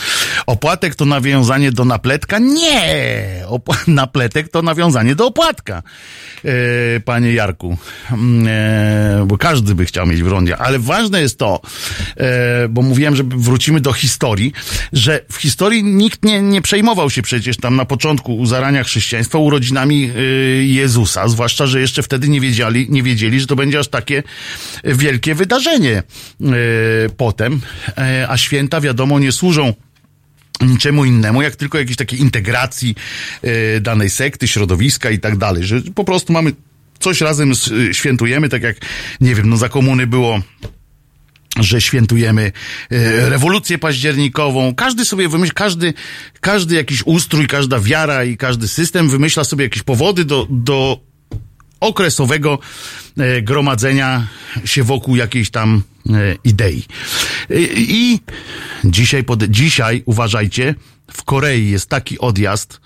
Opłatek 0.45 0.95
to 0.95 1.05
nawiązanie 1.05 1.71
do 1.71 1.85
napletka? 1.85 2.39
Nie! 2.39 3.41
Napletek 3.87 4.49
to 4.49 4.61
nawiązanie 4.61 5.15
do 5.15 5.27
opłatka. 5.27 5.83
E, 6.45 6.99
panie 6.99 7.33
Jarku. 7.33 7.77
Mm, 8.11 8.81
E, 9.01 9.25
bo 9.27 9.37
każdy 9.37 9.75
by 9.75 9.85
chciał 9.85 10.07
mieć 10.07 10.23
w 10.23 10.27
rondzie, 10.27 10.57
ale 10.57 10.79
ważne 10.79 11.21
jest 11.21 11.37
to, 11.37 11.61
e, 12.17 12.67
bo 12.67 12.81
mówiłem, 12.81 13.15
że 13.15 13.23
wrócimy 13.23 13.81
do 13.81 13.93
historii, 13.93 14.53
że 14.93 15.21
w 15.31 15.35
historii 15.35 15.83
nikt 15.83 16.25
nie, 16.25 16.41
nie 16.41 16.61
przejmował 16.61 17.09
się 17.09 17.21
przecież 17.21 17.57
tam 17.57 17.75
na 17.75 17.85
początku 17.85 18.37
u 18.37 18.45
zarania 18.45 18.83
chrześcijaństwa 18.83 19.37
urodzinami 19.37 20.03
e, 20.03 20.21
Jezusa, 20.63 21.27
zwłaszcza, 21.27 21.67
że 21.67 21.81
jeszcze 21.81 22.03
wtedy 22.03 22.29
nie 22.29 22.41
wiedzieli, 22.41 22.87
nie 22.89 23.03
wiedzieli, 23.03 23.39
że 23.39 23.47
to 23.47 23.55
będzie 23.55 23.79
aż 23.79 23.87
takie 23.87 24.23
wielkie 24.83 25.35
wydarzenie 25.35 25.97
e, 25.97 26.03
potem, 27.17 27.61
a 28.27 28.37
święta 28.61 28.81
wiadomo 28.81 29.19
nie 29.19 29.31
służą 29.31 29.73
niczemu 30.61 31.05
innemu, 31.05 31.41
jak 31.41 31.55
tylko 31.55 31.77
jakiejś 31.77 31.97
takiej 31.97 32.19
integracji 32.21 32.95
e, 33.41 33.79
danej 33.79 34.09
sekty, 34.09 34.47
środowiska 34.47 35.09
i 35.09 35.19
tak 35.19 35.37
dalej, 35.37 35.63
że 35.63 35.81
po 35.95 36.03
prostu 36.03 36.33
mamy 36.33 36.51
coś 36.99 37.21
razem 37.21 37.51
s- 37.51 37.71
świętujemy, 37.91 38.49
tak 38.49 38.61
jak, 38.63 38.77
nie 39.21 39.35
wiem, 39.35 39.49
no 39.49 39.57
za 39.57 39.69
komuny 39.69 40.07
było 40.07 40.39
że 41.59 41.81
świętujemy 41.81 42.51
e, 42.91 43.29
rewolucję 43.29 43.77
październikową. 43.77 44.75
Każdy 44.75 45.05
sobie 45.05 45.29
wymyśla, 45.29 45.53
każdy, 45.53 45.93
każdy 46.41 46.75
jakiś 46.75 47.03
ustrój, 47.05 47.47
każda 47.47 47.79
wiara 47.79 48.23
i 48.23 48.37
każdy 48.37 48.67
system 48.67 49.09
wymyśla 49.09 49.43
sobie 49.43 49.63
jakieś 49.63 49.83
powody 49.83 50.25
do, 50.25 50.47
do 50.49 50.99
okresowego 51.81 52.59
e, 53.17 53.41
gromadzenia 53.41 54.27
się 54.65 54.83
wokół 54.83 55.15
jakiejś 55.15 55.49
tam 55.49 55.83
e, 56.09 56.13
idei. 56.43 56.85
E, 57.49 57.55
I 57.75 58.19
dzisiaj, 58.83 59.23
pod, 59.23 59.43
dzisiaj, 59.43 60.03
uważajcie, 60.05 60.75
w 61.11 61.23
Korei 61.23 61.69
jest 61.69 61.89
taki 61.89 62.19
odjazd, 62.19 62.81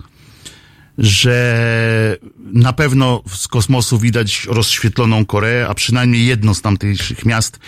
że 0.98 2.16
na 2.52 2.72
pewno 2.72 3.22
z 3.34 3.48
kosmosu 3.48 3.98
widać 3.98 4.44
rozświetloną 4.44 5.26
Koreę, 5.26 5.68
a 5.68 5.74
przynajmniej 5.74 6.26
jedno 6.26 6.54
z 6.54 6.62
tamtejszych 6.62 7.24
miast, 7.24 7.58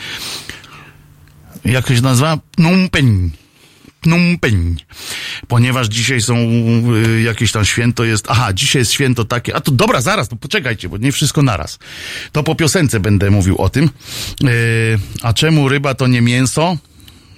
jak 1.65 1.89
się 1.89 2.01
nazywa? 2.01 2.39
Phnom 2.57 2.89
Penh. 2.89 3.31
Phnom. 4.01 4.37
Ponieważ 5.49 5.89
dzisiaj 5.89 6.21
są 6.21 6.37
y, 6.37 7.23
jakieś 7.23 7.53
tam 7.53 7.65
święto 7.65 8.05
jest, 8.05 8.27
aha, 8.29 8.53
dzisiaj 8.53 8.81
jest 8.81 8.93
święto 8.93 9.25
takie, 9.25 9.57
a 9.57 9.61
to 9.61 9.73
dobra, 9.73 10.01
zaraz, 10.01 10.31
no 10.31 10.37
poczekajcie, 10.37 10.89
bo 10.89 10.97
nie 10.97 11.13
wszystko 11.13 11.43
naraz. 11.43 11.79
To 12.33 12.43
po 12.43 12.55
piosence 12.55 13.01
będę 13.01 13.31
mówił 13.31 13.59
o 13.59 13.69
tym. 13.69 13.91
Y, 14.45 14.99
a 15.23 15.33
czemu 15.33 15.69
ryba 15.69 15.95
to 15.95 16.07
nie 16.07 16.21
mięso? 16.21 16.77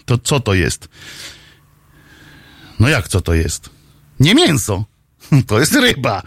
To 0.04 0.18
co 0.18 0.40
to 0.40 0.54
jest? 0.54 0.88
No 2.80 2.88
jak 2.88 3.08
co 3.08 3.20
to 3.20 3.34
jest? 3.34 3.70
Nie 4.20 4.34
mięso. 4.34 4.84
To 5.46 5.60
jest 5.60 5.74
ryba. 5.74 6.22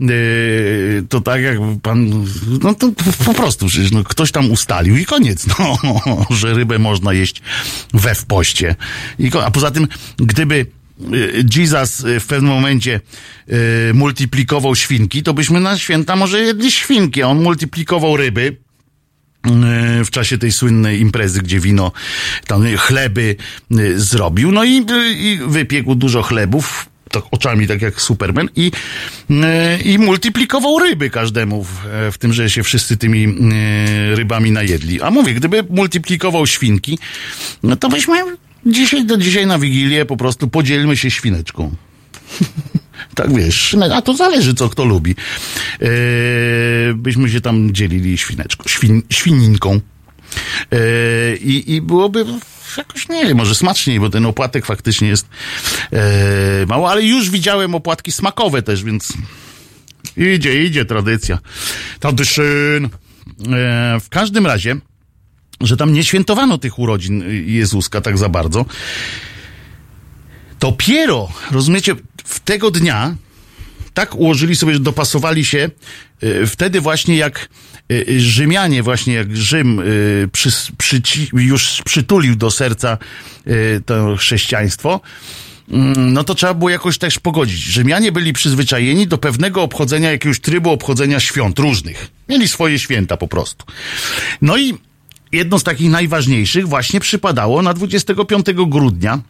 Yy, 0.00 1.04
to 1.08 1.20
tak 1.20 1.42
jak 1.42 1.58
pan, 1.82 2.24
no 2.62 2.74
to 2.74 2.92
po- 3.24 3.34
prostu, 3.34 3.66
przecież 3.66 3.90
no, 3.90 4.04
ktoś 4.04 4.32
tam 4.32 4.50
ustalił 4.50 4.96
i 4.96 5.04
koniec, 5.04 5.46
no, 5.46 5.78
że 6.40 6.54
rybę 6.54 6.78
można 6.78 7.12
jeść 7.12 7.42
we 7.94 8.14
wpoście. 8.14 8.74
I, 9.18 9.30
ko- 9.30 9.46
a 9.46 9.50
poza 9.50 9.70
tym, 9.70 9.88
gdyby 10.16 10.66
yy, 11.10 11.44
Jesus 11.56 12.00
yy, 12.00 12.20
w 12.20 12.26
pewnym 12.26 12.52
momencie 12.52 13.00
multiplikował 13.94 14.76
świnki, 14.76 15.22
to 15.22 15.34
byśmy 15.34 15.60
na 15.60 15.78
święta 15.78 16.16
może 16.16 16.40
jedli 16.40 16.72
świnki, 16.72 17.22
a 17.22 17.26
on 17.26 17.42
multiplikował 17.42 18.16
ryby, 18.16 18.56
w 20.04 20.10
czasie 20.10 20.38
tej 20.38 20.52
słynnej 20.52 21.00
imprezy, 21.00 21.42
gdzie 21.42 21.60
wino, 21.60 21.92
tam 22.46 22.64
chleby 22.76 23.36
zrobił, 23.96 24.52
no 24.52 24.64
i, 24.64 24.86
i 25.16 25.38
wypiekł 25.46 25.94
dużo 25.94 26.22
chlebów, 26.22 26.89
tak 27.10 27.24
oczami, 27.30 27.66
tak 27.66 27.82
jak 27.82 28.00
Superman 28.00 28.48
i, 28.56 28.72
e, 29.30 29.80
i 29.80 29.98
multiplikował 29.98 30.78
ryby 30.78 31.10
każdemu 31.10 31.64
w, 31.64 31.68
w 32.12 32.18
tym, 32.18 32.32
że 32.32 32.50
się 32.50 32.62
wszyscy 32.62 32.96
tymi 32.96 33.24
e, 33.24 34.14
rybami 34.14 34.50
najedli. 34.50 35.02
A 35.02 35.10
mówię, 35.10 35.34
gdyby 35.34 35.64
multiplikował 35.70 36.46
świnki, 36.46 36.98
no 37.62 37.76
to 37.76 37.88
byśmy 37.88 38.16
dzisiaj 38.66 39.06
do 39.06 39.16
dzisiaj 39.16 39.46
na 39.46 39.58
Wigilię 39.58 40.04
po 40.04 40.16
prostu 40.16 40.48
podzielmy 40.48 40.96
się 40.96 41.10
świneczką. 41.10 41.70
Tak 43.14 43.34
wiesz, 43.34 43.76
a 43.92 44.02
to 44.02 44.14
zależy, 44.14 44.54
co 44.54 44.68
kto 44.68 44.84
lubi. 44.84 45.14
Byśmy 46.94 47.30
się 47.30 47.40
tam 47.40 47.74
dzielili 47.74 48.18
świneczką, 48.18 48.64
świn, 48.68 49.02
świninką. 49.10 49.80
Yy, 50.70 51.36
I 51.42 51.80
byłoby 51.80 52.24
jakoś 52.76 53.08
nie 53.08 53.26
wiem, 53.26 53.36
może 53.36 53.54
smaczniej, 53.54 54.00
bo 54.00 54.10
ten 54.10 54.26
opłatek 54.26 54.66
faktycznie 54.66 55.08
jest 55.08 55.28
yy, 55.92 55.98
mało, 56.66 56.90
ale 56.90 57.02
już 57.02 57.30
widziałem 57.30 57.74
opłatki 57.74 58.12
smakowe 58.12 58.62
też, 58.62 58.84
więc 58.84 59.12
idzie, 60.16 60.64
idzie 60.64 60.84
tradycja. 60.84 61.38
Tradyszyn. 62.00 62.82
Yy, 62.84 64.00
w 64.00 64.08
każdym 64.10 64.46
razie, 64.46 64.76
że 65.60 65.76
tam 65.76 65.92
nie 65.92 66.04
świętowano 66.04 66.58
tych 66.58 66.78
urodzin 66.78 67.24
Jezuska 67.46 68.00
tak 68.00 68.18
za 68.18 68.28
bardzo. 68.28 68.64
Dopiero, 70.60 71.28
rozumiecie, 71.50 71.94
w 72.24 72.40
tego 72.40 72.70
dnia 72.70 73.14
tak 73.94 74.14
ułożyli 74.14 74.56
sobie, 74.56 74.74
że 74.74 74.80
dopasowali 74.80 75.44
się 75.44 75.70
y, 76.22 76.46
wtedy 76.46 76.80
właśnie 76.80 77.16
jak 77.16 77.48
y, 77.92 78.20
Rzymianie, 78.20 78.82
właśnie 78.82 79.14
jak 79.14 79.36
Rzym 79.36 79.80
y, 79.80 80.28
przy, 80.32 80.50
przy, 80.78 81.02
już 81.32 81.82
przytulił 81.84 82.36
do 82.36 82.50
serca 82.50 82.98
to 83.86 84.16
chrześcijaństwo, 84.16 85.00
mm, 85.70 86.12
no 86.12 86.24
to 86.24 86.34
trzeba 86.34 86.54
było 86.54 86.70
jakoś 86.70 86.98
też 86.98 87.18
pogodzić. 87.18 87.60
Rzymianie 87.60 88.12
byli 88.12 88.32
przyzwyczajeni 88.32 89.06
do 89.06 89.18
pewnego 89.18 89.62
obchodzenia, 89.62 90.10
jakiegoś 90.10 90.40
trybu 90.40 90.70
obchodzenia 90.70 91.20
świąt 91.20 91.58
różnych. 91.58 92.10
Mieli 92.28 92.48
swoje 92.48 92.78
święta 92.78 93.16
po 93.16 93.28
prostu. 93.28 93.64
No 94.42 94.56
i 94.56 94.74
jedno 95.32 95.58
z 95.58 95.62
takich 95.62 95.90
najważniejszych 95.90 96.68
właśnie 96.68 97.00
przypadało 97.00 97.62
na 97.62 97.74
25 97.74 98.46
grudnia 98.66 99.20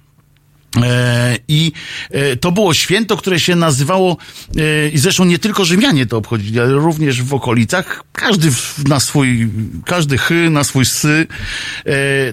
I 1.49 1.73
e, 2.11 2.37
to 2.37 2.53
było 2.53 2.75
święto, 2.75 3.17
które 3.17 3.41
się 3.41 3.57
nazywało, 3.57 4.17
e, 4.57 4.89
i 4.89 4.99
zresztą 4.99 5.25
nie 5.25 5.39
tylko 5.39 5.65
Rzymianie 5.65 6.07
to 6.07 6.17
obchodzili, 6.17 6.61
ale 6.61 6.73
również 6.73 7.23
w 7.23 7.35
okolicach, 7.35 8.05
każdy 8.13 8.49
na 8.89 9.01
swój, 9.01 9.49
każdy 9.87 10.19
chy 10.19 10.51
na 10.51 10.65
swój 10.65 10.85
sy 10.85 11.27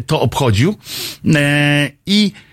to 0.08 0.22
obchodził. 0.22 0.76
I 2.06 2.32
E, 2.32 2.47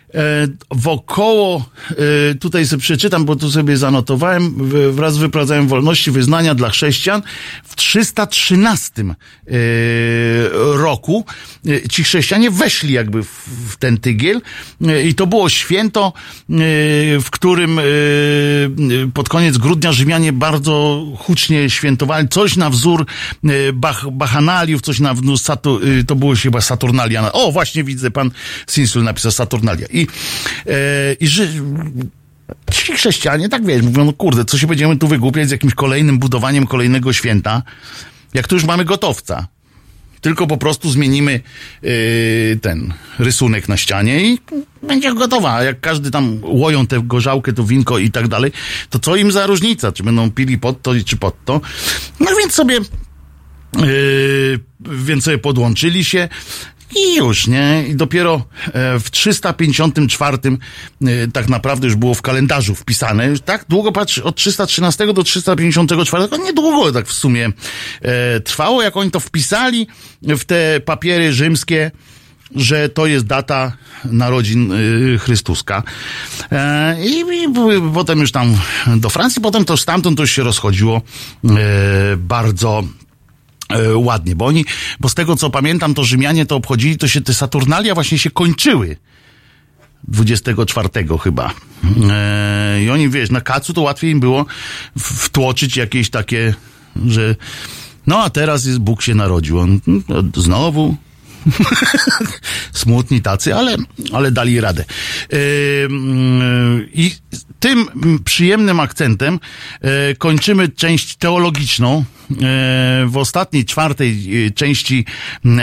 wokoło, 0.70 1.64
e, 1.90 2.34
tutaj 2.34 2.66
sobie 2.66 2.82
przeczytam, 2.82 3.24
bo 3.24 3.36
tu 3.36 3.50
sobie 3.50 3.76
zanotowałem, 3.76 4.70
wraz 4.92 5.14
z 5.14 5.18
wyprawdzaniem 5.18 5.68
wolności 5.68 6.10
wyznania 6.10 6.54
dla 6.54 6.70
chrześcijan 6.70 7.22
w 7.64 7.76
313 7.76 9.02
e, 9.02 9.14
roku 10.52 11.24
ci 11.90 12.04
chrześcijanie 12.04 12.50
weszli 12.50 12.92
jakby 12.92 13.22
w 13.22 13.76
ten 13.78 13.98
tygiel 13.98 14.40
i 15.04 15.14
to 15.14 15.26
było 15.26 15.48
święto, 15.48 16.12
w 17.20 17.26
którym 17.30 17.80
pod 19.14 19.28
koniec 19.28 19.58
grudnia 19.58 19.92
Rzymianie 19.92 20.32
bardzo 20.32 21.06
hucznie 21.18 21.70
świętowali, 21.70 22.28
coś 22.28 22.56
na 22.56 22.70
wzór 22.70 23.06
bach, 23.74 24.10
bachanaliów, 24.10 24.82
coś 24.82 25.00
na 25.00 25.14
wzór, 25.14 25.38
to 26.06 26.14
było 26.16 26.34
chyba 26.34 26.60
Saturnalia. 26.60 27.32
O, 27.32 27.52
właśnie 27.52 27.84
widzę, 27.84 28.10
pan 28.10 28.30
Sinsul 28.66 29.02
napisał 29.02 29.32
Saturnalia. 29.32 29.86
I 29.86 30.03
e, 30.66 31.12
i 31.20 31.26
że 31.26 31.48
ci 32.72 32.92
chrześcijanie, 32.92 33.48
tak 33.48 33.66
wiesz, 33.66 33.82
mówią, 33.82 34.04
no 34.04 34.12
kurde, 34.12 34.44
co 34.44 34.58
się 34.58 34.66
będziemy 34.66 34.96
tu 34.96 35.08
wygłupiać 35.08 35.48
z 35.48 35.50
jakimś 35.50 35.74
kolejnym 35.74 36.18
budowaniem 36.18 36.66
kolejnego 36.66 37.12
święta, 37.12 37.62
jak 38.34 38.48
tu 38.48 38.54
już 38.54 38.64
mamy 38.64 38.84
gotowca. 38.84 39.46
Tylko 40.20 40.46
po 40.46 40.56
prostu 40.56 40.90
zmienimy 40.90 41.40
yy, 41.82 42.58
ten 42.62 42.94
rysunek 43.18 43.68
na 43.68 43.76
ścianie 43.76 44.32
i 44.32 44.38
będzie 44.82 45.14
gotowa. 45.14 45.52
A 45.52 45.62
jak 45.62 45.80
każdy 45.80 46.10
tam 46.10 46.38
łoją 46.42 46.86
tę 46.86 47.00
gorzałkę, 47.04 47.52
to 47.52 47.64
winko 47.64 47.98
i 47.98 48.10
tak 48.10 48.28
dalej, 48.28 48.52
to 48.90 48.98
co 48.98 49.16
im 49.16 49.32
za 49.32 49.46
różnica? 49.46 49.92
Czy 49.92 50.02
będą 50.02 50.30
pili 50.30 50.58
pod 50.58 50.82
to, 50.82 50.92
czy 51.06 51.16
pod 51.16 51.44
to? 51.44 51.60
No 52.20 52.30
więc 52.40 52.52
sobie 52.52 52.80
Yy, 53.82 54.60
więc 54.80 55.24
sobie 55.24 55.38
podłączyli 55.38 56.04
się. 56.04 56.28
I 56.96 57.16
już, 57.16 57.46
nie? 57.46 57.84
I 57.88 57.96
dopiero 57.96 58.42
e, 58.66 58.98
w 58.98 59.10
354 59.10 60.38
e, 60.38 61.28
tak 61.32 61.48
naprawdę 61.48 61.86
już 61.86 61.96
było 61.96 62.14
w 62.14 62.22
kalendarzu 62.22 62.74
wpisane. 62.74 63.26
Już 63.26 63.40
tak 63.40 63.64
długo, 63.68 63.92
patrz, 63.92 64.18
od 64.18 64.36
313 64.36 65.12
do 65.12 65.24
354, 65.24 66.28
to 66.28 66.36
niedługo 66.36 66.92
tak 66.92 67.06
w 67.06 67.12
sumie 67.12 67.52
e, 68.02 68.40
trwało, 68.40 68.82
jak 68.82 68.96
oni 68.96 69.10
to 69.10 69.20
wpisali 69.20 69.86
w 70.22 70.44
te 70.44 70.80
papiery 70.80 71.32
rzymskie, 71.32 71.90
że 72.56 72.88
to 72.88 73.06
jest 73.06 73.26
data 73.26 73.72
narodzin 74.04 74.72
Chrystuska. 75.18 75.82
I, 77.04 77.20
i, 77.20 77.52
potem 77.94 78.20
już 78.20 78.32
tam 78.32 78.56
do 78.96 79.10
Francji, 79.10 79.42
potem 79.42 79.64
to 79.64 79.76
stamtąd 79.76 80.16
to 80.16 80.22
już 80.22 80.30
się 80.30 80.42
rozchodziło 80.42 81.02
bardzo 82.16 82.84
ładnie, 83.96 84.36
bo 84.36 84.46
oni, 84.46 84.64
bo 85.00 85.08
z 85.08 85.14
tego 85.14 85.36
co 85.36 85.50
pamiętam, 85.50 85.94
to 85.94 86.04
Rzymianie 86.04 86.46
to 86.46 86.56
obchodzili, 86.56 86.98
to 86.98 87.08
się 87.08 87.20
te 87.20 87.34
Saturnalia 87.34 87.94
właśnie 87.94 88.18
się 88.18 88.30
kończyły. 88.30 88.96
24 90.08 90.88
chyba. 91.22 91.50
E, 92.10 92.82
I 92.84 92.90
oni, 92.90 93.08
wiesz, 93.08 93.30
na 93.30 93.40
kacu 93.40 93.72
to 93.72 93.82
łatwiej 93.82 94.10
im 94.10 94.20
było 94.20 94.46
wtłoczyć 94.98 95.76
jakieś 95.76 96.10
takie, 96.10 96.54
że 97.06 97.36
no 98.06 98.22
a 98.22 98.30
teraz 98.30 98.66
jest 98.66 98.78
Bóg 98.78 99.02
się 99.02 99.14
narodził. 99.14 99.58
On 99.58 99.80
no, 100.08 100.22
znowu 100.36 100.96
Smutni 102.72 103.20
tacy, 103.20 103.54
ale, 103.54 103.76
ale 104.12 104.32
dali 104.32 104.60
radę. 104.60 104.84
Yy, 105.32 105.38
I 106.94 107.14
tym 107.60 107.88
przyjemnym 108.24 108.80
akcentem 108.80 109.40
yy, 109.82 109.90
kończymy 110.18 110.68
część 110.68 111.16
teologiczną. 111.16 112.04
Yy, 112.30 112.36
w 113.06 113.16
ostatniej, 113.16 113.64
czwartej 113.64 114.52
części 114.54 115.04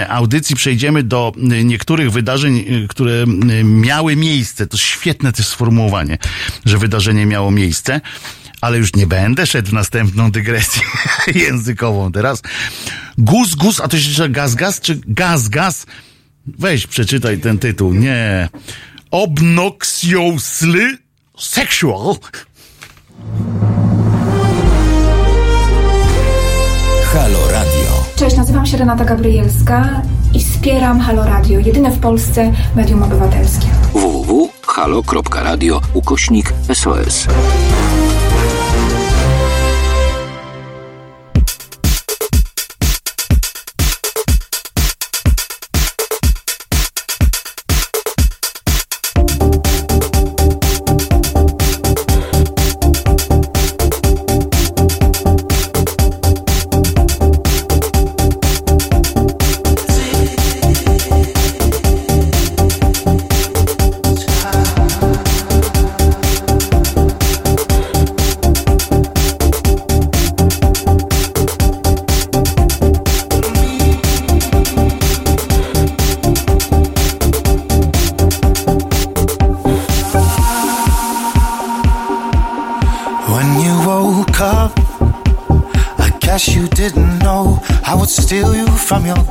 audycji 0.10 0.56
przejdziemy 0.56 1.04
do 1.04 1.32
niektórych 1.64 2.12
wydarzeń, 2.12 2.66
które 2.90 3.26
miały 3.64 4.16
miejsce. 4.16 4.68
To 4.68 4.78
świetne 4.78 5.32
też 5.32 5.48
sformułowanie, 5.48 6.18
że 6.66 6.78
wydarzenie 6.78 7.26
miało 7.26 7.52
miejsce 7.52 8.02
ale 8.62 8.78
już 8.78 8.96
nie 8.96 9.08
będę 9.08 9.48
szedł 9.48 9.70
w 9.70 9.74
następną 9.74 10.32
dygresję 10.32 10.82
językową 11.46 12.12
teraz. 12.12 12.42
Gus, 13.18 13.56
gus, 13.56 13.80
a 13.80 13.88
to 13.88 14.00
się 14.00 14.12
czyta 14.12 14.28
gaz, 14.28 14.56
gaz, 14.56 14.80
czy 14.80 15.02
gaz, 15.08 15.50
gaz? 15.50 15.86
Weź, 16.48 16.88
przeczytaj 16.88 17.40
ten 17.40 17.60
tytuł. 17.60 17.94
Nie. 17.94 18.50
Obnoxiously 19.12 20.98
sexual. 21.38 22.16
Halo 27.14 27.48
Radio. 27.52 28.06
Cześć, 28.16 28.38
nazywam 28.38 28.66
się 28.66 28.78
Renata 28.78 29.06
Gabrielska 29.06 30.02
i 30.34 30.40
wspieram 30.40 31.00
Halo 31.00 31.26
Radio, 31.26 31.60
jedyne 31.60 31.92
w 31.92 32.00
Polsce 32.00 32.54
medium 32.76 33.04
obywatelskie. 33.04 33.68
www.halo.radio 33.94 35.82
ukośnik 35.94 36.54
SOS. 36.74 37.28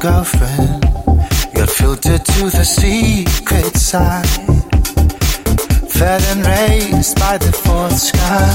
girlfriend 0.01 0.81
got 1.55 1.69
filtered 1.69 2.25
to 2.25 2.45
the 2.49 2.65
secret 2.65 3.77
side. 3.77 4.25
Fed 5.91 6.23
and 6.33 6.47
raised 6.47 7.19
by 7.19 7.37
the 7.37 7.53
fourth 7.53 7.99
sky, 7.99 8.49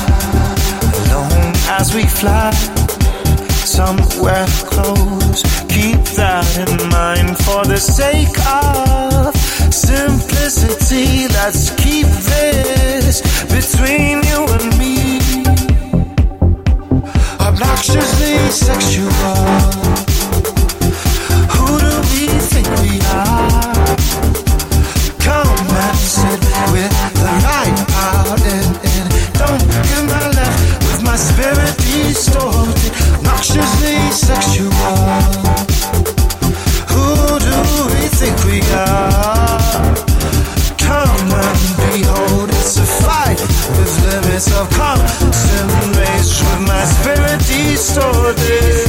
alone 1.05 1.53
as 1.79 1.93
we 1.93 2.03
fly, 2.03 2.49
somewhere 3.61 4.47
close. 4.71 5.43
Keep 5.69 6.01
that 6.17 6.49
in 6.65 6.89
mind 6.89 7.37
for 7.37 7.63
the 7.63 7.77
sake 7.77 8.37
of 8.49 9.35
simplicity. 9.71 11.27
Let's 11.27 11.69
keep 11.75 12.07
this 12.33 13.21
between 13.45 14.23
you 14.29 14.41
and 14.57 14.77
me. 14.79 15.19
Obnoxiously 17.39 18.49
sexual. 18.49 19.84
Deus. 48.35 48.84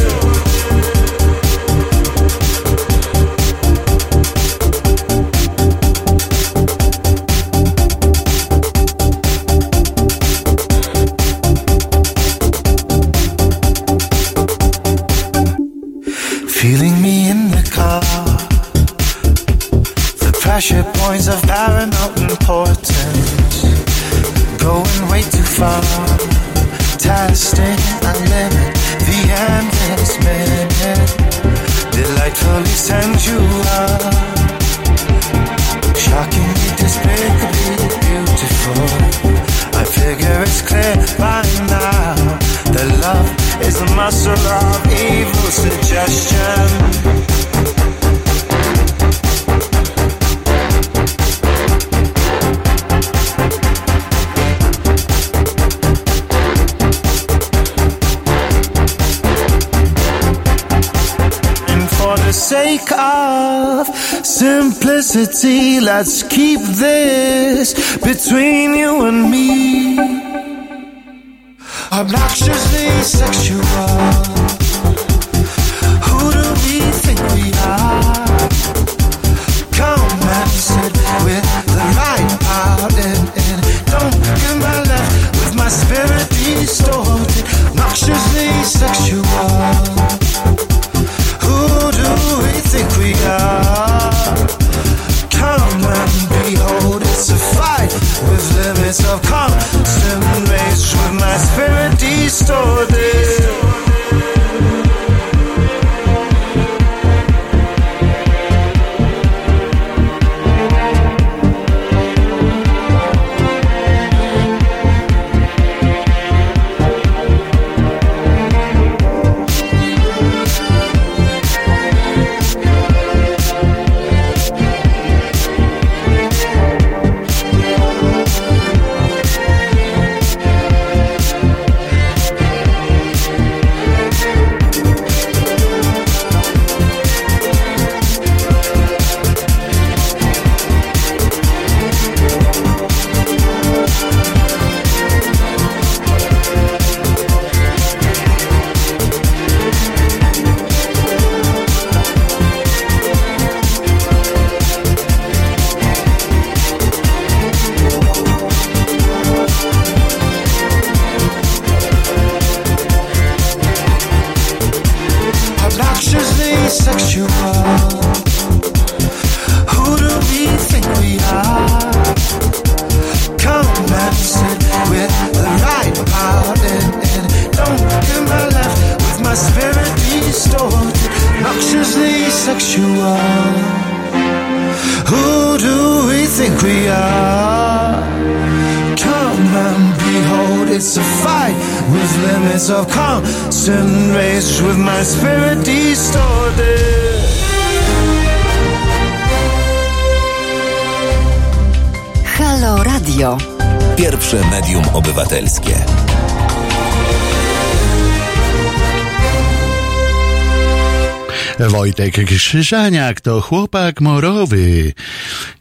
Krzyżaniak 212.47 213.20
to 213.20 213.40
chłopak 213.40 214.01
morowy. 214.01 214.93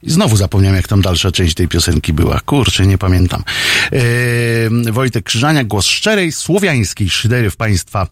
I 0.03 0.11
znowu 0.11 0.37
zapomniałem, 0.37 0.75
jak 0.75 0.87
tam 0.87 1.01
dalsza 1.01 1.31
część 1.31 1.53
tej 1.53 1.67
piosenki 1.67 2.13
była. 2.13 2.39
Kurczę, 2.39 2.87
nie 2.87 2.97
pamiętam. 2.97 3.43
Eee, 3.91 4.91
Wojtek 4.91 5.25
Krzyżaniak, 5.25 5.67
głos 5.67 5.85
szczerej, 5.85 6.31
słowiańskiej 6.31 7.09
szydery 7.09 7.51
w 7.51 7.55
Państwa 7.55 8.07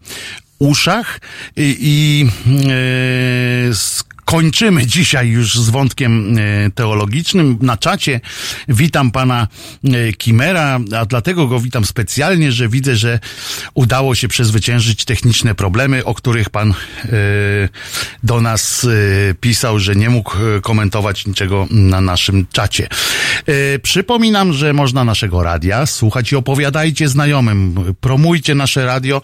uszach 0.58 1.20
i, 1.56 1.76
i 1.80 2.26
e, 3.70 3.74
kończymy 4.24 4.86
dzisiaj 4.86 5.28
już 5.28 5.58
z 5.58 5.70
wątkiem 5.70 6.38
e, 6.38 6.70
teologicznym. 6.70 7.58
Na 7.60 7.76
czacie 7.76 8.20
witam 8.68 9.10
pana 9.10 9.48
e, 9.84 10.12
Kimera, 10.12 10.80
a 10.96 11.06
dlatego 11.06 11.46
go 11.46 11.60
witam 11.60 11.84
specjalnie, 11.84 12.52
że 12.52 12.68
widzę, 12.68 12.96
że 12.96 13.18
udało 13.74 14.14
się 14.14 14.28
przezwyciężyć 14.28 15.04
techniczne 15.04 15.54
problemy, 15.54 16.04
o 16.04 16.14
których 16.14 16.50
pan 16.50 16.70
e, 16.70 16.74
do 18.22 18.40
nas 18.40 18.86
pisał, 19.40 19.78
że 19.78 19.96
nie 19.96 20.10
mógł 20.10 20.36
komentować 20.62 21.26
niczego 21.26 21.66
na 21.70 22.00
naszym 22.00 22.46
czacie. 22.52 22.88
Przypominam, 23.82 24.52
że 24.52 24.72
można 24.72 25.04
naszego 25.04 25.42
radia 25.42 25.86
słuchać 25.86 26.32
i 26.32 26.36
opowiadajcie 26.36 27.08
znajomym. 27.08 27.94
Promujcie 28.00 28.54
nasze 28.54 28.86
radio. 28.86 29.22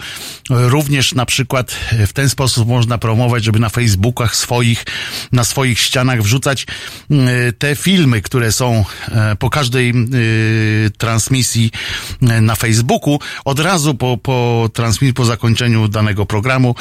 Również 0.50 1.14
na 1.14 1.26
przykład 1.26 1.76
w 2.06 2.12
ten 2.12 2.28
sposób 2.28 2.68
można 2.68 2.98
promować, 2.98 3.44
żeby 3.44 3.58
na 3.58 3.68
Facebookach 3.68 4.36
swoich, 4.36 4.84
na 5.32 5.44
swoich 5.44 5.78
ścianach 5.78 6.22
wrzucać 6.22 6.66
e, 7.10 7.52
te 7.52 7.76
filmy, 7.76 8.22
które 8.22 8.52
są 8.52 8.84
e, 9.08 9.36
po 9.36 9.50
każdej 9.50 9.90
e, 9.90 9.94
transmisji 10.98 11.70
na 12.20 12.54
Facebooku. 12.54 13.18
Od 13.44 13.60
razu 13.60 13.94
po, 13.94 14.18
po 14.22 14.70
transmisji, 14.72 15.14
po 15.14 15.24
zakończeniu 15.24 15.88
danego 15.88 16.26
programu 16.26 16.74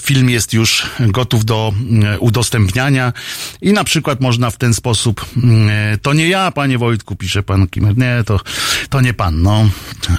film 0.00 0.30
jest 0.30 0.52
już 0.52 0.86
gotów 1.00 1.44
do 1.44 1.72
udostępniania 2.18 3.12
i 3.62 3.72
na 3.72 3.84
przykład 3.84 4.20
można 4.20 4.50
w 4.50 4.56
ten 4.56 4.74
sposób, 4.74 5.26
to 6.02 6.12
nie 6.12 6.28
ja, 6.28 6.50
panie 6.50 6.78
Wojtku, 6.78 7.16
pisze 7.16 7.42
pan 7.42 7.68
Kimer, 7.68 7.98
nie, 7.98 8.24
to, 8.26 8.40
to 8.88 9.00
nie 9.00 9.14
pan, 9.14 9.42
no. 9.42 9.68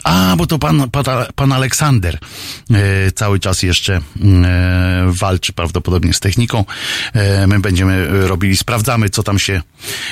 A, 0.03 0.35
bo 0.37 0.47
to 0.47 0.59
pan, 0.59 0.89
pan, 0.89 1.05
pan 1.35 1.51
Aleksander 1.51 2.19
cały 3.15 3.39
czas 3.39 3.63
jeszcze 3.63 4.01
walczy 5.07 5.53
prawdopodobnie 5.53 6.13
z 6.13 6.19
techniką. 6.19 6.65
E, 7.13 7.47
my 7.47 7.59
będziemy 7.59 8.27
robili, 8.27 8.57
sprawdzamy, 8.57 9.09
co 9.09 9.23
tam 9.23 9.39
się 9.39 9.61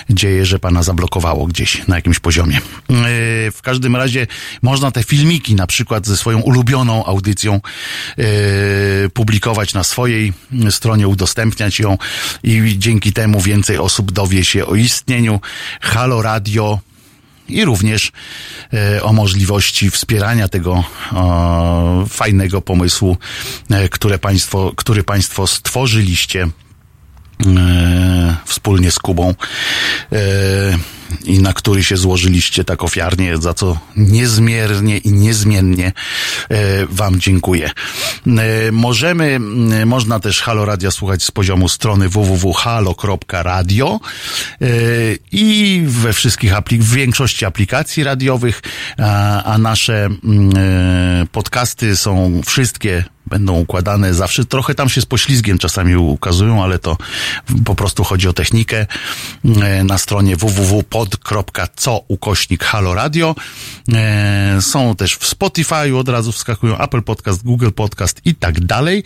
dzieje, 0.10 0.46
że 0.46 0.60
pana 0.60 0.84
zablokowało 0.84 1.48
gdzieś 1.48 1.88
na 1.88 1.96
jakimś 1.96 2.20
poziomie. 2.20 2.58
E, 2.58 2.62
w 3.52 3.60
każdym 3.64 3.96
razie 3.96 4.28
można 4.62 4.92
te 4.92 5.04
filmiki 5.04 5.56
na 5.56 5.68
przykład 5.68 6.08
ze 6.08 6.18
swoją 6.18 6.40
ulubioną 6.40 7.06
audycją 7.06 7.56
e, 8.18 8.24
publikować 9.10 9.74
na 9.74 9.84
swojej 9.84 10.34
stronie, 10.70 11.08
udostępniać 11.08 11.80
ją 11.80 11.98
i 12.44 12.76
dzięki 12.78 13.14
temu 13.14 13.42
więcej 13.42 13.78
osób 13.78 14.12
dowie 14.12 14.44
się 14.44 14.66
o 14.66 14.76
istnieniu 14.76 15.40
Halo 15.82 16.22
Radio 16.22 16.80
i 17.50 17.66
również 17.66 18.12
e, 18.74 19.04
o 19.04 19.14
możliwości 19.14 19.90
wspierania 19.92 20.48
tego 20.48 20.84
fajnego 22.10 22.62
pomysłu, 22.62 23.18
e, 23.70 23.90
które 23.90 24.20
państwo, 24.20 24.74
który 24.76 25.04
państwo 25.04 25.48
stworzyliście 25.48 26.48
wspólnie 28.46 28.92
z 28.92 29.00
Kubą 29.00 29.34
e, 30.12 30.18
i 31.26 31.40
na 31.40 31.54
który 31.54 31.84
się 31.84 31.98
złożyliście 31.98 32.64
tak 32.64 32.84
ofiarnie, 32.84 33.38
za 33.38 33.54
co 33.54 33.80
niezmiernie 33.96 34.98
i 34.98 35.12
niezmiennie 35.12 35.92
e, 36.50 36.86
Wam 36.86 37.20
dziękuję. 37.20 37.72
E, 38.28 38.72
możemy, 38.72 39.40
można 39.86 40.20
też 40.20 40.42
Halo 40.42 40.66
Radia 40.66 40.92
słuchać 40.92 41.24
z 41.24 41.32
poziomu 41.32 41.70
strony 41.70 42.10
www.halo.radio 42.10 44.00
e, 44.62 44.68
i 45.32 45.82
we 45.88 46.14
wszystkich 46.14 46.54
aplik- 46.54 46.82
w 46.82 46.94
większości 46.94 47.46
aplikacji 47.46 48.04
radiowych, 48.04 48.62
a, 49.46 49.58
nasze 49.58 50.06
m, 50.06 50.50
e, 50.58 51.26
podcasty 51.32 51.98
są 51.98 52.42
wszystkie 52.46 53.04
będą 53.32 53.54
układane 53.60 54.14
zawsze. 54.14 54.46
Trochę 54.46 54.76
tam 54.76 54.90
się 54.90 55.02
z 55.02 55.06
poślizgiem 55.06 55.58
czasami 55.58 55.96
ukazują, 55.96 56.64
ale 56.64 56.80
to 56.80 56.98
po 57.66 57.76
prostu 57.76 58.04
chodzi 58.04 58.28
o 58.28 58.34
technikę. 58.34 58.86
E, 59.62 59.84
Na 59.84 59.98
stronie 59.98 60.36
www.pod.co 60.36 62.02
ukośnik 62.08 62.64
Halo 62.64 62.94
Radio. 62.94 63.36
E, 63.94 64.58
Są 64.62 64.96
też 64.96 65.16
w 65.16 65.28
Spotify, 65.28 65.96
od 65.98 66.10
razu 66.10 66.32
wskakują 66.32 66.78
Apple 66.78 67.02
Podcast, 67.02 67.44
Google 67.44 67.72
Podcast 67.76 68.22
i 68.26 68.36
tak 68.36 68.60
dalej. 68.60 69.04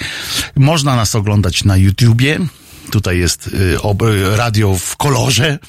Można 0.55 0.95
nas 0.95 1.15
oglądać 1.15 1.63
na 1.63 1.77
YouTubie. 1.77 2.39
Tutaj 2.91 3.17
jest 3.17 3.47
y, 3.47 3.77
radio 4.35 4.75
w 4.75 4.97
kolorze, 4.97 5.59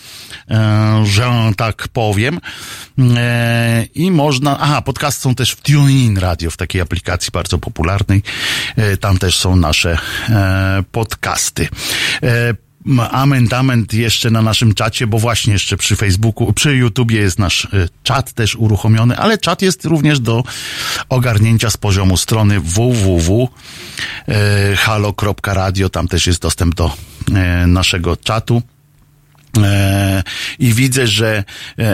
e, 0.51 1.03
że 1.07 1.33
tak 1.57 1.89
powiem. 1.89 2.41
E, 3.17 3.85
I 3.95 4.11
można, 4.11 4.59
aha, 4.61 4.83
podcast 4.83 5.21
są 5.21 5.35
też 5.35 5.53
w 5.53 5.61
TuneIn 5.61 6.19
Radio, 6.19 6.51
w 6.51 6.57
takiej 6.57 6.81
aplikacji 6.81 7.31
bardzo 7.33 7.59
popularnej. 7.59 8.23
E, 8.77 8.97
Tam 8.97 9.19
też 9.19 9.39
są 9.39 9.57
nasze 9.57 9.99
podcasty. 10.93 11.69
Ament, 13.11 13.53
ament 13.53 13.93
jeszcze 13.93 14.31
na 14.31 14.43
naszym 14.43 14.75
czacie, 14.75 15.07
bo 15.07 15.19
właśnie 15.19 15.53
jeszcze 15.53 15.77
przy 15.77 15.97
Facebooku, 15.97 16.53
przy 16.53 16.77
YouTubie 16.77 17.19
jest 17.19 17.39
nasz 17.39 17.65
e, 17.65 17.69
czat 18.03 18.33
też 18.33 18.57
uruchomiony, 18.57 19.19
ale 19.19 19.39
czat 19.39 19.63
jest 19.63 19.85
również 19.85 20.21
do 20.21 20.43
ogarnięcia 21.09 21.71
z 21.71 21.77
poziomu 21.77 22.17
strony 22.17 22.61
www.halo.radio. 22.61 23.49
Tam 25.89 26.09
też 26.09 26.27
jest 26.27 26.43
dostęp 26.43 26.75
do 26.75 26.93
e, 27.35 27.67
naszego 27.67 28.17
czatu. 28.17 28.63
E, 29.65 30.23
I 30.59 30.73
widzę, 30.73 31.07
że 31.07 31.45
e, 31.79 31.85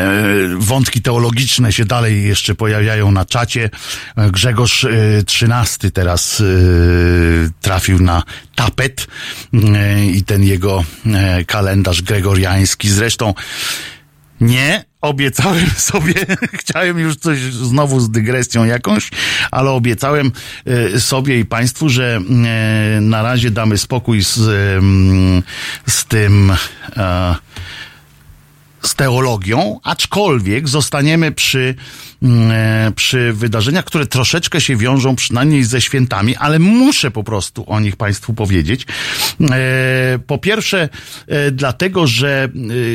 wątki 0.58 1.02
teologiczne 1.02 1.72
się 1.72 1.84
dalej 1.84 2.22
jeszcze 2.22 2.54
pojawiają 2.54 3.12
na 3.12 3.24
czacie. 3.24 3.70
Grzegorz 4.16 4.86
XIII 5.42 5.92
teraz 5.92 6.40
e, 6.40 6.44
trafił 7.60 8.02
na 8.02 8.22
tapet 8.54 9.06
i 10.14 10.22
ten 10.24 10.44
jego 10.44 10.84
kalendarz 11.46 12.02
gregoriański. 12.02 12.90
Zresztą 12.90 13.34
nie, 14.40 14.84
obiecałem 15.02 15.66
sobie, 15.90 16.14
chciałem 16.52 16.98
już 16.98 17.16
coś 17.16 17.38
znowu 17.40 18.00
z 18.00 18.10
dygresją 18.10 18.64
jakąś, 18.64 19.10
ale 19.50 19.70
obiecałem 19.70 20.32
e, 20.66 21.00
sobie 21.00 21.38
i 21.38 21.44
Państwu, 21.44 21.88
że 21.88 22.16
e, 22.16 23.00
na 23.00 23.22
razie 23.22 23.50
damy 23.50 23.78
spokój 23.78 24.22
z, 24.22 24.38
em, 24.38 25.42
z 25.86 26.04
tym, 26.04 26.52
e, 26.96 27.34
z 28.82 28.94
teologią, 28.94 29.80
aczkolwiek 29.82 30.68
zostaniemy 30.68 31.32
przy, 31.32 31.74
e, 31.78 32.11
przy 32.96 33.32
wydarzeniach, 33.32 33.84
które 33.84 34.06
troszeczkę 34.06 34.60
się 34.60 34.76
wiążą 34.76 35.16
przynajmniej 35.16 35.64
ze 35.64 35.80
świętami, 35.80 36.36
ale 36.36 36.58
muszę 36.58 37.10
po 37.10 37.24
prostu 37.24 37.64
o 37.66 37.80
nich 37.80 37.96
Państwu 37.96 38.34
powiedzieć. 38.34 38.86
E, 39.40 40.18
Po 40.26 40.38
pierwsze, 40.38 40.88
e, 41.26 41.50
dlatego, 41.50 42.06
że 42.06 42.48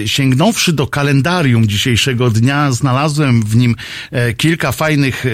e, 0.04 0.08
sięgnąwszy 0.08 0.74
do 0.74 0.88
kalendarium 0.88 1.68
dzisiejszego 1.68 2.30
dnia, 2.30 2.72
znalazłem 2.72 3.44
w 3.44 3.56
nim 3.56 3.76
e, 4.12 4.34
kilka 4.34 4.72
fajnych 4.72 5.26
e, 5.26 5.30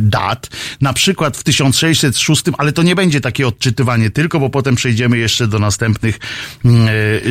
dat, 0.00 0.48
na 0.80 0.92
przykład 0.92 1.36
w 1.36 1.42
1606, 1.44 2.42
ale 2.58 2.72
to 2.72 2.82
nie 2.82 2.94
będzie 2.94 3.20
takie 3.20 3.46
odczytywanie 3.46 4.10
tylko, 4.10 4.40
bo 4.40 4.50
potem 4.50 4.74
przejdziemy 4.74 5.18
jeszcze 5.18 5.46
do 5.46 5.58
następnych 5.58 6.18
e, 6.64 6.68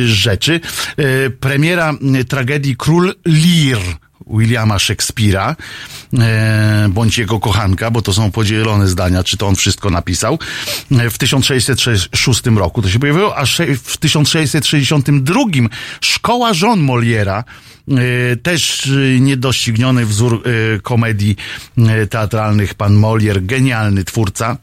rzeczy. 0.06 0.60
E, 0.96 1.30
Premiera 1.30 1.94
tragedii 2.28 2.76
Król 2.76 3.14
Lear 3.24 3.80
Williama 4.30 4.78
Szekspira, 4.78 5.56
e, 6.18 6.88
bądź 6.90 7.18
jego 7.18 7.40
kochanka, 7.40 7.90
bo 7.90 8.02
to 8.02 8.12
są 8.12 8.30
podzielone 8.30 8.88
zdania, 8.88 9.24
czy 9.24 9.36
to 9.36 9.46
on 9.46 9.56
wszystko 9.56 9.90
napisał. 9.90 10.38
E, 10.92 11.10
w 11.10 11.18
1606 11.18 12.42
roku 12.56 12.82
to 12.82 12.88
się 12.88 12.98
pojawiło, 12.98 13.38
a 13.38 13.44
w 13.84 13.96
1662 13.96 15.68
szkoła 16.00 16.54
żon 16.54 16.80
Moliera, 16.80 17.44
e, 17.88 18.36
też 18.36 18.90
niedościgniony 19.20 20.06
wzór 20.06 20.42
komedii 20.82 21.36
teatralnych, 22.10 22.74
pan 22.74 22.94
Molier, 22.94 23.44
genialny 23.44 24.04
twórca. 24.04 24.56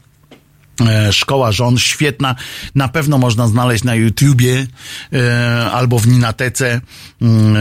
E, 0.86 1.12
Szkoła 1.12 1.52
żon, 1.52 1.78
świetna. 1.78 2.34
Na 2.74 2.88
pewno 2.88 3.18
można 3.18 3.48
znaleźć 3.48 3.84
na 3.84 3.94
YouTubie 3.94 4.66
e, 5.12 5.70
albo 5.72 5.98
w 5.98 6.06
Ninatece 6.08 6.80
mm, 7.22 7.56
e, 7.56 7.60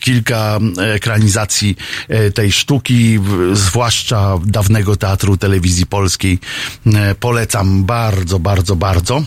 kilka 0.00 0.58
ekranizacji 0.94 1.76
e, 2.08 2.30
tej 2.30 2.52
sztuki, 2.52 3.18
zwłaszcza 3.52 4.38
dawnego 4.46 4.96
teatru 4.96 5.36
telewizji 5.36 5.86
polskiej. 5.86 6.38
E, 6.86 7.14
Polecam 7.14 7.84
bardzo, 7.84 8.38
bardzo, 8.38 8.76
bardzo. 8.76 9.22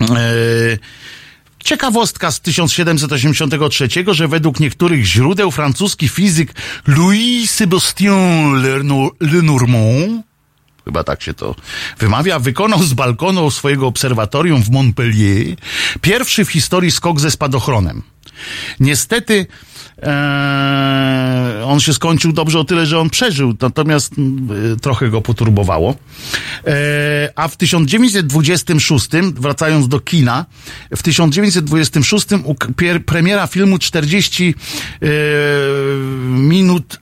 E, 0.00 0.06
Ciekawostka 1.64 2.30
z 2.30 2.40
1783, 2.40 3.88
że 4.10 4.28
według 4.28 4.60
niektórych 4.60 5.04
źródeł 5.04 5.50
francuski 5.50 6.08
fizyk 6.08 6.54
Louis 6.86 7.50
Sébastien 7.60 8.54
Leno- 8.62 9.10
Lenormand 9.20 10.22
chyba 10.84 11.04
tak 11.04 11.22
się 11.22 11.34
to 11.34 11.54
wymawia, 11.98 12.38
wykonał 12.38 12.82
z 12.82 12.94
balkonu 12.94 13.50
swojego 13.50 13.86
obserwatorium 13.86 14.62
w 14.62 14.70
Montpellier 14.70 15.56
pierwszy 16.00 16.44
w 16.44 16.50
historii 16.50 16.90
skok 16.90 17.20
ze 17.20 17.30
spadochronem. 17.30 18.02
Niestety 18.80 19.46
E, 20.02 21.62
on 21.66 21.80
się 21.80 21.94
skończył 21.94 22.32
dobrze 22.32 22.58
o 22.58 22.64
tyle, 22.64 22.86
że 22.86 22.98
on 22.98 23.10
przeżył, 23.10 23.54
natomiast 23.60 24.18
mm, 24.18 24.48
e, 24.72 24.76
trochę 24.76 25.08
go 25.08 25.20
poturbowało. 25.20 25.94
E, 26.66 27.32
a 27.36 27.48
w 27.48 27.56
1926, 27.56 29.08
wracając 29.34 29.88
do 29.88 30.00
kina, 30.00 30.46
w 30.96 31.02
1926 31.02 32.26
uk- 32.26 32.72
pier- 32.72 33.04
premiera 33.04 33.46
filmu 33.46 33.78
40 33.78 34.54
e, 35.02 35.06
minut 36.28 36.94
e, 36.94 36.98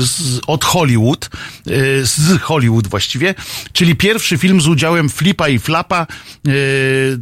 z, 0.00 0.40
od 0.46 0.64
Hollywood, 0.64 1.30
e, 1.66 1.70
z 2.06 2.40
Hollywood 2.42 2.86
właściwie, 2.86 3.34
czyli 3.72 3.96
pierwszy 3.96 4.38
film 4.38 4.60
z 4.60 4.66
udziałem 4.66 5.08
Flipa 5.08 5.48
i 5.48 5.58
Flapa, 5.58 6.06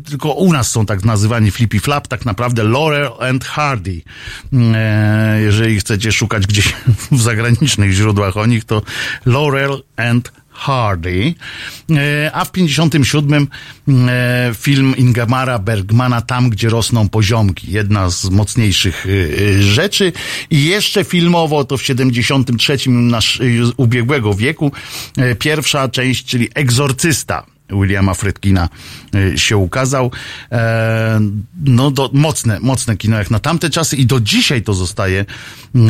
tylko 0.04 0.32
u 0.32 0.52
nas 0.52 0.70
są 0.70 0.86
tak 0.86 1.04
nazywani 1.04 1.50
Flip 1.50 1.74
i 1.74 1.80
Flap, 1.80 2.08
tak 2.08 2.24
naprawdę 2.24 2.64
Laurel 2.64 3.10
and 3.20 3.44
Hardy. 3.44 4.02
Jeżeli 5.40 5.80
chcecie 5.80 6.12
szukać 6.12 6.46
gdzieś 6.46 6.72
w 7.10 7.20
zagranicznych 7.22 7.92
źródłach 7.92 8.36
o 8.36 8.46
nich, 8.46 8.64
to 8.64 8.82
Laurel 9.26 9.82
and 9.96 10.32
Hardy, 10.52 11.34
E, 11.90 12.30
a 12.32 12.44
w 12.44 12.52
57 12.52 13.48
e, 13.88 14.52
film 14.58 14.96
Ingemara 14.96 15.58
Bergmana 15.58 16.20
Tam, 16.20 16.50
gdzie 16.50 16.68
rosną 16.68 17.08
poziomki. 17.08 17.72
Jedna 17.72 18.10
z 18.10 18.30
mocniejszych 18.30 19.06
e, 19.06 19.62
rzeczy. 19.62 20.12
I 20.50 20.64
jeszcze 20.64 21.04
filmowo 21.04 21.64
to 21.64 21.76
w 21.76 21.82
73 21.82 22.78
nasz, 22.86 23.40
ubiegłego 23.76 24.34
wieku 24.34 24.72
pierwsza 25.38 25.88
część, 25.88 26.24
czyli 26.24 26.48
Egzorcysta. 26.54 27.51
Williama 27.72 28.14
Fredkina 28.14 28.68
y, 29.14 29.38
się 29.38 29.56
ukazał. 29.56 30.10
E, 30.52 31.20
no, 31.64 31.90
do, 31.90 32.10
mocne, 32.12 32.60
mocne 32.60 32.96
kino 32.96 33.18
jak 33.18 33.30
na 33.30 33.38
tamte 33.38 33.70
czasy 33.70 33.96
i 33.96 34.06
do 34.06 34.20
dzisiaj 34.20 34.62
to 34.62 34.74
zostaje 34.74 35.20
e, 35.20 35.80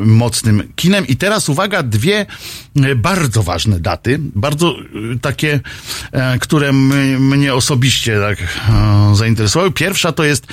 mocnym 0.00 0.72
kinem. 0.76 1.06
I 1.06 1.16
teraz 1.16 1.48
uwaga, 1.48 1.82
dwie 1.82 2.26
e, 2.76 2.94
bardzo 2.94 3.42
ważne 3.42 3.80
daty, 3.80 4.18
bardzo 4.20 4.76
takie, 5.20 5.60
które 6.40 6.72
mnie 7.18 7.54
osobiście 7.54 8.20
tak 8.20 8.38
zainteresowały. 9.12 9.72
Pierwsza 9.72 10.12
to 10.12 10.24
jest 10.24 10.46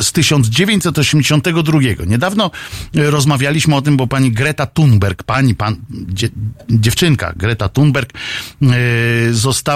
z 0.00 0.12
1982. 0.12 1.78
Niedawno 2.06 2.50
rozmawialiśmy 2.94 3.76
o 3.76 3.82
tym, 3.82 3.96
bo 3.96 4.06
pani 4.06 4.32
Greta 4.32 4.66
Thunberg, 4.66 5.22
pani, 5.22 5.54
pan, 5.54 5.76
dzie, 5.90 6.28
dziewczynka 6.70 7.32
Greta 7.36 7.68
Thunberg 7.68 8.12
e, 8.12 8.66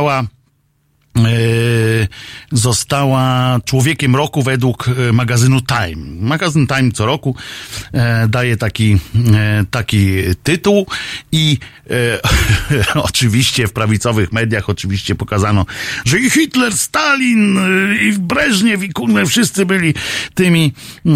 została 0.03 0.25
e, 1.17 2.09
została 2.53 3.59
człowiekiem 3.65 4.17
roku 4.17 4.43
według 4.43 4.89
e, 4.89 5.13
magazynu 5.13 5.61
Time. 5.61 6.07
Magazyn 6.21 6.67
Time 6.67 6.91
co 6.93 7.07
roku 7.07 7.37
e, 7.93 8.29
daje 8.29 8.57
taki, 8.57 8.99
taki 9.71 10.09
tytuł 10.43 10.87
i 11.33 11.59
e, 12.95 12.95
oczywiście 13.09 13.67
w 13.67 13.73
prawicowych 13.73 14.33
mediach 14.33 14.71
oczywiście 14.71 15.15
pokazano, 15.15 15.67
że 16.05 16.19
i 16.19 16.31
Hitler, 16.31 16.73
Stalin, 16.77 17.59
i 18.01 18.13
Breżniew, 18.19 18.83
i 18.83 18.93
kurne 18.93 19.27
wszyscy 19.27 19.67
byli 19.67 19.95
tymi 20.35 20.73
e, 21.07 21.11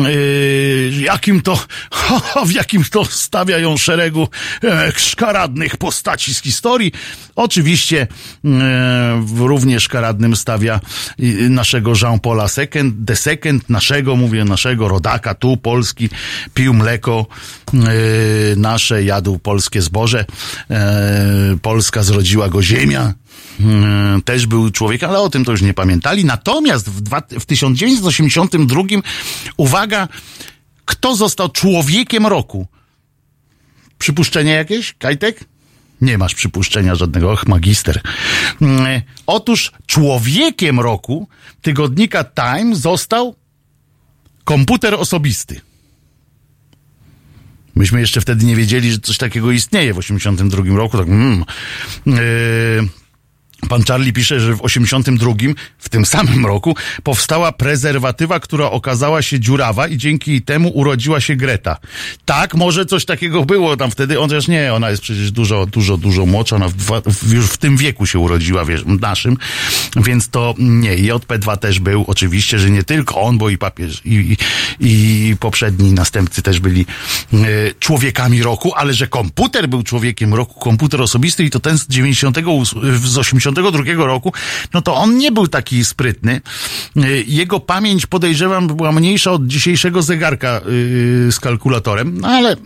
jakim 1.01 1.43
to 1.43 1.67
w 2.47 2.53
jakim 2.53 2.85
to 2.85 3.05
stawiają 3.05 3.77
szeregu 3.77 4.29
e, 4.65 4.93
szkaradnych 4.97 5.77
postaci 5.77 6.35
z 6.35 6.43
historii. 6.43 6.93
Oczywiście 7.37 8.03
e, 8.03 8.07
w 9.25 9.41
równie 9.41 9.81
szkaradnym 9.81 10.37
stawia 10.37 10.81
i- 11.19 11.33
naszego 11.51 11.93
Jean-Paula 12.03 12.49
Second, 12.49 12.95
the 13.07 13.17
Second, 13.17 13.71
naszego, 13.71 14.17
mówię, 14.17 14.45
naszego 14.45 14.89
rodaka, 14.89 15.35
tu 15.35 15.57
Polski, 15.57 16.09
pił 16.55 16.75
mleko 16.75 17.27
e, 17.75 17.77
nasze, 18.57 19.05
jadł 19.05 19.39
polskie 19.39 19.83
zboże. 19.83 20.25
E, 20.71 21.57
Polska 21.63 22.03
zrodziła 22.03 22.49
go 22.49 22.63
ziemia. 22.63 23.15
Też 24.25 24.47
był 24.47 24.71
człowiekiem, 24.71 25.09
ale 25.11 25.19
o 25.21 25.29
tym 25.31 25.45
to 25.45 25.51
już 25.53 25.63
nie 25.63 25.75
pamiętali. 25.75 26.25
Natomiast 26.25 26.91
w, 26.91 27.01
dwa, 27.01 27.23
w 27.41 27.45
1982, 27.47 28.83
uwaga, 29.57 30.09
kto 30.85 31.17
został 31.17 31.49
człowiekiem 31.49 32.27
roku? 32.27 32.67
Przypuszczenie 33.99 34.53
jakieś, 34.53 34.95
Kajtek? 34.99 35.45
Nie 36.01 36.19
masz 36.19 36.35
przypuszczenia 36.35 36.95
żadnego, 36.95 37.33
och, 37.33 37.47
magister. 37.47 38.01
Mm, 38.63 39.03
Otóż 39.27 39.73
człowiekiem 39.87 40.81
roku 40.81 41.29
tygodnika 41.63 42.25
Time 42.25 42.77
został 42.77 43.35
komputer 44.45 44.95
osobisty. 44.95 45.61
Myśmy 47.75 48.01
jeszcze 48.01 48.21
wtedy 48.21 48.45
nie 48.47 48.57
wiedzieli, 48.57 48.93
że 48.93 48.99
coś 48.99 49.19
takiego 49.19 49.51
istnieje 49.51 49.95
w 49.95 49.99
82 49.99 50.77
roku. 50.77 50.99
Tak, 50.99 51.09
mm, 51.09 51.45
yy, 52.07 52.17
Pan 53.69 53.83
Charlie 53.85 54.13
pisze, 54.13 54.41
że 54.41 54.57
w 54.57 54.63
82, 54.63 55.33
w 55.79 55.89
tym 55.89 56.07
samym 56.07 56.47
roku, 56.47 56.77
powstała 57.03 57.53
prezerwatywa, 57.53 58.41
która 58.41 58.71
okazała 58.71 59.23
się 59.23 59.41
dziurawa 59.41 59.89
i 59.89 59.97
dzięki 59.97 60.43
temu 60.43 60.69
urodziła 60.69 61.21
się 61.21 61.37
Greta. 61.37 61.77
Tak, 62.25 62.55
może 62.55 62.87
coś 62.87 63.05
takiego 63.05 63.45
było 63.45 63.77
tam 63.77 63.91
wtedy, 63.91 64.15
chociaż 64.15 64.49
nie, 64.49 64.75
ona 64.75 64.91
jest 64.91 65.03
przecież 65.03 65.31
dużo, 65.33 65.67
dużo, 65.67 65.97
dużo 65.97 66.27
młodsza, 66.27 66.57
ona 66.57 66.69
w 66.69 66.75
w, 67.07 67.33
już 67.33 67.47
w 67.47 67.57
tym 67.57 67.77
wieku 67.77 68.07
się 68.07 68.19
urodziła, 68.19 68.65
wiesz, 68.65 68.83
naszym, 69.01 69.37
więc 69.97 70.29
to 70.29 70.55
nie, 70.59 70.97
JP2 70.97 71.57
też 71.57 71.81
był, 71.81 72.05
oczywiście, 72.09 72.59
że 72.59 72.71
nie 72.71 72.83
tylko 72.83 73.23
on, 73.23 73.39
bo 73.39 73.51
i 73.51 73.59
papież, 73.59 74.01
i, 74.05 74.37
i, 74.81 75.31
i 75.31 75.37
poprzedni 75.37 75.93
następcy 75.93 76.43
też 76.43 76.61
byli 76.61 76.87
e, 77.33 77.37
człowiekami 77.81 78.43
roku, 78.43 78.75
ale 78.75 78.95
że 78.95 79.07
komputer 79.07 79.69
był 79.69 79.83
człowiekiem 79.83 80.35
roku, 80.35 80.61
komputer 80.61 81.03
osobisty 81.03 81.45
i 81.45 81.51
to 81.51 81.61
ten 81.61 81.79
z 81.79 81.89
98, 81.89 82.99
z 83.07 83.19
82 83.47 84.07
roku, 84.07 84.33
no 84.75 84.83
to 84.83 84.95
on 84.95 85.19
nie 85.19 85.33
był 85.33 85.49
taki 85.49 85.85
sprytny. 85.85 86.41
Y, 86.97 87.25
Jego 87.27 87.61
pamięć 87.61 88.07
podejrzewam 88.07 88.67
była 88.67 88.93
mniejsza 88.93 89.31
od 89.33 89.47
dzisiejszego 89.47 90.03
zegarka 90.03 90.61
yy, 90.67 91.33
z 91.33 91.41
kalkulatorem, 91.41 92.21
no 92.21 92.29
ale 92.29 92.57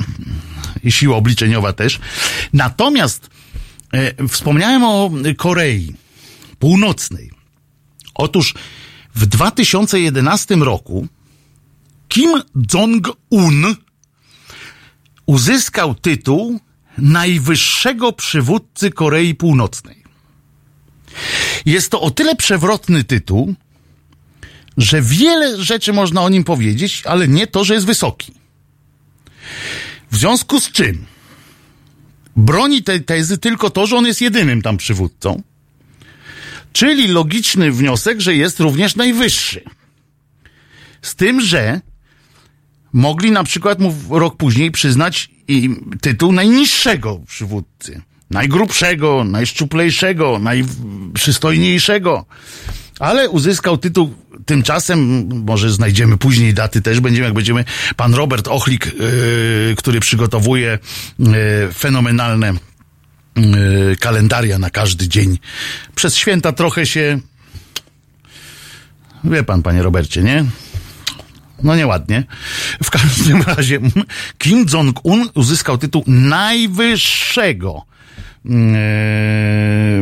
i 0.85 0.93
siła 0.93 1.17
obliczeniowa 1.17 1.73
też. 1.73 1.99
Natomiast 2.53 3.31
e, 3.93 4.29
wspomniałem 4.29 4.85
o 4.85 5.11
Korei 5.37 5.95
Północnej. 6.59 7.31
Otóż 8.15 8.55
w 9.15 9.27
2011 9.27 10.57
roku 10.57 11.07
Kim 12.09 12.43
Jong-un 12.73 13.75
uzyskał 15.27 15.95
tytuł 15.95 16.61
najwyższego 16.99 18.13
przywódcy 18.13 18.91
Korei 18.91 19.35
Północnej. 19.35 20.00
Jest 21.67 21.91
to 21.91 22.01
o 22.01 22.11
tyle 22.11 22.37
przewrotny 22.37 23.05
tytuł, 23.05 23.55
że 24.77 25.03
wiele 25.03 25.65
rzeczy 25.65 25.93
można 25.93 26.23
o 26.23 26.29
nim 26.29 26.45
powiedzieć, 26.45 27.03
ale 27.07 27.29
nie 27.29 27.47
to, 27.47 27.65
że 27.65 27.75
jest 27.75 27.87
wysoki. 27.87 28.33
W 30.11 30.17
związku 30.17 30.61
z 30.61 30.73
czym 30.73 31.07
broni 32.37 32.83
tej 32.83 33.05
tezy 33.05 33.39
tylko 33.39 33.71
to, 33.71 33.87
że 33.87 33.97
on 33.97 34.07
jest 34.07 34.21
jedynym 34.21 34.63
tam 34.63 34.77
przywódcą, 34.77 35.43
czyli 36.73 37.09
logiczny 37.09 37.73
wniosek, 37.73 38.21
że 38.21 38.35
jest 38.35 38.61
również 38.61 38.97
najwyższy. 38.97 39.63
Z 41.03 41.15
tym, 41.15 41.41
że 41.41 41.81
mogli 42.93 43.31
na 43.31 43.45
przykład 43.45 43.79
mu 43.79 43.95
rok 44.11 44.37
później 44.37 44.71
przyznać 44.71 45.31
tytuł 46.01 46.33
najniższego 46.33 47.21
przywódcy. 47.27 48.03
Najgrubszego, 48.31 49.25
najszczuplejszego, 49.25 50.39
najprzystojniejszego. 50.39 52.25
Ale 52.99 53.31
uzyskał 53.31 53.79
tytuł 53.79 54.15
tymczasem, 54.47 55.29
może 55.47 55.71
znajdziemy 55.71 56.19
później 56.19 56.55
daty 56.55 56.83
też, 56.83 57.01
będziemy, 57.01 57.25
jak 57.25 57.35
będziemy, 57.35 57.65
pan 57.97 58.15
Robert 58.15 58.49
Ochlik, 58.49 58.87
yy, 58.87 59.75
który 59.77 60.01
przygotowuje 60.01 60.79
yy, 61.19 61.29
fenomenalne 61.75 62.53
yy, 63.37 63.97
kalendaria 64.01 64.59
na 64.59 64.71
każdy 64.71 65.09
dzień. 65.09 65.39
Przez 65.95 66.17
święta 66.17 66.53
trochę 66.53 66.87
się, 66.87 67.21
wie 69.25 69.43
pan, 69.43 69.63
panie 69.63 69.83
Robercie, 69.83 70.23
nie? 70.23 70.45
No 71.63 71.77
nieładnie. 71.77 72.25
W 72.83 72.91
każdym 72.91 73.43
razie 73.43 73.81
Kim 74.39 74.67
Jong-un 74.73 75.29
uzyskał 75.35 75.79
tytuł 75.79 76.05
najwyższego 76.07 77.83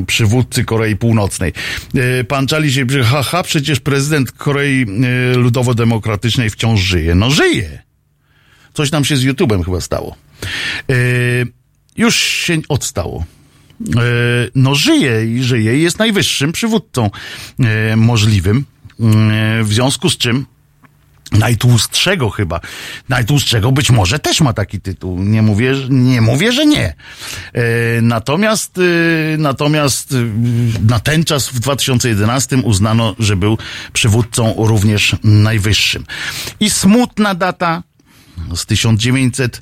przywódcy 0.06 0.64
Korei 0.64 0.96
Północnej. 0.96 1.52
E, 1.94 2.24
Pan 2.24 2.46
Czali 2.46 2.72
się, 2.72 2.86
haha, 3.04 3.42
przecież 3.42 3.80
prezydent 3.80 4.32
Korei 4.32 4.82
e, 4.82 5.36
Ludowo-Demokratycznej 5.36 6.50
wciąż 6.50 6.80
żyje. 6.80 7.14
No 7.14 7.30
żyje. 7.30 7.82
Coś 8.74 8.90
nam 8.90 9.04
się 9.04 9.16
z 9.16 9.24
YouTube'em 9.24 9.64
chyba 9.64 9.80
stało. 9.80 10.16
E, 10.90 10.94
Już 11.96 12.16
się 12.16 12.58
odstało. 12.68 13.24
E, 13.96 14.00
No 14.54 14.74
żyje 14.74 15.36
i 15.36 15.42
żyje 15.42 15.78
i 15.78 15.82
jest 15.82 15.98
najwyższym 15.98 16.52
przywódcą 16.52 17.10
e, 17.60 17.96
możliwym. 17.96 18.64
E, 19.00 19.64
W 19.64 19.72
związku 19.72 20.10
z 20.10 20.16
czym 20.16 20.46
najtłustszego 21.32 22.30
chyba. 22.30 22.60
Najtłustszego 23.08 23.72
być 23.72 23.90
może 23.90 24.18
też 24.18 24.40
ma 24.40 24.52
taki 24.52 24.80
tytuł. 24.80 25.18
Nie 25.22 25.42
mówię, 25.42 25.74
nie 25.90 26.20
mówię, 26.20 26.52
że 26.52 26.66
nie. 26.66 26.94
E, 27.52 27.62
natomiast, 28.02 28.78
e, 28.78 29.36
natomiast 29.38 30.12
e, 30.12 30.16
na 30.86 31.00
ten 31.00 31.24
czas 31.24 31.48
w 31.48 31.60
2011 31.60 32.56
uznano, 32.56 33.14
że 33.18 33.36
był 33.36 33.58
przywódcą 33.92 34.54
również 34.58 35.16
najwyższym. 35.24 36.04
I 36.60 36.70
smutna 36.70 37.34
data 37.34 37.82
z 38.56 38.66
1900, 38.66 39.60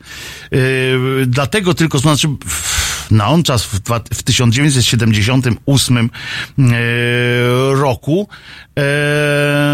yy, 0.50 1.26
dlatego 1.26 1.74
tylko, 1.74 1.98
znaczy 1.98 2.28
w- 2.28 2.85
na 3.10 3.28
on 3.28 3.42
czas 3.42 3.64
w, 3.64 3.80
w 4.14 4.22
1978 4.22 6.10
yy, 6.58 6.66
roku. 7.74 8.28
Yy, 8.76 8.82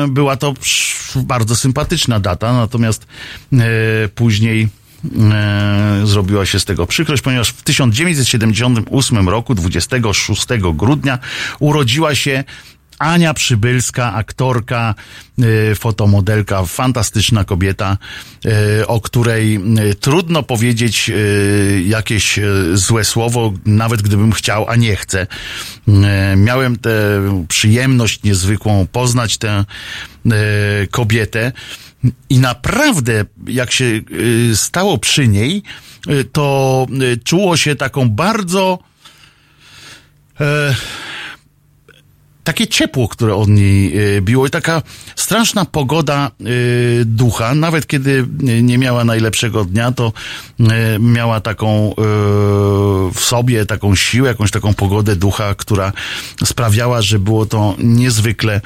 była 0.09 0.37
to 0.37 0.55
bardzo 1.17 1.57
sympatyczna 1.57 2.21
data, 2.21 2.53
natomiast 2.53 3.07
yy, 3.53 3.61
później 4.15 4.69
e, 5.33 6.01
zrobiła 6.05 6.47
się 6.47 6.61
z 6.61 6.65
tego 6.65 6.87
przykrość, 6.87 7.23
ponieważ 7.23 7.49
w 7.49 7.63
1978 7.63 9.29
roku, 9.29 9.55
26 9.55 10.47
grudnia, 10.75 11.19
urodziła 11.59 12.15
się 12.15 12.45
Ania 13.03 13.35
Przybylska, 13.35 14.15
aktorka, 14.15 14.95
e, 15.39 15.75
fotomodelka, 15.75 16.65
fantastyczna 16.65 17.45
kobieta, 17.45 17.99
e, 18.45 18.87
o 18.87 19.01
której 19.01 19.55
e, 19.55 19.95
trudno 19.95 20.43
powiedzieć 20.43 21.11
jakieś 21.87 22.41
złe 22.75 23.05
słowo, 23.05 23.53
nawet 23.67 24.03
gdybym 24.03 24.33
chciał, 24.33 24.69
a 24.69 24.77
nie 24.77 24.97
chcę. 24.97 25.27
Miałem 26.37 26.79
tę 26.79 26.91
przyjemność 27.49 28.23
niezwykłą 28.23 28.87
poznać 28.93 29.39
tę 29.39 29.65
kobietę. 30.91 31.53
I 32.29 32.39
naprawdę, 32.39 33.25
jak 33.47 33.73
się 33.73 33.85
y, 33.85 34.57
stało 34.57 34.99
przy 34.99 35.29
niej, 35.29 35.63
y, 36.11 36.25
to 36.25 36.87
y, 37.03 37.17
czuło 37.25 37.57
się 37.57 37.77
taką 37.77 38.09
bardzo. 38.09 38.79
E, 40.41 40.75
takie 42.45 42.67
ciepło, 42.67 43.09
które 43.09 43.35
od 43.35 43.49
niej 43.49 43.99
y, 44.17 44.23
biło 44.23 44.47
i 44.47 44.51
taka 44.51 44.83
straszna 45.17 45.65
pogoda 45.65 46.31
y, 46.41 47.03
ducha, 47.05 47.55
nawet 47.55 47.87
kiedy 47.87 48.27
nie 48.63 48.79
miała 48.79 49.05
najlepszego 49.05 49.65
dnia, 49.65 49.93
to 49.93 50.13
y, 50.61 50.65
miała 50.99 51.41
taką 51.41 51.95
w 53.15 53.21
sobie 53.21 53.67
taką 53.67 53.95
siłę, 53.95 54.29
jakąś 54.29 54.51
taką 54.51 54.75
pogodę 54.75 55.17
ducha, 55.17 55.55
która 55.55 55.93
sprawiała, 56.45 57.03
że 57.03 57.19
było 57.19 57.47
to 57.47 57.75
niezwykle 57.79 58.61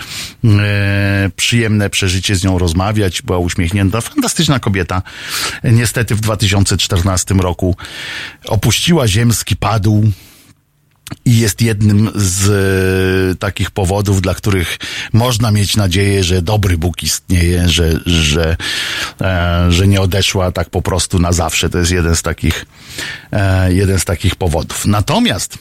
przyjemne 1.36 1.90
przeżycie 1.90 2.36
z 2.36 2.44
nią 2.44 2.58
rozmawiać, 2.58 3.22
była 3.22 3.38
uśmiechnięta, 3.38 4.00
fantastyczna 4.00 4.58
kobieta. 4.58 5.02
Niestety 5.64 6.14
w 6.14 6.20
2014 6.20 7.34
roku 7.34 7.76
opuściła 8.46 9.08
ziemski 9.08 9.56
padł 9.56 10.12
i 11.24 11.38
jest 11.38 11.62
jednym 11.62 12.10
z 12.14 12.48
e, 13.32 13.36
takich 13.36 13.70
powodów, 13.70 14.22
dla 14.22 14.34
których 14.34 14.78
można 15.12 15.50
mieć 15.50 15.76
nadzieję, 15.76 16.24
że 16.24 16.42
dobry 16.42 16.78
Bóg 16.78 17.02
istnieje, 17.02 17.68
że, 17.68 18.00
że, 18.06 18.56
e, 19.20 19.66
że 19.72 19.88
nie 19.88 20.00
odeszła 20.00 20.52
tak 20.52 20.70
po 20.70 20.82
prostu 20.82 21.18
na 21.18 21.32
zawsze. 21.32 21.70
To 21.70 21.78
jest 21.78 21.90
jeden 21.90 22.16
z 22.16 22.22
takich, 22.22 22.66
e, 23.32 23.72
jeden 23.72 23.98
z 23.98 24.04
takich 24.04 24.36
powodów. 24.36 24.86
Natomiast 24.86 25.58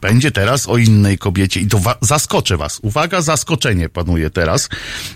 będzie 0.00 0.30
teraz 0.30 0.68
o 0.68 0.76
innej 0.76 1.18
kobiecie 1.18 1.60
i 1.60 1.66
to 1.66 1.78
wa- 1.78 1.98
zaskoczę 2.00 2.56
was. 2.56 2.78
Uwaga, 2.82 3.20
zaskoczenie 3.20 3.88
panuje 3.88 4.30
teraz. 4.30 4.68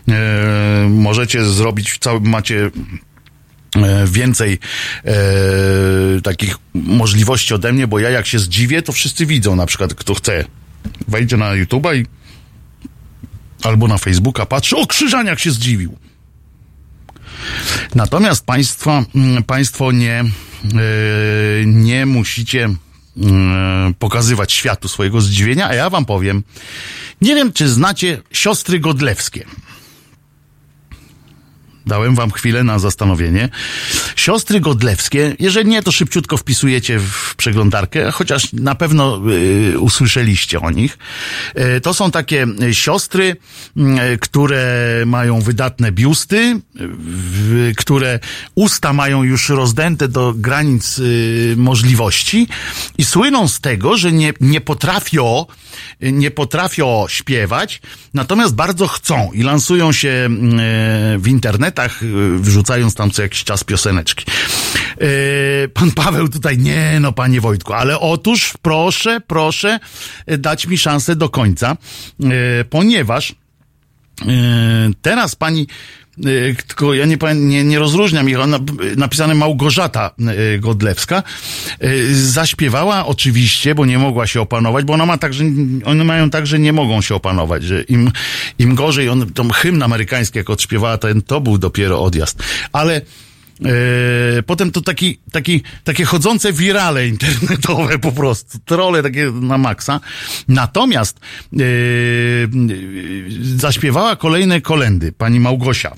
E, 0.09 0.89
możecie 0.89 1.45
zrobić, 1.45 1.99
cały, 2.01 2.21
macie 2.21 2.71
więcej 4.07 4.59
e, 5.05 5.15
takich 6.23 6.57
możliwości 6.75 7.55
ode 7.55 7.73
mnie, 7.73 7.87
bo 7.87 7.99
ja 7.99 8.11
jak 8.11 8.27
się 8.27 8.39
zdziwię, 8.39 8.83
to 8.83 8.93
wszyscy 8.93 9.27
widzą, 9.27 9.57
na 9.57 9.67
przykład 9.67 9.95
kto 9.95 10.15
chce, 10.15 10.45
wejdzie 11.09 11.37
na 11.37 11.51
YouTube'a 11.51 11.97
i 11.97 12.07
albo 13.63 13.89
na 13.89 13.99
Facebooka 13.99 14.47
patrzy, 14.47 14.77
o 14.77 14.87
Krzyżaniak 14.87 15.41
się 15.41 15.51
zdziwił. 15.51 15.97
Natomiast 17.95 18.47
państwa, 18.47 19.05
mm, 19.15 19.43
państwo 19.43 19.93
nie, 19.93 20.21
e, 20.21 20.25
nie 21.67 22.07
musicie 22.07 22.69
mm, 23.17 23.95
pokazywać 23.95 24.53
światu 24.53 24.89
swojego 24.89 25.21
zdziwienia, 25.21 25.69
a 25.69 25.75
ja 25.75 25.91
wam 25.91 26.05
powiem, 26.05 26.43
nie 27.21 27.35
wiem, 27.35 27.53
czy 27.53 27.69
znacie 27.69 28.23
siostry 28.33 28.81
Godlewskie. 28.81 29.45
Dałem 31.87 32.15
wam 32.15 32.31
chwilę 32.31 32.65
na 32.65 32.79
zastanowienie. 32.79 33.49
Siostry 34.17 34.61
Godlewskie, 34.61 35.37
jeżeli 35.39 35.71
nie, 35.71 35.83
to 35.83 35.93
szybciutko 35.93 36.37
wpisujecie 36.37 36.99
w 36.99 37.35
przeglądarkę, 37.37 38.11
chociaż 38.11 38.53
na 38.53 38.75
pewno 38.75 39.21
y, 39.73 39.79
usłyszeliście 39.79 40.61
o 40.61 40.71
nich. 40.71 40.99
Y, 41.77 41.81
to 41.81 41.95
są 41.95 42.11
takie 42.11 42.47
y, 42.63 42.75
siostry, 42.75 43.37
y, 43.77 44.19
które 44.19 45.03
mają 45.07 45.41
wydatne 45.41 45.93
biusty, 45.93 46.61
w, 46.75 47.73
które 47.77 48.21
usta 48.55 48.93
mają 48.93 49.23
już 49.23 49.49
rozdęte 49.49 50.09
do 50.09 50.35
granic 50.37 50.99
y, 50.99 51.55
możliwości 51.57 52.49
i 52.99 53.05
słyną 53.05 53.49
z 53.49 53.61
tego, 53.61 53.97
że 53.97 54.13
nie, 54.13 54.33
nie 54.41 54.61
potrafią, 54.61 55.47
y, 56.03 56.13
nie 56.13 56.31
potrafią 56.31 57.05
śpiewać, 57.09 57.81
natomiast 58.15 58.55
bardzo 58.55 58.87
chcą 58.89 59.31
i 59.33 59.43
lansują 59.43 59.93
się 59.93 60.09
y, 60.09 61.19
w 61.19 61.29
internetach, 61.29 61.74
y, 62.03 62.39
wrzucając 62.39 62.95
tam 62.95 63.11
co 63.11 63.23
jakiś 63.23 63.45
czas 63.45 63.65
pioseneczki. 63.65 64.25
Y, 65.03 65.69
Pan 65.75 65.93
Paweł 65.93 66.29
tutaj, 66.29 66.59
nie 66.59 67.01
no 67.01 67.13
panie 67.13 67.41
Wojtku, 67.41 67.73
ale 67.73 68.01
otóż 68.01 68.55
proszę, 68.63 69.21
proszę 69.27 69.81
y, 70.31 70.39
dać 70.39 70.67
mi 70.67 70.79
szansę 70.79 71.17
do 71.17 71.29
końca, 71.29 71.77
ponieważ 72.71 73.35
teraz 75.03 75.37
pani 75.37 75.67
tylko 76.67 76.95
ja 76.95 77.07
nie, 77.07 77.17
nie, 77.35 77.65
nie 77.65 77.79
rozróżniam 77.79 78.31
ich, 78.31 78.41
ona, 78.41 78.59
napisane 78.97 79.35
Małgorzata 79.35 80.11
y, 80.55 80.59
Godlewska, 80.59 81.23
y, 81.85 82.15
zaśpiewała 82.15 83.07
oczywiście, 83.07 83.75
bo 83.75 83.87
nie 83.87 83.99
mogła 83.99 84.27
się 84.27 84.41
opanować, 84.41 84.85
bo 84.85 84.93
ona 84.93 85.07
ma 85.07 85.19
tak, 85.19 85.35
że 85.35 85.45
one 85.85 86.05
mają 86.05 86.31
tak, 86.31 86.47
że 86.47 86.59
nie 86.59 86.73
mogą 86.73 87.03
się 87.03 87.15
opanować, 87.15 87.65
że 87.65 87.83
im, 87.83 88.11
im 88.59 88.75
gorzej, 88.75 89.09
on, 89.09 89.33
tą 89.33 89.51
hymn 89.51 89.83
amerykański, 89.83 90.39
jak 90.39 90.51
odśpiewała, 90.51 90.99
ten, 90.99 91.23
to 91.23 91.41
był 91.41 91.59
dopiero 91.59 92.03
odjazd. 92.03 92.43
Ale 92.73 93.01
potem 94.47 94.71
to 94.71 94.81
taki, 94.81 95.19
taki, 95.33 95.63
takie 95.85 96.05
chodzące 96.05 96.53
wirale 96.53 97.09
internetowe 97.09 97.99
po 97.99 98.13
prostu, 98.13 98.59
trole 98.65 99.03
takie 99.03 99.31
na 99.31 99.59
maksa. 99.59 100.01
Natomiast 100.49 101.21
e, 101.53 101.57
zaśpiewała 103.57 104.17
kolejne 104.17 104.61
kolendy, 104.61 105.13
pani 105.13 105.41
Małgosia. 105.41 105.95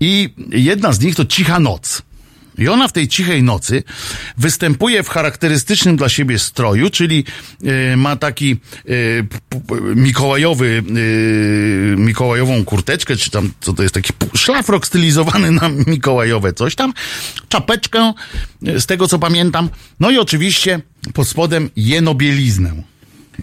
I 0.00 0.30
jedna 0.50 0.92
z 0.92 1.00
nich 1.00 1.14
to 1.14 1.24
Cicha 1.24 1.60
Noc. 1.60 2.02
I 2.58 2.68
ona 2.68 2.88
w 2.88 2.92
tej 2.92 3.08
cichej 3.08 3.42
nocy 3.42 3.82
występuje 4.36 5.02
w 5.02 5.08
charakterystycznym 5.08 5.96
dla 5.96 6.08
siebie 6.08 6.38
stroju, 6.38 6.90
czyli 6.90 7.24
e, 7.92 7.96
ma 7.96 8.16
taki 8.16 8.56
p- 8.56 9.60
mikołajowy, 9.94 10.82
e, 10.88 11.96
mikołajową 11.96 12.64
kurteczkę, 12.64 13.16
czy 13.16 13.30
tam, 13.30 13.52
co 13.60 13.72
to 13.72 13.82
jest 13.82 13.94
taki 13.94 14.12
szlafrok 14.36 14.86
stylizowany 14.86 15.50
na 15.50 15.68
mikołajowe 15.86 16.52
coś 16.52 16.74
tam, 16.74 16.92
czapeczkę, 17.48 18.12
z 18.62 18.86
tego 18.86 19.08
co 19.08 19.18
pamiętam, 19.18 19.68
no 20.00 20.10
i 20.10 20.18
oczywiście 20.18 20.80
pod 21.14 21.28
spodem 21.28 21.70
jenobieliznę. 21.76 22.72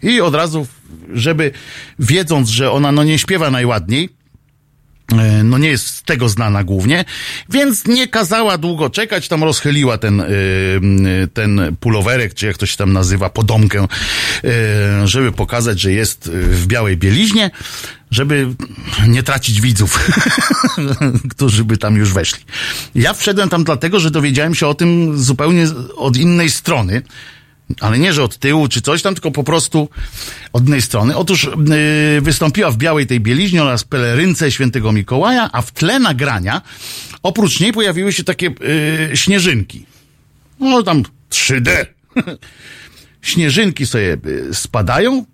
I 0.04 0.22
od 0.22 0.36
razu, 0.36 0.68
żeby 1.14 1.52
wiedząc, 2.00 2.50
że 2.50 2.72
ona 2.72 2.92
no 2.92 3.04
nie 3.04 3.20
śpiewa 3.20 3.52
najładniej, 3.52 4.10
no 5.44 5.58
nie 5.58 5.70
jest 5.70 5.88
z 5.88 6.04
tego 6.04 6.30
znana 6.30 6.64
głównie, 6.64 7.06
więc 7.50 7.88
nie 7.88 8.08
kazała 8.08 8.58
długo 8.58 8.90
czekać, 8.90 9.28
tam 9.28 9.44
rozchyliła 9.44 9.98
ten, 9.98 10.22
e, 10.22 10.28
ten 11.34 11.76
pulowerek, 11.80 12.34
czy 12.34 12.46
jak 12.46 12.58
to 12.58 12.66
się 12.66 12.78
tam 12.78 12.94
nazywa, 12.94 13.30
podomkę, 13.30 13.88
e, 14.44 15.08
żeby 15.08 15.32
pokazać, 15.32 15.80
że 15.80 15.92
jest 15.92 16.30
w 16.34 16.68
białej 16.68 16.98
bieliźnie, 16.98 17.52
żeby 18.12 18.48
nie 19.08 19.24
tracić 19.24 19.62
widzów, 19.62 20.10
którzy 21.32 21.64
by 21.64 21.78
tam 21.78 21.96
już 21.96 22.14
weszli. 22.14 22.44
Ja 22.96 23.14
wszedłem 23.14 23.50
tam 23.50 23.64
dlatego, 23.64 24.00
że 24.00 24.12
dowiedziałem 24.12 24.56
się 24.56 24.68
o 24.68 24.74
tym 24.74 25.20
zupełnie 25.20 25.66
od 25.96 26.18
innej 26.18 26.50
strony, 26.50 27.02
ale 27.80 28.00
nie, 28.00 28.14
że 28.14 28.24
od 28.24 28.38
tyłu 28.38 28.68
czy 28.68 28.82
coś 28.82 29.02
tam, 29.02 29.14
tylko 29.14 29.32
po 29.32 29.44
prostu 29.44 29.90
od 30.54 30.68
innej 30.68 30.82
strony. 30.82 31.18
Otóż 31.18 31.44
yy, 31.44 32.22
wystąpiła 32.22 32.72
w 32.72 32.78
białej 32.78 33.08
tej 33.08 33.20
bieliźnie 33.20 33.64
oraz 33.64 33.84
pelerynce 33.84 34.52
świętego 34.52 34.92
Mikołaja, 34.92 35.50
a 35.52 35.62
w 35.62 35.72
tle 35.72 36.00
nagrania 36.00 36.62
oprócz 37.24 37.60
niej 37.60 37.74
pojawiły 37.74 38.14
się 38.14 38.24
takie 38.24 38.46
yy, 39.10 39.18
śnieżynki. 39.18 39.86
No 40.60 40.84
tam 40.84 41.04
3D. 41.32 41.86
Śnieżynki 43.22 43.86
sobie 43.86 44.18
yy, 44.26 44.54
spadają 44.54 45.26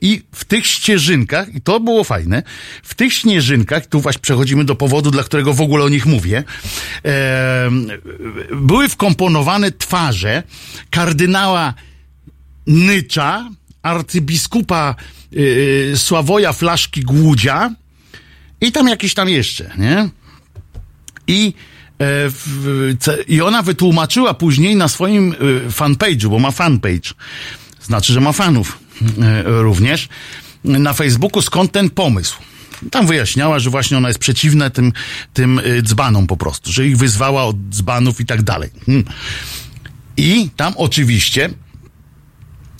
i 0.00 0.22
w 0.32 0.44
tych 0.44 0.66
ścieżynkach, 0.66 1.54
i 1.54 1.60
to 1.60 1.80
było 1.80 2.04
fajne, 2.04 2.42
w 2.82 2.94
tych 2.94 3.12
śnieżynkach, 3.12 3.86
tu 3.86 4.00
właśnie 4.00 4.20
przechodzimy 4.20 4.64
do 4.64 4.74
powodu, 4.74 5.10
dla 5.10 5.22
którego 5.22 5.54
w 5.54 5.60
ogóle 5.60 5.84
o 5.84 5.88
nich 5.88 6.06
mówię, 6.06 6.44
były 8.52 8.88
wkomponowane 8.88 9.72
twarze 9.72 10.42
kardynała 10.90 11.74
Nycza, 12.66 13.50
arcybiskupa 13.82 14.94
yy, 15.32 15.92
Sławoja 15.96 16.52
Flaszki 16.52 17.00
Głudzia 17.00 17.74
i 18.60 18.72
tam 18.72 18.88
jakiś 18.88 19.14
tam 19.14 19.28
jeszcze, 19.28 19.70
nie? 19.78 20.08
I, 21.26 21.54
e, 22.00 23.24
I 23.28 23.40
ona 23.40 23.62
wytłumaczyła 23.62 24.34
później 24.34 24.76
na 24.76 24.88
swoim 24.88 25.32
y, 25.32 25.70
fanpage'u, 25.70 26.28
bo 26.28 26.38
ma 26.38 26.50
fanpage, 26.50 27.14
znaczy, 27.82 28.12
że 28.12 28.20
ma 28.20 28.32
fanów 28.32 28.85
również, 29.44 30.08
na 30.64 30.92
Facebooku 30.92 31.42
skąd 31.42 31.72
ten 31.72 31.90
pomysł. 31.90 32.36
Tam 32.90 33.06
wyjaśniała, 33.06 33.58
że 33.58 33.70
właśnie 33.70 33.96
ona 33.96 34.08
jest 34.08 34.20
przeciwna 34.20 34.70
tym, 34.70 34.92
tym 35.32 35.58
y, 35.58 35.82
dzbanom 35.82 36.26
po 36.26 36.36
prostu, 36.36 36.72
że 36.72 36.86
ich 36.86 36.96
wyzwała 36.96 37.44
od 37.44 37.56
dzbanów 37.70 38.20
i 38.20 38.26
tak 38.26 38.42
dalej. 38.42 38.70
Hmm. 38.86 39.04
I 40.16 40.50
tam 40.56 40.72
oczywiście 40.76 41.50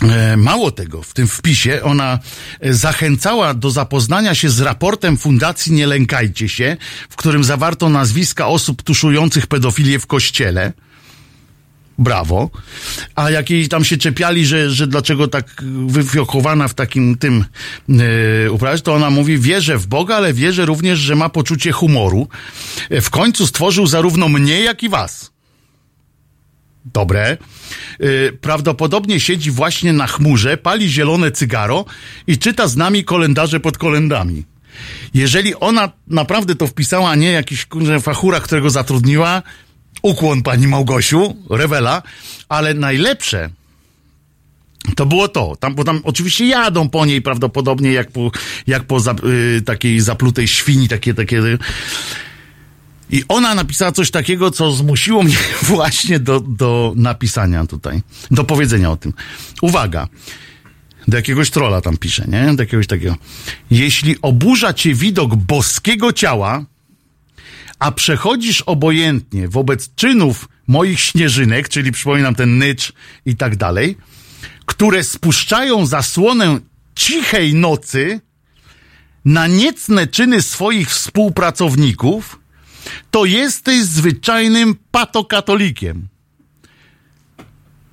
E, 0.03 0.37
Mało 0.37 0.71
tego, 0.71 1.03
w 1.03 1.15
tym 1.15 1.29
wpisie 1.29 1.83
ona 1.83 2.19
e, 2.61 2.75
zachęcała 2.75 3.55
do 3.55 3.71
zapoznania 3.71 4.35
się 4.35 4.51
z 4.51 4.61
raportem 4.61 5.17
Fundacji 5.17 5.73
Nie 5.73 5.87
Lękajcie 5.87 6.49
się, 6.49 6.77
w 7.09 7.17
którym 7.17 7.45
zawarto 7.45 7.89
nazwiska 7.89 8.47
osób 8.47 8.83
tuszujących 8.83 9.47
pedofilię 9.47 9.99
w 9.99 10.07
kościele. 10.07 10.73
Brawo. 11.99 12.51
A 13.15 13.31
jak 13.31 13.51
jej 13.51 13.69
tam 13.69 13.85
się 13.85 13.97
czepiali, 13.97 14.47
że, 14.47 14.71
że 14.71 14.87
dlaczego 14.87 15.29
tak 15.29 15.65
wyfiochowana 15.87 16.69
w 16.69 16.75
takim 16.75 17.19
tym 17.19 17.45
yy, 17.89 18.53
uprawie, 18.53 18.79
to 18.79 18.95
ona 18.95 19.11
mówi, 19.11 19.39
wierzę 19.39 19.79
w 19.79 19.87
Boga, 19.87 20.17
ale 20.17 20.33
wierzę 20.33 20.65
również, 20.67 20.99
że 20.99 21.17
ma 21.17 21.29
poczucie 21.29 21.73
humoru. 21.73 22.29
E, 22.91 23.01
W 23.01 23.11
końcu 23.11 23.47
stworzył 23.47 23.87
zarówno 23.87 24.29
mnie, 24.29 24.61
jak 24.61 24.83
i 24.83 24.89
was. 24.89 25.31
Dobre. 26.95 27.37
Yy, 28.01 28.39
prawdopodobnie 28.41 29.21
siedzi 29.21 29.51
właśnie 29.51 29.93
na 29.93 30.07
chmurze, 30.07 30.57
pali 30.57 30.89
zielone 30.89 31.31
cygaro 31.31 31.85
i 32.27 32.39
czyta 32.39 32.69
z 32.69 32.77
nami 32.77 33.05
kolendarze 33.05 33.61
pod 33.61 33.79
kolendami. 33.79 34.45
Jeżeli 35.15 35.55
ona 35.55 35.93
naprawdę 36.07 36.55
to 36.55 36.67
wpisała, 36.67 37.11
a 37.11 37.15
nie 37.15 37.33
jakiś 37.33 37.67
kurczę, 37.67 38.01
fachura, 38.01 38.41
którego 38.41 38.71
zatrudniła, 38.71 39.43
ukłon 40.03 40.43
pani 40.43 40.67
Małgosiu, 40.67 41.37
rewela, 41.51 42.03
ale 42.49 42.75
najlepsze 42.75 43.51
to 44.97 45.07
było 45.07 45.29
to, 45.29 45.57
tam, 45.61 45.75
bo 45.75 45.85
tam 45.85 46.01
oczywiście 46.05 46.47
jadą 46.47 46.89
po 46.89 47.07
niej 47.07 47.23
prawdopodobnie 47.23 47.93
jak 47.93 48.11
po, 48.11 48.31
jak 48.67 48.85
po 48.85 49.01
za, 49.01 49.15
y, 49.57 49.63
takiej 49.63 50.01
zaplutej 50.01 50.49
świni, 50.49 50.89
takie, 50.89 51.15
takie 51.15 51.43
i 53.11 53.25
ona 53.29 53.55
napisała 53.55 53.93
coś 53.93 54.11
takiego, 54.11 54.51
co 54.51 54.73
zmusiło 54.73 55.23
mnie 55.23 55.37
właśnie 55.63 56.21
do, 56.21 56.41
do 56.41 56.93
napisania 56.97 57.67
tutaj, 57.67 58.03
do 58.31 58.45
powiedzenia 58.45 58.91
o 58.91 58.97
tym. 58.97 59.13
Uwaga, 59.63 60.09
do 61.09 61.17
jakiegoś 61.17 61.51
trola 61.51 61.81
tam 61.81 61.97
pisze, 61.97 62.25
nie? 62.29 62.55
Do 62.55 62.63
jakiegoś 62.63 62.87
takiego. 62.87 63.17
Jeśli 63.71 64.17
oburza 64.23 64.73
cię 64.75 64.95
widok 64.95 65.37
boskiego 65.37 66.13
ciała, 66.13 66.65
a 67.79 67.93
przechodzisz 67.93 68.63
obojętnie 68.63 69.49
wobec 69.49 69.95
czynów 69.95 70.49
moich 70.67 71.01
śnieżynek, 71.01 71.69
czyli 71.69 71.93
przypominam 71.93 72.35
ten 72.35 72.59
nycz 72.59 72.93
i 73.27 73.37
tak 73.37 73.57
dalej, 73.57 73.97
które 74.67 75.05
spuszczają 75.05 75.87
zasłonę 75.87 76.59
cichej 76.95 77.55
nocy 77.55 78.21
na 79.25 79.47
niecne 79.47 80.07
czyny 80.07 80.43
swoich 80.43 80.91
współpracowników, 80.91 82.41
to 83.11 83.25
jesteś 83.25 83.83
zwyczajnym 83.83 84.77
patokatolikiem. 84.91 86.09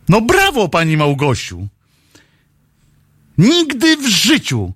No 0.10 0.22
brawo, 0.22 0.70
pani 0.70 0.98
Małgosiu. 0.98 1.68
Nigdy 3.38 3.98
w 3.98 4.08
życiu 4.08 4.74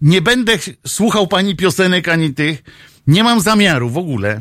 nie 0.00 0.22
będę 0.22 0.58
ch- 0.58 0.68
słuchał 0.86 1.26
pani 1.26 1.56
piosenek 1.56 2.08
ani 2.08 2.34
tych. 2.34 2.62
Nie 3.10 3.24
mam 3.24 3.40
zamiaru 3.40 3.90
w 3.90 3.98
ogóle. 3.98 4.40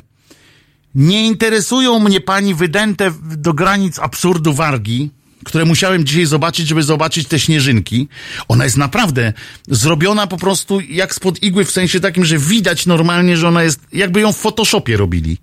Nie 0.95 1.27
interesują 1.27 1.99
mnie 1.99 2.21
pani 2.21 2.55
wydęte 2.55 3.11
do 3.21 3.53
granic 3.53 3.99
absurdu 3.99 4.53
wargi, 4.53 5.09
które 5.45 5.65
musiałem 5.65 6.05
dzisiaj 6.05 6.25
zobaczyć, 6.25 6.67
żeby 6.67 6.83
zobaczyć 6.83 7.27
te 7.27 7.39
śnieżynki. 7.39 8.07
Ona 8.47 8.63
jest 8.63 8.77
naprawdę 8.77 9.33
zrobiona 9.67 10.27
po 10.27 10.37
prostu 10.37 10.79
jak 10.79 11.13
spod 11.13 11.43
igły, 11.43 11.65
w 11.65 11.71
sensie 11.71 11.99
takim, 11.99 12.25
że 12.25 12.37
widać 12.37 12.85
normalnie, 12.85 13.37
że 13.37 13.47
ona 13.47 13.63
jest, 13.63 13.79
jakby 13.93 14.21
ją 14.21 14.33
w 14.33 14.37
Photoshopie 14.37 14.97
robili. 14.97 15.37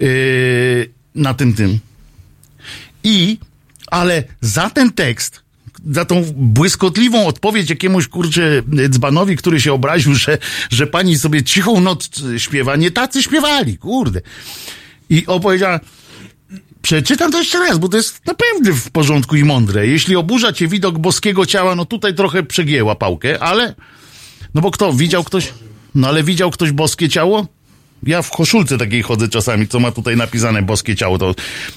Yy, 0.00 0.90
na 1.14 1.34
tym 1.34 1.54
tym. 1.54 1.78
I, 3.04 3.38
ale 3.90 4.24
za 4.40 4.70
ten 4.70 4.92
tekst, 4.92 5.42
za 5.90 6.04
tą 6.04 6.24
błyskotliwą 6.36 7.26
odpowiedź 7.26 7.70
jakiemuś 7.70 8.08
kurczę 8.08 8.62
dzbanowi, 8.88 9.36
który 9.36 9.60
się 9.60 9.72
obraził, 9.72 10.14
że, 10.14 10.38
że 10.70 10.86
pani 10.86 11.18
sobie 11.18 11.42
cichą 11.42 11.80
noc 11.80 12.10
śpiewa, 12.38 12.76
nie 12.76 12.90
tacy 12.90 13.22
śpiewali, 13.22 13.78
kurde. 13.78 14.20
I 15.10 15.26
opowiedziała, 15.26 15.80
przeczytam 16.82 17.32
to 17.32 17.38
jeszcze 17.38 17.58
raz, 17.58 17.78
bo 17.78 17.88
to 17.88 17.96
jest 17.96 18.26
naprawdę 18.26 18.72
w 18.72 18.90
porządku 18.90 19.36
i 19.36 19.44
mądre. 19.44 19.86
Jeśli 19.86 20.16
oburza 20.16 20.52
cię 20.52 20.68
widok 20.68 20.98
boskiego 20.98 21.46
ciała, 21.46 21.74
no 21.74 21.84
tutaj 21.84 22.14
trochę 22.14 22.42
przegięła 22.42 22.94
pałkę, 22.94 23.38
ale, 23.38 23.74
no 24.54 24.60
bo 24.60 24.70
kto, 24.70 24.92
widział 24.92 25.24
ktoś, 25.24 25.52
no 25.94 26.08
ale 26.08 26.22
widział 26.22 26.50
ktoś 26.50 26.72
boskie 26.72 27.08
ciało? 27.08 27.46
Ja 28.02 28.22
w 28.22 28.30
koszulce 28.30 28.78
takiej 28.78 29.02
chodzę 29.02 29.28
czasami, 29.28 29.68
co 29.68 29.80
ma 29.80 29.92
tutaj 29.92 30.16
napisane 30.16 30.62
boskie 30.62 30.96
ciało, 30.96 31.18
to, 31.18 31.34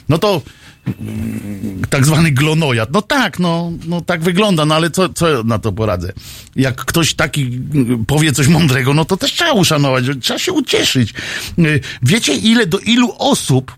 no 0.09 0.17
to 0.17 0.41
mm, 0.87 1.81
tak 1.89 2.05
zwany 2.05 2.31
glonojad. 2.31 2.89
No 2.91 3.01
tak, 3.01 3.39
no, 3.39 3.71
no 3.85 4.01
tak 4.01 4.21
wygląda, 4.21 4.65
no 4.65 4.75
ale 4.75 4.89
co, 4.89 5.09
co 5.09 5.43
na 5.43 5.59
to 5.59 5.71
poradzę? 5.71 6.13
Jak 6.55 6.85
ktoś 6.85 7.13
taki 7.13 7.41
mm, 7.41 8.05
powie 8.05 8.31
coś 8.31 8.47
mądrego, 8.47 8.93
no 8.93 9.05
to 9.05 9.17
też 9.17 9.33
trzeba 9.33 9.51
uszanować, 9.51 10.05
trzeba 10.21 10.39
się 10.39 10.51
ucieszyć. 10.51 11.13
Y, 11.59 11.79
Wiecie, 12.01 12.33
ile 12.33 12.65
do 12.65 12.79
ilu 12.79 13.13
osób 13.17 13.75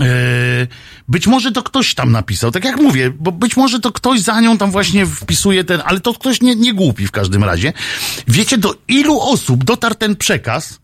e, 0.00 0.66
być 1.08 1.26
może 1.26 1.52
to 1.52 1.62
ktoś 1.62 1.94
tam 1.94 2.12
napisał, 2.12 2.50
tak 2.50 2.64
jak 2.64 2.80
mówię, 2.80 3.10
bo 3.10 3.32
być 3.32 3.56
może 3.56 3.80
to 3.80 3.92
ktoś 3.92 4.20
za 4.20 4.40
nią 4.40 4.58
tam 4.58 4.70
właśnie 4.70 5.06
wpisuje 5.06 5.64
ten, 5.64 5.82
ale 5.84 6.00
to 6.00 6.14
ktoś 6.14 6.40
nie, 6.40 6.56
nie 6.56 6.74
głupi 6.74 7.06
w 7.06 7.10
każdym 7.10 7.44
razie. 7.44 7.72
Wiecie, 8.28 8.58
do 8.58 8.74
ilu 8.88 9.20
osób 9.20 9.64
dotarł 9.64 9.94
ten 9.94 10.16
przekaz, 10.16 10.81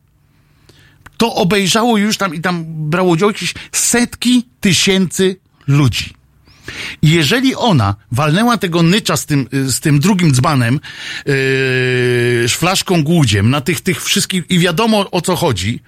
to 1.19 1.35
obejrzało 1.35 1.99
już 1.99 2.17
tam 2.17 2.35
i 2.35 2.41
tam 2.41 2.65
brało 2.67 3.11
udział 3.11 3.31
jakieś 3.31 3.55
setki 3.73 4.45
tysięcy 4.61 5.37
ludzi. 5.67 6.19
I 7.03 7.11
jeżeli 7.11 7.55
ona 7.55 7.95
walnęła 8.13 8.59
tego 8.59 8.83
nycza 8.83 9.17
z 9.17 9.27
tym, 9.27 9.49
y, 9.55 9.73
z 9.73 9.81
tym 9.81 10.01
drugim 10.01 10.35
dzbanem, 10.35 10.81
yy, 11.27 12.49
flaszką 12.49 13.03
głudziem, 13.05 13.51
na 13.51 13.61
tych, 13.61 13.81
tych 13.81 14.05
wszystkich, 14.05 14.45
i 14.49 14.59
wiadomo 14.59 15.11
o 15.11 15.21
co 15.21 15.37
chodzi, 15.37 15.81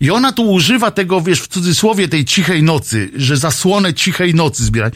i 0.00 0.10
ona 0.10 0.32
tu 0.32 0.52
używa 0.52 0.90
tego, 0.90 1.20
wiesz, 1.20 1.40
w 1.40 1.48
cudzysłowie 1.48 2.08
tej 2.08 2.24
cichej 2.24 2.62
nocy, 2.62 3.10
że 3.16 3.36
zasłonę 3.36 3.94
cichej 3.94 4.34
nocy 4.34 4.64
zbierać. 4.64 4.94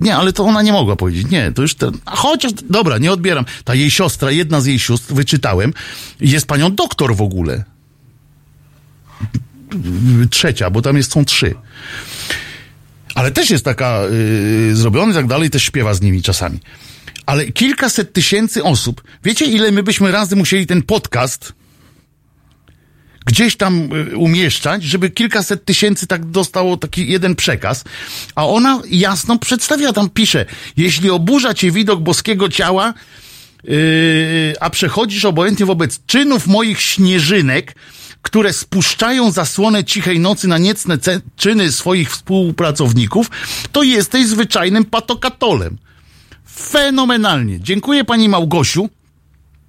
Nie, 0.00 0.16
ale 0.16 0.32
to 0.32 0.44
ona 0.44 0.62
nie 0.62 0.72
mogła 0.72 0.96
powiedzieć. 0.96 1.30
Nie, 1.30 1.52
to 1.52 1.62
już 1.62 1.74
ten. 1.74 1.92
Chociaż, 2.06 2.52
dobra, 2.52 2.98
nie 2.98 3.12
odbieram. 3.12 3.44
Ta 3.64 3.74
jej 3.74 3.90
siostra, 3.90 4.30
jedna 4.30 4.60
z 4.60 4.66
jej 4.66 4.78
sióstr, 4.78 5.14
wyczytałem, 5.14 5.72
jest 6.20 6.46
panią 6.46 6.74
doktor 6.74 7.16
w 7.16 7.22
ogóle. 7.22 7.64
Trzecia, 10.30 10.70
bo 10.70 10.82
tam 10.82 10.96
jest, 10.96 11.12
są 11.12 11.24
trzy. 11.24 11.54
Ale 13.14 13.30
też 13.30 13.50
jest 13.50 13.64
taka 13.64 14.00
yy, 14.68 14.76
zrobiona 14.76 15.12
i 15.12 15.14
tak 15.14 15.26
dalej, 15.26 15.50
też 15.50 15.62
śpiewa 15.62 15.94
z 15.94 16.00
nimi 16.00 16.22
czasami. 16.22 16.60
Ale 17.26 17.52
kilkaset 17.52 18.12
tysięcy 18.12 18.64
osób, 18.64 19.02
wiecie 19.24 19.44
ile 19.44 19.72
my 19.72 19.82
byśmy 19.82 20.10
razy 20.10 20.36
musieli 20.36 20.66
ten 20.66 20.82
podcast 20.82 21.52
gdzieś 23.26 23.56
tam 23.56 23.88
y, 24.12 24.16
umieszczać, 24.16 24.82
żeby 24.82 25.10
kilkaset 25.10 25.64
tysięcy 25.64 26.06
tak 26.06 26.24
dostało 26.24 26.76
taki 26.76 27.08
jeden 27.08 27.34
przekaz, 27.34 27.84
a 28.34 28.46
ona 28.46 28.82
jasno 28.90 29.38
przedstawia, 29.38 29.92
tam 29.92 30.10
pisze, 30.10 30.46
jeśli 30.76 31.10
oburza 31.10 31.54
cię 31.54 31.70
widok 31.70 32.00
boskiego 32.00 32.48
ciała, 32.48 32.94
yy, 33.64 34.54
a 34.60 34.70
przechodzisz 34.70 35.24
obojętnie 35.24 35.66
wobec 35.66 36.00
czynów 36.06 36.46
moich 36.46 36.80
śnieżynek, 36.80 37.74
które 38.24 38.52
spuszczają 38.52 39.30
zasłonę 39.30 39.84
cichej 39.84 40.20
nocy 40.20 40.48
na 40.48 40.58
niecne 40.58 40.98
czyny 41.36 41.72
swoich 41.72 42.10
współpracowników, 42.10 43.30
to 43.72 43.82
jesteś 43.82 44.26
zwyczajnym 44.26 44.84
patokatolem. 44.84 45.78
Fenomenalnie. 46.56 47.60
Dziękuję 47.60 48.04
pani 48.04 48.28
Małgosiu 48.28 48.88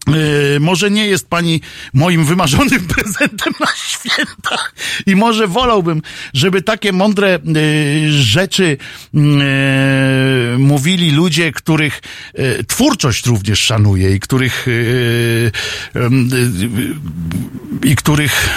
E, 0.07 0.59
może 0.59 0.91
nie 0.91 1.07
jest 1.07 1.29
pani 1.29 1.61
moim 1.93 2.25
wymarzonym 2.25 2.87
prezentem 2.95 3.53
na 3.59 3.67
święta 3.75 4.57
i 5.05 5.15
może 5.15 5.47
wolałbym, 5.47 6.01
żeby 6.33 6.61
takie 6.61 6.93
mądre 6.93 7.27
e, 7.35 7.39
rzeczy 8.09 8.77
mm, 9.13 9.41
e, 9.41 10.57
mówili 10.57 11.11
ludzie, 11.11 11.51
których 11.51 12.01
twórczość 12.67 13.25
również 13.25 13.59
szanuje 13.59 14.15
i 14.15 14.19
których 14.19 14.65
i 17.83 17.95
których 17.95 18.49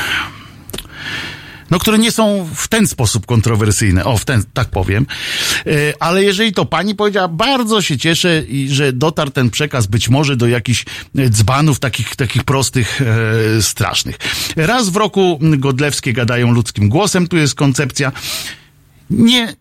no, 1.70 1.78
które 1.78 1.99
nie 1.99 2.12
są 2.12 2.49
w 2.55 2.69
ten 2.69 2.86
sposób 2.86 3.27
kontrowersyjne, 3.27 4.05
o, 4.05 4.16
w 4.16 4.24
ten, 4.24 4.43
tak 4.55 4.69
powiem. 4.69 5.07
E, 5.66 5.73
ale 6.01 6.24
jeżeli 6.24 6.53
to 6.53 6.65
pani 6.65 6.95
powiedziała, 6.95 7.28
bardzo 7.28 7.82
się 7.82 7.99
cieszę, 7.99 8.43
że 8.69 8.93
dotarł 8.93 9.31
ten 9.31 9.51
przekaz 9.51 9.86
być 9.86 10.09
może 10.09 10.36
do 10.36 10.49
jakichś 10.49 10.85
dzbanów 11.31 11.81
takich, 11.81 12.16
takich 12.16 12.45
prostych, 12.45 13.03
e, 13.59 13.62
strasznych. 13.62 14.16
Raz 14.57 14.89
w 14.89 14.97
roku 14.97 15.39
Godlewskie 15.43 16.12
gadają 16.12 16.53
ludzkim 16.53 16.89
głosem, 16.89 17.28
tu 17.28 17.36
jest 17.36 17.55
koncepcja. 17.55 18.12
Nie 19.11 19.57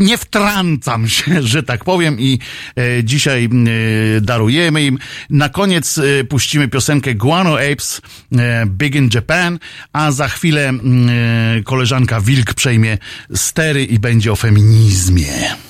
nie 0.00 0.18
wtrącam 0.18 1.08
się, 1.08 1.42
że 1.52 1.62
tak 1.62 1.84
powiem, 1.84 2.20
i 2.20 2.38
e, 2.76 3.04
dzisiaj 3.04 3.44
e, 3.44 4.20
darujemy 4.20 4.82
im. 4.82 4.98
Na 5.30 5.48
koniec 5.48 5.98
e, 5.98 6.24
puścimy 6.24 6.68
piosenkę 6.68 7.14
Guano 7.14 7.54
Apes 7.54 8.00
e, 8.32 8.66
Big 8.66 8.94
in 8.94 9.10
Japan, 9.14 9.58
a 9.92 10.12
za 10.12 10.28
chwilę 10.28 10.68
e, 10.68 11.62
koleżanka 11.64 12.20
Wilk 12.20 12.54
przejmie 12.54 12.98
stery 13.34 13.84
i 13.84 13.98
będzie 13.98 14.32
o 14.32 14.36
feminizmie. 14.36 15.69